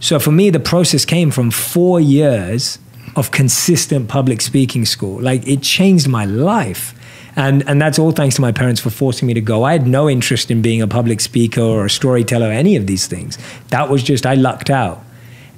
So 0.00 0.18
for 0.18 0.32
me, 0.32 0.50
the 0.50 0.60
process 0.60 1.04
came 1.04 1.30
from 1.30 1.50
four 1.52 2.00
years 2.00 2.78
of 3.14 3.30
consistent 3.30 4.08
public 4.08 4.40
speaking 4.40 4.84
school. 4.84 5.20
Like 5.20 5.46
it 5.46 5.62
changed 5.62 6.08
my 6.08 6.24
life. 6.24 6.98
And, 7.36 7.66
and 7.68 7.80
that's 7.80 7.98
all 7.98 8.12
thanks 8.12 8.34
to 8.36 8.42
my 8.42 8.52
parents 8.52 8.80
for 8.80 8.90
forcing 8.90 9.26
me 9.26 9.34
to 9.34 9.40
go. 9.40 9.62
I 9.62 9.72
had 9.72 9.86
no 9.86 10.10
interest 10.10 10.50
in 10.50 10.60
being 10.60 10.82
a 10.82 10.88
public 10.88 11.20
speaker 11.20 11.62
or 11.62 11.86
a 11.86 11.90
storyteller 11.90 12.48
or 12.48 12.52
any 12.52 12.76
of 12.76 12.86
these 12.86 13.06
things. 13.06 13.38
That 13.68 13.88
was 13.88 14.02
just, 14.02 14.26
I 14.26 14.34
lucked 14.34 14.68
out. 14.68 15.02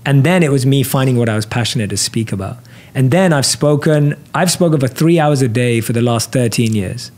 And 0.07 0.25
then 0.25 0.43
it 0.43 0.51
was 0.51 0.67
me 0.67 0.83
finding 0.83 1.17
what 1.17 1.29
I 1.29 1.37
was 1.37 1.47
passionate 1.47 1.91
to 1.91 1.97
speak 1.97 2.33
about. 2.33 2.59
And 2.95 3.11
then 3.11 3.33
I've 3.33 3.47
spoken, 3.47 4.23
I've 4.35 4.51
spoken 4.51 4.79
for 4.79 4.89
three 4.89 5.19
hours 5.19 5.43
a 5.43 5.49
day 5.49 5.81
for 5.81 5.93
the 5.93 6.03
last 6.03 6.33
13 6.33 6.75
years. 6.75 7.11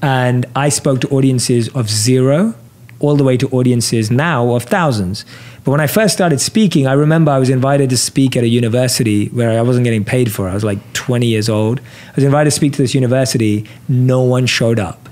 And 0.00 0.46
I 0.54 0.68
spoke 0.68 1.00
to 1.00 1.08
audiences 1.08 1.68
of 1.70 1.90
zero 1.90 2.54
all 3.00 3.16
the 3.16 3.24
way 3.24 3.36
to 3.36 3.48
audiences 3.48 4.10
now 4.10 4.54
of 4.54 4.62
thousands. 4.64 5.24
But 5.64 5.72
when 5.72 5.80
I 5.80 5.86
first 5.86 6.14
started 6.14 6.40
speaking, 6.40 6.86
I 6.86 6.92
remember 6.92 7.32
I 7.32 7.38
was 7.38 7.50
invited 7.50 7.90
to 7.90 7.96
speak 7.96 8.36
at 8.36 8.44
a 8.44 8.48
university 8.48 9.28
where 9.28 9.58
I 9.58 9.62
wasn't 9.62 9.84
getting 9.84 10.04
paid 10.04 10.32
for. 10.32 10.48
I 10.48 10.54
was 10.54 10.64
like 10.64 10.78
20 10.92 11.26
years 11.26 11.48
old. 11.48 11.80
I 11.80 12.12
was 12.16 12.24
invited 12.24 12.50
to 12.50 12.56
speak 12.56 12.72
to 12.74 12.82
this 12.82 12.94
university. 12.94 13.66
No 13.88 14.22
one 14.22 14.46
showed 14.46 14.78
up 14.78 15.08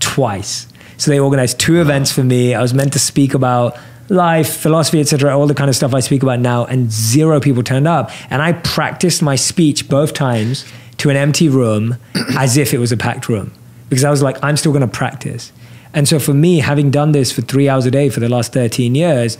twice. 0.00 0.66
So 0.96 1.10
they 1.10 1.18
organized 1.18 1.60
two 1.60 1.80
events 1.80 2.10
for 2.10 2.24
me. 2.24 2.54
I 2.54 2.62
was 2.62 2.74
meant 2.74 2.92
to 2.94 2.98
speak 2.98 3.34
about 3.34 3.76
life, 4.08 4.56
philosophy, 4.56 5.00
etc., 5.00 5.36
all 5.36 5.46
the 5.46 5.54
kind 5.54 5.68
of 5.68 5.76
stuff 5.76 5.94
I 5.94 6.00
speak 6.00 6.22
about 6.22 6.40
now, 6.40 6.64
and 6.64 6.90
zero 6.90 7.40
people 7.40 7.62
turned 7.62 7.88
up. 7.88 8.10
And 8.30 8.42
I 8.42 8.52
practiced 8.52 9.22
my 9.22 9.36
speech 9.36 9.88
both 9.88 10.14
times 10.14 10.64
to 10.98 11.10
an 11.10 11.16
empty 11.16 11.48
room 11.48 11.96
as 12.36 12.56
if 12.56 12.74
it 12.74 12.78
was 12.78 12.92
a 12.92 12.96
packed 12.96 13.28
room 13.28 13.52
because 13.88 14.04
I 14.04 14.10
was 14.10 14.22
like, 14.22 14.42
I'm 14.42 14.56
still 14.56 14.72
going 14.72 14.82
to 14.82 14.88
practice. 14.88 15.52
And 15.94 16.06
so 16.06 16.18
for 16.18 16.34
me, 16.34 16.58
having 16.58 16.90
done 16.90 17.12
this 17.12 17.32
for 17.32 17.40
three 17.40 17.68
hours 17.68 17.86
a 17.86 17.90
day 17.90 18.10
for 18.10 18.20
the 18.20 18.28
last 18.28 18.52
13 18.52 18.94
years, 18.94 19.38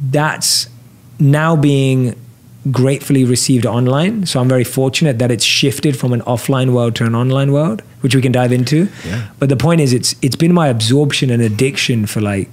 that's 0.00 0.68
now 1.18 1.56
being 1.56 2.14
gratefully 2.70 3.24
received 3.24 3.66
online. 3.66 4.26
So 4.26 4.40
I'm 4.40 4.48
very 4.48 4.64
fortunate 4.64 5.18
that 5.18 5.30
it's 5.30 5.44
shifted 5.44 5.98
from 5.98 6.12
an 6.12 6.20
offline 6.22 6.72
world 6.72 6.94
to 6.96 7.04
an 7.04 7.14
online 7.14 7.52
world, 7.52 7.82
which 8.00 8.14
we 8.14 8.22
can 8.22 8.30
dive 8.30 8.52
into. 8.52 8.88
Yeah. 9.04 9.28
But 9.38 9.48
the 9.48 9.56
point 9.56 9.80
is, 9.80 9.92
it's 9.92 10.14
it's 10.22 10.36
been 10.36 10.52
my 10.52 10.68
absorption 10.68 11.30
and 11.30 11.42
addiction 11.42 12.06
for 12.06 12.20
like 12.20 12.48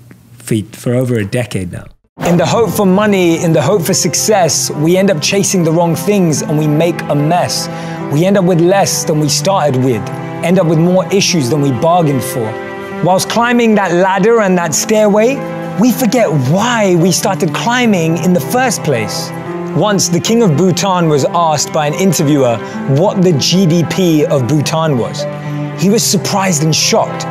for, 0.46 0.56
for 0.74 0.94
over 0.94 1.16
a 1.16 1.26
decade 1.26 1.72
now. 1.72 1.86
In 2.26 2.38
the 2.38 2.46
hope 2.46 2.70
for 2.70 2.86
money, 2.86 3.44
in 3.44 3.52
the 3.52 3.62
hope 3.62 3.82
for 3.82 3.94
success, 3.94 4.72
we 4.72 4.96
end 4.96 5.12
up 5.12 5.22
chasing 5.22 5.64
the 5.64 5.72
wrong 5.72 5.96
things 5.96 6.42
and 6.42 6.58
we 6.58 6.68
make 6.68 7.02
a 7.04 7.16
mess. 7.16 7.68
We 8.14 8.26
end 8.26 8.38
up 8.38 8.46
with 8.46 8.62
less 8.62 9.04
than 9.04 9.20
we 9.20 9.28
started 9.28 9.84
with, 9.84 10.02
end 10.44 10.58
up 10.58 10.68
with 10.68 10.80
more 10.80 11.06
issues 11.14 11.50
than 11.50 11.62
we 11.62 11.72
bargained 11.72 12.24
for. 12.24 12.46
whilst 13.04 13.30
climbing 13.30 13.76
that 13.76 13.92
ladder 13.92 14.42
and 14.42 14.58
that 14.58 14.74
stairway, 14.74 15.36
we 15.80 15.92
forget 15.92 16.30
why 16.50 16.96
we 16.96 17.12
started 17.12 17.54
climbing 17.54 18.18
in 18.24 18.34
the 18.34 18.40
first 18.40 18.84
place. 18.84 19.30
Once, 19.76 20.08
the 20.08 20.20
king 20.20 20.42
of 20.42 20.56
Bhutan 20.56 21.10
was 21.10 21.26
asked 21.26 21.74
by 21.74 21.86
an 21.86 21.94
interviewer 21.94 22.58
what 22.98 23.22
the 23.22 23.34
GDP 23.34 24.24
of 24.24 24.48
Bhutan 24.48 24.98
was. 24.98 25.24
He 25.82 25.90
was 25.90 26.02
surprised 26.02 26.64
and 26.64 26.74
shocked. 26.74 27.26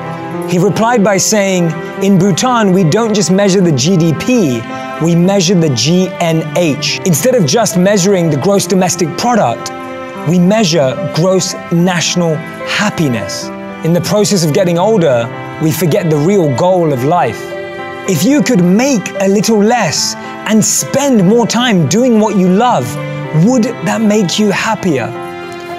He 0.51 0.59
replied 0.59 1.03
by 1.03 1.17
saying, 1.17 1.71
In 2.03 2.19
Bhutan, 2.19 2.73
we 2.73 2.85
don't 2.85 3.15
just 3.15 3.31
measure 3.31 3.61
the 3.61 3.71
GDP, 3.71 4.61
we 5.03 5.15
measure 5.15 5.55
the 5.55 5.69
GNH. 5.69 7.07
Instead 7.07 7.35
of 7.35 7.47
just 7.47 7.77
measuring 7.77 8.31
the 8.31 8.37
gross 8.37 8.67
domestic 8.67 9.09
product, 9.17 9.71
we 10.29 10.39
measure 10.39 10.95
gross 11.15 11.55
national 11.73 12.35
happiness. 12.67 13.47
In 13.85 13.93
the 13.93 14.01
process 14.01 14.45
of 14.45 14.53
getting 14.53 14.79
older, 14.79 15.29
we 15.63 15.71
forget 15.71 16.11
the 16.11 16.17
real 16.17 16.55
goal 16.57 16.93
of 16.93 17.05
life. 17.05 17.41
If 18.09 18.25
you 18.25 18.43
could 18.43 18.63
make 18.63 19.09
a 19.21 19.29
little 19.29 19.59
less 19.59 20.15
and 20.49 20.65
spend 20.65 21.27
more 21.27 21.47
time 21.47 21.89
doing 21.89 22.21
what 22.21 22.37
you 22.37 22.49
love, 22.49 22.87
would 23.45 23.65
that 23.65 24.01
make 24.01 24.39
you 24.39 24.51
happier? 24.51 25.07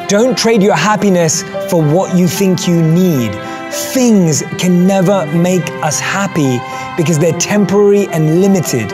Don't 0.08 0.38
trade 0.38 0.62
your 0.62 0.76
happiness 0.76 1.44
for 1.70 1.84
what 1.84 2.16
you 2.18 2.28
think 2.28 2.68
you 2.68 2.82
need. 2.82 3.32
Things 3.76 4.42
can 4.58 4.88
never 4.88 5.26
make 5.36 5.70
us 5.84 6.00
happy 6.00 6.60
because 6.96 7.20
they're 7.20 7.38
temporary 7.38 8.08
and 8.08 8.40
limited, 8.40 8.90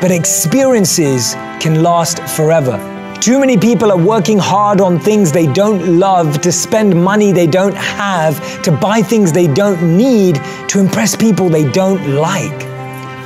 but 0.00 0.10
experiences 0.10 1.34
can 1.60 1.80
last 1.80 2.18
forever. 2.34 2.76
Too 3.20 3.38
many 3.38 3.56
people 3.56 3.92
are 3.92 3.96
working 3.96 4.36
hard 4.36 4.80
on 4.80 4.98
things 4.98 5.30
they 5.30 5.46
don't 5.46 6.00
love, 6.00 6.40
to 6.40 6.50
spend 6.50 7.00
money 7.00 7.30
they 7.30 7.46
don't 7.46 7.76
have, 7.76 8.62
to 8.62 8.72
buy 8.72 9.00
things 9.00 9.32
they 9.32 9.46
don't 9.46 9.96
need, 9.96 10.40
to 10.70 10.80
impress 10.80 11.14
people 11.14 11.48
they 11.48 11.70
don't 11.70 12.16
like. 12.16 12.62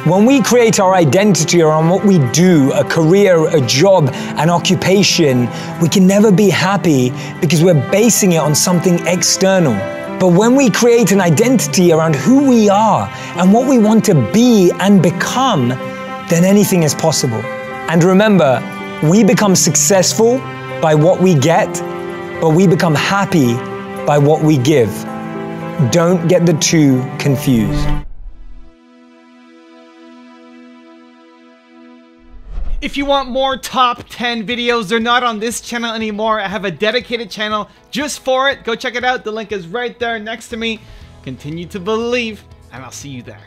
When 0.06 0.26
we 0.26 0.42
create 0.42 0.80
our 0.80 0.94
identity 0.94 1.62
around 1.62 1.88
what 1.88 2.04
we 2.04 2.18
do, 2.30 2.72
a 2.72 2.84
career, 2.84 3.48
a 3.56 3.60
job, 3.62 4.10
an 4.12 4.50
occupation, 4.50 5.48
we 5.80 5.88
can 5.88 6.06
never 6.06 6.30
be 6.30 6.50
happy 6.50 7.10
because 7.40 7.64
we're 7.64 7.90
basing 7.90 8.32
it 8.32 8.38
on 8.38 8.54
something 8.54 8.98
external. 9.06 9.99
But 10.20 10.34
when 10.34 10.54
we 10.54 10.68
create 10.68 11.12
an 11.12 11.20
identity 11.22 11.92
around 11.92 12.14
who 12.14 12.46
we 12.46 12.68
are 12.68 13.08
and 13.38 13.54
what 13.54 13.66
we 13.66 13.78
want 13.78 14.04
to 14.04 14.14
be 14.32 14.70
and 14.78 15.02
become, 15.02 15.70
then 16.28 16.44
anything 16.44 16.82
is 16.82 16.94
possible. 16.94 17.40
And 17.88 18.04
remember, 18.04 18.60
we 19.02 19.24
become 19.24 19.56
successful 19.56 20.36
by 20.82 20.94
what 20.94 21.22
we 21.22 21.34
get, 21.34 21.72
but 22.38 22.50
we 22.50 22.66
become 22.66 22.94
happy 22.94 23.54
by 24.04 24.18
what 24.18 24.42
we 24.42 24.58
give. 24.58 24.90
Don't 25.90 26.28
get 26.28 26.44
the 26.44 26.52
two 26.60 27.02
confused. 27.18 27.88
If 32.82 32.96
you 32.96 33.04
want 33.04 33.28
more 33.28 33.58
top 33.58 34.04
10 34.08 34.46
videos, 34.46 34.88
they're 34.88 34.98
not 34.98 35.22
on 35.22 35.38
this 35.38 35.60
channel 35.60 35.92
anymore. 35.92 36.40
I 36.40 36.48
have 36.48 36.64
a 36.64 36.70
dedicated 36.70 37.30
channel 37.30 37.68
just 37.90 38.20
for 38.20 38.48
it. 38.48 38.64
Go 38.64 38.74
check 38.74 38.94
it 38.94 39.04
out. 39.04 39.22
The 39.22 39.30
link 39.30 39.52
is 39.52 39.66
right 39.66 39.98
there 39.98 40.18
next 40.18 40.48
to 40.48 40.56
me. 40.56 40.80
Continue 41.22 41.66
to 41.66 41.78
believe, 41.78 42.42
and 42.72 42.82
I'll 42.82 42.90
see 42.90 43.10
you 43.10 43.22
there. 43.22 43.38